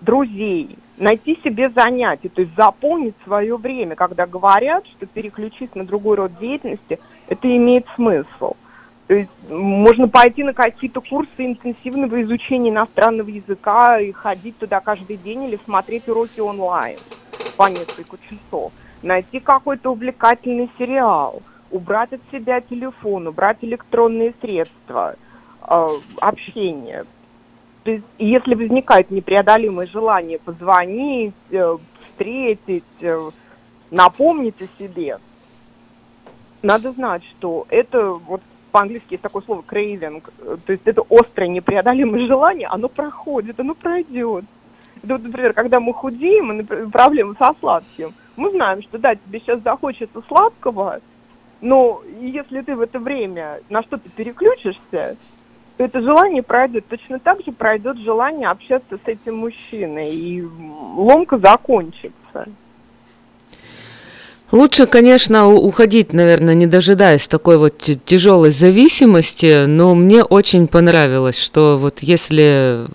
друзей, 0.02 0.77
найти 0.98 1.40
себе 1.44 1.70
занятие, 1.70 2.30
то 2.30 2.41
есть 2.41 2.56
заполнить 2.56 3.15
свое 3.24 3.57
время, 3.57 3.95
когда 3.95 4.26
говорят, 4.26 4.86
что 4.88 5.06
переключить 5.06 5.76
на 5.76 5.86
другой 5.86 6.18
род 6.18 6.38
деятельности, 6.40 6.99
это 7.28 7.56
имеет 7.56 7.86
смысл. 7.95 8.53
То 9.07 9.15
есть 9.15 9.30
можно 9.49 10.07
пойти 10.07 10.44
на 10.44 10.53
какие-то 10.53 11.02
курсы 11.02 11.30
интенсивного 11.38 12.22
изучения 12.22 12.70
иностранного 12.70 13.30
языка 13.30 13.99
и 13.99 14.11
ходить 14.11 14.57
туда 14.57 14.80
каждый 14.80 15.18
день 15.18 15.44
или 15.44 15.60
смотреть 15.65 16.07
уроки 16.07 16.40
онлайн 16.40 16.98
по 17.57 17.68
несколько 17.68 18.18
часов. 18.18 18.72
Найти 19.02 19.40
какой-то 19.41 19.91
увлекательный 19.91 20.70
сериал, 20.78 21.41
убрать 21.70 22.14
от 22.14 22.22
себя 22.32 22.61
телефон, 22.61 23.28
убрать 23.28 23.57
электронные 23.61 24.34
средства, 24.40 25.15
э, 25.68 25.88
общение. 26.22 27.03
То 27.84 27.92
есть, 27.92 28.06
если 28.18 28.56
возникает 28.56 29.12
непреодолимое 29.12 29.88
желание 29.88 30.40
позвонить, 30.40 31.34
э, 31.52 31.78
встретить, 32.10 32.84
э, 33.02 33.30
напомнить 33.92 34.62
о 34.62 34.68
себе, 34.80 35.20
надо 36.62 36.94
знать, 36.94 37.24
что 37.26 37.66
это 37.70 38.14
вот 38.14 38.42
по-английски 38.72 39.14
есть 39.14 39.24
такое 39.24 39.42
слово 39.44 39.62
craving, 39.62 40.24
э, 40.40 40.58
то 40.66 40.72
есть 40.72 40.84
это 40.86 41.04
острое 41.10 41.50
непреодолимое 41.50 42.26
желание, 42.28 42.68
оно 42.68 42.88
проходит, 42.88 43.60
оно 43.60 43.76
пройдет. 43.76 44.46
Это 45.04 45.14
вот, 45.16 45.24
например, 45.24 45.54
когда 45.54 45.82
мы 45.82 45.94
худеем, 45.94 46.52
и, 46.54 46.56
например, 46.56 46.90
проблемы 46.90 47.36
со 47.38 47.54
сладким, 47.60 48.14
мы 48.38 48.52
знаем, 48.52 48.82
что 48.82 48.98
да, 48.98 49.16
тебе 49.16 49.42
сейчас 49.42 49.62
захочется 49.62 50.24
сладкого, 50.28 51.02
но 51.60 52.02
если 52.20 52.62
ты 52.62 52.76
в 52.76 52.82
это 52.82 53.00
время 53.00 53.60
на 53.70 53.84
что-то 53.84 54.10
переключишься, 54.10 55.18
то 55.78 55.84
это 55.84 56.02
желание 56.02 56.44
пройдет. 56.44 56.86
Точно 56.88 57.20
так 57.20 57.44
же 57.45 57.52
пройдет 57.52 57.98
желание 57.98 58.50
общаться 58.50 58.98
с 59.04 59.08
этим 59.08 59.38
мужчиной, 59.38 60.16
и 60.16 60.44
ломка 60.95 61.38
закончится. 61.38 62.48
Лучше, 64.52 64.86
конечно, 64.86 65.48
уходить, 65.48 66.14
наверное, 66.14 66.54
не 66.54 66.68
дожидаясь 66.68 67.28
такой 67.28 67.58
вот 67.58 67.90
тяжелой 68.06 68.52
зависимости, 68.52 69.66
но 69.66 69.95
мне 69.95 70.24
очень 70.24 70.68
понравилось, 70.68 71.40
что 71.40 71.76
вот 71.80 72.02
если 72.02 72.86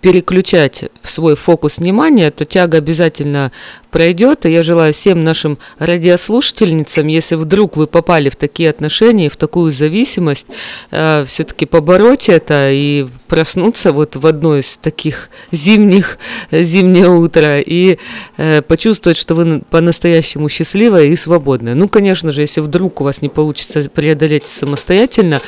переключать 0.00 0.84
свой 1.02 1.36
фокус 1.36 1.78
внимания, 1.78 2.30
то 2.30 2.44
тяга 2.44 2.78
обязательно 2.78 3.52
пройдет. 3.90 4.46
И 4.46 4.50
я 4.50 4.62
желаю 4.62 4.92
всем 4.92 5.24
нашим 5.24 5.58
радиослушательницам, 5.78 7.06
если 7.06 7.34
вдруг 7.34 7.76
вы 7.76 7.86
попали 7.86 8.28
в 8.28 8.36
такие 8.36 8.70
отношения, 8.70 9.28
в 9.28 9.36
такую 9.36 9.72
зависимость, 9.72 10.46
все-таки 10.90 11.66
побороть 11.66 12.28
это 12.28 12.70
и 12.70 13.06
проснуться 13.28 13.92
вот 13.92 14.16
в 14.16 14.26
одно 14.26 14.56
из 14.56 14.76
таких 14.76 15.30
зимних, 15.52 16.18
зимнее 16.50 17.08
утро 17.08 17.60
и 17.60 17.98
э, 18.36 18.62
почувствовать, 18.62 19.16
что 19.16 19.34
вы 19.34 19.62
по-настоящему 19.70 20.48
счастливая 20.48 21.06
и 21.06 21.14
свободная. 21.16 21.74
Ну, 21.74 21.88
конечно 21.88 22.32
же, 22.32 22.42
если 22.42 22.60
вдруг 22.60 23.00
у 23.00 23.04
вас 23.04 23.22
не 23.22 23.28
получится 23.28 23.88
преодолеть 23.90 24.46
самостоятельно, 24.46 25.40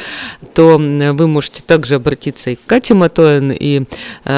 то 0.55 0.77
вы 0.77 1.29
можете 1.29 1.63
также 1.63 1.97
обратиться 1.97 2.51
и 2.51 2.57
к 2.57 2.61
Кате 2.67 2.95
Матоин, 2.95 3.53
и, 3.53 3.85
э, 4.25 4.38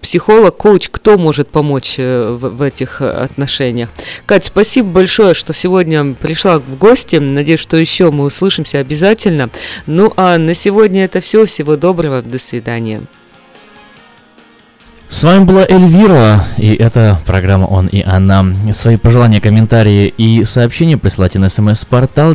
психолог, 0.00 0.56
коуч, 0.56 0.88
кто 0.90 1.18
может 1.18 1.48
помочь 1.48 1.96
э, 1.98 2.30
в, 2.30 2.48
в 2.56 2.62
этих 2.62 3.02
э, 3.02 3.10
отношениях. 3.10 3.90
Кать, 4.26 4.46
спасибо 4.46 4.88
большое, 4.88 5.34
что 5.34 5.52
сегодня 5.52 6.14
пришла 6.14 6.58
в 6.58 6.78
гости. 6.78 7.16
Надеюсь, 7.16 7.60
что 7.60 7.76
еще 7.76 8.10
мы 8.10 8.24
услышимся 8.24 8.78
обязательно. 8.78 9.50
Ну 9.86 10.12
а 10.16 10.38
на 10.38 10.54
сегодня 10.54 11.04
это 11.04 11.20
все. 11.20 11.44
Всего 11.44 11.76
доброго. 11.76 12.22
До 12.22 12.38
свидания. 12.38 13.02
С 15.10 15.22
вами 15.22 15.44
была 15.44 15.66
Эльвира, 15.66 16.46
и 16.58 16.74
это 16.74 17.20
программа 17.26 17.64
«Он 17.64 17.86
и 17.86 18.02
она». 18.02 18.44
Свои 18.74 18.96
пожелания, 18.96 19.40
комментарии 19.40 20.12
и 20.16 20.44
сообщения 20.44 20.98
присылайте 20.98 21.38
на 21.38 21.48
смс-портал 21.48 22.34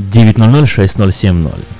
916-900-5060. 0.00 1.79